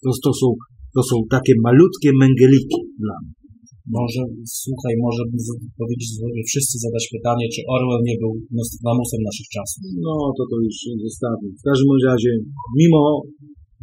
To, 0.03 0.09
to, 0.25 0.31
są, 0.39 0.47
to 0.95 1.01
są 1.09 1.15
takie 1.35 1.53
malutkie 1.67 2.09
Mengeliki 2.21 2.79
dla 3.05 3.15
mnie. 3.21 3.33
Może, 3.99 4.21
słuchaj, 4.63 4.93
może 5.05 5.23
powiedzieć, 5.79 6.09
że 6.17 6.25
wszyscy 6.51 6.75
zadać 6.85 7.05
pytanie, 7.15 7.45
czy 7.53 7.61
Orwell 7.75 8.03
nie 8.09 8.17
był 8.21 8.33
Nostradamusem 8.57 9.21
naszych 9.29 9.49
czasów. 9.55 9.81
No, 10.05 10.13
to 10.37 10.43
to 10.51 10.55
już 10.65 10.77
zostawię. 11.07 11.47
W 11.61 11.63
każdym 11.69 11.89
razie, 12.09 12.31
mimo 12.79 13.01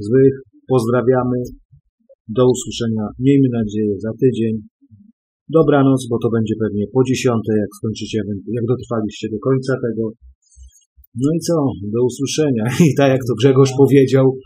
złych, 0.06 0.34
pozdrawiamy. 0.72 1.38
Do 2.38 2.42
usłyszenia, 2.54 3.04
miejmy 3.26 3.48
nadzieję, 3.60 3.94
za 4.06 4.12
tydzień. 4.22 4.54
Dobranoc, 5.58 6.00
bo 6.10 6.16
to 6.22 6.28
będzie 6.36 6.54
pewnie 6.62 6.84
po 6.94 7.00
dziesiątej, 7.08 7.56
jak 7.64 7.72
skończycie, 7.78 8.18
jak 8.58 8.64
dotrwaliście 8.72 9.26
do 9.34 9.38
końca 9.46 9.72
tego. 9.86 10.04
No 11.16 11.30
i 11.36 11.40
co? 11.40 11.54
Do 11.82 12.04
usłyszenia. 12.04 12.64
I 12.90 12.94
tak 12.94 13.10
jak 13.10 13.20
to 13.28 13.34
Grzegorz 13.34 13.70
powiedział, 13.78 14.36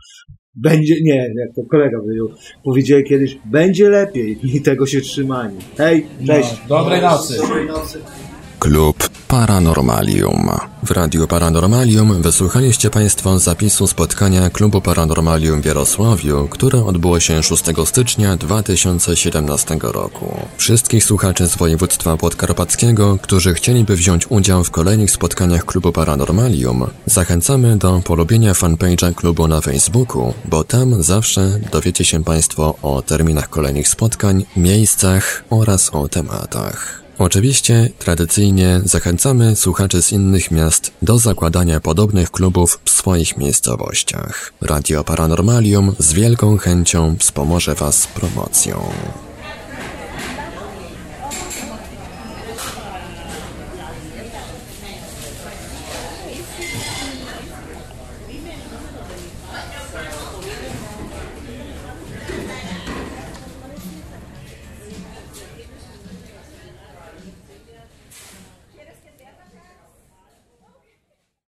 będzie, 0.55 0.95
nie, 1.03 1.17
jak 1.17 1.55
to 1.57 1.63
kolega 1.71 1.99
powiedział, 2.01 2.29
powiedział 2.65 3.01
kiedyś, 3.09 3.39
będzie 3.45 3.89
lepiej 3.89 4.39
i 4.57 4.63
tego 4.63 4.87
się 4.87 5.01
trzymanie. 5.01 5.59
Hej, 5.77 6.07
cześć. 6.27 6.55
No, 6.71 6.79
dobrej 6.79 7.03
nocy. 7.03 7.37
Dobrej 7.39 7.67
nocy. 7.67 7.99
Klub 8.59 9.08
Paranormalium. 9.29 10.51
W 10.83 10.91
Radiu 10.91 11.27
Paranormalium 11.27 12.23
wysłuchaliście 12.23 12.91
Państwo 12.91 13.39
zapisu 13.39 13.87
spotkania 13.87 14.51
Klubu 14.51 14.81
Paranormalium 14.81 15.63
w 15.63 15.65
Jarosławiu, 15.65 16.49
które 16.49 16.85
odbyło 16.85 17.21
się 17.21 17.43
6 17.43 17.65
stycznia 17.85 18.37
2017 18.37 19.79
roku. 19.83 20.37
Wszystkich 20.57 21.05
słuchaczy 21.05 21.47
z 21.47 21.57
województwa 21.57 22.17
podkarpackiego, 22.17 23.19
którzy 23.23 23.55
chcieliby 23.55 23.97
wziąć 23.97 24.31
udział 24.31 24.65
w 24.65 24.71
kolejnych 24.71 25.11
spotkaniach 25.11 25.65
Klubu 25.65 25.93
Paranormalium, 25.93 26.87
zachęcamy 27.07 27.77
do 27.77 28.01
polubienia 28.05 28.53
fanpage'a 28.53 29.15
klubu 29.15 29.49
na 29.49 29.61
Facebooku, 29.61 30.35
bo 30.45 30.65
tam 30.65 31.03
zawsze 31.03 31.61
dowiecie 31.73 32.05
się 32.05 32.25
Państwo 32.25 32.75
o 32.83 33.03
terminach 33.03 33.51
kolejnych 33.51 33.89
spotkań, 33.89 34.45
miejscach 34.57 35.45
oraz 35.51 35.91
o 35.91 36.09
tematach. 36.09 37.08
Oczywiście, 37.19 37.91
tradycyjnie 37.99 38.81
zachęcamy 38.85 39.57
słuchaczy 39.57 40.03
z 40.03 40.13
innych 40.13 40.51
miast 40.51 40.93
do 41.03 41.19
zakładania 41.19 41.81
podobnych 41.81 42.31
klubów 42.31 42.81
w 42.85 42.91
swoich 42.91 43.37
miejscowościach. 43.37 44.53
Radio 44.61 45.05
Paranormalium 45.05 45.95
z 45.99 46.13
wielką 46.13 46.59
chęcią 46.59 47.17
wspomoże 47.19 47.75
Was 47.75 48.07
promocją. 48.07 48.81